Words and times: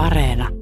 Areena. 0.00 0.59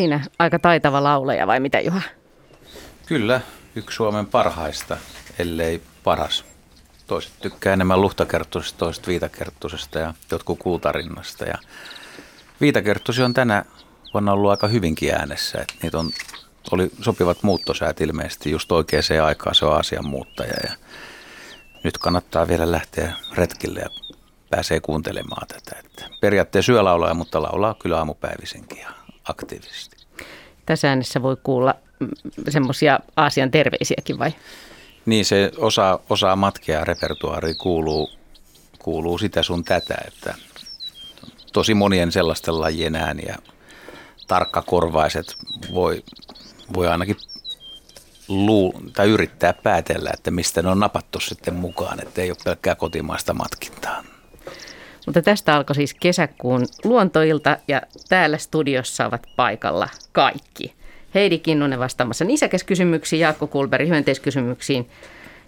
Siinä 0.00 0.20
aika 0.38 0.58
taitava 0.58 1.02
laulaja 1.02 1.46
vai 1.46 1.60
mitä 1.60 1.80
Juha? 1.80 2.02
Kyllä, 3.06 3.40
yksi 3.76 3.96
Suomen 3.96 4.26
parhaista, 4.26 4.96
ellei 5.38 5.82
paras. 6.04 6.44
Toiset 7.06 7.32
tykkää 7.40 7.72
enemmän 7.72 8.00
luhtakerttusesta, 8.00 8.78
toiset 8.78 9.06
viitakerttusesta 9.06 9.98
ja 9.98 10.14
jotkut 10.30 10.58
kultarinnasta. 10.58 11.44
Ja 11.44 11.54
viitakerttusi 12.60 13.22
on 13.22 13.34
tänä 13.34 13.64
vuonna 14.12 14.32
ollut 14.32 14.50
aika 14.50 14.68
hyvinkin 14.68 15.14
äänessä. 15.14 15.60
Että 15.60 15.74
niitä 15.82 15.98
on, 15.98 16.10
oli 16.72 16.90
sopivat 17.02 17.42
muuttosäät 17.42 18.00
ilmeisesti 18.00 18.50
just 18.50 18.72
oikeaan 18.72 19.24
aikaan, 19.24 19.54
se 19.54 19.64
on 19.64 19.76
asian 19.76 20.06
muuttaja. 20.06 20.54
Ja 20.62 20.72
nyt 21.84 21.98
kannattaa 21.98 22.48
vielä 22.48 22.72
lähteä 22.72 23.12
retkille 23.34 23.80
ja 23.80 23.88
pääsee 24.50 24.80
kuuntelemaan 24.80 25.46
tätä. 25.48 25.80
Että 25.84 26.04
periaatteessa 26.20 26.72
yölaulaja, 26.72 27.14
mutta 27.14 27.42
laulaa 27.42 27.74
kyllä 27.74 27.98
aamupäivisenkin 27.98 28.78
ja 28.78 28.99
aktiivisesti. 29.24 29.96
Tässä 30.66 30.88
äänessä 30.88 31.22
voi 31.22 31.36
kuulla 31.42 31.74
mm, 32.00 32.08
semmoisia 32.48 33.00
Aasian 33.16 33.50
terveisiäkin 33.50 34.18
vai? 34.18 34.34
Niin, 35.06 35.24
se 35.24 35.52
osa, 35.56 36.00
osa 36.10 36.36
matkia 36.36 36.78
ja 36.78 36.84
repertuaari 36.84 37.54
kuuluu, 37.54 38.10
kuuluu 38.78 39.18
sitä 39.18 39.42
sun 39.42 39.64
tätä, 39.64 39.94
että 40.06 40.34
tosi 41.52 41.74
monien 41.74 42.12
sellaisten 42.12 42.60
lajien 42.60 42.96
ääniä 42.96 43.36
tarkkakorvaiset 44.26 45.36
voi, 45.74 46.04
voi 46.74 46.88
ainakin 46.88 47.16
luu, 48.28 48.74
tai 48.92 49.08
yrittää 49.08 49.52
päätellä, 49.52 50.10
että 50.14 50.30
mistä 50.30 50.62
ne 50.62 50.68
on 50.68 50.80
napattu 50.80 51.20
sitten 51.20 51.54
mukaan, 51.54 52.02
että 52.02 52.22
ei 52.22 52.30
ole 52.30 52.38
pelkkää 52.44 52.74
kotimaista 52.74 53.34
matkintaa. 53.34 54.04
Mutta 55.06 55.22
tästä 55.22 55.54
alkoi 55.54 55.76
siis 55.76 55.94
kesäkuun 55.94 56.66
luontoilta 56.84 57.56
ja 57.68 57.82
täällä 58.08 58.38
studiossa 58.38 59.06
ovat 59.06 59.22
paikalla 59.36 59.88
kaikki. 60.12 60.74
Heidi 61.14 61.38
Kinnunen 61.38 61.78
vastaamassa 61.78 62.24
nisäkäskysymyksiin, 62.24 63.20
Jaakko 63.20 63.46
Kulberi 63.46 63.88
hyönteiskysymyksiin, 63.88 64.88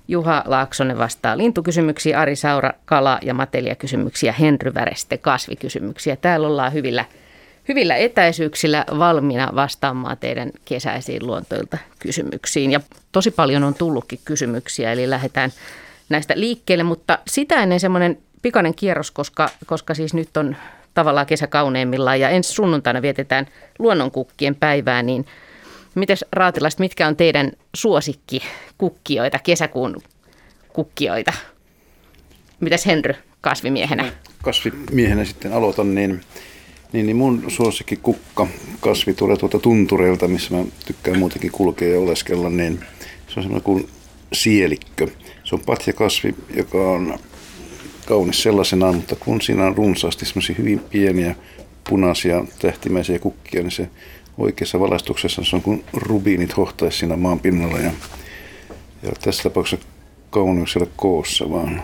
Juha 0.09 0.43
Laaksonen 0.47 0.99
vastaa 0.99 1.39
lintukysymyksiin, 1.39 2.17
Ari 2.17 2.37
Saura 2.37 2.73
kala- 2.85 3.19
ja 3.23 3.35
matelia-kysymyksiä, 3.35 4.33
Henry 4.33 4.75
Väreste 4.75 5.19
kasvikysymyksiä. 5.19 6.17
Täällä 6.17 6.47
ollaan 6.47 6.73
hyvillä, 6.73 7.05
hyvillä 7.69 7.97
etäisyyksillä 7.97 8.85
valmiina 8.99 9.51
vastaamaan 9.55 10.17
teidän 10.19 10.51
kesäisiin 10.65 11.27
luontoilta 11.27 11.79
kysymyksiin. 11.99 12.73
Ja 12.73 12.81
tosi 13.13 13.31
paljon 13.31 13.65
on 13.65 13.75
tullutkin 13.75 14.21
kysymyksiä, 14.25 14.93
eli 14.93 15.11
lähdetään 15.11 15.53
näistä 16.09 16.35
liikkeelle, 16.37 16.85
mutta 16.85 17.19
sitä 17.29 17.63
ennen 17.63 17.81
semmoinen 17.81 18.19
pikainen 18.43 18.75
kierros, 18.75 19.11
koska, 19.11 19.49
koska 19.67 19.95
siis 19.95 20.15
nyt 20.15 20.37
on 20.37 20.57
tavallaan 20.95 21.27
kesä 21.27 21.47
kauneimmillaan 21.47 22.21
ja 22.21 22.29
ensi 22.29 22.53
sunnuntaina 22.53 23.03
vietetään 23.03 23.47
luonnonkukkien 23.79 24.55
päivää, 24.55 25.03
niin 25.03 25.27
mites 25.95 26.25
raatilaiset, 26.33 26.81
mitkä 26.81 27.07
on 27.07 27.17
teidän 27.17 27.53
suosikki 27.75 28.43
kukkijoita, 28.79 29.39
kesäkuun 29.39 30.03
kukkioita? 30.73 31.33
Mitäs 32.61 32.87
Henry 32.87 33.15
kasvimiehenä? 33.41 34.13
Kasvimiehenä 34.43 35.25
sitten 35.25 35.53
aloitan, 35.53 35.95
niin, 35.95 36.21
niin, 36.93 37.07
niin 37.07 37.17
mun 37.17 37.45
suosikki 37.49 37.97
kukka 37.97 38.47
kasvi 38.81 39.15
tulee 39.15 39.37
tuolta 39.37 39.59
tuntureilta, 39.59 40.29
missä 40.29 40.55
mä 40.55 40.65
tykkään 40.87 41.19
muutenkin 41.19 41.53
kulkea 41.53 41.89
ja 41.89 42.01
oleskella, 42.01 42.49
niin 42.49 42.81
se 43.29 43.41
on 43.41 43.43
semmoinen 43.43 43.63
kuin 43.63 43.89
sielikkö. 44.33 45.09
Se 45.45 45.55
on 45.55 45.61
patjakasvi, 45.61 46.35
joka 46.57 46.91
on 46.91 47.19
kaunis 48.07 48.43
sellaisenaan, 48.43 48.95
mutta 48.95 49.17
kun 49.17 49.41
siinä 49.41 49.67
on 49.67 49.77
runsaasti 49.77 50.27
semmoisia 50.27 50.57
hyvin 50.59 50.79
pieniä 50.79 51.35
punaisia 51.89 52.45
tähtimäisiä 52.59 53.19
kukkia, 53.19 53.63
niin 53.63 53.71
se 53.71 53.89
oikeassa 54.39 54.81
valaistuksessa 54.81 55.45
se 55.45 55.57
on 55.57 55.63
kuin 55.63 55.85
rubiinit 55.93 56.57
hohtaisi 56.57 56.99
siinä 56.99 57.17
maan 57.17 57.41
pinnalla. 57.41 57.79
Ja, 57.79 57.91
ja 59.03 59.13
tässä 59.21 59.43
tapauksessa 59.43 59.87
kauneus 60.31 60.77
ei 60.77 60.83
ole 60.83 60.89
koossa, 60.97 61.51
vaan 61.51 61.83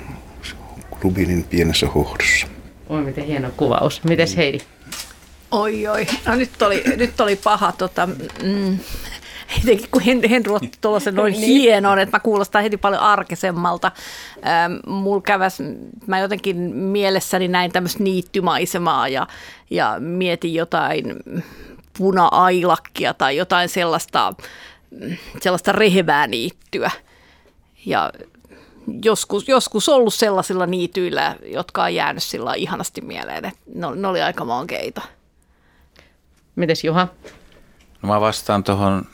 rubiinin 1.03 1.45
pienessä 1.45 1.87
hohdossa. 1.87 2.47
Oi, 2.89 3.03
miten 3.03 3.25
hieno 3.25 3.50
kuvaus. 3.56 4.05
Mites 4.05 4.37
Heidi? 4.37 4.59
Oi, 5.50 5.87
oi. 5.87 6.06
No 6.27 6.35
nyt 6.35 6.62
oli, 6.62 6.83
nyt 6.97 7.21
oli 7.21 7.37
paha. 7.37 7.73
Tota, 7.73 8.06
mm, 8.43 8.79
Etenkin 9.57 9.89
kun 9.91 10.03
Henry 10.03 10.55
otti 10.55 10.79
tuollaisen 10.81 11.15
noin 11.15 11.33
niin. 11.33 11.45
hienon, 11.45 11.99
että 11.99 12.17
mä 12.17 12.21
kuulostan 12.21 12.63
heti 12.63 12.77
paljon 12.77 13.03
arkisemmalta. 13.03 13.93
Ähm, 14.47 14.73
mulla 14.87 15.23
käväs, 15.23 15.59
mä 16.07 16.19
jotenkin 16.19 16.57
mielessäni 16.75 17.49
näin 17.49 17.73
tämmöistä 17.73 18.03
niittymaisemaa 18.03 19.09
ja, 19.09 19.27
ja 19.71 19.97
mietin 19.99 20.55
jotain 20.55 21.17
puna-ailakkia 21.99 23.15
tai 23.15 23.37
jotain 23.37 23.69
sellaista, 23.69 24.35
sellaista 25.41 25.73
rehevää 25.73 26.27
niittyä. 26.27 26.91
Ja 27.87 28.13
joskus, 29.05 29.49
joskus 29.49 29.89
ollut 29.89 30.15
sellaisilla 30.15 30.67
niityillä, 30.67 31.37
jotka 31.43 31.83
on 31.83 31.95
jäänyt 31.95 32.23
sillä 32.23 32.55
ihanasti 32.55 33.01
mieleen. 33.01 33.45
Että 33.45 33.61
ne, 33.75 33.87
ne 33.95 34.09
oli 34.09 34.23
aika 34.23 34.45
monkeita. 34.45 35.03
Mites 36.57 36.85
Juha? 36.85 37.09
No 38.03 38.09
mä 38.09 38.21
vastaan 38.21 38.65
tuohon 38.65 39.05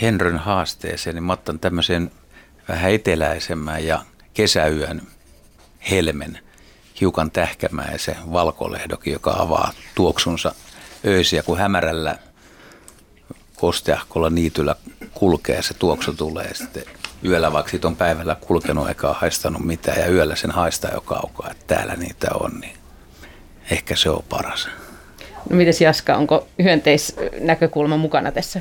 Henryn 0.00 0.38
haasteeseen, 0.38 1.16
niin 1.16 1.24
mä 1.24 1.32
otan 1.32 1.58
tämmöisen 1.58 2.10
vähän 2.68 2.92
eteläisemmän 2.92 3.84
ja 3.84 4.02
kesäyön 4.34 5.02
helmen, 5.90 6.38
hiukan 7.00 7.30
tähkämäisen 7.30 8.16
valkolehdokin, 8.32 9.12
joka 9.12 9.34
avaa 9.38 9.72
tuoksunsa 9.94 10.54
öisiä, 11.06 11.42
kun 11.42 11.58
hämärällä 11.58 12.18
kosteahkolla 13.56 14.30
niityllä 14.30 14.76
kulkee, 15.14 15.62
se 15.62 15.74
tuoksu 15.74 16.12
tulee 16.12 16.54
sitten 16.54 16.84
yöllä, 17.24 17.52
vaikka 17.52 17.70
siitä 17.70 17.88
on 17.88 17.96
päivällä 17.96 18.36
kulkenut 18.40 18.88
eikä 18.88 19.12
haistanut 19.12 19.64
mitään 19.64 20.00
ja 20.00 20.08
yöllä 20.08 20.36
sen 20.36 20.50
haistaa 20.50 20.90
jo 20.94 21.00
kaukaa, 21.00 21.50
että 21.50 21.74
täällä 21.74 21.96
niitä 21.96 22.28
on, 22.40 22.60
niin 22.60 22.76
ehkä 23.70 23.96
se 23.96 24.10
on 24.10 24.24
paras. 24.28 24.68
No 25.50 25.56
mites 25.56 25.80
Jaska, 25.80 26.16
onko 26.16 26.46
hyönteisnäkökulma 26.62 27.96
mukana 27.96 28.32
tässä? 28.32 28.60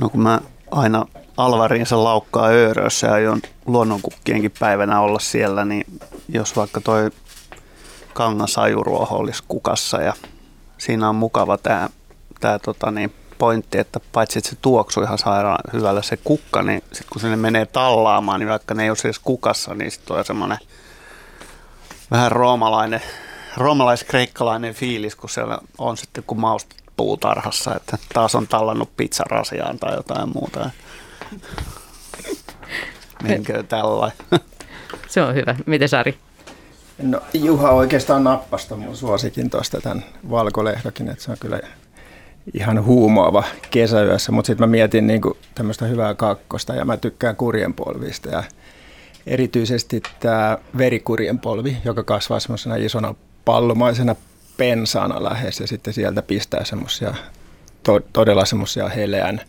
No 0.00 0.08
kun 0.08 0.20
mä 0.20 0.40
aina 0.70 1.06
Alvariinsa 1.36 2.04
laukkaa 2.04 2.46
Öörössä 2.46 3.06
ja 3.06 3.12
aion 3.12 3.42
luonnonkukkienkin 3.66 4.52
päivänä 4.58 5.00
olla 5.00 5.18
siellä, 5.18 5.64
niin 5.64 6.00
jos 6.28 6.56
vaikka 6.56 6.80
toi 6.80 7.10
kangasajuruoho 8.14 9.16
olisi 9.16 9.42
kukassa 9.48 10.02
ja 10.02 10.14
siinä 10.78 11.08
on 11.08 11.14
mukava 11.14 11.58
tämä 11.58 11.88
tää 12.40 12.58
tota 12.58 12.90
niin, 12.90 13.14
pointti, 13.38 13.78
että 13.78 14.00
paitsi 14.12 14.38
että 14.38 14.50
se 14.50 14.56
tuoksuu 14.62 15.02
ihan 15.02 15.18
sairaan 15.18 15.58
hyvällä 15.72 16.02
se 16.02 16.16
kukka, 16.24 16.62
niin 16.62 16.82
sitten 16.82 17.08
kun 17.12 17.20
sinne 17.20 17.36
menee 17.36 17.66
tallaamaan, 17.66 18.40
niin 18.40 18.48
vaikka 18.48 18.74
ne 18.74 18.82
ei 18.82 18.90
ole 18.90 18.96
edes 19.04 19.18
kukassa, 19.18 19.74
niin 19.74 19.90
sitten 19.90 20.08
tulee 20.08 20.24
semmoinen 20.24 20.58
vähän 22.10 22.32
roomalainen, 22.32 23.02
roomalais-kreikkalainen 23.56 24.74
fiilis, 24.74 25.16
kun 25.16 25.30
siellä 25.30 25.58
on 25.78 25.96
sitten 25.96 26.24
kun 26.26 26.40
mausta 26.40 26.76
puutarhassa, 26.98 27.76
että 27.76 27.98
taas 28.14 28.34
on 28.34 28.48
tallannut 28.48 28.96
pizzarasiaan 28.96 29.78
tai 29.78 29.96
jotain 29.96 30.28
muuta. 30.34 30.70
Menkö 33.22 33.62
tällä 33.62 34.12
Se 35.08 35.22
on 35.22 35.34
hyvä. 35.34 35.56
Miten 35.66 35.88
Sari? 35.88 36.18
No 37.02 37.20
Juha 37.34 37.70
oikeastaan 37.70 38.24
nappasta 38.24 38.76
mun 38.76 38.96
suosikin 38.96 39.50
tuosta 39.50 39.80
tämän 39.80 40.04
valkolehdokin, 40.30 41.08
että 41.08 41.24
se 41.24 41.30
on 41.30 41.36
kyllä 41.40 41.60
ihan 42.54 42.84
huumoava 42.84 43.44
kesäyössä, 43.70 44.32
mutta 44.32 44.46
sitten 44.46 44.68
mä 44.68 44.70
mietin 44.70 45.06
niin 45.06 45.20
tämmöistä 45.54 45.84
hyvää 45.84 46.14
kakkosta 46.14 46.74
ja 46.74 46.84
mä 46.84 46.96
tykkään 46.96 47.36
kurjenpolvista 47.36 48.28
ja 48.28 48.42
erityisesti 49.26 50.02
tämä 50.20 50.58
verikurjenpolvi, 50.78 51.76
joka 51.84 52.02
kasvaa 52.02 52.40
semmoisena 52.40 52.76
isona 52.76 53.14
pallomaisena 53.44 54.16
pensaana 54.58 55.24
lähes 55.24 55.60
ja 55.60 55.66
sitten 55.66 55.94
sieltä 55.94 56.22
pistää 56.22 56.64
semmoisia 56.64 57.14
to, 57.82 58.00
todella 58.12 58.44
semmoisia 58.44 58.88
heleän 58.88 59.40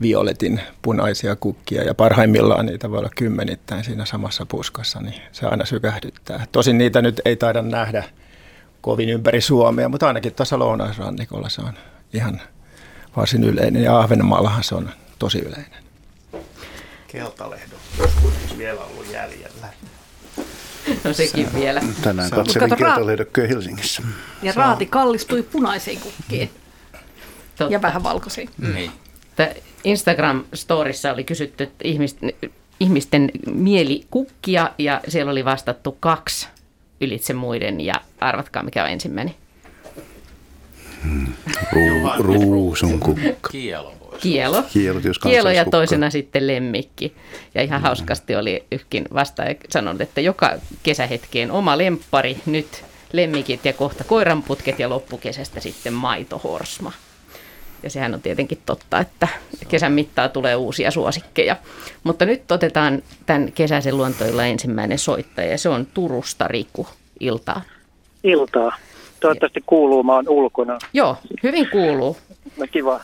violetin 0.00 0.60
punaisia 0.82 1.36
kukkia 1.36 1.82
ja 1.82 1.94
parhaimmillaan 1.94 2.66
niitä 2.66 2.90
voi 2.90 2.98
olla 2.98 3.10
kymmenittäin 3.16 3.84
siinä 3.84 4.04
samassa 4.04 4.46
puskassa, 4.46 5.00
niin 5.00 5.22
se 5.32 5.46
aina 5.46 5.64
sykähdyttää. 5.64 6.46
Tosin 6.52 6.78
niitä 6.78 7.02
nyt 7.02 7.20
ei 7.24 7.36
taida 7.36 7.62
nähdä 7.62 8.04
kovin 8.80 9.08
ympäri 9.08 9.40
Suomea, 9.40 9.88
mutta 9.88 10.06
ainakin 10.06 10.34
tuossa 10.34 10.58
lounaisrannikolla 10.58 11.48
se 11.48 11.62
on 11.62 11.72
ihan 12.12 12.40
varsin 13.16 13.44
yleinen 13.44 13.82
ja 13.82 13.98
Ahvenanmaallahan 13.98 14.64
se 14.64 14.74
on 14.74 14.90
tosi 15.18 15.38
yleinen. 15.38 15.82
Keltalehdon 17.06 17.78
joskus 17.98 18.58
vielä 18.58 18.80
ollut 18.80 19.12
jäljellä. 19.12 19.57
No 21.04 21.12
sekin 21.12 21.54
vielä. 21.54 21.82
Tänään 22.02 22.30
katselin 22.30 22.76
kertalehdokköä 22.76 23.46
Helsingissä. 23.46 24.02
Ja 24.42 24.52
raati 24.56 24.86
kallistui 24.86 25.42
punaisiin 25.42 26.00
kukkiin 26.00 26.50
Totta. 27.56 27.72
ja 27.72 27.82
vähän 27.82 28.02
valkoisiin. 28.02 28.50
Niin. 28.74 28.90
Tää 29.36 29.54
Instagram-storissa 29.84 31.12
oli 31.12 31.24
kysytty 31.24 31.64
että 31.64 31.84
ihmisten, 31.84 32.32
ihmisten 32.80 33.30
mielikukkia 33.46 34.70
ja 34.78 35.00
siellä 35.08 35.32
oli 35.32 35.44
vastattu 35.44 35.96
kaksi 36.00 36.48
ylitse 37.00 37.32
muiden 37.32 37.80
ja 37.80 37.94
arvatkaa 38.20 38.62
mikä 38.62 38.84
on 38.84 38.90
ensimmäinen. 38.90 39.34
Ruu, 41.72 42.10
ruusun 42.18 43.00
kukka. 43.00 43.48
Kielo. 43.50 43.97
Kielo. 44.20 44.62
Kielot, 44.72 45.04
jos 45.04 45.18
Kielo 45.18 45.50
ja 45.50 45.64
toisena 45.64 46.10
sitten 46.10 46.46
lemmikki. 46.46 47.14
Ja 47.54 47.62
ihan 47.62 47.82
hauskasti 47.82 48.36
oli 48.36 48.64
yhkin 48.72 49.04
vastaaja 49.14 49.54
sanonut, 49.68 50.00
että 50.00 50.20
joka 50.20 50.52
kesähetkeen 50.82 51.50
oma 51.50 51.78
lemppari, 51.78 52.36
nyt 52.46 52.84
lemmikit 53.12 53.64
ja 53.64 53.72
kohta 53.72 54.04
koiranputket 54.04 54.78
ja 54.78 54.88
loppukesästä 54.88 55.60
sitten 55.60 55.92
maitohorsma. 55.92 56.92
Ja 57.82 57.90
sehän 57.90 58.14
on 58.14 58.20
tietenkin 58.20 58.58
totta, 58.66 58.98
että 59.00 59.28
kesän 59.68 59.92
mittaa 59.92 60.28
tulee 60.28 60.56
uusia 60.56 60.90
suosikkeja. 60.90 61.56
Mutta 62.04 62.24
nyt 62.24 62.52
otetaan 62.52 63.02
tämän 63.26 63.52
kesäisen 63.52 63.96
luontoilla 63.96 64.44
ensimmäinen 64.44 64.98
soittaja 64.98 65.50
ja 65.50 65.58
se 65.58 65.68
on 65.68 65.86
Turusta 65.86 66.48
Riku 66.48 66.86
iltaa. 67.20 67.62
iltaa. 68.24 68.72
Toivottavasti 69.20 69.62
kuuluu, 69.66 70.02
mä 70.02 70.14
oon 70.14 70.28
ulkona. 70.28 70.78
Joo, 70.92 71.16
hyvin 71.42 71.68
kuuluu. 71.70 72.16
No 72.56 72.66
kiva. 72.70 73.00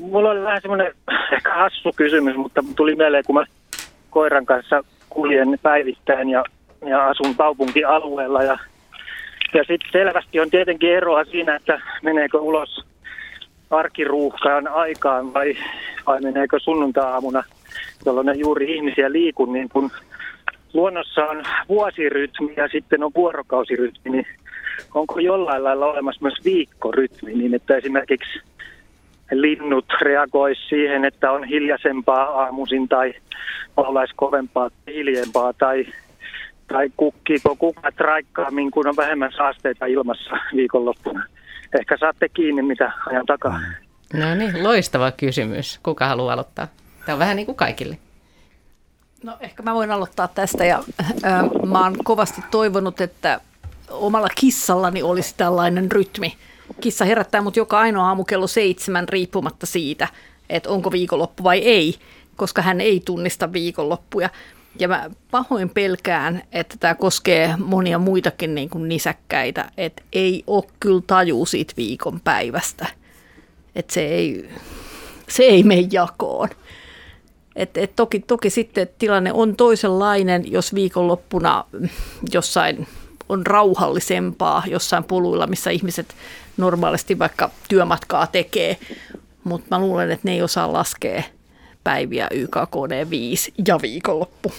Mulla 0.00 0.30
oli 0.30 0.42
vähän 0.42 0.60
semmoinen 0.62 0.94
ehkä 1.32 1.54
hassu 1.54 1.92
kysymys, 1.96 2.36
mutta 2.36 2.64
tuli 2.76 2.96
mieleen, 2.96 3.24
kun 3.26 3.34
mä 3.34 3.44
koiran 4.10 4.46
kanssa 4.46 4.84
kuljen 5.10 5.58
päivittäin 5.62 6.28
ja, 6.30 6.44
ja 6.86 7.06
asun 7.06 7.34
kaupunkialueella. 7.36 8.42
Ja, 8.42 8.58
ja 9.54 9.64
sitten 9.64 9.90
selvästi 9.92 10.40
on 10.40 10.50
tietenkin 10.50 10.92
eroa 10.92 11.24
siinä, 11.24 11.56
että 11.56 11.80
meneekö 12.02 12.38
ulos 12.38 12.84
arkiruuhkaan 13.70 14.68
aikaan 14.68 15.34
vai, 15.34 15.56
vai 16.06 16.20
meneekö 16.20 16.58
sunnuntaa-aamuna, 16.58 17.42
jolloin 18.06 18.28
ei 18.28 18.40
juuri 18.40 18.74
ihmisiä 18.76 19.12
liiku, 19.12 19.44
niin 19.44 19.68
kun 19.68 19.90
luonnossa 20.72 21.24
on 21.24 21.42
vuosirytmi 21.68 22.54
ja 22.56 22.68
sitten 22.68 23.04
on 23.04 23.10
vuorokausirytmi, 23.14 24.10
niin 24.10 24.26
onko 24.94 25.20
jollain 25.20 25.64
lailla 25.64 25.86
olemassa 25.86 26.22
myös 26.22 26.44
viikkorytmi, 26.44 27.32
niin 27.34 27.54
että 27.54 27.76
esimerkiksi 27.76 28.40
linnut 29.30 29.84
reagoisi 30.00 30.60
siihen, 30.68 31.04
että 31.04 31.32
on 31.32 31.44
hiljaisempaa 31.44 32.22
aamuisin 32.22 32.88
tai 32.88 33.14
laulaisi 33.76 34.14
kovempaa 34.16 34.70
tai 34.70 34.94
hiljempaa 34.94 35.52
tai, 35.52 35.86
tai 36.68 36.90
kukkiiko 36.96 37.56
kukat 37.56 38.00
raikkaammin, 38.00 38.70
kun 38.70 38.86
on 38.86 38.96
vähemmän 38.96 39.32
saasteita 39.36 39.86
ilmassa 39.86 40.30
viikonloppuna. 40.56 41.24
Ehkä 41.80 41.96
saatte 42.00 42.28
kiinni, 42.28 42.62
mitä 42.62 42.92
ajan 43.06 43.26
takaa. 43.26 43.60
No 44.14 44.34
niin, 44.34 44.62
loistava 44.62 45.12
kysymys. 45.12 45.80
Kuka 45.82 46.06
haluaa 46.06 46.32
aloittaa? 46.32 46.68
Tämä 47.06 47.14
on 47.14 47.18
vähän 47.18 47.36
niin 47.36 47.46
kuin 47.46 47.56
kaikille. 47.56 47.98
No 49.24 49.36
ehkä 49.40 49.62
mä 49.62 49.74
voin 49.74 49.90
aloittaa 49.90 50.28
tästä 50.28 50.64
ja 50.64 50.82
äh, 51.00 51.42
mä 51.66 51.82
oon 51.82 51.96
kovasti 52.04 52.40
toivonut, 52.50 53.00
että 53.00 53.40
omalla 53.90 54.28
kissallani 54.40 55.02
olisi 55.02 55.34
tällainen 55.36 55.92
rytmi. 55.92 56.36
Kissa 56.80 57.04
herättää 57.04 57.40
mut 57.40 57.56
joka 57.56 57.78
ainoa 57.78 58.06
aamu 58.06 58.24
kello 58.24 58.46
seitsemän 58.46 59.08
riippumatta 59.08 59.66
siitä, 59.66 60.08
että 60.50 60.70
onko 60.70 60.92
viikonloppu 60.92 61.44
vai 61.44 61.58
ei, 61.58 61.94
koska 62.36 62.62
hän 62.62 62.80
ei 62.80 63.02
tunnista 63.04 63.52
viikonloppuja. 63.52 64.30
Ja 64.78 64.88
mä 64.88 65.10
pahoin 65.30 65.70
pelkään, 65.70 66.42
että 66.52 66.76
tämä 66.80 66.94
koskee 66.94 67.54
monia 67.58 67.98
muitakin 67.98 68.54
niin 68.54 68.70
kuin 68.70 68.88
nisäkkäitä, 68.88 69.70
että 69.76 70.02
ei 70.12 70.44
ole 70.46 70.64
kyllä 70.80 71.02
taju 71.06 71.46
siitä 71.46 71.74
viikonpäivästä. 71.76 72.86
Että 73.74 73.94
se 73.94 74.00
ei, 74.00 74.50
se 75.28 75.42
ei 75.42 75.62
mene 75.62 75.88
jakoon. 75.92 76.48
Et, 77.56 77.76
et 77.76 77.96
toki, 77.96 78.20
toki 78.20 78.50
sitten 78.50 78.88
tilanne 78.98 79.32
on 79.32 79.56
toisenlainen, 79.56 80.52
jos 80.52 80.74
viikonloppuna 80.74 81.64
jossain 82.32 82.86
on 83.28 83.46
rauhallisempaa 83.46 84.62
jossain 84.66 85.04
poluilla, 85.04 85.46
missä 85.46 85.70
ihmiset 85.70 86.14
normaalisti 86.60 87.18
vaikka 87.18 87.50
työmatkaa 87.68 88.26
tekee, 88.26 88.76
mutta 89.44 89.66
mä 89.70 89.78
luulen, 89.78 90.10
että 90.10 90.28
ne 90.28 90.32
ei 90.32 90.42
osaa 90.42 90.72
laskea 90.72 91.22
päiviä 91.84 92.28
YKKD 92.30 93.10
5 93.10 93.52
ja 93.66 93.78
viikonloppu. 93.82 94.52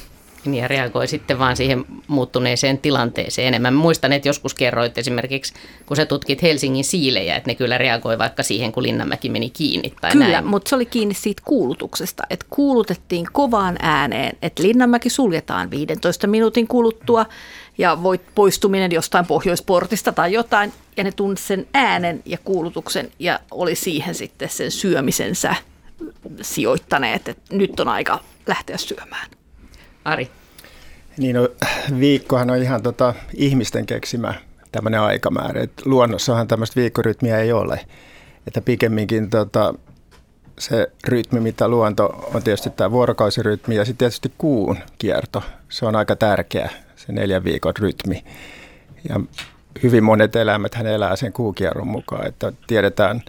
Niin 0.45 0.61
ja 0.61 0.67
reagoi 0.67 1.07
sitten 1.07 1.39
vaan 1.39 1.57
siihen 1.57 1.85
muuttuneeseen 2.07 2.77
tilanteeseen 2.77 3.47
enemmän. 3.47 3.73
Mä 3.73 3.81
Muistan, 3.81 4.13
että 4.13 4.29
joskus 4.29 4.53
kerroit 4.53 4.97
esimerkiksi, 4.97 5.53
kun 5.85 5.97
sä 5.97 6.05
tutkit 6.05 6.41
Helsingin 6.41 6.83
siilejä, 6.83 7.35
että 7.35 7.49
ne 7.49 7.55
kyllä 7.55 7.77
reagoi 7.77 8.17
vaikka 8.17 8.43
siihen, 8.43 8.71
kun 8.71 8.83
Linnanmäki 8.83 9.29
meni 9.29 9.49
kiinni 9.49 9.93
tai 10.01 10.11
Kyllä, 10.11 10.27
näin. 10.27 10.45
mutta 10.45 10.69
se 10.69 10.75
oli 10.75 10.85
kiinni 10.85 11.13
siitä 11.13 11.41
kuulutuksesta, 11.45 12.23
että 12.29 12.45
kuulutettiin 12.49 13.27
kovaan 13.31 13.75
ääneen, 13.81 14.37
että 14.41 14.63
Linnanmäki 14.63 15.09
suljetaan 15.09 15.71
15 15.71 16.27
minuutin 16.27 16.67
kuluttua 16.67 17.25
ja 17.77 18.03
voit 18.03 18.21
poistuminen 18.35 18.91
jostain 18.91 19.25
pohjoisportista 19.25 20.11
tai 20.11 20.33
jotain, 20.33 20.73
ja 20.97 21.03
ne 21.03 21.11
tunsi 21.11 21.43
sen 21.43 21.67
äänen 21.73 22.21
ja 22.25 22.37
kuulutuksen 22.45 23.11
ja 23.19 23.39
oli 23.51 23.75
siihen 23.75 24.15
sitten 24.15 24.49
sen 24.49 24.71
syömisensä 24.71 25.55
sijoittaneet, 26.41 27.27
että 27.27 27.55
nyt 27.55 27.79
on 27.79 27.87
aika 27.87 28.19
lähteä 28.47 28.77
syömään. 28.77 29.27
Ari, 30.05 30.29
Niin 31.17 31.35
no, 31.35 31.49
viikkohan 31.99 32.49
on 32.49 32.57
ihan 32.57 32.83
tota, 32.83 33.13
ihmisten 33.33 33.85
keksimä 33.85 34.33
tämmöinen 34.71 35.01
aikamäärä. 35.01 35.61
Et 35.61 35.85
luonnossahan 35.85 36.47
tämmöistä 36.47 36.81
viikkorytmiä 36.81 37.39
ei 37.39 37.53
ole. 37.53 37.79
Että 38.47 38.61
pikemminkin 38.61 39.29
tota, 39.29 39.73
se 40.59 40.91
rytmi, 41.07 41.39
mitä 41.39 41.67
luonto 41.67 42.29
on 42.33 42.43
tietysti 42.43 42.69
tämä 42.69 42.91
vuorokausirytmi 42.91 43.75
ja 43.75 43.85
sitten 43.85 43.97
tietysti 43.97 44.33
kuun 44.37 44.77
kierto. 44.97 45.43
Se 45.69 45.85
on 45.85 45.95
aika 45.95 46.15
tärkeä, 46.15 46.69
se 46.95 47.11
neljän 47.11 47.43
viikon 47.43 47.73
rytmi. 47.79 48.23
Ja 49.09 49.19
hyvin 49.83 50.03
monet 50.03 50.35
eläimet 50.35 50.75
hän 50.75 50.87
elää 50.87 51.15
sen 51.15 51.33
kuukierron 51.33 51.87
mukaan, 51.87 52.27
että 52.27 52.53
tiedetään, 52.67 53.21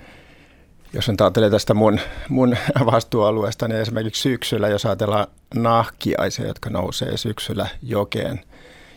jos 0.92 1.08
on 1.08 1.16
ajattelee 1.20 1.50
tästä 1.50 1.74
mun, 1.74 2.00
mun 2.28 2.56
vastuualueesta, 2.92 3.68
niin 3.68 3.80
esimerkiksi 3.80 4.22
syksyllä, 4.22 4.68
jos 4.68 4.86
ajatellaan 4.86 5.26
nahkiaisia, 5.54 6.46
jotka 6.46 6.70
nousee 6.70 7.16
syksyllä 7.16 7.66
jokeen, 7.82 8.40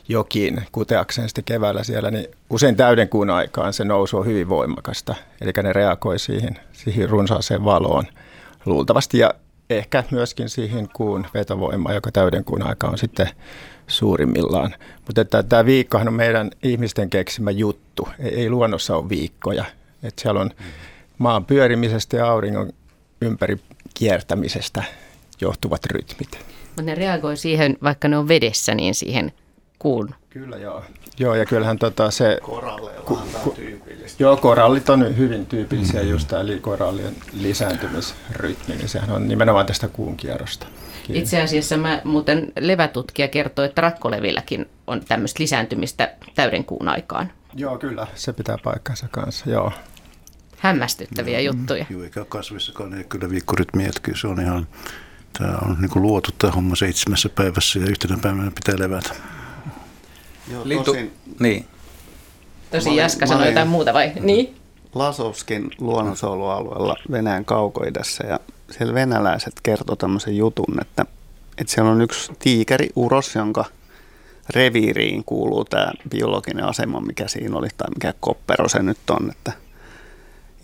jokiin 0.07 0.61
kuteakseen 0.71 1.29
sitten 1.29 1.43
keväällä 1.43 1.83
siellä, 1.83 2.11
niin 2.11 2.27
usein 2.49 2.75
täyden 2.75 3.09
kuun 3.09 3.29
aikaan 3.29 3.73
se 3.73 3.83
nousu 3.83 4.17
on 4.17 4.25
hyvin 4.25 4.49
voimakasta. 4.49 5.15
Eli 5.41 5.51
ne 5.63 5.73
reagoi 5.73 6.19
siihen, 6.19 6.59
siihen 6.73 7.09
runsaaseen 7.09 7.65
valoon 7.65 8.03
luultavasti 8.65 9.17
ja 9.17 9.33
ehkä 9.69 10.03
myöskin 10.11 10.49
siihen 10.49 10.89
kuun 10.93 11.27
vetovoimaan, 11.33 11.95
joka 11.95 12.11
täyden 12.11 12.43
kuun 12.43 12.67
aika 12.67 12.87
on 12.87 12.97
sitten 12.97 13.29
suurimmillaan. 13.87 14.75
Mutta 15.05 15.21
että 15.21 15.43
tämä 15.43 15.65
viikkohan 15.65 16.07
on 16.07 16.13
meidän 16.13 16.51
ihmisten 16.63 17.09
keksimä 17.09 17.51
juttu. 17.51 18.07
Ei, 18.19 18.35
ei 18.35 18.49
luonnossa 18.49 18.95
ole 18.95 19.09
viikkoja. 19.09 19.65
Et 20.03 20.19
siellä 20.19 20.41
on 20.41 20.51
maan 21.17 21.45
pyörimisestä 21.45 22.17
ja 22.17 22.27
auringon 22.27 22.73
ympäri 23.21 23.59
kiertämisestä 23.93 24.83
johtuvat 25.41 25.85
rytmit. 25.85 26.29
mutta 26.65 26.81
ne 26.81 26.95
reagoi 26.95 27.37
siihen, 27.37 27.77
vaikka 27.83 28.07
ne 28.07 28.17
on 28.17 28.27
vedessä, 28.27 28.75
niin 28.75 28.95
siihen 28.95 29.31
kuun. 29.79 30.15
Kyllä 30.29 30.57
joo. 30.57 30.83
Joo, 31.19 31.35
ja 31.35 31.45
kyllähän 31.45 31.79
tota 31.79 32.11
se... 32.11 32.37
Koralleillahan 32.41 33.27
tämä 33.27 33.43
on 33.43 33.51
tyypillistä. 33.51 34.23
Joo, 34.23 34.37
korallit 34.37 34.89
on 34.89 35.17
hyvin 35.17 35.45
tyypillisiä 35.45 36.01
just 36.01 36.27
tämä, 36.27 36.41
eli 36.41 36.59
korallien 36.59 37.15
lisääntymisrytmi, 37.33 38.75
niin 38.75 38.89
sehän 38.89 39.11
on 39.11 39.27
nimenomaan 39.27 39.65
tästä 39.65 39.87
kuun 39.87 40.17
kierrosta. 40.17 40.67
kiinni. 41.03 41.21
Itse 41.21 41.41
asiassa 41.41 41.77
mä 41.77 42.01
muuten 42.03 42.51
levätutkija 42.59 43.27
kertoi, 43.27 43.65
että 43.65 43.81
rakkolevilläkin 43.81 44.69
on 44.87 45.01
tämmöistä 45.07 45.43
lisääntymistä 45.43 46.11
täyden 46.35 46.65
kuun 46.65 46.87
aikaan. 46.87 47.31
Joo, 47.53 47.77
kyllä, 47.77 48.07
se 48.15 48.33
pitää 48.33 48.57
paikkansa 48.63 49.07
kanssa, 49.11 49.49
joo. 49.49 49.71
Hämmästyttäviä 50.65 51.39
juttuja. 51.39 51.85
Joo, 51.89 52.03
eikä 52.03 52.25
kasvissakaan 52.25 52.93
ei 52.93 53.03
kyllä 53.03 53.29
viikkorytmiä, 53.29 53.87
että 53.87 54.01
kyllä 54.01 54.17
se 54.17 54.27
on 54.27 54.41
ihan, 54.41 54.67
tämä 55.37 55.57
on 55.65 55.77
niin 55.81 56.01
luotu 56.01 56.31
tämä 56.37 56.53
homma 56.53 56.75
seitsemässä 56.75 57.29
päivässä 57.29 57.79
ja 57.79 57.85
yhtenä 57.85 58.17
päivänä 58.21 58.51
pitää 58.51 58.75
levätä. 58.79 59.09
Joo, 60.51 60.61
Lintu, 60.63 60.83
tosin 60.83 61.13
niin. 61.39 61.65
Tosi 62.71 62.95
Jaska 62.95 63.25
sanoi 63.25 63.47
jotain 63.47 63.67
muuta 63.67 63.93
vai? 63.93 64.11
Niin? 64.19 64.55
Lasovskin 64.95 65.71
luonnonsuojelualueella 65.79 66.95
Venäjän 67.11 67.45
kaukoidässä 67.45 68.27
ja 68.27 68.39
siellä 68.71 68.93
venäläiset 68.93 69.53
kertoi 69.63 69.97
tämmöisen 69.97 70.37
jutun, 70.37 70.81
että, 70.81 71.05
että 71.57 71.73
siellä 71.73 71.91
on 71.91 72.01
yksi 72.01 72.31
tiikeri, 72.39 72.89
uros, 72.95 73.35
jonka 73.35 73.65
reviiriin 74.49 75.23
kuuluu 75.23 75.65
tämä 75.65 75.91
biologinen 76.09 76.65
asema, 76.65 77.01
mikä 77.01 77.27
siinä 77.27 77.57
oli, 77.57 77.67
tai 77.77 77.89
mikä 77.89 78.13
koppero 78.19 78.69
se 78.69 78.83
nyt 78.83 79.09
on, 79.09 79.31
että 79.31 79.64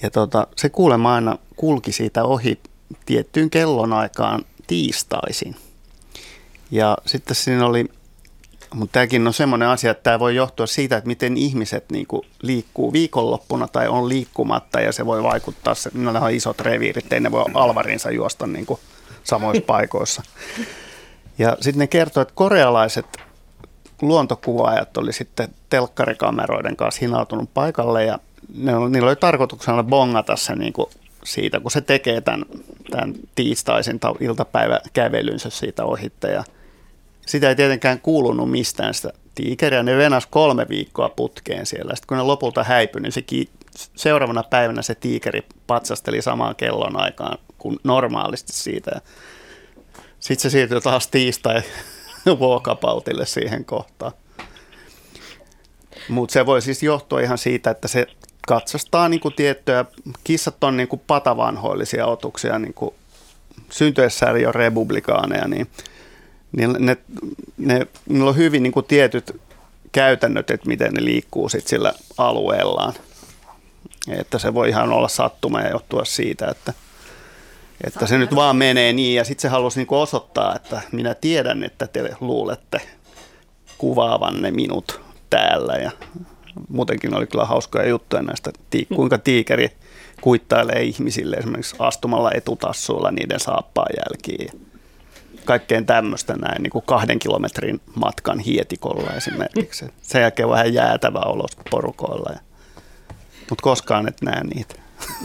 Ja 0.02 0.10
tota, 0.10 0.48
se 0.56 0.70
kuulemma 0.70 1.16
aina 1.16 1.38
kulki 1.56 1.92
siitä 1.92 2.24
ohi 2.24 2.60
tiettyyn 3.06 3.50
kellonaikaan 3.50 4.46
tiistaisin. 4.68 5.56
Ja 6.72 6.98
sitten 7.06 7.36
siinä 7.36 7.66
oli, 7.66 7.86
mutta 8.74 8.94
tämäkin 8.94 9.28
on 9.28 9.34
semmoinen 9.34 9.68
asia, 9.68 9.92
että 9.92 10.04
tämä 10.04 10.20
voi 10.20 10.36
johtua 10.36 10.68
siitä, 10.68 10.98
että 10.98 11.08
miten 11.08 11.38
ihmiset 11.38 11.86
niin 11.92 12.08
kuin 12.08 12.22
liikkuu 12.42 12.94
viikonloppuna 12.94 13.68
tai 13.68 13.88
on 13.88 14.10
liikkumatta 14.10 14.80
ja 14.80 14.92
se 14.92 15.06
voi 15.06 15.24
vaikuttaa, 15.24 15.76
se, 15.76 15.90
ne 15.94 16.10
on 16.10 16.32
isot 16.32 16.60
reviirit, 16.60 17.14
ei 17.14 17.20
ne 17.20 17.32
voi 17.32 17.46
alvarinsa 17.54 18.12
juosta 18.12 18.48
niin 18.48 18.66
kuin 18.66 18.80
samoissa 19.24 19.64
paikoissa. 19.68 20.24
Ja 21.38 21.58
sitten 21.62 21.80
ne 21.80 21.88
kertoo, 21.88 22.22
että 22.22 22.34
korealaiset 22.36 23.06
luontokuvaajat 24.02 24.98
oli 24.98 25.14
sitten 25.14 25.50
telkkarikameroiden 25.70 26.76
kanssa 26.76 27.00
hinautunut 27.02 27.54
paikalle 27.54 28.06
ja 28.06 28.20
ne, 28.56 28.72
niillä 28.90 29.08
oli 29.08 29.16
tarkoituksena 29.16 29.84
bongata 29.84 30.36
se 30.36 30.56
niin 30.56 30.74
kuin 30.74 30.90
siitä, 31.24 31.60
kun 31.60 31.72
se 31.72 31.82
tekee 31.82 32.22
tämän, 32.22 32.46
tämän 32.92 33.14
tiistaisin 33.36 34.00
iltapäiväkävelynsä 34.20 35.50
siitä 35.50 35.86
ohitte 35.86 36.32
ja 36.32 36.44
sitä 37.26 37.50
ei 37.50 37.56
tietenkään 37.56 38.00
kuulunut 38.00 38.52
mistään 38.52 38.94
sitä 38.94 39.14
tiikeriä. 39.36 39.84
Ne 39.84 39.98
venas 39.98 40.26
kolme 40.26 40.66
viikkoa 40.70 41.10
putkeen 41.10 41.66
siellä. 41.66 41.96
Sitten 41.96 42.08
kun 42.08 42.18
ne 42.18 42.24
lopulta 42.24 42.64
häipyi, 42.64 43.02
niin 43.02 43.12
se 43.12 43.22
ki- 43.22 43.50
seuraavana 43.96 44.44
päivänä 44.44 44.82
se 44.82 44.96
tiikeri 44.96 45.46
patsasteli 45.68 46.22
samaan 46.22 46.56
kellon 46.56 47.02
aikaan 47.02 47.38
kuin 47.58 47.80
normaalisti 47.84 48.54
siitä. 48.54 49.02
Sitten 50.20 50.42
se 50.42 50.50
siirtyi 50.50 50.82
taas 50.82 51.08
tiistai 51.08 51.62
vuokapautille 52.40 53.26
siihen 53.26 53.66
kohtaan. 53.66 54.12
Mutta 56.10 56.34
se 56.34 56.46
voi 56.46 56.62
siis 56.62 56.84
johtua 56.84 57.20
ihan 57.20 57.38
siitä, 57.38 57.72
että 57.72 57.88
se 57.88 58.08
katsastaa 58.48 59.10
niin 59.10 59.20
kuin 59.20 59.34
tiettyjä, 59.34 59.86
kissat 60.24 60.64
on 60.64 60.78
niin 60.78 60.88
kuin 60.88 61.02
patavanhoillisia 61.08 62.06
otuksia, 62.06 62.60
niin 62.60 62.74
kuin 62.74 62.94
syntyessään 63.70 64.42
jo 64.42 64.52
republikaaneja, 64.52 65.48
niin, 65.48 65.68
niin 66.52 66.76
ne, 66.80 66.98
ne, 67.58 67.88
niillä 68.10 68.30
on 68.30 68.38
hyvin 68.38 68.64
niin 68.64 68.74
kuin 68.74 68.86
tietyt 68.86 69.42
käytännöt, 69.92 70.52
että 70.52 70.68
miten 70.68 70.94
ne 70.94 71.06
liikkuu 71.06 71.50
sit 71.50 71.68
sillä 71.68 71.94
alueellaan. 72.18 72.94
Että 74.10 74.40
se 74.40 74.54
voi 74.54 74.70
ihan 74.70 74.94
olla 74.94 75.08
sattuma 75.08 75.62
ja 75.62 75.70
johtua 75.70 76.06
siitä, 76.06 76.48
että, 76.48 76.74
että 77.84 78.08
se 78.08 78.18
nyt 78.18 78.36
vaan 78.36 78.56
menee 78.56 78.94
niin. 78.94 79.16
Ja 79.16 79.24
sitten 79.24 79.42
se 79.42 79.48
halusi 79.48 79.80
niin 79.80 79.88
osoittaa, 79.90 80.56
että 80.56 80.82
minä 80.92 81.14
tiedän, 81.14 81.64
että 81.64 81.88
te 81.88 82.16
luulette 82.20 82.82
kuvaavanne 83.78 84.52
minut 84.52 85.02
täällä. 85.30 85.74
Ja 85.74 85.92
muutenkin 86.70 87.16
oli 87.16 87.28
kyllä 87.28 87.46
hauskoja 87.46 87.88
juttuja 87.88 88.22
näistä, 88.22 88.52
kuinka 88.96 89.18
tiikeri 89.18 89.72
kuittailee 90.22 90.82
ihmisille 90.82 91.36
esimerkiksi 91.36 91.76
astumalla 91.80 92.32
etutassuilla 92.32 93.12
niiden 93.12 93.40
saappaan 93.40 93.90
jälkiin. 93.98 94.68
Kaikkeen 95.46 95.86
tämmöistä 95.86 96.36
näin, 96.36 96.64
niin 96.64 96.72
kuin 96.72 96.86
kahden 96.86 97.20
kilometrin 97.20 97.82
matkan 97.96 98.40
hietikolla 98.40 99.14
esimerkiksi. 99.14 99.86
Sen 100.02 100.22
jälkeen 100.22 100.50
vähän 100.50 100.74
jäätävä 100.74 101.20
olos 101.20 101.52
porukoilla. 101.70 102.40
Mutta 103.50 103.64
koskaan 103.64 104.08
et 104.08 104.22
näe 104.22 104.44
niitä. 104.44 104.76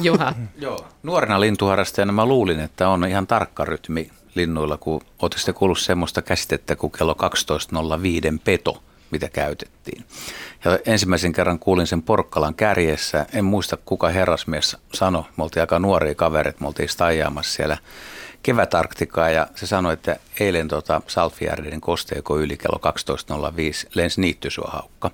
Juha. 0.01 0.35
Joo. 0.59 0.87
Nuorena 1.03 1.41
lintuharrastajana 1.41 2.13
mä 2.13 2.27
luulin, 2.27 2.61
että 2.61 2.89
on 2.89 3.05
ihan 3.05 3.27
tarkka 3.27 3.65
rytmi 3.65 4.11
linnuilla, 4.35 4.77
kun 4.77 5.01
ootte 5.23 5.53
kuullut 5.53 5.79
semmoista 5.79 6.23
käsitettä 6.23 6.77
kuin 6.77 6.93
kello 6.93 7.17
12.05 8.33 8.39
peto, 8.45 8.83
mitä 9.11 9.29
käytettiin. 9.29 10.05
Ja 10.65 10.79
ensimmäisen 10.87 11.33
kerran 11.33 11.59
kuulin 11.59 11.87
sen 11.87 12.03
Porkkalan 12.03 12.55
kärjessä. 12.55 13.27
En 13.33 13.45
muista 13.45 13.77
kuka 13.77 14.09
herrasmies 14.09 14.77
sanoi. 14.95 15.25
Me 15.37 15.43
oltiin 15.45 15.61
aika 15.61 15.79
nuoria 15.79 16.15
kavereita. 16.15 16.61
Me 16.61 16.67
oltiin 16.67 16.89
stajaamassa 16.89 17.53
siellä 17.53 17.79
kevätarktikaa 18.43 19.31
ja 19.31 19.47
se 19.55 19.67
sanoi, 19.67 19.93
että 19.93 20.17
eilen 20.41 20.69
tota 20.69 21.01
Salfjärden 21.07 21.81
kosteeko 21.81 22.39
yli 22.39 22.57
kello 22.57 22.81
12.05 23.83 23.89
lensi 23.95 24.21
niittysuohaukka. 24.21 25.11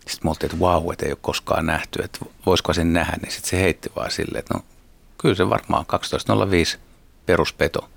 Sitten 0.00 0.20
me 0.26 0.30
oltiin, 0.30 0.50
että 0.50 0.60
vau, 0.60 0.90
että 0.90 1.06
ei 1.06 1.12
ole 1.12 1.18
koskaan 1.20 1.66
nähty, 1.66 2.02
että 2.02 2.18
voisiko 2.46 2.72
sen 2.72 2.92
nähdä. 2.92 3.16
Niin 3.22 3.32
sitten 3.32 3.50
se 3.50 3.60
heitti 3.60 3.92
vaan 3.96 4.10
silleen, 4.10 4.38
että 4.38 4.54
no 4.54 4.60
kyllä 5.18 5.34
se 5.34 5.50
varmaan 5.50 5.86
12.05 6.74 6.78
peruspeto. 7.26 7.88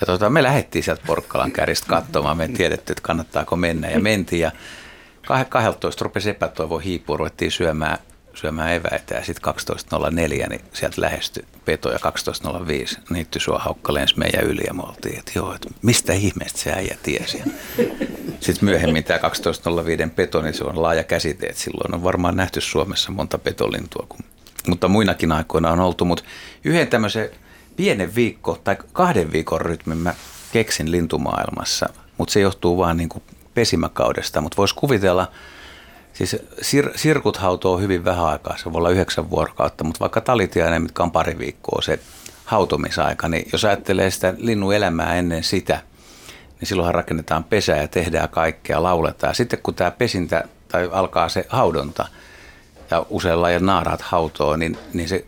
Ja 0.00 0.06
tota, 0.06 0.30
me 0.30 0.42
lähdettiin 0.42 0.82
sieltä 0.82 1.02
Porkkalan 1.06 1.52
kärjestä 1.52 1.86
katsomaan, 1.86 2.36
me 2.36 2.42
ei 2.42 2.48
tiedetty, 2.48 2.92
että 2.92 3.02
kannattaako 3.02 3.56
mennä 3.56 3.90
ja 3.90 4.00
mentiin 4.00 4.40
ja 4.40 4.50
12 5.48 6.04
rupesi 6.04 6.30
epätoivo 6.30 6.78
hiipua, 6.78 7.16
ruvettiin 7.16 7.50
syömään, 7.50 7.98
syömään 8.34 8.72
eväitä 8.72 9.14
ja 9.14 9.24
sitten 9.24 9.54
12.04 9.54 10.48
niin 10.48 10.60
sieltä 10.72 11.00
lähestyi 11.00 11.44
peto 11.64 11.92
ja 11.92 11.98
12.05 11.98 12.98
niitty 13.10 13.40
sua 13.40 13.58
haukka 13.58 13.94
lensi 13.94 14.18
meidän 14.18 14.44
yli 14.44 14.62
ja 14.66 14.74
me 14.74 14.82
oltiin, 14.82 15.18
että 15.18 15.32
joo, 15.34 15.54
että 15.54 15.68
mistä 15.82 16.12
ihmeestä 16.12 16.58
se 16.58 16.72
äijä 16.72 16.96
tiesi. 17.02 17.42
Sitten 18.40 18.64
myöhemmin 18.64 19.04
tämä 19.04 19.18
12.05 20.04 20.10
peto, 20.10 20.42
niin 20.42 20.54
se 20.54 20.64
on 20.64 20.82
laaja 20.82 21.04
käsite, 21.04 21.46
että 21.46 21.62
silloin 21.62 21.94
on 21.94 22.04
varmaan 22.04 22.36
nähty 22.36 22.60
Suomessa 22.60 23.12
monta 23.12 23.38
petolintua, 23.38 24.06
kun, 24.08 24.20
mutta 24.68 24.88
muinakin 24.88 25.32
aikoina 25.32 25.70
on 25.70 25.80
oltu, 25.80 26.04
mutta 26.04 26.24
yhden 26.64 26.88
tämmöisen 26.88 27.30
pienen 27.76 28.14
viikko 28.14 28.60
tai 28.64 28.76
kahden 28.92 29.32
viikon 29.32 29.60
rytmin 29.60 29.98
mä 29.98 30.14
keksin 30.52 30.90
lintumaailmassa, 30.90 31.88
mutta 32.18 32.32
se 32.32 32.40
johtuu 32.40 32.78
vaan 32.78 32.96
niin 32.96 33.08
kuin 33.08 33.22
pesimäkaudesta, 33.54 34.40
mutta 34.40 34.56
voisi 34.56 34.74
kuvitella, 34.74 35.28
siis 36.12 36.36
sir, 36.62 36.90
sirkut 36.96 37.36
hautoo 37.36 37.78
hyvin 37.78 38.04
vähän 38.04 38.26
aikaa, 38.26 38.56
se 38.56 38.72
voi 38.72 38.78
olla 38.78 38.90
yhdeksän 38.90 39.30
vuorokautta, 39.30 39.84
mutta 39.84 40.00
vaikka 40.00 40.20
talitiainen, 40.20 40.82
mitkä 40.82 41.02
on 41.02 41.12
pari 41.12 41.38
viikkoa 41.38 41.82
se 41.82 41.98
hautomisaika, 42.44 43.28
niin 43.28 43.48
jos 43.52 43.64
ajattelee 43.64 44.10
sitä 44.10 44.34
linnun 44.38 44.74
elämää 44.74 45.14
ennen 45.14 45.44
sitä, 45.44 45.80
niin 46.60 46.68
silloinhan 46.68 46.94
rakennetaan 46.94 47.44
pesää 47.44 47.76
ja 47.76 47.88
tehdään 47.88 48.28
kaikkea, 48.28 48.82
lauletaan. 48.82 49.30
Ja 49.30 49.34
sitten 49.34 49.58
kun 49.62 49.74
tämä 49.74 49.90
pesintä 49.90 50.44
tai 50.68 50.88
alkaa 50.92 51.28
se 51.28 51.46
haudonta 51.48 52.08
ja 52.90 53.06
usein 53.10 53.42
lajien 53.42 53.66
naaraat 53.66 54.00
hautoo, 54.00 54.56
niin, 54.56 54.78
niin 54.92 55.08
se 55.08 55.24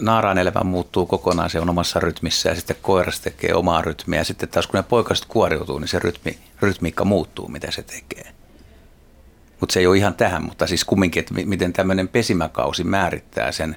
naaraan 0.00 0.38
elämä 0.38 0.64
muuttuu 0.64 1.06
kokonaan, 1.06 1.50
se 1.50 1.60
on 1.60 1.70
omassa 1.70 2.00
rytmissä 2.00 2.48
ja 2.48 2.54
sitten 2.54 2.76
koiras 2.82 3.20
tekee 3.20 3.54
omaa 3.54 3.82
rytmiä. 3.82 4.20
Ja 4.20 4.24
sitten 4.24 4.48
taas 4.48 4.66
kun 4.66 4.78
ne 4.78 4.82
poikaset 4.82 5.24
kuoriutuu, 5.24 5.78
niin 5.78 5.88
se 5.88 5.98
rytmi, 5.98 6.38
rytmiikka 6.60 7.04
muuttuu, 7.04 7.48
mitä 7.48 7.70
se 7.70 7.82
tekee. 7.82 8.32
Mutta 9.60 9.72
se 9.72 9.80
ei 9.80 9.86
ole 9.86 9.96
ihan 9.96 10.14
tähän, 10.14 10.44
mutta 10.44 10.66
siis 10.66 10.84
kumminkin, 10.84 11.20
että 11.20 11.34
miten 11.34 11.72
tämmöinen 11.72 12.08
pesimäkausi 12.08 12.84
määrittää 12.84 13.52
sen 13.52 13.76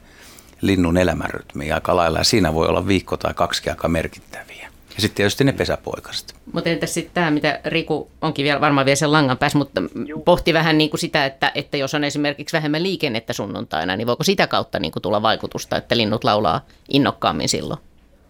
linnun 0.61 0.97
elämänrytmiä 0.97 1.75
aika 1.75 1.95
lailla. 1.95 2.17
Ja 2.17 2.23
siinä 2.23 2.53
voi 2.53 2.67
olla 2.67 2.87
viikko 2.87 3.17
tai 3.17 3.33
kaksi 3.33 3.69
aika 3.69 3.87
merkittäviä. 3.87 4.64
Ja 4.95 5.01
sitten 5.01 5.15
tietysti 5.15 5.43
ne 5.43 5.53
pesäpoikaset. 5.53 6.35
Mutta 6.53 6.69
entäs 6.69 6.93
sitten 6.93 7.13
tämä, 7.13 7.31
mitä 7.31 7.59
Riku 7.65 8.11
onkin 8.21 8.43
vielä 8.43 8.61
varmaan 8.61 8.85
vielä 8.85 8.95
sen 8.95 9.11
langan 9.11 9.37
päässä, 9.37 9.57
mutta 9.57 9.81
Juh. 10.05 10.23
pohti 10.25 10.53
vähän 10.53 10.77
niin 10.77 10.89
kuin 10.89 10.99
sitä, 10.99 11.25
että, 11.25 11.51
että 11.55 11.77
jos 11.77 11.93
on 11.93 12.03
esimerkiksi 12.03 12.53
vähemmän 12.53 12.83
liikennettä 12.83 13.33
sunnuntaina, 13.33 13.95
niin 13.95 14.07
voiko 14.07 14.23
sitä 14.23 14.47
kautta 14.47 14.79
niin 14.79 14.91
kuin 14.91 15.03
tulla 15.03 15.21
vaikutusta, 15.21 15.77
että 15.77 15.97
linnut 15.97 16.23
laulaa 16.23 16.65
innokkaammin 16.89 17.49
silloin? 17.49 17.79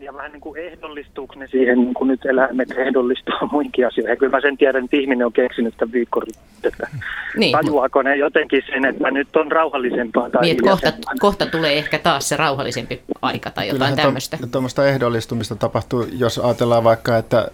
Ja 0.06 0.14
vähän 0.14 0.32
niin 0.32 0.42
kuin 0.42 0.60
ehdollistuuko 0.60 1.36
ne 1.36 1.48
siihen, 1.48 1.78
niin 1.78 1.94
kuin 1.94 2.08
nyt 2.08 2.26
eläimet 2.26 2.72
ehdollistuu 2.72 3.34
muinkin 3.52 3.88
asioihin. 3.88 4.10
Ja 4.10 4.16
kyllä 4.16 4.38
mä 4.38 4.42
sen 4.42 4.58
tiedän, 4.58 4.84
että 4.84 4.98
ihminen 4.98 5.26
on 5.26 5.34
keksinyt 5.34 5.78
tämän 5.78 5.94
viikkorytmistä. 5.94 6.88
Niin, 7.38 7.52
Tajuako 7.52 8.02
ne 8.02 8.16
jotenkin 8.16 8.64
sen, 8.68 8.86
että 8.86 9.12
nyt 9.12 9.36
on 9.36 9.52
rauhallisempaa 9.52 10.30
tai 10.30 10.42
niin, 10.42 10.62
kohta, 10.62 10.94
kohta 11.20 11.46
tulee 11.46 11.78
ehkä 11.78 12.00
taas 12.00 12.30
se 12.30 12.38
rauhallisempi 12.38 13.02
aika 13.22 13.52
tai 13.52 13.68
jotain 13.68 13.96
tämmöistä. 13.96 14.38
Tuommoista 14.52 14.88
ehdollistumista 14.88 15.56
tapahtuu, 15.56 16.06
jos 16.18 16.40
ajatellaan 16.40 16.84
vaikka, 16.84 17.18
että 17.18 17.48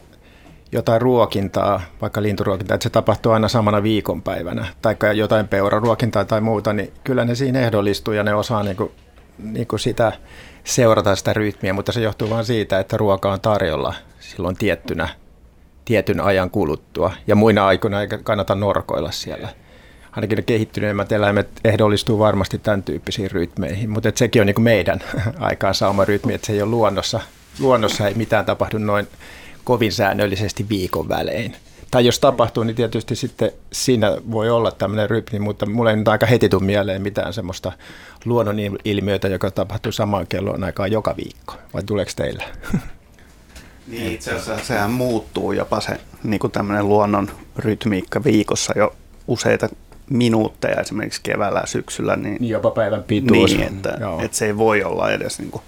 jotain 0.71 1.01
ruokintaa, 1.01 1.81
vaikka 2.01 2.21
linturuokintaa, 2.21 2.75
että 2.75 2.83
se 2.83 2.89
tapahtuu 2.89 3.31
aina 3.31 3.47
samana 3.47 3.83
viikonpäivänä, 3.83 4.65
tai 4.81 4.95
jotain 5.15 5.47
peuraruokintaa 5.47 6.25
tai 6.25 6.41
muuta, 6.41 6.73
niin 6.73 6.93
kyllä 7.03 7.25
ne 7.25 7.35
siinä 7.35 7.59
ehdollistuu 7.59 8.13
ja 8.13 8.23
ne 8.23 8.33
osaa 8.33 8.63
niin 8.63 8.75
kuin, 8.75 8.91
niin 9.37 9.67
kuin 9.67 9.79
sitä 9.79 10.11
seurata 10.63 11.15
sitä 11.15 11.33
rytmiä, 11.33 11.73
mutta 11.73 11.91
se 11.91 12.01
johtuu 12.01 12.29
vain 12.29 12.45
siitä, 12.45 12.79
että 12.79 12.97
ruoka 12.97 13.31
on 13.31 13.41
tarjolla 13.41 13.93
silloin 14.19 14.55
tiettynä, 14.55 15.09
tietyn 15.85 16.21
ajan 16.21 16.49
kuluttua, 16.49 17.13
ja 17.27 17.35
muina 17.35 17.67
aikoina 17.67 18.01
ei 18.01 18.07
kannata 18.23 18.55
norkoilla 18.55 19.11
siellä. 19.11 19.49
Ainakin 20.11 20.35
ne 20.35 20.41
kehittyneemmät 20.41 21.11
eläimet 21.11 21.49
ehdollistuu 21.63 22.19
varmasti 22.19 22.57
tämän 22.57 22.83
tyyppisiin 22.83 23.31
rytmeihin, 23.31 23.89
mutta 23.89 24.11
sekin 24.15 24.41
on 24.41 24.45
niin 24.45 24.61
meidän 24.61 24.99
aikaansaama 25.39 26.05
rytmi, 26.05 26.33
että 26.33 26.47
se 26.47 26.53
ei 26.53 26.61
ole 26.61 26.71
luonnossa. 26.71 27.19
Luonnossa 27.59 28.07
ei 28.07 28.13
mitään 28.13 28.45
tapahdu 28.45 28.77
noin 28.77 29.07
kovin 29.63 29.91
säännöllisesti 29.91 30.69
viikon 30.69 31.09
välein. 31.09 31.55
Tai 31.91 32.05
jos 32.05 32.19
tapahtuu, 32.19 32.63
niin 32.63 32.75
tietysti 32.75 33.15
sitten 33.15 33.51
siinä 33.71 34.17
voi 34.31 34.49
olla 34.49 34.71
tämmöinen 34.71 35.09
rytmi, 35.09 35.39
mutta 35.39 35.65
mulle 35.65 35.89
ei 35.89 35.95
nyt 35.95 36.07
aika 36.07 36.25
heti 36.25 36.49
tule 36.49 36.63
mieleen 36.63 37.01
mitään 37.01 37.33
semmoista 37.33 37.71
luonnon 38.25 38.57
ilmiötä, 38.85 39.27
joka 39.27 39.51
tapahtuu 39.51 39.91
samaan 39.91 40.27
kelloon 40.27 40.63
aikaan 40.63 40.91
joka 40.91 41.15
viikko. 41.17 41.55
Vai 41.73 41.83
tuleeko 41.83 42.11
teillä? 42.15 42.43
Niin, 43.87 44.11
itse 44.11 44.31
asiassa 44.31 44.65
sehän 44.65 44.91
muuttuu 44.91 45.51
jopa 45.51 45.81
se 45.81 45.97
niin 46.23 46.39
kuin 46.39 46.51
tämmöinen 46.51 46.87
luonnon 46.87 47.31
rytmiikka 47.57 48.23
viikossa 48.23 48.73
jo 48.75 48.95
useita 49.27 49.69
minuutteja 50.09 50.81
esimerkiksi 50.81 51.21
keväällä 51.23 51.59
ja 51.59 51.67
syksyllä. 51.67 52.15
Niin, 52.15 52.37
Niin 52.39 52.49
jopa 52.49 52.71
päivän 52.71 53.03
pituus. 53.03 53.51
Niin, 53.51 53.67
että, 53.67 53.97
Joo. 53.99 54.21
että 54.21 54.37
se 54.37 54.45
ei 54.45 54.57
voi 54.57 54.83
olla 54.83 55.11
edes 55.11 55.39
niin 55.39 55.51
kuin, 55.51 55.63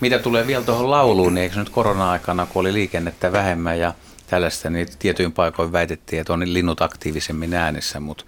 Mitä 0.00 0.18
tulee 0.18 0.46
vielä 0.46 0.64
tuohon 0.64 0.90
lauluun, 0.90 1.34
niin 1.34 1.42
eikö 1.42 1.54
se 1.54 1.60
nyt 1.60 1.70
korona-aikana, 1.70 2.46
kun 2.46 2.60
oli 2.60 2.72
liikennettä 2.72 3.32
vähemmän 3.32 3.78
ja 3.78 3.94
tällaista, 4.30 4.70
niin 4.70 4.88
tietyin 4.98 5.32
paikoin 5.32 5.72
väitettiin, 5.72 6.20
että 6.20 6.32
on 6.32 6.52
linnut 6.52 6.82
aktiivisemmin 6.82 7.54
äänessä, 7.54 8.00
mutta 8.00 8.24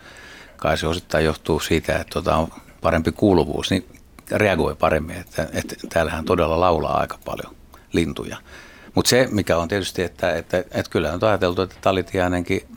kai 0.57 0.78
se 0.78 0.87
osittain 0.87 1.25
johtuu 1.25 1.61
siitä, 1.61 1.97
että 1.97 2.12
tota 2.12 2.37
on 2.37 2.49
parempi 2.80 3.12
kuuluvuus, 3.12 3.71
niin 3.71 3.87
reagoi 4.30 4.75
paremmin, 4.75 5.16
että, 5.16 5.49
että 5.52 5.75
täällähän 5.88 6.25
todella 6.25 6.61
laulaa 6.61 7.00
aika 7.00 7.19
paljon 7.25 7.57
lintuja. 7.92 8.37
Mutta 8.95 9.09
se, 9.09 9.28
mikä 9.30 9.57
on 9.57 9.69
tietysti, 9.69 10.02
että, 10.02 10.33
että, 10.33 10.59
että 10.59 10.90
kyllä 10.90 11.12
on 11.12 11.25
ajateltu, 11.25 11.62
että 11.62 11.76
talitiainenkin 11.80 12.69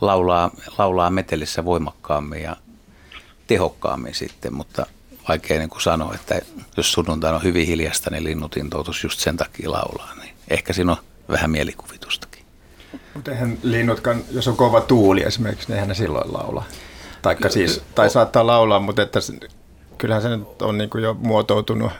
laulaa, 0.00 0.50
laulaa 0.78 1.10
metelissä 1.10 1.64
voimakkaammin 1.64 2.42
ja 2.42 2.56
tehokkaammin 3.46 4.14
sitten, 4.14 4.54
mutta 4.54 4.86
vaikea 5.28 5.58
niin 5.58 5.70
kuin 5.70 5.82
sanoa, 5.82 6.14
että 6.14 6.40
jos 6.76 6.92
sunnuntaina 6.92 7.36
on 7.36 7.42
hyvin 7.42 7.66
hiljasta, 7.66 8.10
niin 8.10 8.24
linnut 8.24 8.56
intoutus 8.56 9.04
just 9.04 9.20
sen 9.20 9.36
takia 9.36 9.70
laulaa, 9.70 10.14
niin 10.14 10.34
ehkä 10.50 10.72
siinä 10.72 10.92
on 10.92 10.98
vähän 11.28 11.50
mielikuvitustakin. 11.50 12.41
Mutta 13.14 13.30
eihän 13.30 13.58
linnutkaan, 13.62 14.22
jos 14.30 14.48
on 14.48 14.56
kova 14.56 14.80
tuuli 14.80 15.22
esimerkiksi, 15.22 15.68
niin 15.68 15.74
eihän 15.74 15.88
ne 15.88 15.94
silloin 15.94 16.32
laula. 16.32 16.64
Taikka 17.22 17.48
siis, 17.48 17.82
tai 17.94 18.10
saattaa 18.10 18.46
laulaa, 18.46 18.78
mutta 18.80 19.02
että 19.02 19.20
kyllähän 19.98 20.22
se 20.22 20.28
nyt 20.36 20.62
on 20.62 20.78
niin 20.78 20.90
kuin 20.90 21.04
jo 21.04 21.14
muotoutunut 21.14 21.92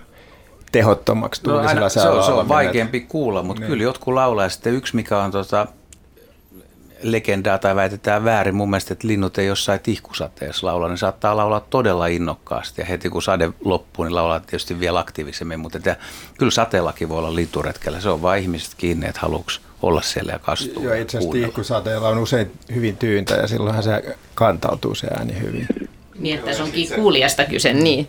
tehottomaksi 0.73 1.43
No, 1.45 1.53
tuulisella 1.53 1.81
aina, 1.81 1.89
se, 1.89 2.01
on, 2.01 2.05
se 2.05 2.11
on 2.11 2.17
laulaminen. 2.19 2.49
vaikeampi 2.49 3.01
kuulla, 3.01 3.43
mutta 3.43 3.61
Niin. 3.61 3.61
niin. 3.61 3.71
kyllä 3.73 3.83
jotkut 3.83 4.15
laulaa. 4.15 4.45
Ja 4.45 4.49
sitten 4.49 4.75
yksi, 4.75 4.97
mikä 4.97 5.19
on 5.19 5.31
tota, 5.31 5.67
legendaa 7.03 7.59
tai 7.59 7.77
väitetään 7.77 8.25
väärin 8.25 8.55
mun 8.55 8.71
mielestä, 8.71 8.93
että 8.93 9.09
linnut 9.09 9.39
ei 9.39 9.47
jossain 9.47 9.81
tihkusateessa 9.81 10.67
laula, 10.67 10.89
niin 10.89 10.99
saattaa 10.99 11.37
laulaa 11.37 11.61
todella 11.61 12.07
innokkaasti. 12.07 12.81
Ja 12.83 12.85
heti 12.85 13.11
kun 13.11 13.23
sade 13.23 13.51
loppuu, 13.65 14.05
niin 14.05 14.15
laulaa 14.15 14.41
tietysti 14.41 14.81
vielä 14.81 14.99
aktiivisemmin. 14.99 15.61
Mutta 15.61 15.79
että, 15.79 15.97
kyllä 16.39 16.51
sateellakin 16.51 17.09
voi 17.09 17.19
olla 17.19 17.35
linturetkellä. 17.35 18.01
Se 18.01 18.09
on 18.09 18.23
vain 18.23 18.43
ihmiset 18.43 18.75
kiinni, 18.75 19.09
että 19.09 19.21
haluatko 19.21 19.53
olla 19.83 20.03
siellä 20.03 20.33
ja 20.33 20.39
kastua. 20.39 20.83
Joo, 20.83 20.95
itse 20.95 21.19
asiassa 21.19 21.33
tihkusateella 21.33 22.09
on 22.09 22.19
usein 22.19 22.53
hyvin 22.75 22.97
tyyntä 22.97 23.35
ja 23.35 23.47
silloinhan 23.47 23.83
se 23.83 24.17
kantautuu 24.35 24.95
se 24.95 25.07
ääni 25.07 25.41
hyvin. 25.41 25.67
Niin, 26.19 26.39
että 26.39 26.53
se 26.53 26.63
onkin 26.63 26.89
kuulijasta 26.95 27.45
kyse, 27.45 27.73
niin. 27.73 28.09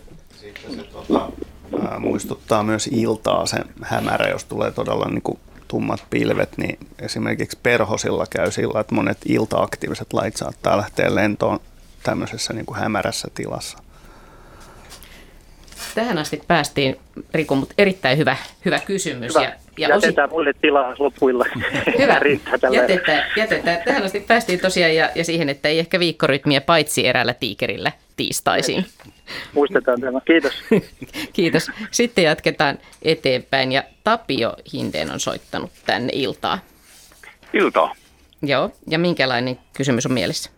ää, 1.83 1.99
muistuttaa 1.99 2.63
myös 2.63 2.87
iltaa 2.87 3.45
se 3.45 3.57
hämärä, 3.81 4.29
jos 4.29 4.45
tulee 4.45 4.71
todella 4.71 5.05
niin 5.05 5.21
kuin 5.21 5.39
tummat 5.67 6.03
pilvet, 6.09 6.57
niin 6.57 6.77
esimerkiksi 6.99 7.59
perhosilla 7.63 8.25
käy 8.29 8.51
sillä, 8.51 8.79
että 8.79 8.95
monet 8.95 9.17
iltaaktiiviset 9.25 10.13
lait 10.13 10.37
saattaa 10.37 10.77
lähteä 10.77 11.15
lentoon 11.15 11.59
tämmöisessä 12.03 12.53
niin 12.53 12.65
kuin 12.65 12.79
hämärässä 12.79 13.27
tilassa. 13.35 13.77
Tähän 15.95 16.17
asti 16.17 16.41
päästiin, 16.47 16.95
Riku, 17.33 17.55
mutta 17.55 17.73
erittäin 17.77 18.17
hyvä, 18.17 18.37
hyvä 18.65 18.79
kysymys. 18.79 19.35
Hyvä. 19.35 19.43
Ja, 19.43 19.55
ja 19.77 19.95
osi, 19.95 20.07
Jätetään 20.07 20.29
muille 20.29 20.53
tilaa 20.61 20.95
loppuilla. 20.99 21.45
hyvä. 21.99 22.21
Jätetään, 22.71 23.23
jätetään. 23.37 23.81
Tähän 23.85 24.03
asti 24.03 24.19
päästiin 24.19 24.59
tosiaan 24.59 24.95
ja, 24.95 25.09
ja 25.15 25.23
siihen, 25.23 25.49
että 25.49 25.69
ei 25.69 25.79
ehkä 25.79 25.99
viikkorytmiä 25.99 26.61
paitsi 26.61 27.07
eräällä 27.07 27.33
tiikerillä 27.33 27.91
tiistaisin. 28.15 28.85
Muistetaan 29.53 30.01
tämä. 30.01 30.21
Kiitos. 30.25 30.53
Kiitos. 31.33 31.71
Sitten 31.91 32.23
jatketaan 32.23 32.77
eteenpäin 33.01 33.71
ja 33.71 33.83
Tapio 34.03 34.53
Hindeen 34.73 35.11
on 35.11 35.19
soittanut 35.19 35.71
tänne 35.85 36.09
iltaa. 36.13 36.59
Iltaa. 37.53 37.95
Joo, 38.41 38.71
ja 38.87 38.99
minkälainen 38.99 39.59
kysymys 39.77 40.05
on 40.05 40.11
mielessä? 40.11 40.51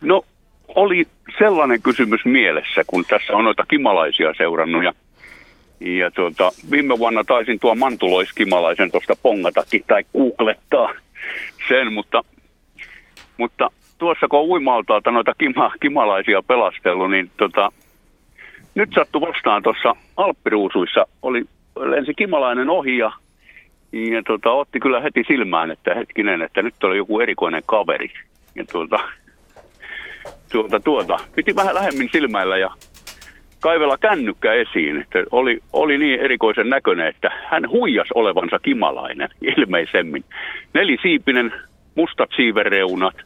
No, 0.00 0.22
oli 0.68 1.06
sellainen 1.38 1.82
kysymys 1.82 2.24
mielessä, 2.24 2.84
kun 2.86 3.04
tässä 3.04 3.32
on 3.32 3.44
noita 3.44 3.66
kimalaisia 3.66 4.34
seurannut 4.36 4.84
ja, 4.84 4.92
ja 5.80 6.10
tuota, 6.10 6.50
viime 6.70 6.98
vuonna 6.98 7.24
taisin 7.24 7.58
tuo 7.58 7.74
mantuloiskimalaisen 7.74 8.90
tuosta 8.90 9.14
pongatakin 9.22 9.84
tai 9.86 10.04
googlettaa 10.12 10.94
sen, 11.68 11.92
mutta, 11.92 12.24
mutta 13.36 13.70
tuossa 13.98 14.28
kun 14.28 14.40
on 14.40 14.46
uimaltaalta 14.46 15.10
noita 15.10 15.34
kima, 15.38 15.72
kimalaisia 15.80 16.42
pelastellut, 16.42 17.10
niin 17.10 17.30
tota, 17.36 17.72
nyt 18.78 18.90
sattui 18.94 19.20
vastaan 19.20 19.62
tuossa 19.62 19.96
Alppiruusuissa, 20.16 21.06
oli 21.22 21.44
lensi 21.76 22.14
kimalainen 22.14 22.70
ohi 22.70 22.98
ja, 22.98 23.12
ja 23.92 24.22
tota, 24.26 24.50
otti 24.50 24.80
kyllä 24.80 25.00
heti 25.00 25.24
silmään, 25.28 25.70
että 25.70 25.94
hetkinen, 25.94 26.42
että 26.42 26.62
nyt 26.62 26.84
oli 26.84 26.96
joku 26.96 27.20
erikoinen 27.20 27.62
kaveri. 27.66 28.10
Ja 28.54 28.64
tuota, 28.72 28.98
tuota, 30.52 30.80
tuota. 30.80 31.18
Piti 31.34 31.56
vähän 31.56 31.74
lähemmin 31.74 32.08
silmäillä 32.12 32.58
ja 32.58 32.70
kaivella 33.60 33.98
kännykkä 33.98 34.52
esiin. 34.52 35.00
Että 35.00 35.18
oli, 35.30 35.60
oli 35.72 35.98
niin 35.98 36.20
erikoisen 36.20 36.68
näköinen, 36.68 37.06
että 37.06 37.30
hän 37.50 37.70
huijas 37.70 38.08
olevansa 38.14 38.58
kimalainen 38.58 39.28
ilmeisemmin. 39.56 40.24
Nelisiipinen, 40.74 41.52
mustat 41.94 42.30
siivereunat, 42.36 43.16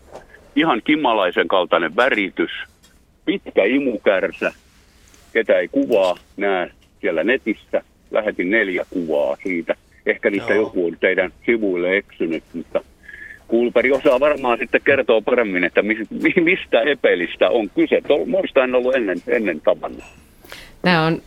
ihan 0.56 0.82
kimalaisen 0.84 1.48
kaltainen 1.48 1.96
väritys, 1.96 2.50
pitkä 3.24 3.64
imukärsä, 3.64 4.52
ketä 5.32 5.58
ei 5.58 5.68
kuvaa 5.68 6.16
näe 6.36 6.70
siellä 7.00 7.24
netissä. 7.24 7.82
Lähetin 8.10 8.50
neljä 8.50 8.86
kuvaa 8.90 9.36
siitä. 9.42 9.74
Ehkä 10.06 10.30
niistä 10.30 10.54
Joo. 10.54 10.62
joku 10.62 10.86
on 10.86 10.96
teidän 11.00 11.32
sivuille 11.46 11.96
eksynyt, 11.96 12.44
mutta 12.54 12.80
Kulperi 13.48 13.92
osaa 13.92 14.20
varmaan 14.20 14.58
sitten 14.58 14.80
kertoa 14.84 15.20
paremmin, 15.20 15.64
että 15.64 15.82
mis- 15.82 16.10
mi- 16.10 16.42
mistä 16.42 16.80
epelistä 16.80 17.50
on 17.50 17.70
kyse. 17.70 18.02
Muista 18.26 18.64
en 18.64 18.74
ollut 18.74 18.94
ennen, 18.94 19.18
ennen 19.26 19.60
tavannut. 19.60 20.04
Nämä 20.82 21.06
on, 21.06 21.22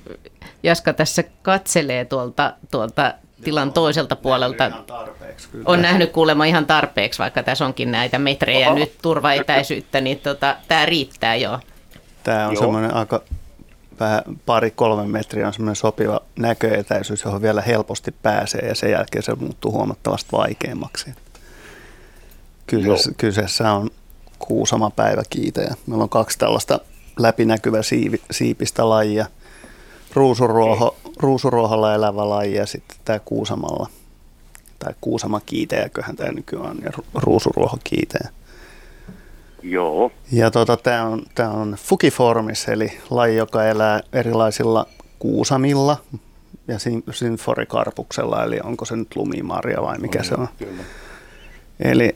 Jaska 0.64 0.94
tässä 0.94 1.24
katselee 1.42 2.06
tuolta, 2.06 2.54
tuolta 2.72 3.14
tilan 3.44 3.74
toiselta 3.74 4.16
puolelta. 4.16 4.72
On 5.66 5.82
nähnyt 5.82 6.12
kuulemma 6.12 6.46
ihan 6.46 6.66
tarpeeksi, 6.66 7.20
vaikka 7.20 7.44
tässä 7.44 7.66
onkin 7.66 7.92
näitä 7.92 8.20
metrejä 8.20 8.68
Oho. 8.70 8.80
nyt 8.80 8.92
turvaetäisyyttä, 9.02 10.02
niin 10.02 10.20
tota, 10.20 10.56
tämä 10.68 10.86
riittää 10.86 11.36
jo. 11.36 11.60
Tämä 12.24 12.48
on 12.48 12.54
Joo. 12.54 12.62
semmoinen 12.62 12.94
aika 12.94 13.24
vähän 14.00 14.22
pari-kolme 14.46 15.08
metriä 15.08 15.48
on 15.48 15.54
semmoinen 15.54 15.76
sopiva 15.76 16.20
näköetäisyys, 16.40 17.24
johon 17.24 17.42
vielä 17.42 17.62
helposti 17.62 18.12
pääsee 18.12 18.68
ja 18.68 18.76
sen 18.76 18.92
jälkeen 18.92 19.24
se 19.24 19.36
muuttuu 19.36 19.72
huomattavasti 19.72 20.32
vaikeammaksi. 20.32 21.12
Kyseessä, 22.68 23.12
kyseessä 23.18 23.72
on 23.72 23.90
kuusama 24.40 24.90
päiväkiitäjä. 24.90 25.76
Meillä 25.88 26.04
on 26.04 26.10
kaksi 26.10 26.38
tällaista 26.38 26.80
läpinäkyvä 27.20 27.84
siivi, 27.84 28.22
siipistä 28.32 28.90
lajia. 28.90 29.26
Ruusuruoho, 30.14 30.98
ruusuruoholla 31.18 31.94
elävä 31.94 32.30
laji 32.30 32.56
ja 32.56 32.66
sitten 32.66 32.98
tämä 33.06 33.20
kuusamalla, 33.20 33.90
tai 34.80 34.94
kuusama 35.02 35.40
kiiteäköhän 35.40 36.16
tämä 36.16 36.32
nykyään 36.32 36.66
on, 36.66 36.78
ja 36.84 36.90
ru- 36.90 37.06
ruusuruoho 37.14 37.78
kiiteä. 37.84 38.30
Joo, 39.70 40.12
Ja 40.32 40.52
tota, 40.52 40.78
tämä 40.78 41.04
on, 41.04 41.24
tää 41.36 41.50
on 41.52 41.76
Fukiformis, 41.80 42.68
eli 42.68 42.98
laji, 43.10 43.36
joka 43.36 43.66
elää 43.66 44.00
erilaisilla 44.14 44.86
kuusamilla 45.20 45.98
ja 46.68 46.80
sin- 46.80 47.04
sinforikarpuksella, 47.12 48.44
eli 48.44 48.60
onko 48.64 48.86
se 48.86 48.96
nyt 48.96 49.16
lumimarja 49.16 49.82
vai 49.82 49.98
mikä 49.98 50.24
se 50.24 50.36
on. 50.36 50.48
Kyllä. 50.60 50.84
Eli 51.80 52.16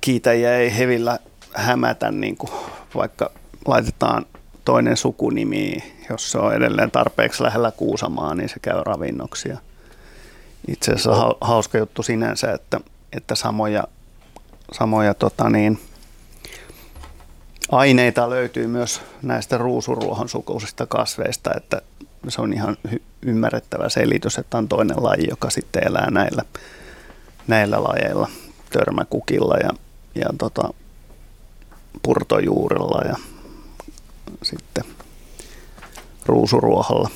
kiitäjiä 0.00 0.56
ei 0.56 0.78
hevillä 0.78 1.18
hämätä, 1.54 2.10
niin 2.10 2.36
kuin 2.36 2.50
vaikka 2.94 3.30
laitetaan 3.66 4.26
toinen 4.64 4.96
sukunimi, 4.96 5.82
jos 6.10 6.32
se 6.32 6.38
on 6.38 6.54
edelleen 6.54 6.90
tarpeeksi 6.90 7.42
lähellä 7.42 7.70
Kuusamaa, 7.70 8.34
niin 8.34 8.48
se 8.48 8.56
käy 8.62 8.82
ravinnoksi. 8.84 9.48
Ja 9.48 9.58
Itse 10.68 10.90
asiassa 10.92 11.14
ha- 11.14 11.36
hauska 11.40 11.78
juttu 11.78 12.02
sinänsä, 12.02 12.52
että, 12.52 12.80
että 13.12 13.34
samoja, 13.34 13.84
samoja 14.72 15.14
tota 15.14 15.50
niin, 15.50 15.78
aineita 17.72 18.30
löytyy 18.30 18.66
myös 18.66 19.00
näistä 19.22 19.58
ruusuruohon 19.58 20.28
sukuisista 20.28 20.86
kasveista, 20.86 21.50
että 21.56 21.82
se 22.28 22.42
on 22.42 22.52
ihan 22.52 22.76
hy- 22.88 23.02
ymmärrettävä 23.22 23.88
selitys, 23.88 24.38
että 24.38 24.58
on 24.58 24.68
toinen 24.68 25.02
laji, 25.02 25.26
joka 25.30 25.50
sitten 25.50 25.86
elää 25.86 26.10
näillä, 26.10 26.42
näillä 27.46 27.84
lajeilla, 27.84 28.28
törmäkukilla 28.70 29.56
ja, 29.56 29.70
ja 30.14 30.28
tota, 30.38 30.74
purtojuurilla 32.02 33.02
ja 33.08 33.16
sitten 34.42 34.84
ruusuruoholla. 36.26 37.10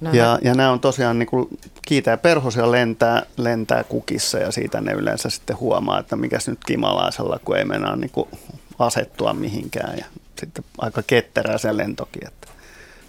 No, 0.00 0.10
Ja, 0.12 0.38
ja 0.42 0.54
nämä 0.54 0.70
on 0.70 0.80
tosiaan 0.80 1.18
niin 1.18 1.26
kuin 1.26 1.48
kiitä 1.86 2.10
ja 2.10 2.16
perhosia 2.16 2.70
lentää, 2.70 3.22
lentää 3.36 3.84
kukissa 3.84 4.38
ja 4.38 4.50
siitä 4.52 4.80
ne 4.80 4.92
yleensä 4.92 5.30
sitten 5.30 5.60
huomaa, 5.60 5.98
että 5.98 6.16
mikäs 6.16 6.48
nyt 6.48 6.64
kimalaisella, 6.66 7.38
kun 7.44 7.56
ei 7.56 7.64
mennä 7.64 7.96
niin 7.96 8.10
kuin 8.10 8.28
asettua 8.78 9.32
mihinkään 9.32 9.98
ja 9.98 10.04
sitten 10.38 10.64
aika 10.78 11.02
ketterää 11.02 11.58
se 11.58 11.76
lentokin. 11.76 12.26
Että. 12.26 12.48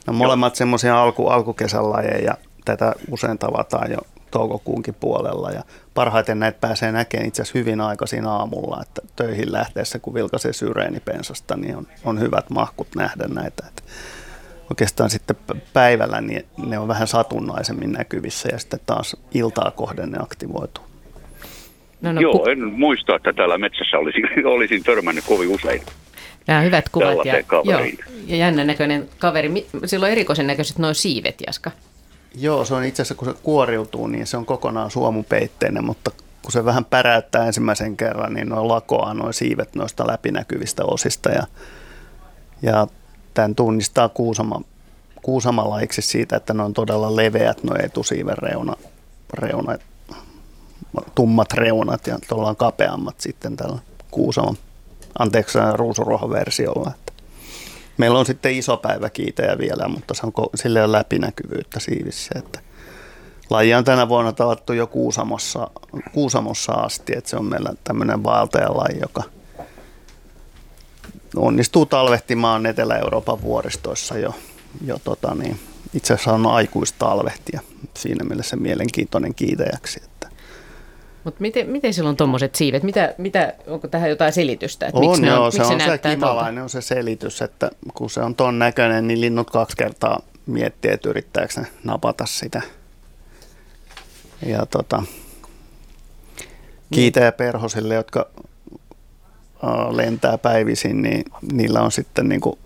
Ne 0.07 0.11
on 0.11 0.15
molemmat 0.15 0.55
semmoisia 0.55 1.01
alku, 1.01 1.27
alkukesän 1.27 1.89
lajeja 1.89 2.23
ja 2.25 2.37
tätä 2.65 2.93
usein 3.11 3.37
tavataan 3.37 3.91
jo 3.91 3.97
toukokuunkin 4.31 4.93
puolella. 4.93 5.51
Ja 5.51 5.63
parhaiten 5.93 6.39
näitä 6.39 6.57
pääsee 6.61 6.91
näkemään 6.91 7.27
itse 7.27 7.41
asiassa 7.41 7.59
hyvin 7.59 7.81
aikaisin 7.81 8.25
aamulla, 8.25 8.81
että 8.81 9.01
töihin 9.15 9.51
lähteessä, 9.51 9.99
kun 9.99 10.13
vilkaisee 10.13 10.53
syreenipensasta, 10.53 11.57
niin 11.57 11.77
on, 11.77 11.87
on 12.03 12.19
hyvät 12.19 12.49
mahkut 12.49 12.87
nähdä 12.95 13.27
näitä. 13.27 13.63
Että 13.67 13.83
oikeastaan 14.71 15.09
sitten 15.09 15.35
päivällä 15.73 16.21
niin 16.21 16.45
ne 16.57 16.79
on 16.79 16.87
vähän 16.87 17.07
satunnaisemmin 17.07 17.91
näkyvissä 17.91 18.49
ja 18.51 18.59
sitten 18.59 18.79
taas 18.85 19.15
iltaa 19.33 19.71
kohden 19.71 20.11
ne 20.11 20.17
aktivoituu. 20.21 20.83
No, 22.01 22.13
no, 22.13 22.21
Joo, 22.21 22.45
en 22.45 22.63
muista, 22.65 23.15
että 23.15 23.33
täällä 23.33 23.57
metsässä 23.57 23.97
olisin, 23.97 24.23
olisin 24.55 24.83
törmännyt 24.83 25.25
kovin 25.27 25.49
usein. 25.49 25.81
Nämä 26.47 26.61
hyvät 26.61 26.89
kuvat 26.89 27.25
ja, 27.25 27.37
joo, 27.63 27.85
ja 28.27 28.35
jännän 28.35 28.67
näköinen 28.67 29.09
kaveri. 29.19 29.67
Sillä 29.85 30.05
on 30.05 30.11
erikoisen 30.11 30.47
näköiset 30.47 30.77
nuo 30.77 30.93
siivet, 30.93 31.35
Jaska. 31.47 31.71
Joo, 32.35 32.65
se 32.65 32.73
on 32.73 32.83
itse 32.83 33.01
asiassa, 33.01 33.15
kun 33.15 33.33
se 33.33 33.39
kuoriutuu, 33.43 34.07
niin 34.07 34.27
se 34.27 34.37
on 34.37 34.45
kokonaan 34.45 34.91
suomupeitteinen, 34.91 35.85
mutta 35.85 36.11
kun 36.41 36.51
se 36.51 36.65
vähän 36.65 36.85
päräyttää 36.85 37.45
ensimmäisen 37.45 37.97
kerran, 37.97 38.33
niin 38.33 38.49
noin 38.49 38.67
lakoaa 38.67 39.13
noin 39.13 39.33
siivet 39.33 39.75
noista 39.75 40.07
läpinäkyvistä 40.07 40.83
osista. 40.85 41.29
Ja, 41.29 41.43
ja 42.61 42.87
tämän 43.33 43.55
tunnistaa 43.55 44.09
kuusama, 44.09 44.61
kuusamalaiksi 45.21 46.01
siitä, 46.01 46.35
että 46.35 46.53
ne 46.53 46.63
on 46.63 46.73
todella 46.73 47.15
leveät 47.15 47.63
nuo 47.63 47.75
etusiiven 47.83 48.37
reuna, 48.37 48.75
reunat, 49.33 49.81
tummat 51.15 51.53
reunat 51.53 52.07
ja 52.07 52.17
tuolla 52.29 52.49
on 52.49 52.55
kapeammat 52.55 53.19
sitten 53.19 53.57
tällä 53.57 53.79
kuusaman, 54.11 54.57
anteeksi 55.19 55.57
ruusuruohoversiolla. 55.73 56.91
Meillä 57.97 58.19
on 58.19 58.25
sitten 58.25 58.53
iso 58.53 58.77
päiväkiitejä 58.77 59.57
vielä, 59.57 59.87
mutta 59.87 60.13
se 60.13 60.21
on, 60.25 60.33
sille 60.55 60.91
läpinäkyvyyttä 60.91 61.79
siivissä. 61.79 62.31
Että 62.39 62.59
laji 63.49 63.73
on 63.73 63.83
tänä 63.83 64.09
vuonna 64.09 64.31
tavattu 64.31 64.73
jo 64.73 64.87
Kuusamossa, 64.87 65.67
Kuusamossa 66.13 66.73
asti, 66.73 67.13
että 67.17 67.29
se 67.29 67.37
on 67.37 67.45
meillä 67.45 67.73
tämmöinen 67.83 68.23
vaeltajalaji, 68.23 68.99
joka 68.99 69.23
onnistuu 71.35 71.85
talvehtimaan 71.85 72.65
Etelä-Euroopan 72.65 73.41
vuoristoissa 73.41 74.17
jo, 74.17 74.35
jo 74.85 74.97
tota 75.03 75.35
niin, 75.35 75.59
itse 75.93 76.13
asiassa 76.13 76.33
on 76.33 76.47
aikuistalvehtia. 76.47 77.61
Siinä 77.97 78.25
mielessä 78.25 78.55
mielenkiintoinen 78.55 79.35
kiitäjäksi. 79.35 80.11
Mutta 81.23 81.41
miten, 81.41 81.69
miten 81.69 81.93
silloin 81.93 82.17
tuommoiset 82.17 82.55
siivet, 82.55 82.83
mitä, 82.83 83.15
mitä, 83.17 83.53
onko 83.67 83.87
tähän 83.87 84.09
jotain 84.09 84.33
selitystä? 84.33 84.85
Että 84.85 84.99
on 84.99 85.07
miksi 85.07 85.25
joo, 85.25 85.45
on, 85.45 85.51
se 85.51 85.57
miksi 85.57 85.73
on 85.73 85.79
se, 85.81 85.85
se 85.85 85.97
kimalainen 85.97 86.63
on 86.63 86.69
se 86.69 86.81
selitys, 86.81 87.41
että 87.41 87.69
kun 87.93 88.09
se 88.09 88.19
on 88.19 88.35
ton 88.35 88.59
näköinen, 88.59 89.07
niin 89.07 89.21
linnut 89.21 89.51
kaksi 89.51 89.77
kertaa 89.77 90.21
miettii, 90.45 90.91
että 90.91 91.09
yrittääkö 91.09 91.61
ne 91.61 91.67
napata 91.83 92.25
sitä. 92.25 92.61
Ja 94.45 94.65
tota, 94.65 95.03
kiitä 96.93 97.31
perhosille, 97.31 97.93
jotka 97.93 98.29
lentää 99.91 100.37
päivisin, 100.37 101.01
niin 101.01 101.23
niillä 101.53 101.81
on 101.81 101.91
sitten 101.91 102.29
niin 102.29 102.41
kuin 102.41 102.59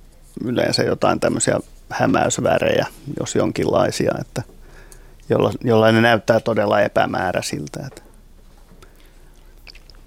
yleensä 0.46 0.84
jotain 0.84 1.20
tämmöisiä 1.20 1.60
hämäysvärejä, 1.90 2.86
jos 3.20 3.36
jonkinlaisia, 3.36 4.12
että 4.22 4.44
jolla, 5.30 5.52
jolla 5.64 5.92
ne 5.92 6.02
näyttää 6.02 6.40
todella 6.40 6.82
epämääräisiltä. 6.82 7.80
Että 7.88 8.02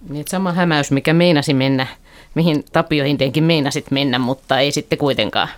niin, 0.09 0.25
sama 0.29 0.53
hämäys, 0.53 0.91
mikä 0.91 1.15
meinasi 1.15 1.55
mennä, 1.55 1.87
mihin 2.35 2.65
Tapio 2.73 3.05
Hinteenkin 3.05 3.45
meinasit 3.45 3.91
mennä, 3.91 4.19
mutta 4.19 4.59
ei 4.59 4.73
sitten 4.73 4.99
kuitenkaan. 4.99 5.49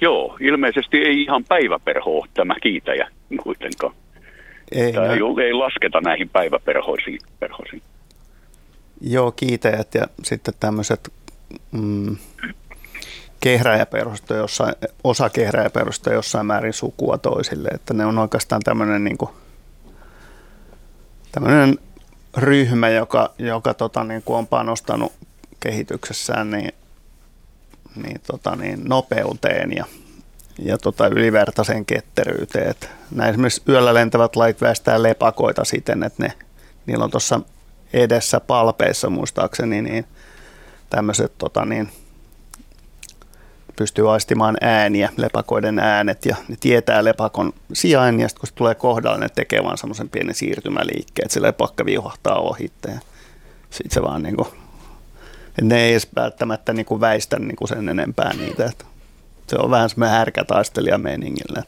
Joo, 0.00 0.36
ilmeisesti 0.40 0.98
ei 0.98 1.22
ihan 1.22 1.44
päiväperho 1.44 2.26
tämä 2.34 2.54
kiitäjä 2.62 3.08
kuitenkaan. 3.42 3.94
Ei, 4.72 4.92
Tämä 4.92 5.06
no. 5.06 5.12
ei, 5.12 5.46
ei 5.46 5.52
lasketa 5.52 6.00
näihin 6.00 6.28
päiväperhoisiin. 6.28 7.18
Perhoisiin. 7.40 7.82
Joo, 9.04 9.32
kiitäjät 9.32 9.94
ja 9.94 10.06
sitten 10.24 10.54
tämmöiset 10.60 11.12
mm, 11.72 12.16
kehräjäperhoista, 13.40 14.34
jossain, 14.34 14.74
osa 15.04 15.30
kehräjäperhoista 15.30 16.12
jossain 16.12 16.46
määrin 16.46 16.72
sukua 16.72 17.18
toisille, 17.18 17.68
että 17.68 17.94
ne 17.94 18.06
on 18.06 18.18
oikeastaan 18.18 18.62
tämmöinen 18.64 19.04
niin 19.04 19.18
ryhmä, 22.36 22.88
joka, 22.88 23.34
joka 23.38 23.74
tota, 23.74 24.04
niin 24.04 24.22
kuin 24.22 24.36
on 24.36 24.46
panostanut 24.46 25.12
kehityksessään 25.60 26.50
niin, 26.50 26.72
niin, 28.04 28.20
tota, 28.26 28.56
niin 28.56 28.80
nopeuteen 28.84 29.72
ja, 29.76 29.84
ja 30.58 30.78
tota, 30.78 31.06
ylivertaiseen 31.06 31.86
ketteryyteen. 31.86 32.70
Et 32.70 32.90
nämä 33.10 33.28
esimerkiksi 33.28 33.62
yöllä 33.68 33.94
lentävät 33.94 34.36
lait 34.36 34.60
väestää 34.60 35.02
lepakoita 35.02 35.64
siten, 35.64 36.02
että 36.02 36.22
ne, 36.22 36.32
niillä 36.86 37.04
on 37.04 37.10
tuossa 37.10 37.40
edessä 37.92 38.40
palpeissa 38.40 39.10
muistaakseni 39.10 39.82
niin 39.82 40.04
tämmöiset 40.90 41.32
tota, 41.38 41.64
niin, 41.64 41.88
pystyy 43.76 44.12
aistimaan 44.12 44.56
ääniä, 44.60 45.08
lepakoiden 45.16 45.78
äänet 45.78 46.26
ja 46.26 46.36
ne 46.48 46.56
tietää 46.60 47.04
lepakon 47.04 47.52
sijain 47.72 48.20
ja 48.20 48.28
sitten 48.28 48.40
kun 48.40 48.48
se 48.48 48.54
tulee 48.54 48.74
kohdalle, 48.74 49.18
ne 49.18 49.28
tekee 49.28 49.64
vaan 49.64 49.78
semmoisen 49.78 50.08
pienen 50.08 50.34
siirtymäliikkeen, 50.34 51.26
että 51.26 51.34
se 51.34 51.42
lepakka 51.42 51.84
viuhahtaa 51.84 52.38
ohitte 52.38 52.90
ja 52.90 53.00
sitten 53.70 53.94
se 53.94 54.02
vaan 54.02 54.22
niin 54.22 54.36
kuin, 54.36 54.48
ne 55.62 55.80
ei 55.80 55.90
edes 55.90 56.08
välttämättä 56.16 56.72
niin 56.72 56.86
kuin 56.86 57.00
väistä 57.00 57.38
niin 57.38 57.56
kuin 57.56 57.68
sen 57.68 57.88
enempää 57.88 58.32
niitä. 58.34 58.64
Että 58.64 58.84
se 59.46 59.56
on 59.58 59.70
vähän 59.70 59.90
semmoinen 59.90 60.16
härkätaistelija 60.16 60.98
meiningillä. 60.98 61.62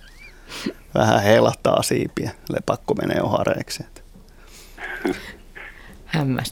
Vähän 0.94 1.22
heilahtaa 1.22 1.82
siipiä, 1.82 2.30
lepakko 2.48 2.94
menee 2.94 3.20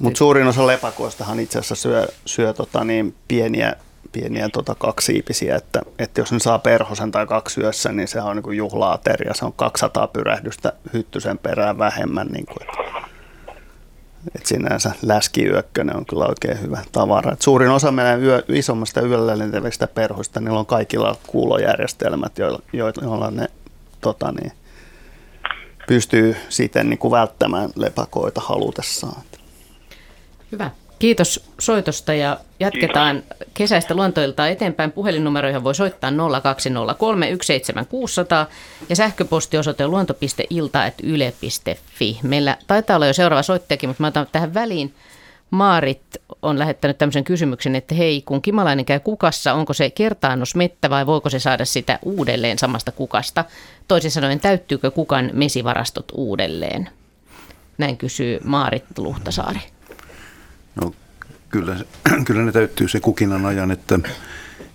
Mutta 0.01 0.19
suurin 0.19 0.47
osa 0.47 0.67
lepakoistahan 0.67 1.41
itse 1.41 1.59
asiassa 1.59 1.75
syö, 1.75 2.09
syö 2.27 2.53
tota 2.53 2.85
niin, 2.85 3.15
pieniä 3.29 3.77
pieniä 4.13 4.49
tota, 4.49 4.75
kaksiipisiä, 4.75 5.57
että, 5.57 5.83
että 5.99 6.21
jos 6.21 6.33
ne 6.33 6.39
saa 6.39 6.59
perhosen 6.59 7.11
tai 7.11 7.27
kaksi 7.27 7.61
yössä, 7.61 7.93
niin 7.93 8.09
se 8.09 8.21
on 8.21 8.37
niin 8.37 8.57
juhlaateria. 8.57 9.35
Se 9.35 9.45
on 9.45 9.53
200 9.53 10.07
pyrähdystä 10.07 10.73
hyttysen 10.93 11.39
perään 11.39 11.79
vähemmän. 11.79 12.27
Niin 12.27 12.47
kuin, 12.47 12.69
että 14.35 14.49
sinänsä 14.49 14.93
läskiyökkönen 15.03 15.97
on 15.97 16.07
kyllä 16.07 16.27
oikein 16.27 16.61
hyvä 16.61 16.79
tavara. 16.93 17.33
Et 17.33 17.43
suurin 17.43 17.71
osa 17.71 17.93
meidän 17.93 18.23
yö, 18.23 18.43
isommasta 18.49 19.01
yöllä 19.01 19.39
lentävistä 19.39 19.87
perhoista, 19.87 20.41
niillä 20.41 20.59
on 20.59 20.67
kaikilla 20.67 21.17
kuulojärjestelmät, 21.27 22.39
joilla, 22.39 22.63
joilla 22.73 23.31
ne 23.31 23.49
tota 24.01 24.33
niin, 24.33 24.53
pystyy 25.87 26.37
siten 26.49 26.91
niin 26.91 26.99
kuin 26.99 27.13
välttämään 27.13 27.71
lepakoita 27.77 28.41
halutessaan. 28.41 29.23
Hyvä. 30.53 30.71
Kiitos 30.99 31.45
soitosta 31.61 32.15
ja 32.15 32.39
jatketaan 32.61 33.23
Kiitos. 33.23 33.49
kesäistä 33.55 33.95
luontoiltaa 33.95 34.49
eteenpäin. 34.49 34.93
Puhelinnumeroihin 34.93 35.65
voi 35.65 35.75
soittaa 35.75 36.11
0203 36.43 37.27
17600 37.43 38.47
ja 38.89 38.97
sähköpostiosoite 38.97 39.87
luonto.ilta.yle.fi. 39.87 42.19
Meillä 42.23 42.57
taitaa 42.67 42.97
olla 42.97 43.07
jo 43.07 43.13
seuraava 43.13 43.43
soittajakin, 43.43 43.89
mutta 43.89 44.03
mä 44.03 44.07
otan 44.07 44.27
tähän 44.33 44.55
väliin. 44.55 44.95
Maarit 45.51 46.03
on 46.43 46.59
lähettänyt 46.59 46.99
tämmöisen 46.99 47.25
kysymyksen, 47.25 47.77
että 47.77 47.95
hei, 47.95 48.23
kun 48.23 48.43
kimalainen 48.43 48.85
käy 48.85 49.01
kukassa, 49.01 49.55
onko 49.55 49.73
se 49.73 49.91
kertaannosmettä 49.91 50.91
vai 50.91 51.07
voiko 51.07 51.31
se 51.31 51.39
saada 51.39 51.65
sitä 51.65 51.99
uudelleen 52.03 52.59
samasta 52.59 52.93
kukasta? 52.93 53.45
Toisin 53.89 54.11
sanoen, 54.11 54.41
täyttyykö 54.41 54.91
kukan 54.91 55.31
mesivarastot 55.33 56.13
uudelleen? 56.15 56.89
Näin 57.79 57.97
kysyy 57.97 58.41
Maarit 58.45 58.99
Luhtasaari. 58.99 59.61
No 60.77 60.95
kyllä, 61.49 61.77
kyllä 62.27 62.43
ne 62.43 62.53
täyttyy 62.53 62.89
se 62.89 63.01
kukinan 63.01 63.47
ajan, 63.47 63.71
että, 63.71 63.99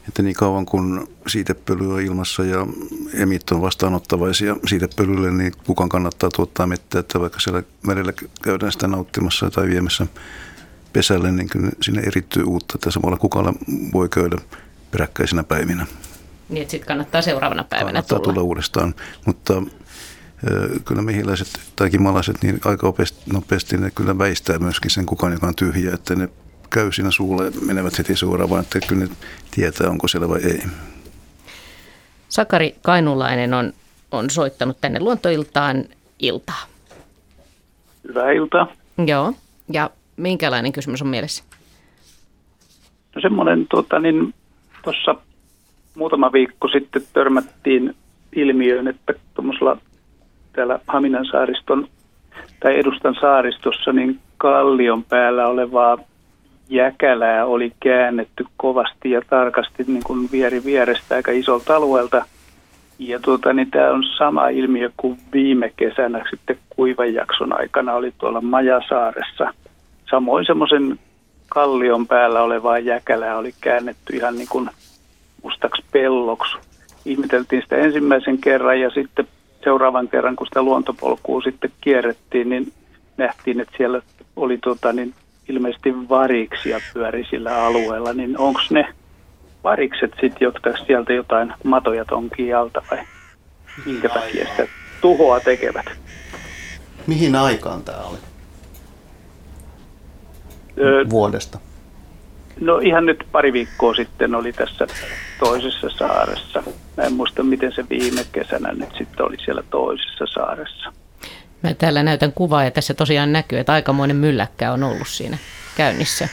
että 0.07 0.21
niin 0.23 0.36
kauan 0.36 0.65
kun 0.65 1.07
siitepöly 1.27 1.93
on 1.93 2.01
ilmassa 2.01 2.43
ja 2.43 2.67
emit 3.13 3.51
on 3.51 3.62
vastaanottavaisia 3.62 4.55
siitepölylle, 4.67 5.31
niin 5.31 5.53
kukan 5.65 5.89
kannattaa 5.89 6.29
tuottaa 6.36 6.67
mettä, 6.67 6.99
että 6.99 7.19
vaikka 7.19 7.39
siellä 7.39 7.63
merellä 7.88 8.13
käydään 8.41 8.71
sitä 8.71 8.88
nauttimassa 8.88 9.49
tai 9.49 9.67
viemässä 9.67 10.07
pesälle, 10.93 11.31
niin 11.31 11.49
kyllä 11.49 11.69
sinne 11.81 12.01
erittyy 12.01 12.43
uutta, 12.43 12.73
että 12.75 12.91
samalla 12.91 13.17
kukalla 13.17 13.53
voi 13.93 14.10
käydä 14.10 14.38
peräkkäisinä 14.91 15.43
päivinä. 15.43 15.86
Niin, 16.49 16.62
että 16.62 16.71
sitten 16.71 16.88
kannattaa 16.88 17.21
seuraavana 17.21 17.63
päivänä 17.63 17.91
kannattaa 17.91 18.19
tulla. 18.19 18.33
tulla 18.33 18.43
uudestaan, 18.43 18.95
mutta 19.25 19.62
kyllä 20.86 21.02
mehiläiset 21.02 21.47
tai 21.76 21.89
kimalaiset 21.89 22.36
niin 22.43 22.60
aika 22.65 22.93
nopeasti 23.34 23.78
ne 23.78 23.91
kyllä 23.91 24.17
väistää 24.17 24.60
myöskin 24.60 24.91
sen 24.91 25.06
kukan, 25.06 25.32
joka 25.32 25.47
on 25.47 25.56
tyhjä, 25.56 25.93
että 25.93 26.15
ne 26.15 26.30
käy 26.69 26.91
siinä 26.91 27.12
suulla 27.12 27.43
ja 27.43 27.52
menevät 27.65 27.97
heti 27.97 28.15
suoraan, 28.15 28.50
vaan 28.50 28.62
että 28.62 28.80
kyllä 28.88 29.06
ne 29.06 29.12
tietää, 29.52 29.89
onko 29.89 30.08
siellä 30.08 30.30
vai 30.30 30.39
ei. 30.43 30.63
Sakari 32.30 32.76
Kainulainen 32.82 33.54
on, 33.54 33.73
on 34.12 34.30
soittanut 34.30 34.82
tänne 34.82 35.00
luontoiltaan 35.00 35.84
iltaa. 36.19 36.63
Hyvää 38.08 38.32
iltaa. 38.32 38.67
Joo, 39.08 39.34
ja 39.73 39.89
minkälainen 40.17 40.71
kysymys 40.71 41.02
on 41.02 41.08
mielessä? 41.08 41.43
No 43.15 43.21
semmoinen, 43.21 43.67
tuota, 43.69 44.00
niin 44.00 44.34
tuossa 44.84 45.15
muutama 45.95 46.32
viikko 46.32 46.67
sitten 46.67 47.02
törmättiin 47.13 47.95
ilmiöön, 48.36 48.88
että 48.88 49.13
tuommoisella 49.34 49.78
täällä 50.57 50.79
Haminan 50.87 51.25
saariston 51.25 51.87
tai 52.59 52.79
Edustan 52.79 53.15
saaristossa, 53.21 53.93
niin 53.93 54.19
kallion 54.37 55.03
päällä 55.03 55.47
olevaa 55.47 55.97
jäkälää 56.69 57.45
oli 57.45 57.73
käännetty 57.79 58.45
kovasti 58.57 59.11
ja 59.11 59.21
tarkasti 59.29 59.83
niin 59.87 60.03
kuin 60.03 60.29
vieri 60.31 60.63
vierestä 60.63 61.15
aika 61.15 61.31
isolta 61.31 61.75
alueelta. 61.75 62.25
Ja 62.99 63.19
tuota, 63.19 63.53
niin 63.53 63.71
tämä 63.71 63.91
on 63.91 64.03
sama 64.17 64.49
ilmiö 64.49 64.91
kuin 64.97 65.17
viime 65.33 65.73
kesänä 65.75 66.25
sitten 66.29 66.57
kuivan 66.69 67.13
jakson 67.13 67.59
aikana 67.59 67.93
oli 67.93 68.13
tuolla 68.17 68.41
Majasaaressa. 68.41 69.53
Samoin 70.09 70.45
semmoisen 70.45 70.99
kallion 71.49 72.07
päällä 72.07 72.41
olevaa 72.41 72.79
jäkälää 72.79 73.37
oli 73.37 73.53
käännetty 73.61 74.15
ihan 74.15 74.35
niin 74.35 74.47
kuin 74.51 74.69
mustaksi 75.43 75.83
pelloksi. 75.91 76.57
Ihmeteltiin 77.05 77.61
sitä 77.61 77.75
ensimmäisen 77.75 78.37
kerran 78.37 78.79
ja 78.79 78.89
sitten 78.89 79.27
seuraavan 79.67 80.08
kerran, 80.08 80.36
kun 80.36 80.47
sitä 80.47 80.62
luontopolkua 80.62 81.41
sitten 81.41 81.71
kierrettiin, 81.82 82.49
niin 82.49 82.73
nähtiin, 83.17 83.60
että 83.60 83.77
siellä 83.77 84.01
oli 84.36 84.58
tota, 84.58 84.93
niin 84.93 85.13
ilmeisesti 85.49 86.10
variksia 86.10 86.80
pyöri 86.93 87.25
sillä 87.30 87.65
alueella, 87.65 88.13
niin 88.13 88.38
onko 88.38 88.60
ne 88.69 88.93
varikset 89.63 90.12
sitten, 90.12 90.45
jotka 90.45 90.77
sieltä 90.86 91.13
jotain 91.13 91.53
matoja 91.63 92.06
tonkii 92.06 92.53
alta 92.53 92.82
vai 92.91 92.99
minkä 93.86 94.10
takia 94.10 94.45
sitä 94.45 94.67
tuhoa 95.01 95.39
tekevät? 95.39 95.86
Mihin 97.08 97.36
aikaan 97.36 97.84
tämä 97.84 97.97
oli? 97.97 98.17
Öö, 100.77 101.06
Vuodesta. 101.10 101.60
No 102.60 102.77
ihan 102.77 103.06
nyt 103.06 103.27
pari 103.32 103.53
viikkoa 103.53 103.93
sitten 103.93 104.36
oli 104.36 104.53
tässä 104.53 104.88
toisessa 105.39 105.89
saaressa. 105.89 106.63
Mä 106.97 107.03
en 107.03 107.13
muista, 107.13 107.43
miten 107.43 107.71
se 107.71 107.89
viime 107.89 108.25
kesänä 108.31 108.73
nyt 108.73 108.89
sitten 108.97 109.25
oli 109.25 109.38
siellä 109.45 109.63
toisessa 109.69 110.25
saaressa. 110.33 110.93
Mä 111.63 111.73
täällä 111.73 112.03
näytän 112.03 112.33
kuvaa 112.33 112.63
ja 112.63 112.71
tässä 112.71 112.93
tosiaan 112.93 113.33
näkyy, 113.33 113.60
että 113.60 113.73
aikamoinen 113.73 114.17
mylläkkä 114.17 114.71
on 114.71 114.83
ollut 114.83 115.07
siinä 115.07 115.38
käynnissä. 115.75 116.29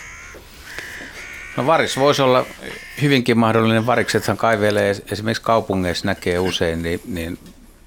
No 1.56 1.66
varis 1.66 1.98
voisi 1.98 2.22
olla 2.22 2.46
hyvinkin 3.02 3.38
mahdollinen. 3.38 3.86
Variksethan 3.86 4.36
kaivelee 4.36 4.94
esimerkiksi 5.12 5.42
kaupungeissa 5.42 6.06
näkee 6.06 6.38
usein 6.38 6.82
niin, 6.82 7.00
niin 7.06 7.38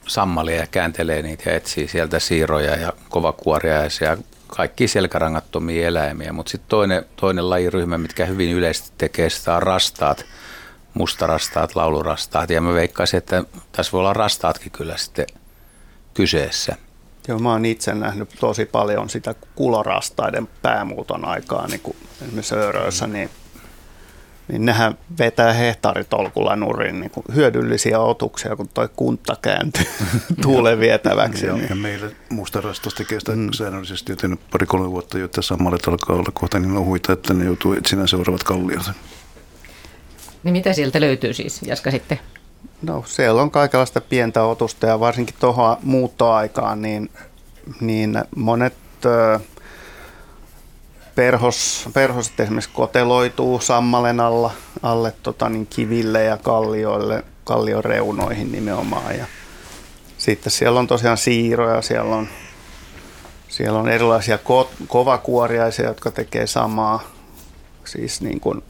sammalia 0.07 0.55
ja 0.55 0.67
kääntelee 0.67 1.21
niitä 1.21 1.49
ja 1.49 1.55
etsii 1.55 1.87
sieltä 1.87 2.19
siiroja 2.19 2.75
ja 2.75 2.93
kovakuoriaisia 3.09 4.09
ja 4.09 4.17
kaikki 4.47 4.87
selkärangattomia 4.87 5.87
eläimiä. 5.87 6.33
Mutta 6.33 6.49
sitten 6.49 6.69
toinen, 6.69 7.05
toinen 7.15 7.49
lajiryhmä, 7.49 7.97
mitkä 7.97 8.25
hyvin 8.25 8.51
yleisesti 8.51 8.91
tekee 8.97 9.29
sitä 9.29 9.55
on 9.55 9.63
rastaat, 9.63 10.25
mustarastaat, 10.97 11.75
laulurastaat. 11.75 12.49
Ja 12.49 12.61
mä 12.61 12.73
veikkaisin, 12.73 13.17
että 13.17 13.43
tässä 13.71 13.91
voi 13.91 13.99
olla 13.99 14.13
rastaatkin 14.13 14.71
kyllä 14.71 14.97
sitten 14.97 15.25
kyseessä. 16.13 16.75
Joo, 17.27 17.39
mä 17.39 17.51
oon 17.51 17.65
itse 17.65 17.93
nähnyt 17.93 18.29
tosi 18.39 18.65
paljon 18.65 19.09
sitä 19.09 19.35
kulorastaiden 19.55 20.47
päämuuton 20.61 21.25
aikaa, 21.25 21.67
niin 21.67 21.79
kuin 21.79 21.97
esimerkiksi 22.21 22.55
Ööröissä, 22.55 23.07
niin, 23.07 23.29
niin 24.47 24.65
nehän 24.65 24.97
vetää 25.19 25.53
hehtaaritolkulla 25.53 26.55
nurin 26.55 26.99
niin 26.99 27.11
kuin 27.11 27.23
hyödyllisiä 27.35 27.99
otuksia, 27.99 28.55
kun 28.55 28.69
toi 28.73 28.89
kunta 28.95 29.37
kääntyy 29.41 29.85
tuulen 30.41 30.79
vietäväksi. 30.79 31.45
Ja, 31.45 31.53
niin. 31.53 31.69
ja 31.69 31.75
meillä 31.75 32.09
mustarastos 32.29 32.93
tekee 32.93 33.19
sitä 33.19 33.31
mm. 33.31 33.51
säännöllisesti, 33.53 34.11
joten 34.11 34.37
pari-kolme 34.51 34.91
vuotta, 34.91 35.17
jotta 35.17 35.41
sammalet 35.41 35.87
alkaa 35.87 36.15
olla 36.15 36.31
kohta 36.33 36.59
niin 36.59 36.77
ohuita, 36.77 37.13
että 37.13 37.33
ne 37.33 37.45
joutuu 37.45 37.73
etsimään 37.73 38.07
seuraavat 38.07 38.43
kalliot. 38.43 38.91
Niin 40.47 40.53
mitä 40.53 40.73
sieltä 40.73 41.01
löytyy 41.01 41.33
siis, 41.33 41.61
Jaska 41.61 41.91
sitten? 41.91 42.19
No 42.81 43.03
siellä 43.07 43.41
on 43.41 43.51
kaikenlaista 43.51 44.01
pientä 44.01 44.43
otusta 44.43 44.87
ja 44.87 44.99
varsinkin 44.99 45.35
tuohon 45.39 45.77
muuttoaikaan, 45.83 46.81
niin, 46.81 47.09
niin 47.81 48.23
monet 48.35 48.73
perhos, 51.15 51.89
perhoset 51.93 52.39
esimerkiksi 52.39 52.69
koteloituu 52.73 53.59
sammalen 53.59 54.19
alla, 54.19 54.51
alle 54.83 55.13
tota, 55.23 55.49
niin 55.49 55.67
kiville 55.67 56.23
ja 56.23 56.37
kallioille, 56.37 57.23
kallion 57.43 57.85
reunoihin 57.85 58.51
nimenomaan. 58.51 59.17
Ja 59.17 59.25
sitten 60.17 60.51
siellä 60.51 60.79
on 60.79 60.87
tosiaan 60.87 61.17
siiroja, 61.17 61.81
siellä 61.81 62.15
on, 62.15 62.27
siellä 63.49 63.79
on 63.79 63.89
erilaisia 63.89 64.37
ko, 64.37 64.69
kovakuoriaisia, 64.87 65.87
jotka 65.87 66.11
tekee 66.11 66.47
samaa. 66.47 67.03
Siis 67.85 68.21
niin 68.21 68.39
kuin, 68.39 68.63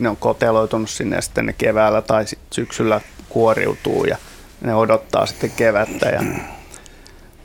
ne 0.00 0.08
on 0.08 0.16
koteloitunut 0.16 0.90
sinne 0.90 1.16
ja 1.16 1.22
sitten 1.22 1.46
ne 1.46 1.52
keväällä 1.52 2.02
tai 2.02 2.26
sit 2.26 2.38
syksyllä 2.50 3.00
kuoriutuu 3.28 4.04
ja 4.04 4.16
ne 4.60 4.74
odottaa 4.74 5.26
sitten 5.26 5.50
kevättä. 5.50 6.08
Ja, 6.08 6.22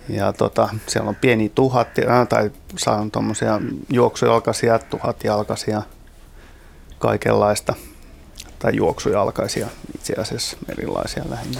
ja 0.09 0.33
tota, 0.33 0.69
siellä 0.87 1.09
on 1.09 1.15
pieni 1.15 1.51
tuhat 1.55 1.87
tai 2.29 2.51
saan 2.77 3.11
tuommoisia 3.11 3.61
juoksujalkaisia, 3.89 4.79
tuhatjalkaisia, 4.79 5.81
kaikenlaista 6.99 7.73
tai 8.59 8.75
juoksujalkaisia 8.75 9.67
itse 9.95 10.13
asiassa 10.13 10.57
erilaisia 10.69 11.23
lähinnä. 11.29 11.59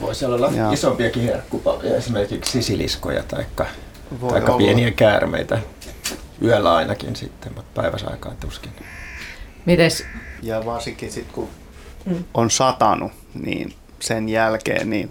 Voisi 0.00 0.24
olla 0.24 0.50
Ja- 0.54 0.72
isompiakin 0.72 1.22
herkkupalveja, 1.22 1.96
esimerkiksi 1.96 2.52
sisiliskoja 2.52 3.22
tai 3.22 3.46
pieniä 4.58 4.90
käärmeitä. 4.90 5.58
Yöllä 6.42 6.74
ainakin 6.74 7.16
sitten, 7.16 7.52
mutta 7.54 7.82
päiväsaikaan 7.82 8.36
tuskin. 8.36 8.72
Mites, 9.64 10.04
Ja 10.42 10.64
varsinkin 10.66 11.12
sitten 11.12 11.34
kun 11.34 11.48
on 12.34 12.50
satanut, 12.50 13.12
niin 13.34 13.74
sen 14.00 14.28
jälkeen 14.28 14.90
niin 14.90 15.10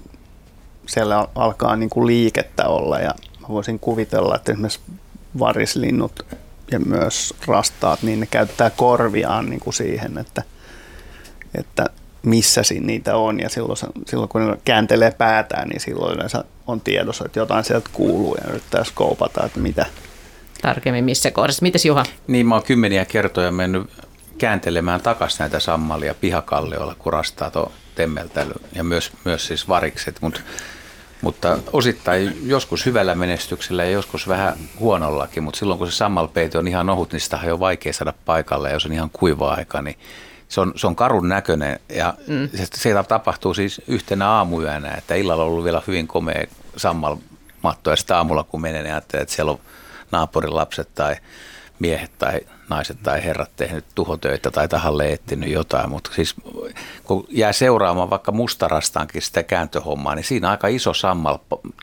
siellä 0.88 1.20
al- 1.20 1.28
alkaa 1.36 1.76
niin 1.76 1.90
kuin 1.90 2.08
liikettä 2.08 2.66
olla. 2.66 3.00
Ja 3.00 3.12
mä 3.42 3.48
voisin 3.50 3.80
kuvitella, 3.80 4.36
että 4.36 4.52
esimerkiksi 4.52 4.80
varislinnut 5.40 6.26
ja 6.72 6.80
myös 6.80 7.34
rastaat, 7.48 8.04
niin 8.04 8.20
ne 8.20 8.26
käyttää 8.26 8.70
korviaan 8.70 9.50
niin 9.50 9.60
kuin 9.60 9.74
siihen, 9.74 10.18
että, 10.18 10.44
että 11.56 11.86
missä 12.24 12.64
siinä 12.64 12.86
niitä 12.86 13.16
on. 13.16 13.40
Ja 13.40 13.50
silloin, 13.50 13.78
se- 13.78 13.88
silloin 14.08 14.30
kun 14.30 14.48
ne 14.48 14.58
kääntelee 14.66 15.12
päätään, 15.12 15.70
niin 15.70 15.80
silloin 15.82 16.16
yleensä 16.16 16.44
on 16.68 16.82
tiedossa, 16.82 17.26
että 17.26 17.40
jotain 17.40 17.64
sieltä 17.64 17.90
kuuluu 17.94 18.36
ja 18.36 18.50
yrittää 18.50 18.84
skoupata, 18.84 19.46
että 19.46 19.60
mitä, 19.60 19.86
tarkemmin 20.62 21.04
missä 21.06 21.32
kohdassa? 21.32 21.62
Mites 21.62 21.86
Juha? 21.86 22.04
Niin 22.28 22.46
mä 22.46 22.56
oon 22.56 22.64
kymmeniä 22.64 23.06
kertoja 23.06 23.52
mennyt 23.52 23.90
kääntelemään 24.40 25.02
takaisin 25.02 25.40
näitä 25.40 25.60
sammalia 25.60 26.14
pihakallioilla, 26.14 26.96
kun 27.00 27.14
rastaat 27.14 27.56
on 27.56 27.72
temmeltänyt 27.96 28.58
ja 28.76 28.84
myös, 28.84 29.12
myös 29.26 29.48
siis 29.48 29.68
varikset, 29.68 30.22
Mut, 30.22 30.44
mutta 31.22 31.58
osittain 31.74 32.40
joskus 32.44 32.86
hyvällä 32.86 33.16
menestyksellä 33.16 33.84
ja 33.84 33.92
joskus 33.92 34.28
vähän 34.28 34.54
huonollakin, 34.80 35.44
mutta 35.44 35.60
silloin 35.60 35.78
kun 35.78 35.92
se 35.92 35.98
sammalpeite 35.98 36.58
on 36.58 36.68
ihan 36.68 36.90
ohut, 36.90 37.12
niin 37.12 37.20
sitä 37.20 37.38
on 37.38 37.48
jo 37.48 37.60
vaikea 37.60 37.94
saada 37.94 38.14
paikalle. 38.26 38.68
Ja 38.68 38.74
jos 38.74 38.86
on 38.86 38.94
ihan 38.94 39.10
kuiva 39.10 39.54
aika, 39.54 39.82
niin 39.82 40.00
se 40.48 40.62
on, 40.62 40.74
se 40.76 40.88
on 40.88 40.96
karun 40.96 41.30
näköinen. 41.30 41.80
Ja 41.90 42.14
mm. 42.28 42.50
se, 42.56 42.68
se 42.74 43.04
tapahtuu 43.08 43.54
siis 43.54 43.82
yhtenä 43.88 44.30
aamuyönä, 44.30 44.94
että 44.94 45.16
illalla 45.16 45.44
on 45.44 45.50
ollut 45.50 45.64
vielä 45.64 45.82
hyvin 45.88 46.08
komea 46.08 46.44
sammalmatto. 46.78 47.90
Ja 47.90 47.96
sitten 47.96 48.18
aamulla 48.18 48.44
kun 48.44 48.62
menee, 48.62 48.84
niin 48.84 48.94
ajattelee, 48.94 49.22
että 49.22 49.36
siellä 49.36 49.52
on 49.52 49.60
naapurin 50.12 50.56
lapset 50.56 50.90
tai 50.96 51.16
miehet 51.80 52.12
tai 52.18 52.40
naiset 52.70 52.98
tai 53.04 53.24
herrat 53.24 53.52
tehnyt 53.56 53.86
tuhotöitä 53.96 54.52
tai 54.52 54.68
tahalle 54.68 55.14
etsinyt 55.14 55.50
jotain, 55.50 55.90
mutta 55.90 56.12
siis 56.16 56.36
kun 57.04 57.26
jää 57.30 57.54
seuraamaan 57.54 58.10
vaikka 58.10 58.32
mustarastaankin 58.32 59.22
sitä 59.22 59.44
kääntöhommaa, 59.44 60.16
niin 60.16 60.24
siinä 60.24 60.50
aika 60.50 60.68
iso 60.68 60.94
sammal, 60.94 61.38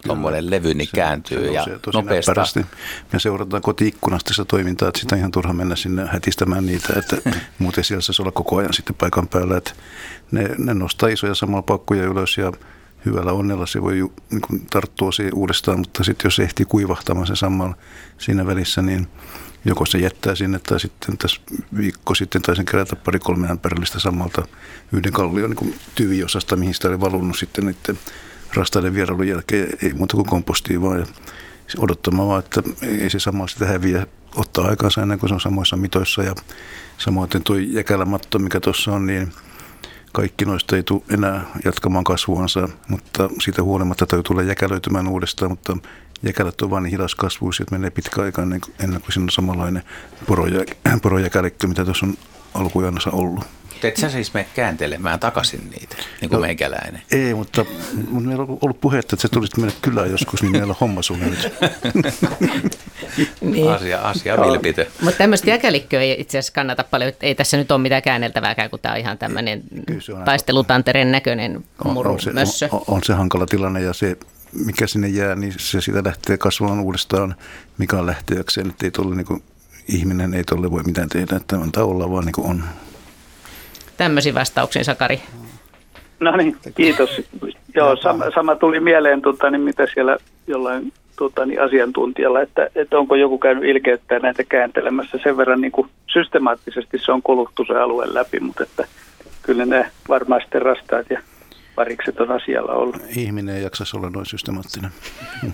tuommoinen 0.07 0.51
levy, 0.51 0.75
niin 0.75 0.89
kääntyy 0.95 1.47
ja 1.47 1.61
nousee 1.61 1.79
tosi 1.79 1.99
nopeasti. 1.99 2.31
näppärästi. 2.31 2.67
Me 3.13 3.21
seurataan 3.21 3.63
kotiikkunasta 3.63 4.35
sitä 4.35 4.45
toimintaa, 4.45 4.89
että 4.89 5.01
sitä 5.01 5.15
on 5.15 5.19
ihan 5.19 5.31
turha 5.31 5.53
mennä 5.53 5.77
sinne 5.77 6.07
hätistämään 6.07 6.67
niitä, 6.67 6.93
että 6.99 7.17
muuten 7.59 7.85
siellä 7.85 8.03
saisi 8.03 8.23
olla 8.23 8.33
koko 8.33 8.57
ajan 8.57 8.73
sitten 8.73 8.97
paikan 8.97 9.29
päällä, 9.29 9.57
että 9.57 9.73
ne, 10.31 10.51
ne 10.59 10.75
nostaa 10.75 11.09
isoja 11.09 11.35
samalla 11.35 11.63
pakkuja 11.63 12.05
ylös 12.05 12.39
ja 12.39 12.53
hyvällä 13.07 13.33
onnella 13.33 13.67
se 13.67 13.83
voi 13.83 13.99
ju, 13.99 14.13
niin 14.31 14.67
tarttua 14.71 15.13
siihen 15.13 15.35
uudestaan, 15.35 15.79
mutta 15.79 16.05
sitten 16.05 16.27
jos 16.27 16.37
se 16.37 16.43
ehtii 16.43 16.67
kuivahtamaan 16.67 17.27
se 17.27 17.37
samalla 17.37 17.77
siinä 18.19 18.47
välissä, 18.47 18.83
niin 18.83 19.09
joko 19.67 19.87
se 19.87 19.99
jättää 19.99 20.35
sinne 20.35 20.59
tai 20.59 20.81
sitten 20.81 21.19
tässä 21.19 21.41
viikko 21.77 22.15
sitten 22.15 22.43
taisin 22.43 22.65
kerätä 22.65 22.97
pari-kolme 22.97 23.49
ämpärillistä 23.49 23.99
samalta 23.99 24.47
yhden 24.93 25.13
kallion 25.13 25.51
niin 25.51 25.75
tyviosasta, 25.95 26.57
mihin 26.57 26.75
sitä 26.75 26.89
oli 26.89 27.01
valunut 27.01 27.39
sitten 27.39 27.67
niiden 27.67 27.99
rastaiden 28.55 28.95
vierailun 28.95 29.29
jälkeen. 29.29 29.69
Ei 29.83 29.93
muuta 29.95 30.17
kuin 30.17 30.27
kompostiin 30.27 30.83
vaan 30.83 30.99
ja 30.99 31.07
odottamaan 31.79 32.29
vaan, 32.29 32.39
että 32.39 32.63
ei 32.83 33.11
se 33.11 33.19
sama 33.19 33.47
sitä 33.47 33.67
häviä 33.67 34.07
ottaa 34.37 34.67
aikansa 34.67 35.03
ennen 35.03 35.19
kuin 35.19 35.29
se 35.29 35.35
on 35.35 35.41
samoissa 35.41 35.77
mitoissa 35.77 36.23
ja 36.23 36.35
samoin 36.99 37.31
tuo 37.45 37.57
jäkälämatto, 37.57 38.39
mikä 38.39 38.61
tuossa 38.61 38.93
on, 38.93 39.07
niin 39.07 39.33
kaikki 40.13 40.45
noista 40.45 40.77
ei 40.77 40.83
tule 40.83 41.03
enää 41.11 41.45
jatkamaan 41.65 42.05
kasvuansa, 42.05 42.69
mutta 42.89 43.31
siitä 43.41 43.63
huolimatta 43.63 44.07
täytyy 44.07 44.23
tulla 44.23 44.43
jäkälöitymään 44.43 45.09
uudestaan, 45.09 45.51
mutta 45.51 45.77
jäkälät 46.23 46.63
on 46.63 46.71
vain 46.71 46.83
niin 46.83 46.91
hidaskasvuisia, 46.91 47.65
että 47.65 47.75
menee 47.75 47.91
pitkä 47.91 48.23
aika 48.23 48.43
ennen 48.43 48.61
kuin, 48.61 48.75
ennen 48.85 49.01
kuin 49.01 49.13
siinä 49.13 49.25
on 49.25 49.31
samanlainen 49.31 49.83
porojä, 50.27 50.65
porojäkälikkö, 51.03 51.67
mitä 51.67 51.85
tuossa 51.85 52.07
on 52.07 52.15
alkujannossa 52.55 53.11
ollut. 53.11 53.45
Et 53.83 53.97
sä 53.97 54.11
siis 54.11 54.35
mene 54.35 54.47
kääntelemään 54.55 55.21
takaisin 55.21 55.71
niitä, 55.71 55.97
niin 56.21 56.29
kuin 56.29 56.33
no, 56.33 56.41
meikäläinen? 56.41 57.03
Ei, 57.13 57.35
mutta, 57.35 57.65
mutta 58.09 58.29
meillä 58.29 58.43
on 58.43 58.59
ollut 58.61 58.81
puhetta, 58.81 59.15
että 59.15 59.23
sä 59.23 59.29
tulisit 59.29 59.57
mennä 59.57 59.75
kylään 59.83 60.11
joskus, 60.11 60.43
niin 60.43 60.53
meillä 60.53 60.71
on 60.71 60.77
homma 60.81 61.03
sun 61.03 61.21
nyt. 61.21 61.53
niin. 63.41 63.71
Asia, 63.71 64.01
asia 64.01 64.37
vilpitö. 64.37 64.87
Mutta 65.01 65.19
tämmöistä 65.19 65.51
jäkälikköä 65.51 66.01
ei 66.01 66.17
itse 66.21 66.39
asiassa 66.39 66.53
kannata 66.53 66.85
paljon. 66.85 67.13
Ei 67.21 67.35
tässä 67.35 67.57
nyt 67.57 67.71
ole 67.71 67.81
mitään 67.81 68.03
käänneltävääkään, 68.03 68.71
kun 68.71 68.79
tämä 68.81 68.93
on 68.93 69.01
ihan 69.01 69.19
tämmöinen 69.19 69.63
taistelutantereen 70.25 71.13
näköinen 71.13 71.65
on, 71.85 72.07
on, 72.07 72.21
se, 72.21 72.69
on, 72.73 72.83
on 72.87 73.05
se 73.05 73.13
hankala 73.13 73.47
tilanne 73.47 73.81
ja 73.81 73.93
se 73.93 74.17
mikä 74.67 74.87
sinne 74.87 75.09
jää, 75.09 75.35
niin 75.35 75.55
se 75.57 75.81
siitä 75.81 76.05
lähtee 76.05 76.39
kasvamaan 76.39 76.81
uudestaan 76.81 77.35
mikä 77.79 78.07
lähteäkseen, 78.07 78.71
että 78.71 78.87
ei 78.87 78.91
tolle 78.91 79.15
niin 79.15 79.27
kuin, 79.27 79.43
ihminen 79.89 80.35
ei 80.35 80.45
tolle 80.45 80.71
voi 80.71 80.83
mitään 80.83 81.09
tehdä, 81.09 81.37
että 81.37 81.57
antaa 81.57 81.85
olla 81.85 82.11
vaan 82.11 82.25
niin 82.25 82.33
kuin 82.33 82.51
on. 82.51 82.63
Tämmöisiä 83.97 84.35
vastauksia, 84.35 84.85
Sakari. 84.85 85.21
No 86.21 86.37
niin, 86.37 86.57
kiitos. 86.75 87.23
Joo, 87.75 87.97
sama, 87.97 88.25
sama 88.35 88.55
tuli 88.55 88.81
mieleen, 88.81 89.23
tota, 89.23 89.51
niin 89.51 89.61
mitä 89.61 89.87
siellä 89.95 90.17
jollain 90.47 90.93
tota, 91.19 91.47
niin 91.47 91.63
asiantuntijalla, 91.63 92.41
että, 92.41 92.69
että 92.75 92.99
onko 92.99 93.15
joku 93.15 93.39
käynyt 93.39 93.65
ilkeyttää 93.65 94.19
näitä 94.19 94.45
kääntelemässä 94.45 95.19
sen 95.23 95.37
verran 95.37 95.61
niin 95.61 95.73
kuin 95.73 95.89
systemaattisesti 96.13 96.99
se 96.99 97.13
on 97.13 97.23
koluttu 97.23 97.65
se 97.65 97.79
alue 97.79 98.15
läpi, 98.15 98.41
mutta 98.41 98.63
että 98.63 98.87
kyllä 99.43 99.67
ne 99.67 99.91
varmaan 100.09 100.41
sitten 100.41 100.63
rastaat 100.63 101.07
ja 101.11 101.21
parikset 101.77 102.21
on 102.21 102.33
asialla 102.33 102.73
ollut. 102.73 102.97
Ihminen 103.17 103.57
ei 103.57 103.63
jaksaisi 103.63 103.97
olla 103.97 104.11
noin 104.11 104.27
systemaattinen. 104.27 104.91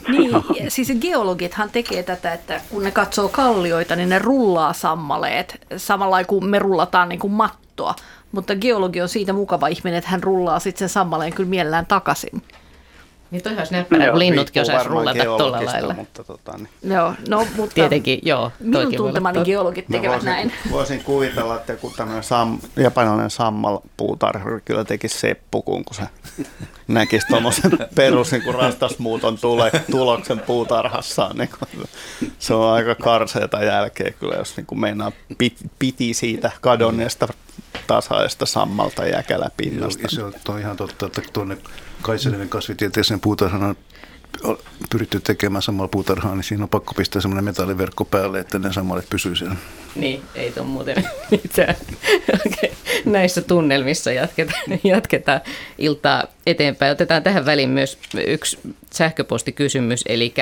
Niin, 0.09 0.31
siis 0.69 0.93
geologithan 1.01 1.71
tekee 1.71 2.03
tätä, 2.03 2.33
että 2.33 2.61
kun 2.71 2.83
ne 2.83 2.91
katsoo 2.91 3.29
kallioita, 3.29 3.97
niin 3.97 4.09
ne 4.09 4.19
rullaa 4.19 4.73
sammaleet 4.73 5.67
samalla 5.77 6.25
kuin 6.25 6.45
me 6.47 6.59
rullataan 6.59 7.09
niin 7.09 7.19
kuin 7.19 7.33
mattoa. 7.33 7.95
Mutta 8.33 8.57
geologi 8.57 9.01
on 9.01 9.09
siitä 9.09 9.33
mukava 9.33 9.67
ihminen, 9.67 9.99
että 9.99 10.11
hän 10.11 10.23
rullaa 10.23 10.59
sitten 10.59 10.79
sen 10.79 10.89
sammaleen 10.89 11.33
kyllä 11.33 11.51
mielellään 11.51 11.87
takaisin. 11.87 12.43
Niin 13.33 13.43
toi 13.43 13.59
olisi 13.59 13.73
näppärä, 13.73 14.11
kun 14.11 14.19
linnutkin 14.19 14.63
osaisi 14.63 14.89
rullata 14.89 15.25
tuolla 15.25 15.65
lailla. 15.65 15.95
Mutta 15.95 16.25
tota, 16.25 16.57
niin. 16.57 16.69
Joo, 16.83 17.15
no, 17.29 17.47
mutta 17.57 17.75
Tietenkin, 17.75 18.19
joo. 18.23 18.53
Minun 18.61 18.95
tuntemani 18.97 19.45
geologit 19.45 19.87
tekevät 19.91 20.13
voisin, 20.13 20.27
näin. 20.27 20.53
Voisin 20.71 21.05
kuvitella, 21.05 21.57
että 21.57 21.77
kun 21.77 21.93
tämmöinen 21.97 22.23
sam, 22.23 22.59
japanilainen 22.77 23.31
sammalpuutarhuri 23.31 24.61
kyllä 24.65 24.85
tekisi 24.85 25.19
seppukun, 25.19 25.85
kun 25.85 25.95
se 25.95 26.03
näkisi 26.89 27.27
tuommoisen 27.27 27.71
perus 27.95 28.33
niin 28.33 28.43
kuin 28.43 28.55
rastasmuuton 28.55 29.39
tule, 29.39 29.71
tuloksen 29.91 30.41
puutarhassaan. 30.41 31.37
Niin 31.37 31.51
kuin, 31.59 31.89
se 32.39 32.55
on 32.55 32.73
aika 32.73 32.95
karseeta 32.95 33.65
jälkeen 33.65 34.15
kyllä, 34.21 34.35
jos 34.35 34.57
niin 34.57 34.67
kuin 34.67 34.81
meinaa 34.81 35.13
pit, 35.39 35.57
piti 35.79 36.15
siitä 36.15 36.51
kadonneesta 36.61 37.29
tasaista 37.87 38.47
sammalta 38.47 39.07
jäkäläpinnasta. 39.07 40.03
Joo, 40.03 40.09
se 40.09 40.23
on, 40.23 40.55
on 40.55 40.61
ihan 40.61 40.77
totta, 40.77 41.07
että 41.07 41.23
tuonne 41.33 41.59
Kaiselimen 42.03 42.49
kasvitieteellisen 42.49 43.21
puutarhan 43.21 43.77
on 44.43 44.59
pyritty 44.91 45.21
tekemään 45.21 45.63
samalla 45.63 45.89
puutarhaa, 45.89 46.35
niin 46.35 46.45
siinä 46.45 46.63
on 46.63 46.69
pakko 46.69 46.95
pistää 46.95 47.23
semmoinen 47.23 47.45
metalliverkko 47.45 48.05
päälle, 48.05 48.41
että 48.41 48.59
ne 48.59 48.73
samallet 48.73 49.11
pysyy 49.11 49.37
siellä. 49.37 49.57
Niin, 49.95 50.23
ei 50.35 50.53
tuon 50.53 50.67
muuten 50.67 51.09
mitään. 51.31 51.77
Okay. 52.29 52.71
Näissä 53.05 53.43
tunnelmissa 53.43 54.13
jatketaan, 54.13 54.63
jatketaan 54.85 55.41
iltaa 55.79 56.25
eteenpäin. 56.47 56.93
Otetaan 56.93 57.23
tähän 57.23 57.47
väliin 57.47 57.69
myös 57.69 57.99
yksi 58.27 58.59
sähköpostikysymys, 58.93 60.01
eli 60.07 60.35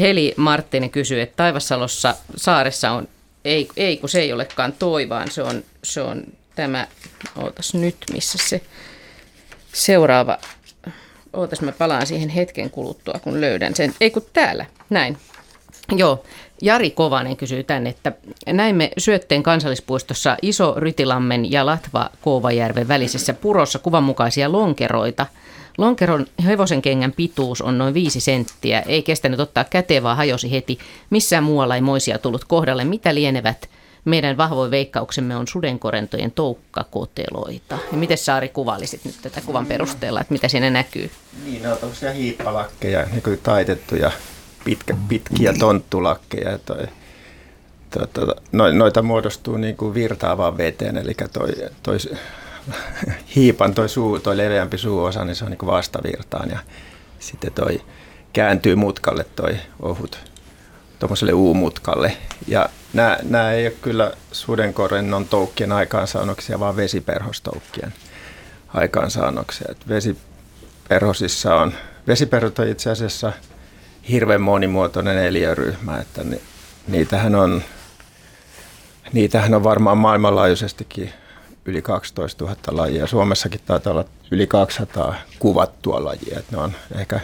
Heli 0.00 0.34
Marttinen 0.36 0.90
kysyy, 0.90 1.20
että 1.20 1.36
Taivassalossa 1.36 2.14
saaressa 2.36 2.90
on, 2.90 3.08
ei, 3.44 3.68
ei 3.76 3.96
kun 3.96 4.08
se 4.08 4.20
ei 4.20 4.32
olekaan 4.32 4.72
toi, 4.72 5.08
vaan 5.08 5.30
se 5.30 5.42
on, 5.42 5.64
se 5.82 6.02
on 6.02 6.22
tämä, 6.54 6.86
ootas 7.36 7.74
nyt, 7.74 7.96
missä 8.12 8.38
se 8.40 8.60
seuraava, 9.72 10.38
ootas 11.32 11.60
mä 11.60 11.72
palaan 11.72 12.06
siihen 12.06 12.28
hetken 12.28 12.70
kuluttua, 12.70 13.20
kun 13.22 13.40
löydän 13.40 13.74
sen. 13.74 13.94
Ei 14.00 14.10
kun 14.10 14.22
täällä, 14.32 14.66
näin. 14.90 15.16
Joo, 15.96 16.24
Jari 16.62 16.90
Kovanen 16.90 17.36
kysyy 17.36 17.62
tänne, 17.62 17.90
että 17.90 18.12
näimme 18.46 18.90
Syötteen 18.98 19.42
kansallispuistossa 19.42 20.36
Iso 20.42 20.74
Rytilammen 20.76 21.52
ja 21.52 21.66
Latva 21.66 22.10
Kouvajärven 22.20 22.88
välisessä 22.88 23.34
purossa 23.34 23.78
kuvanmukaisia 23.78 24.52
lonkeroita. 24.52 25.26
Lonkeron 25.78 26.26
hevosen 26.44 26.82
kengän 26.82 27.12
pituus 27.12 27.62
on 27.62 27.78
noin 27.78 27.94
viisi 27.94 28.20
senttiä. 28.20 28.80
Ei 28.80 29.02
kestänyt 29.02 29.40
ottaa 29.40 29.64
käteen, 29.64 30.02
vaan 30.02 30.16
hajosi 30.16 30.50
heti. 30.52 30.78
Missään 31.10 31.44
muualla 31.44 31.74
ei 31.74 31.80
moisia 31.80 32.18
tullut 32.18 32.44
kohdalle. 32.44 32.84
Mitä 32.84 33.14
lienevät 33.14 33.68
meidän 34.04 34.36
vahvoin 34.36 34.70
veikkauksemme 34.70 35.36
on 35.36 35.48
sudenkorentojen 35.48 36.32
toukkakoteloita. 36.32 37.78
Ja 37.92 37.98
miten 37.98 38.18
Saari 38.18 38.48
kuvailisit 38.48 39.04
nyt 39.04 39.14
tätä 39.22 39.40
kuvan 39.40 39.66
perusteella, 39.66 40.20
että 40.20 40.32
mitä 40.32 40.48
siinä 40.48 40.70
näkyy? 40.70 41.10
Niin, 41.44 41.62
ne 41.62 41.72
on 41.72 41.78
tämmöisiä 41.78 42.12
hiippalakkeja, 42.12 43.06
niin 43.06 43.38
taitettuja 43.42 44.10
pitkä, 44.64 44.96
pitkiä 45.08 45.52
tonttulakkeja. 45.58 46.58
Toi, 46.58 46.86
to, 47.90 48.06
to, 48.06 48.34
no, 48.52 48.72
noita 48.72 49.02
muodostuu 49.02 49.56
niin 49.56 49.76
kuin 49.76 49.94
virtaavaan 49.94 50.58
veteen, 50.58 50.96
eli 50.96 51.14
toi, 51.32 51.52
toi 51.82 51.96
hiipan 53.36 53.74
toi, 53.74 53.88
suu, 53.88 54.20
toi 54.20 54.36
leveämpi 54.36 54.78
suuosa, 54.78 55.24
niin 55.24 55.36
se 55.36 55.44
on 55.44 55.50
niin 55.50 55.58
kuin 55.58 55.70
vastavirtaan 55.70 56.50
ja 56.50 56.58
sitten 57.18 57.52
toi 57.52 57.80
kääntyy 58.32 58.74
mutkalle 58.74 59.24
toi 59.36 59.56
ohut 59.82 60.18
tuommoiselle 60.98 61.32
U-mutkalle. 61.32 62.16
Ja 62.48 62.68
nämä, 62.92 63.18
nämä 63.22 63.52
ei 63.52 63.66
ole 63.66 63.74
kyllä 63.82 64.12
sudenkorennon 64.32 65.28
toukkien 65.28 65.72
aikaansaannoksia, 65.72 66.60
vaan 66.60 66.76
vesiperhostoukkien 66.76 67.92
aikaansaannoksia. 68.68 69.66
Et 69.70 69.88
vesiperhosissa 69.88 71.54
on, 71.54 71.72
vesiperhot 72.06 72.58
on 72.58 72.68
itse 72.68 72.90
asiassa 72.90 73.32
hirveän 74.08 74.40
monimuotoinen 74.40 75.18
eliöryhmä, 75.18 75.98
että 75.98 76.24
ni, 76.24 76.40
niitähän 76.88 77.34
on, 77.34 77.62
niitähän 79.12 79.54
on 79.54 79.64
varmaan 79.64 79.98
maailmanlaajuisestikin 79.98 81.12
yli 81.64 81.82
12 81.82 82.44
000 82.44 82.56
lajia. 82.70 83.06
Suomessakin 83.06 83.60
taitaa 83.66 83.92
olla 83.92 84.04
yli 84.30 84.46
200 84.46 85.14
kuvattua 85.38 86.04
lajia. 86.04 86.38
Että 86.38 86.56
ne 86.56 86.62
on 86.62 86.72
ehkä 86.94 87.20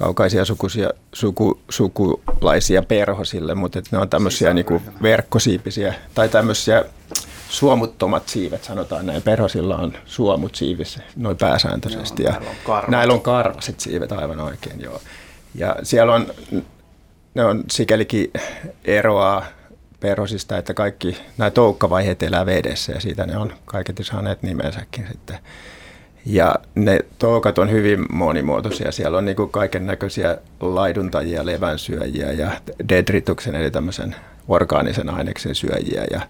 kaukaisia 0.00 0.44
sukuisia, 0.44 0.90
suku, 1.12 1.60
sukulaisia 1.68 2.82
perhosille, 2.82 3.54
mutta 3.54 3.82
ne 3.90 3.98
on 3.98 4.08
tämmöisiä 4.08 4.54
niin 4.54 4.66
verkkosiipisiä 5.02 5.94
tai 6.14 6.28
tämmöisiä 6.28 6.84
suomuttomat 7.48 8.28
siivet, 8.28 8.64
sanotaan 8.64 9.06
näin. 9.06 9.22
Perhosilla 9.22 9.76
on 9.76 9.92
suomut 10.04 10.54
siivissä 10.54 11.00
noin 11.16 11.36
pääsääntöisesti. 11.36 12.22
Joo, 12.22 12.32
ja 12.32 12.38
näillä 12.38 12.50
on, 12.50 12.56
karvat. 12.64 12.90
näillä 12.90 13.14
on 13.14 13.20
karvaset 13.20 13.80
siivet 13.80 14.12
aivan 14.12 14.40
oikein, 14.40 14.80
joo. 14.80 15.00
Ja 15.54 15.76
siellä 15.82 16.14
on, 16.14 16.26
ne 17.34 17.44
on 17.44 17.64
sikälikin 17.70 18.30
eroaa 18.84 19.44
perhosista, 20.00 20.58
että 20.58 20.74
kaikki 20.74 21.16
nämä 21.38 21.50
toukkavaiheet 21.50 22.22
elää 22.22 22.46
vedessä 22.46 22.92
ja 22.92 23.00
siitä 23.00 23.26
ne 23.26 23.38
on 23.38 23.52
kaiketi 23.64 24.04
saaneet 24.04 24.42
nimensäkin 24.42 25.06
sitten. 25.12 25.38
Ja 26.26 26.54
ne 26.74 27.00
toukat 27.18 27.58
on 27.58 27.70
hyvin 27.70 28.06
monimuotoisia. 28.12 28.92
Siellä 28.92 29.18
on 29.18 29.24
niin 29.24 29.36
kaiken 29.50 29.86
näköisiä 29.86 30.38
laiduntajia, 30.60 31.46
levänsyöjiä 31.46 32.32
ja 32.32 32.50
dedrituksen 32.88 33.54
eli 33.54 33.70
tämmöisen 33.70 34.16
orgaanisen 34.48 35.10
aineksen 35.10 35.54
syöjiä. 35.54 36.04
Ja, 36.10 36.20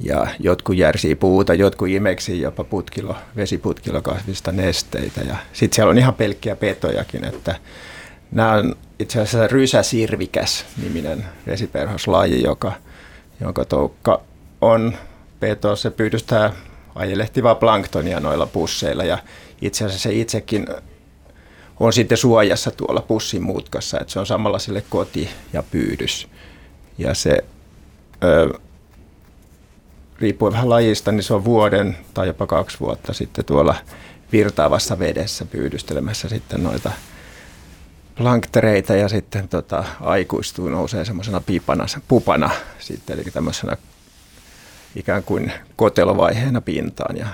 ja 0.00 0.26
jotkut 0.38 0.76
järsii 0.76 1.14
puuta, 1.14 1.54
jotkut 1.54 1.88
imeksii 1.88 2.40
jopa 2.40 2.64
putkilo, 2.64 3.16
vesiputkilokasvista 3.36 4.52
nesteitä. 4.52 5.20
Ja 5.20 5.36
sitten 5.52 5.76
siellä 5.76 5.90
on 5.90 5.98
ihan 5.98 6.14
pelkkiä 6.14 6.56
petojakin, 6.56 7.24
että 7.24 7.56
nämä 8.32 8.52
on 8.52 8.76
itse 8.98 9.20
asiassa 9.20 9.46
rysäsirvikäs 9.46 10.64
niminen 10.82 11.24
vesiperhoslaji, 11.46 12.42
joka, 12.42 12.72
jonka 13.40 13.64
toukka 13.64 14.20
on 14.60 14.94
peto. 15.40 15.76
Se 15.76 15.90
pyydystää 15.90 16.52
ajelehtivaa 16.94 17.54
planktonia 17.54 18.20
noilla 18.20 18.46
pusseilla 18.46 19.04
ja 19.04 19.18
itse 19.60 19.84
asiassa 19.84 20.02
se 20.02 20.14
itsekin 20.14 20.66
on 21.80 21.92
sitten 21.92 22.18
suojassa 22.18 22.70
tuolla 22.70 23.00
pussin 23.00 23.42
mutkassa, 23.42 24.00
että 24.00 24.12
se 24.12 24.20
on 24.20 24.26
samalla 24.26 24.58
sille 24.58 24.84
koti 24.88 25.28
ja 25.52 25.62
pyydys. 25.62 26.28
Ja 26.98 27.14
se, 27.14 27.44
ö, 28.24 28.58
riippuen 30.20 30.52
vähän 30.52 30.70
lajista, 30.70 31.12
niin 31.12 31.22
se 31.22 31.34
on 31.34 31.44
vuoden 31.44 31.96
tai 32.14 32.26
jopa 32.26 32.46
kaksi 32.46 32.80
vuotta 32.80 33.12
sitten 33.12 33.44
tuolla 33.44 33.74
virtaavassa 34.32 34.98
vedessä 34.98 35.44
pyydystelemässä 35.44 36.28
sitten 36.28 36.62
noita 36.62 36.90
planktereita 38.16 38.94
ja 38.94 39.08
sitten 39.08 39.48
tota, 39.48 39.84
aikuistuu, 40.00 40.68
nousee 40.68 41.04
semmoisena 41.04 41.40
pipana, 41.40 41.86
pupana 42.08 42.50
sitten, 42.78 43.18
eli 43.18 43.30
tämmöisenä 43.30 43.76
ikään 44.96 45.22
kuin 45.22 45.52
kotelovaiheena 45.76 46.60
pintaan 46.60 47.16
ja 47.16 47.26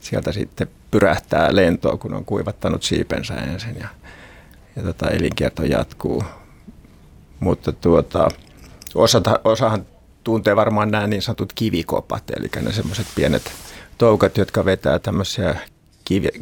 sieltä 0.00 0.32
sitten 0.32 0.68
pyrähtää 0.90 1.56
lentoa, 1.56 1.96
kun 1.96 2.14
on 2.14 2.24
kuivattanut 2.24 2.82
siipensä 2.82 3.34
ensin 3.34 3.76
ja, 3.80 3.88
ja 4.76 4.82
tota, 4.82 5.10
elinkierto 5.10 5.62
jatkuu. 5.62 6.24
Mutta 7.40 7.72
tuota, 7.72 8.28
osata, 8.94 9.40
osahan 9.44 9.86
tuntee 10.24 10.56
varmaan 10.56 10.90
nämä 10.90 11.06
niin 11.06 11.22
sanotut 11.22 11.52
kivikopat, 11.52 12.22
eli 12.30 12.48
ne 12.62 12.72
semmoiset 12.72 13.06
pienet 13.14 13.52
toukat, 13.98 14.38
jotka 14.38 14.64
vetää 14.64 14.98
tämmöisiä 14.98 15.56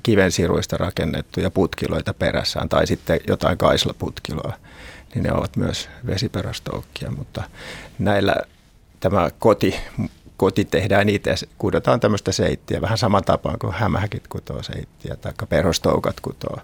kivensiruista 0.03 0.77
rakennettuja 0.77 1.51
putkiloita 1.51 2.15
perässään 2.15 2.69
tai 2.69 2.87
sitten 2.87 3.21
jotain 3.29 3.59
kaislaputkiloa, 3.59 4.53
niin 5.15 5.23
ne 5.23 5.33
ovat 5.33 5.57
myös 5.57 5.89
vesiperästoukkia, 6.07 7.11
mutta 7.11 7.43
näillä 7.99 8.37
tämä 9.01 9.31
koti, 9.39 9.75
koti 10.37 10.65
tehdään 10.65 11.09
itse, 11.09 11.35
kudotaan 11.59 12.01
tämmöistä 12.01 12.33
seittiä, 12.33 12.81
vähän 12.81 12.99
saman 12.99 13.25
tapaan 13.25 13.59
kuin 13.59 13.73
hämähäkit 13.73 14.29
kutoo 14.29 14.63
seittiä 14.63 15.17
tai 15.17 15.33
perhostoukat 15.49 16.21
kutoo 16.21 16.59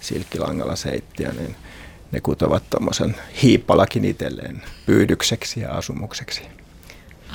silkkilangalla 0.00 0.76
seittiä, 0.76 1.32
niin 1.32 1.56
ne 2.12 2.20
kutovat 2.20 2.62
tuommoisen 2.70 3.16
hiippalakin 3.42 4.04
itselleen 4.04 4.62
pyydykseksi 4.86 5.60
ja 5.60 5.72
asumukseksi. 5.72 6.42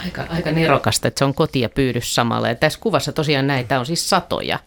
Aika, 0.05 0.25
aika 0.29 0.51
nerokasta, 0.51 1.07
että 1.07 1.19
se 1.19 1.25
on 1.25 1.33
koti 1.33 1.61
ja 1.61 1.69
pyydys 1.69 2.15
samalla. 2.15 2.47
Ja 2.47 2.55
tässä 2.55 2.79
kuvassa 2.79 3.11
tosiaan 3.11 3.47
näitä 3.47 3.79
on 3.79 3.85
siis 3.85 4.09
satoja, 4.09 4.59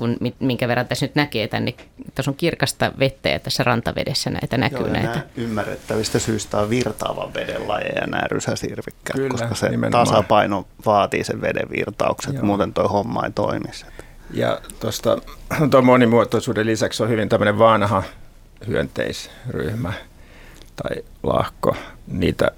kun, 0.00 0.16
minkä 0.38 0.68
verran 0.68 0.86
tässä 0.88 1.06
nyt 1.06 1.14
näkee 1.14 1.48
tänne. 1.48 1.74
Tässä 2.14 2.30
on 2.30 2.36
kirkasta 2.36 2.92
vettä 2.98 3.28
ja 3.28 3.38
tässä 3.38 3.62
rantavedessä 3.62 4.30
näitä 4.30 4.58
näkyy 4.58 4.78
Joo, 4.80 4.88
näitä. 4.92 5.20
Ymmärrettävistä 5.36 6.18
syistä 6.18 6.58
on 6.58 6.70
virtaavan 6.70 7.34
veden 7.34 7.68
lajeja 7.68 8.06
nämä 8.06 8.22
rysäsirvikkäät, 8.30 9.16
Kyllä, 9.16 9.30
koska 9.30 9.54
se 9.54 9.68
nimenomaan. 9.68 10.06
tasapaino 10.06 10.66
vaatii 10.86 11.24
sen 11.24 11.40
veden 11.40 11.70
virtaukset, 11.70 12.34
Joo. 12.34 12.44
muuten 12.44 12.74
tuo 12.74 12.88
homma 12.88 13.24
ei 13.24 13.30
toimisi. 13.30 13.86
Ja 14.30 14.60
tuosta 14.80 15.18
tuon 15.70 15.84
monimuotoisuuden 15.84 16.66
lisäksi 16.66 17.02
on 17.02 17.08
hyvin 17.08 17.28
tämmöinen 17.28 17.58
vanha 17.58 18.02
hyönteisryhmä 18.66 19.92
tai 20.82 21.04
lahko. 21.22 21.76
Niitä, 22.06 22.50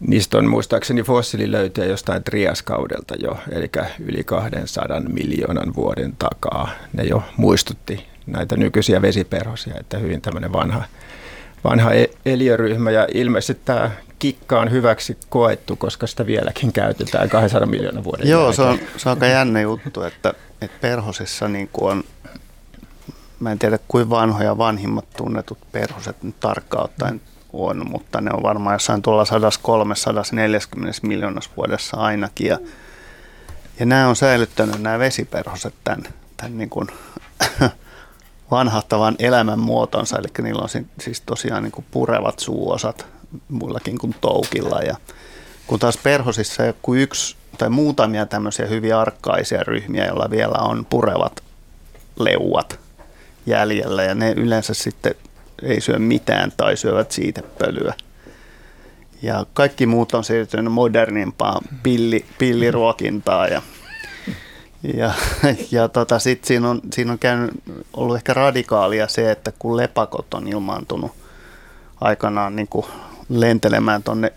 niistä 0.00 0.38
on 0.38 0.48
muistaakseni 0.50 1.02
fossiililöytöjä 1.02 1.88
jostain 1.88 2.24
triaskaudelta 2.24 3.14
jo, 3.14 3.38
eli 3.52 3.70
yli 4.00 4.24
200 4.24 5.00
miljoonan 5.00 5.74
vuoden 5.74 6.14
takaa. 6.18 6.70
Ne 6.92 7.04
jo 7.04 7.22
muistutti 7.36 8.06
näitä 8.26 8.56
nykyisiä 8.56 9.02
vesiperhosia, 9.02 9.74
että 9.80 9.98
hyvin 9.98 10.20
tämmöinen 10.20 10.52
vanha, 10.52 10.84
vanha 11.64 11.92
e- 11.92 12.10
eliöryhmä 12.26 12.90
ja 12.90 13.08
ilmeisesti 13.14 13.62
tämä 13.64 13.90
kikka 14.18 14.60
on 14.60 14.70
hyväksi 14.70 15.18
koettu, 15.28 15.76
koska 15.76 16.06
sitä 16.06 16.26
vieläkin 16.26 16.72
käytetään 16.72 17.28
200 17.28 17.66
miljoonan 17.66 18.04
vuoden 18.04 18.28
Joo, 18.28 18.40
jälkeen. 18.40 18.56
se 18.56 18.62
on, 18.62 18.78
se 18.96 19.08
on 19.08 19.16
aika 19.16 19.26
jännä 19.26 19.60
juttu, 19.60 20.02
että, 20.02 20.34
että 20.60 20.76
perhosissa 20.80 21.48
niin 21.48 21.68
kuin 21.72 21.90
on 21.92 22.04
mä 23.40 23.52
en 23.52 23.58
tiedä 23.58 23.78
kuinka 23.88 24.10
vanhoja 24.10 24.58
vanhimmat 24.58 25.10
tunnetut 25.16 25.58
perhoset 25.72 26.22
nyt 26.22 26.40
tarkkaan 26.40 26.84
ottaen 26.84 27.20
on, 27.64 27.90
mutta 27.90 28.20
ne 28.20 28.30
on 28.34 28.42
varmaan 28.42 28.74
jossain 28.74 29.02
tuolla 29.02 29.24
103-140 29.24 29.26
miljoonassa 31.02 31.50
vuodessa 31.56 31.96
ainakin. 31.96 32.46
Ja, 32.46 32.58
ja 33.80 33.86
nämä 33.86 34.08
on 34.08 34.16
säilyttänyt 34.16 34.82
nämä 34.82 34.98
vesiperhoset 34.98 35.74
tämän, 35.84 36.02
tämän 36.36 36.58
niin 36.58 36.70
kuin 36.70 36.88
vanhahtavan 38.50 39.16
elämän 39.18 39.58
muotonsa, 39.58 40.18
eli 40.18 40.28
niillä 40.42 40.62
on 40.62 40.86
siis 41.00 41.20
tosiaan 41.20 41.62
niin 41.62 41.72
kuin 41.72 41.86
purevat 41.90 42.38
suuosat 42.38 43.06
muillakin 43.48 43.98
kuin 43.98 44.14
toukilla. 44.20 44.80
Ja 44.80 44.96
kun 45.66 45.78
taas 45.78 45.96
perhosissa 45.96 46.64
ei 46.64 46.72
ole 46.86 46.98
yksi 46.98 47.36
tai 47.58 47.70
muutamia 47.70 48.26
tämmöisiä 48.26 48.66
hyvin 48.66 48.94
arkkaisia 48.94 49.62
ryhmiä, 49.62 50.06
joilla 50.06 50.30
vielä 50.30 50.58
on 50.58 50.86
purevat 50.90 51.42
leuat, 52.18 52.80
jäljellä 53.46 54.02
ja 54.02 54.14
ne 54.14 54.32
yleensä 54.32 54.74
sitten 54.74 55.14
ei 55.62 55.80
syö 55.80 55.98
mitään 55.98 56.52
tai 56.56 56.76
syövät 56.76 57.12
siitepölyä. 57.12 57.94
Ja 59.22 59.46
kaikki 59.54 59.86
muut 59.86 60.14
on 60.14 60.24
siirtynyt 60.24 60.72
modernimpaan 60.72 61.64
pilli, 61.82 62.24
pilliruokintaan 62.38 63.52
ja, 63.52 63.62
ja, 64.94 65.12
ja 65.70 65.88
tota, 65.88 66.18
sitten 66.18 66.48
siinä 66.48 66.70
on, 66.70 66.80
siinä 66.92 67.12
on 67.12 67.18
käynyt, 67.18 67.50
ollut 67.92 68.16
ehkä 68.16 68.34
radikaalia 68.34 69.08
se, 69.08 69.30
että 69.30 69.52
kun 69.58 69.76
lepakot 69.76 70.34
on 70.34 70.48
ilmaantunut 70.48 71.12
aikanaan 72.00 72.56
niin 72.56 72.68
kuin 72.68 72.86
lentelemään 73.28 74.02
tuonne 74.02 74.32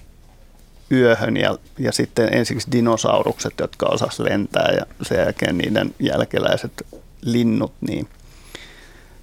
yöhön 0.92 1.38
ja, 1.38 1.58
ja 1.80 1.92
sitten 1.92 2.34
ensiksi 2.34 2.72
dinosaurukset, 2.72 3.54
jotka 3.60 3.86
osas 3.86 4.20
lentää 4.20 4.72
ja 4.78 4.86
sen 5.02 5.18
jälkeen 5.18 5.58
niiden 5.58 5.96
jälkeläiset 6.00 6.86
linnut, 7.22 7.74
niin– 7.82 8.08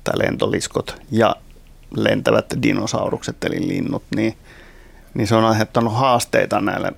tai 0.07 0.18
lentoliskot 0.18 1.03
ja 1.11 1.36
lentävät 1.97 2.47
dinosaurukset 2.62 3.44
eli 3.44 3.68
linnut, 3.68 4.03
niin, 4.16 4.36
niin 5.14 5.26
se 5.26 5.34
on 5.34 5.44
aiheuttanut 5.44 5.94
haasteita 5.94 6.61
näille 6.61 6.92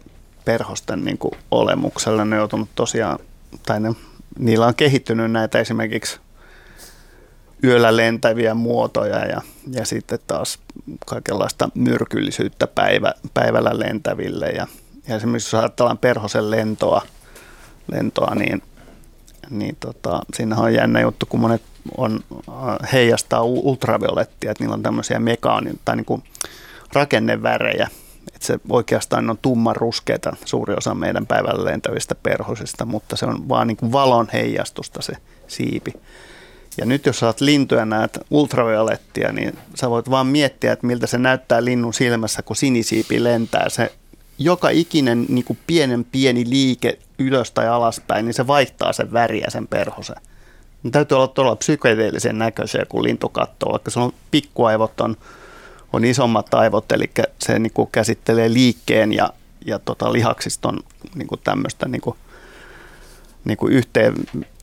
perhosten 0.45 1.05
niin 1.05 1.19
kuin 1.19 1.33
olemukselle. 1.51 2.25
Ne 2.25 2.41
on 2.41 2.69
tosiaan, 2.75 3.19
tai 3.67 3.81
ne, 3.81 3.93
niillä 4.39 4.67
on 4.67 4.75
kehittynyt 4.75 5.31
näitä 5.31 5.59
esimerkiksi 5.59 6.21
yöllä 7.65 7.97
lentäviä 7.97 8.55
muotoja 8.55 9.27
ja, 9.27 9.43
ja 9.73 9.87
sitten 9.87 10.19
taas 10.27 10.59
kaikenlaista 11.07 11.69
myrkyllisyyttä 11.75 12.67
päivä, 12.67 13.15
päivällä 13.35 13.79
lentäville. 13.79 14.47
Ja, 14.47 14.67
ja 15.09 15.17
esimerkiksi 15.17 15.57
jos 15.57 15.63
ajatellaan 15.63 15.99
perhosen 15.99 16.51
lentoa, 16.51 17.03
lentoa 17.93 18.35
niin, 18.35 18.63
niin 19.51 19.77
tota, 19.81 20.21
siinä 20.35 20.57
on 20.57 20.75
jännä 20.75 21.01
juttu, 21.01 21.27
kun 21.27 21.41
monet 21.41 21.63
on, 21.97 22.21
äh, 22.49 22.93
heijastaa 22.93 23.43
ultraviolettia, 23.43 24.51
että 24.51 24.65
niillä 24.65 24.75
on 24.75 24.83
tämmöisiä 24.83 25.19
mekaanin 25.19 25.79
tai 25.85 25.97
niin 25.97 26.05
kuin 26.05 26.23
rakennevärejä. 26.93 27.89
Että 28.35 28.47
se 28.47 28.59
oikeastaan 28.69 29.31
on 29.31 29.39
tumman 29.43 29.77
ruskeita 29.77 30.37
suuri 30.45 30.75
osa 30.75 30.95
meidän 30.95 31.27
päivällä 31.27 31.65
lentävistä 31.65 32.15
perhosista, 32.15 32.85
mutta 32.85 33.17
se 33.17 33.27
on 33.27 33.49
vaan 33.49 33.67
niin 33.67 33.77
kuin 33.77 33.93
valon 33.93 34.29
heijastusta 34.33 35.03
se 35.03 35.13
siipi. 35.47 35.93
Ja 36.79 36.87
nyt 36.87 37.07
jos 37.07 37.19
saat 37.19 37.41
lintuja 37.41 37.85
näet 37.85 38.19
ultraviolettia, 38.31 39.33
niin 39.33 39.59
sä 39.75 39.91
voit 39.91 40.11
vaan 40.11 40.27
miettiä, 40.27 40.73
että 40.73 40.87
miltä 40.87 41.07
se 41.07 41.19
näyttää 41.19 41.65
linnun 41.65 41.95
silmässä, 41.95 42.43
kun 42.43 42.57
sinisiipi 42.57 43.25
lentää. 43.25 43.69
Se 43.69 43.93
joka 44.39 44.69
ikinen 44.69 45.27
niin 45.29 45.45
kuin 45.45 45.59
pienen 45.67 46.05
pieni 46.05 46.45
liike 46.49 46.99
ylös 47.19 47.51
tai 47.51 47.69
alaspäin, 47.69 48.25
niin 48.25 48.35
se 48.35 48.47
vaihtaa 48.47 48.93
sen 48.93 49.13
väriä 49.13 49.47
sen 49.49 49.67
perhosen. 49.67 50.17
Ne 50.83 50.91
täytyy 50.91 51.17
olla 51.17 51.29
todella 51.29 51.57
psykedeellisen 51.57 52.39
näköisiä, 52.39 52.87
kun 52.89 53.03
lintu 53.03 53.29
katsoo, 53.29 53.73
vaikka 53.73 53.91
se 53.91 54.01
on 54.01 54.13
pikkuaivot 54.31 55.01
on, 55.01 55.17
on 55.93 56.05
isommat 56.05 56.55
aivot, 56.55 56.93
eli 56.93 57.11
se 57.39 57.59
niin 57.59 57.73
kuin 57.73 57.89
käsittelee 57.93 58.53
liikkeen 58.53 59.13
ja, 59.13 59.33
ja 59.67 59.79
tota 59.79 60.13
lihaksiston 60.13 60.79
niin 61.15 61.29
kuin 61.29 61.41
tämmöistä 61.45 61.89
niin 61.89 62.01
kuin, 62.01 62.17
niin 63.45 63.59
kuin 63.59 63.73
yhteen, 63.73 64.15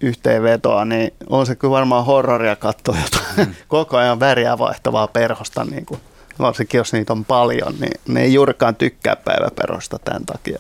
yhteenvetoa, 0.02 0.86
niin 0.86 1.14
on 1.30 1.46
se 1.46 1.56
kyllä 1.56 1.72
varmaan 1.72 2.06
horroria 2.06 2.56
katsoa 2.56 2.98
jotain 3.04 3.48
mm. 3.48 3.56
koko 3.68 3.98
ajan 3.98 4.20
väriä 4.20 4.58
vaihtavaa 4.58 5.08
perhosta, 5.08 5.66
niin 5.66 5.86
kuin, 5.86 6.00
varsinkin 6.40 6.78
jos 6.78 6.94
niitä 6.94 7.14
on 7.14 7.26
paljon, 7.26 7.74
niin 7.80 8.02
ne 8.08 8.22
ei 8.22 8.34
juurikaan 8.34 8.76
tykkää 8.76 9.16
päiväperhosta 9.16 10.00
tämän 10.00 10.26
takia. 10.26 10.60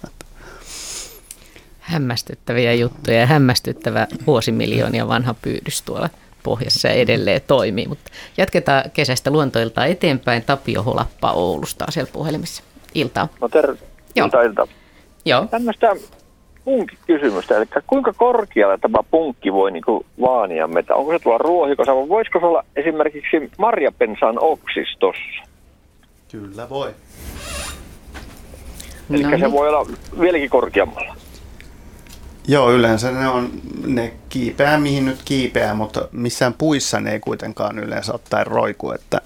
Hämmästyttäviä 1.86 2.73
juttuja 2.73 3.17
ja 3.17 3.25
hämmästyttävä 3.25 4.07
vuosimiljoonia 4.27 5.07
vanha 5.07 5.36
pyydys 5.41 5.81
tuolla 5.81 6.09
pohjassa 6.43 6.89
edelleen 6.89 7.41
toimii. 7.47 7.88
Mutta 7.88 8.11
jatketaan 8.38 8.83
kesästä 8.93 9.31
luontoilta 9.31 9.86
eteenpäin. 9.86 10.43
Tapio 10.43 10.83
Holappa 10.83 11.31
Oulusta 11.31 11.86
siellä 11.89 12.11
puhelimessa. 12.13 12.63
Iltaa. 12.95 13.27
No 13.41 13.49
ter- 13.49 13.77
ilta, 14.15 14.41
ilta. 14.41 14.67
Joo. 15.25 15.45
Tämmöistä 15.45 15.95
punkkikysymystä, 16.63 17.57
eli 17.57 17.65
kuinka 17.88 18.13
korkealle 18.13 18.77
tämä 18.77 18.97
punkki 19.11 19.53
voi 19.53 19.71
niin 19.71 19.83
kuin 19.83 20.05
vaania 20.21 20.67
metä? 20.67 20.95
Onko 20.95 21.11
se 21.11 21.19
tuolla 21.19 21.38
ruohikossa 21.38 21.95
vai 21.95 22.09
voisiko 22.09 22.39
se 22.39 22.45
olla 22.45 22.63
esimerkiksi 22.75 23.51
marjapensaan 23.57 24.36
oksistossa? 24.39 25.43
Kyllä 26.31 26.69
voi. 26.69 26.89
Eli 29.09 29.23
no. 29.23 29.29
se 29.29 29.36
niin. 29.36 29.51
voi 29.51 29.69
olla 29.69 29.86
vieläkin 30.19 30.49
korkeammalla. 30.49 31.15
Joo, 32.47 32.71
yleensä 32.71 33.11
ne, 33.11 33.27
on, 33.27 33.49
ne 33.85 34.13
kiipeää 34.29 34.79
mihin 34.79 35.05
nyt 35.05 35.21
kiipeää, 35.25 35.73
mutta 35.73 36.07
missään 36.11 36.53
puissa 36.53 36.99
ne 36.99 37.11
ei 37.11 37.19
kuitenkaan 37.19 37.79
yleensä 37.79 38.13
ottaen 38.13 38.47
roiku, 38.47 38.91
että, 38.91 39.21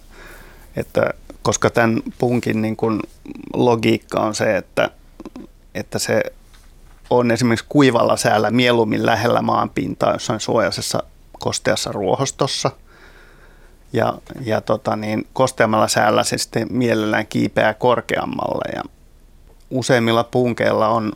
että 0.76 1.14
koska 1.42 1.70
tämän 1.70 2.02
punkin 2.18 2.62
niin 2.62 2.76
kuin 2.76 3.00
logiikka 3.54 4.20
on 4.20 4.36
se, 4.36 4.58
että, 4.58 4.90
että 5.76 6.00
se 6.00 6.24
on 7.10 7.32
esimerkiksi 7.32 7.66
kuivalla 7.70 8.18
säällä 8.18 8.52
mieluummin 8.52 9.06
lähellä 9.06 9.42
maanpintaa 9.42 10.14
jossain 10.14 10.40
suojaisessa 10.40 11.04
kosteassa 11.40 11.92
ruohostossa. 11.92 12.72
Ja, 13.94 14.14
ja 14.42 14.62
tota 14.62 14.96
niin, 14.96 15.28
kosteammalla 15.34 15.88
säällä 15.88 16.24
se 16.24 16.38
sitten 16.38 16.68
mielellään 16.70 17.28
kiipeää 17.28 17.74
korkeammalle. 17.74 18.72
Ja 18.76 18.84
useimmilla 19.70 20.24
punkeilla 20.24 20.88
on 20.88 21.14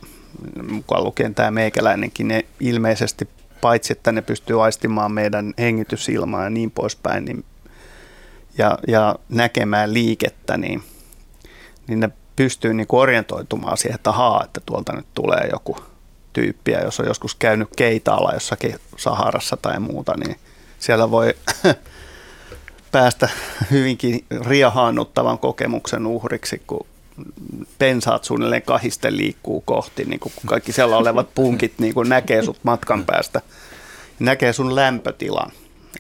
mukaan 0.70 1.04
lukien 1.04 1.36
tämä 1.36 1.52
meikäläinenkin, 1.52 2.28
ne 2.28 2.46
ilmeisesti 2.60 3.28
paitsi, 3.62 3.94
että 3.94 4.12
ne 4.12 4.22
pystyy 4.22 4.64
aistimaan 4.64 5.12
meidän 5.12 5.54
hengitysilmaa 5.58 6.44
ja 6.44 6.50
niin 6.50 6.72
poispäin, 6.72 7.26
niin, 7.26 7.46
ja, 8.58 8.78
ja 8.88 9.16
näkemään 9.30 9.94
liikettä, 9.94 10.58
niin, 10.58 10.84
niin 11.88 12.00
ne 12.00 12.10
pystyy 12.36 12.74
niin 12.74 12.88
orientoitumaan 12.90 13.78
siihen, 13.78 13.96
että 13.96 14.12
haa, 14.12 14.44
että 14.44 14.62
tuolta 14.66 14.94
nyt 14.94 15.08
tulee 15.14 15.50
joku 15.52 15.78
tyyppi. 16.34 16.72
Ja 16.72 16.84
jos 16.84 17.00
on 17.00 17.08
joskus 17.08 17.36
käynyt 17.36 17.70
keitaalla 17.76 18.34
jossakin 18.34 18.76
Saharassa 18.98 19.58
tai 19.58 19.80
muuta, 19.80 20.14
niin 20.18 20.36
siellä 20.80 21.12
voi 21.12 21.34
päästä 22.92 23.30
hyvinkin 23.72 24.26
riahaannuttavan 24.46 25.40
kokemuksen 25.40 26.08
uhriksi, 26.08 26.62
kun 26.68 26.86
pensaat 27.80 28.24
suunnilleen 28.24 28.62
kahiste 28.62 29.12
liikkuu 29.12 29.62
kohti, 29.62 30.06
niin 30.06 30.20
kun 30.20 30.32
kaikki 30.46 30.72
siellä 30.72 30.98
olevat 30.98 31.34
punkit 31.36 31.74
niin 31.80 31.94
kun 31.94 32.10
näkee 32.10 32.42
sut 32.42 32.60
matkan 32.64 33.06
päästä. 33.06 33.42
Näkee 34.20 34.54
sun 34.54 34.76
lämpötilan. 34.76 35.52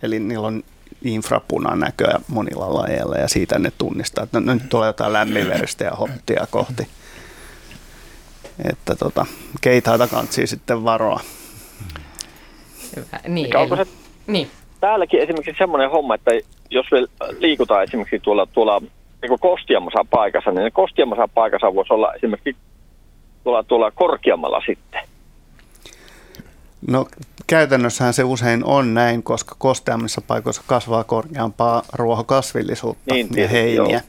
Eli 0.03 0.19
niillä 0.19 0.47
on 0.47 0.63
infrapunan 1.03 1.79
näköä 1.79 2.19
monilla 2.27 2.73
lajeilla 2.73 3.15
ja 3.15 3.27
siitä 3.27 3.59
ne 3.59 3.71
tunnistaa, 3.77 4.23
että 4.23 4.39
no, 4.39 4.53
nyt 4.53 4.69
tulee 4.69 4.87
jotain 4.87 5.13
lämminveristä 5.13 5.83
ja 5.83 5.91
hottia 5.91 6.47
kohti. 6.49 6.87
Että 8.69 8.95
tota, 8.95 9.25
keitaita 9.61 10.07
kantsii 10.07 10.47
sitten 10.47 10.83
varoa. 10.83 11.19
Hyvä. 12.95 13.19
Niin, 13.27 13.47
Mikä 13.47 13.59
onko 13.59 13.75
se 13.75 13.85
niin. 14.27 14.51
täälläkin 14.79 15.19
esimerkiksi 15.19 15.57
semmoinen 15.57 15.91
homma, 15.91 16.15
että 16.15 16.31
jos 16.69 16.85
me 16.91 16.97
liikutaan 17.39 17.83
esimerkiksi 17.83 18.19
tuolla, 18.19 18.45
tuolla 18.45 18.81
niin 19.29 19.39
kostiamassa 19.39 20.05
paikassa, 20.09 20.51
niin 20.51 20.71
kostiamassa 20.71 21.27
paikassa 21.27 21.75
voisi 21.75 21.93
olla 21.93 22.13
esimerkiksi 22.13 22.55
tuolla, 23.43 23.63
tuolla 23.63 23.91
korkeammalla 23.91 24.61
sitten. 24.65 25.01
No 26.87 27.07
käytännössähän 27.47 28.13
se 28.13 28.23
usein 28.23 28.65
on 28.65 28.93
näin, 28.93 29.23
koska 29.23 29.55
kosteammissa 29.57 30.21
paikoissa 30.21 30.63
kasvaa 30.67 31.03
korkeampaa 31.03 31.83
ruohokasvillisuutta 31.93 33.13
Niin, 33.13 33.27
ja 33.35 33.47
heiniä. 33.47 34.01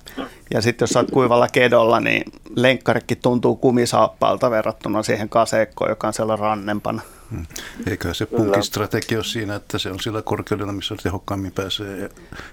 Ja 0.54 0.62
sitten 0.62 0.82
jos 0.82 0.90
sä 0.90 0.98
oot 0.98 1.10
kuivalla 1.10 1.48
kedolla, 1.48 2.00
niin 2.00 2.22
lenkkarikin 2.56 3.18
tuntuu 3.22 3.56
kumisaappaalta 3.56 4.50
verrattuna 4.50 5.02
siihen 5.02 5.28
kaseekkoon, 5.28 5.90
joka 5.90 6.06
on 6.06 6.12
siellä 6.12 6.36
rannempana. 6.36 7.02
Eiköhän 7.90 8.14
se 8.14 8.26
punkin 8.26 8.62
strategia 8.62 9.18
ole 9.18 9.24
siinä, 9.24 9.54
että 9.54 9.78
se 9.78 9.90
on 9.90 10.00
sillä 10.00 10.22
korkeudella, 10.22 10.72
missä 10.72 10.94
tehokkaammin 11.02 11.52
pääsee 11.52 12.10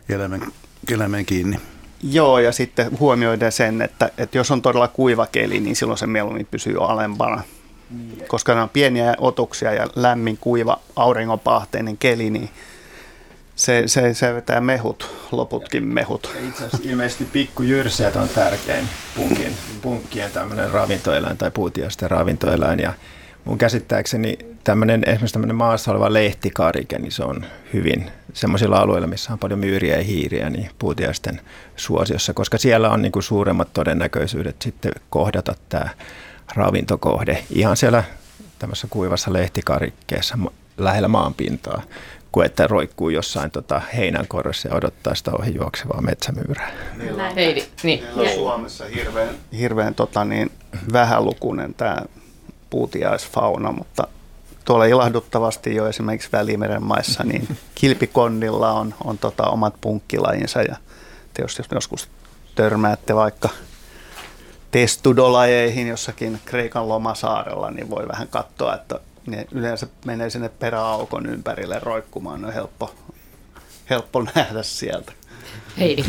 elämän, 0.10 0.42
elämään 0.92 1.26
kiinni. 1.26 1.58
Joo, 2.04 2.40
ja 2.40 2.52
sitten 2.52 3.00
huomioiden 3.00 3.52
sen, 3.52 3.82
että, 3.82 4.10
että 4.18 4.38
jos 4.38 4.52
on 4.52 4.62
todella 4.62 4.88
kuiva 4.88 5.28
keli, 5.28 5.60
niin 5.60 5.76
silloin 5.76 5.98
se 5.98 6.08
mieluummin 6.08 6.48
pysyy 6.52 6.86
alempana. 6.86 7.44
Koska 8.28 8.52
nämä 8.52 8.64
on 8.64 8.70
pieniä 8.70 9.16
otuksia 9.18 9.74
ja 9.74 9.88
lämmin, 9.96 10.38
kuiva, 10.38 10.80
auringonpahteinen 10.96 11.98
keli, 11.98 12.30
niin 12.30 12.50
se, 13.56 13.84
se, 13.86 14.14
se 14.14 14.34
vetää 14.34 14.62
mehut, 14.62 15.16
loputkin 15.32 15.84
mehut. 15.84 16.36
Itse 16.48 16.66
asiassa 16.66 16.90
ilmeisesti 16.90 17.26
pikkujyrseet 17.26 18.16
on 18.16 18.30
tärkein 18.30 18.90
punkin, 19.16 19.54
punkkien 19.82 20.32
tämmöinen 20.32 20.72
ravintoeläin 20.72 21.38
tai 21.38 21.52
puutiaisten 21.52 22.12
ravintoeläin. 22.12 22.80
Ja 22.80 22.94
mun 23.46 23.58
käsittääkseni 23.58 24.38
tämmöinen, 24.64 25.04
esimerkiksi 25.08 25.34
tämmöinen 25.34 25.56
maassa 25.56 25.92
oleva 25.92 26.14
lehtikarike, 26.14 27.00
niin 27.00 27.12
se 27.12 27.24
on 27.24 27.46
hyvin 27.74 28.12
semmoisilla 28.34 28.78
alueilla, 28.78 29.08
missä 29.08 29.34
on 29.34 29.40
paljon 29.40 29.60
myyriä 29.60 29.98
ja 29.98 30.04
hiiriä, 30.04 30.50
niin 30.50 30.70
puutiaisten 30.80 31.42
suosiossa, 31.76 32.34
koska 32.34 32.58
siellä 32.58 32.90
on 32.90 33.02
niin 33.02 33.12
kuin 33.12 33.24
suuremmat 33.24 33.74
todennäköisyydet 33.74 34.62
sitten 34.62 34.92
kohdata 35.10 35.56
tämä 35.70 35.90
ravintokohde 36.56 37.44
ihan 37.50 37.78
siellä 37.78 38.04
tämmöisessä 38.60 38.88
kuivassa 38.90 39.34
lehtikarikkeessa 39.34 40.38
lähellä 40.78 41.08
maanpintaa, 41.08 41.82
kuin 42.32 42.46
että 42.46 42.68
roikkuu 42.68 43.10
jossain 43.10 43.52
tota 43.52 43.82
heinänkorressa 43.96 44.68
ja 44.68 44.76
odottaa 44.76 45.16
sitä 45.16 45.32
ohi 45.40 45.56
juoksevaa 45.56 46.02
metsämyyrää. 46.02 46.72
Heidi, 47.36 47.64
niin. 47.84 48.04
Meillä 48.04 48.22
on 48.22 48.36
Suomessa 48.36 48.86
hirveän, 48.96 49.30
hirveän 49.58 49.96
tota 49.96 50.26
niin, 50.26 50.52
vähälukuinen 50.94 51.74
tämä 51.74 51.98
puutiaisfauna, 52.70 53.72
mutta 53.72 54.08
tuolla 54.66 54.86
ilahduttavasti 54.86 55.76
jo 55.76 55.88
esimerkiksi 55.88 56.30
Välimeren 56.32 56.84
maissa, 56.84 57.24
niin 57.24 57.58
kilpikonnilla 57.76 58.72
on, 58.72 58.94
on 59.04 59.18
tota 59.18 59.44
omat 59.44 59.74
punkkilajinsa 59.82 60.62
ja 60.62 60.76
te 61.34 61.42
jos 61.42 61.62
joskus 61.72 62.08
törmäätte 62.56 63.16
vaikka 63.16 63.50
testudolajeihin 64.72 65.88
jossakin 65.88 66.40
Kreikan 66.46 66.90
lomasaarella, 66.90 67.72
niin 67.72 67.90
voi 67.90 68.08
vähän 68.08 68.28
katsoa, 68.28 68.76
että 68.76 69.00
ne 69.28 69.46
yleensä 69.52 69.88
menee 70.06 70.30
sinne 70.30 70.50
peräaukon 70.50 71.26
ympärille 71.26 71.80
roikkumaan, 71.80 72.42
ne 72.42 72.48
on 72.48 72.54
helppo, 72.54 72.96
helppo 73.90 74.22
nähdä 74.36 74.64
sieltä. 74.64 75.12
Heidi. 75.80 76.04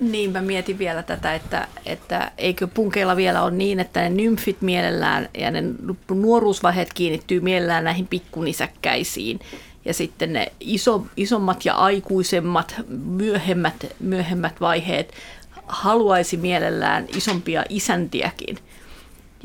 Niin, 0.00 0.32
mä 0.32 0.42
mietin 0.42 0.78
vielä 0.78 1.02
tätä, 1.02 1.34
että, 1.34 1.68
että 1.86 2.32
eikö 2.38 2.66
punkeilla 2.66 3.16
vielä 3.16 3.42
ole 3.42 3.50
niin, 3.50 3.80
että 3.80 4.00
ne 4.00 4.10
nymfit 4.10 4.62
mielellään 4.62 5.28
ja 5.38 5.50
ne 5.50 5.62
nuoruusvaiheet 6.10 6.92
kiinnittyy 6.92 7.40
mielellään 7.40 7.84
näihin 7.84 8.06
pikkunisäkkäisiin. 8.06 9.40
Ja 9.84 9.94
sitten 9.94 10.32
ne 10.32 10.52
iso, 10.60 11.06
isommat 11.16 11.64
ja 11.64 11.74
aikuisemmat, 11.74 12.74
myöhemmät, 12.88 13.86
myöhemmät 14.00 14.60
vaiheet 14.60 15.14
haluaisi 15.66 16.36
mielellään 16.36 17.06
isompia 17.16 17.64
isäntiäkin. 17.68 18.58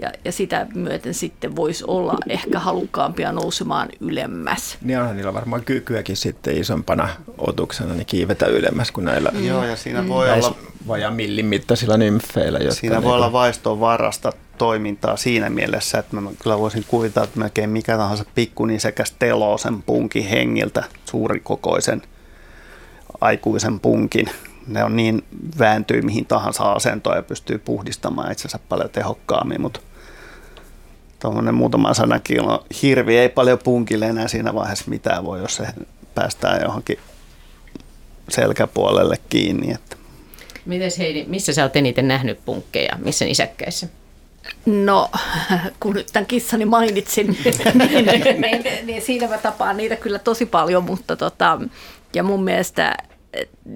Ja, 0.01 0.11
ja 0.25 0.31
sitä 0.31 0.67
myöten 0.75 1.13
sitten 1.13 1.55
voisi 1.55 1.83
olla 1.87 2.17
ehkä 2.29 2.59
halukkaampia 2.59 3.31
nousemaan 3.31 3.89
ylemmäs. 3.99 4.77
Niin 4.81 4.99
onhan 4.99 5.15
niillä 5.15 5.33
varmaan 5.33 5.63
kykyäkin 5.63 6.17
sitten 6.17 6.57
isompana 6.57 7.09
otuksena 7.37 7.93
niin 7.93 8.05
kiivetä 8.05 8.45
ylemmäs 8.45 8.91
kuin 8.91 9.05
näillä 9.05 9.31
Mm. 9.33 9.47
Joo, 9.47 9.63
ja 9.63 9.75
siinä 9.75 10.07
voi 10.07 10.27
näissä 10.27 10.51
olla 10.51 10.57
vajaan 10.87 11.13
millin 11.13 11.45
mittaisilla 11.45 11.97
nymfeillä. 11.97 12.59
Jotka 12.59 12.75
Siinä 12.75 12.95
niinku- 12.95 13.09
voi 13.09 13.15
olla 13.15 13.31
vaiston 13.31 13.79
varasta 13.79 14.33
toimintaa 14.57 15.17
siinä 15.17 15.49
mielessä, 15.49 15.99
että 15.99 16.15
mä 16.15 16.31
kyllä 16.43 16.59
voisin 16.59 16.85
kuvitella, 16.87 17.23
että 17.23 17.39
melkein 17.39 17.69
mikä 17.69 17.97
tahansa 17.97 18.25
pikkunisekäs 18.35 19.15
teloo 19.19 19.57
sen 19.57 19.83
punkin 19.83 20.25
hengiltä, 20.27 20.83
suurikokoisen 21.05 22.01
aikuisen 23.21 23.79
punkin. 23.79 24.25
Ne 24.67 24.83
on 24.83 24.95
niin 24.95 25.23
vääntyy 25.59 26.01
mihin 26.01 26.25
tahansa 26.25 26.71
asentoon 26.71 27.15
ja 27.15 27.23
pystyy 27.23 27.57
puhdistamaan 27.57 28.31
itsensä 28.31 28.59
paljon 28.69 28.89
tehokkaammin, 28.89 29.61
mutta 29.61 29.79
tuommoinen 31.21 31.55
muutama 31.55 31.93
sadan 31.93 32.21
kilo 32.23 32.65
hirvi 32.81 33.17
ei 33.17 33.29
paljon 33.29 33.59
punkille 33.63 34.07
enää 34.07 34.27
siinä 34.27 34.53
vaiheessa 34.53 34.85
mitään 34.87 35.25
voi, 35.25 35.39
jos 35.39 35.55
se 35.55 35.67
päästään 36.15 36.61
johonkin 36.61 36.97
selkäpuolelle 38.29 39.17
kiinni. 39.29 39.73
Että 39.73 39.95
Mites 40.65 40.97
Heidi, 40.97 41.25
missä 41.27 41.53
sä 41.53 41.63
oot 41.63 41.75
eniten 41.75 42.07
nähnyt 42.07 42.39
punkkeja? 42.45 42.97
Missä 43.03 43.25
nisäkkäissä? 43.25 43.87
No, 44.65 45.11
kun 45.79 45.93
nyt 45.93 46.07
tämän 46.13 46.25
kissani 46.25 46.65
mainitsin, 46.65 47.37
niin, 47.43 48.05
niin, 48.41 48.63
niin 48.85 49.01
siinä 49.01 49.27
mä 49.27 49.37
tapaan 49.37 49.77
niitä 49.77 49.95
kyllä 49.95 50.19
tosi 50.19 50.45
paljon, 50.45 50.83
mutta 50.83 51.15
tota, 51.15 51.61
ja 52.13 52.23
mun 52.23 52.43
mielestä 52.43 52.97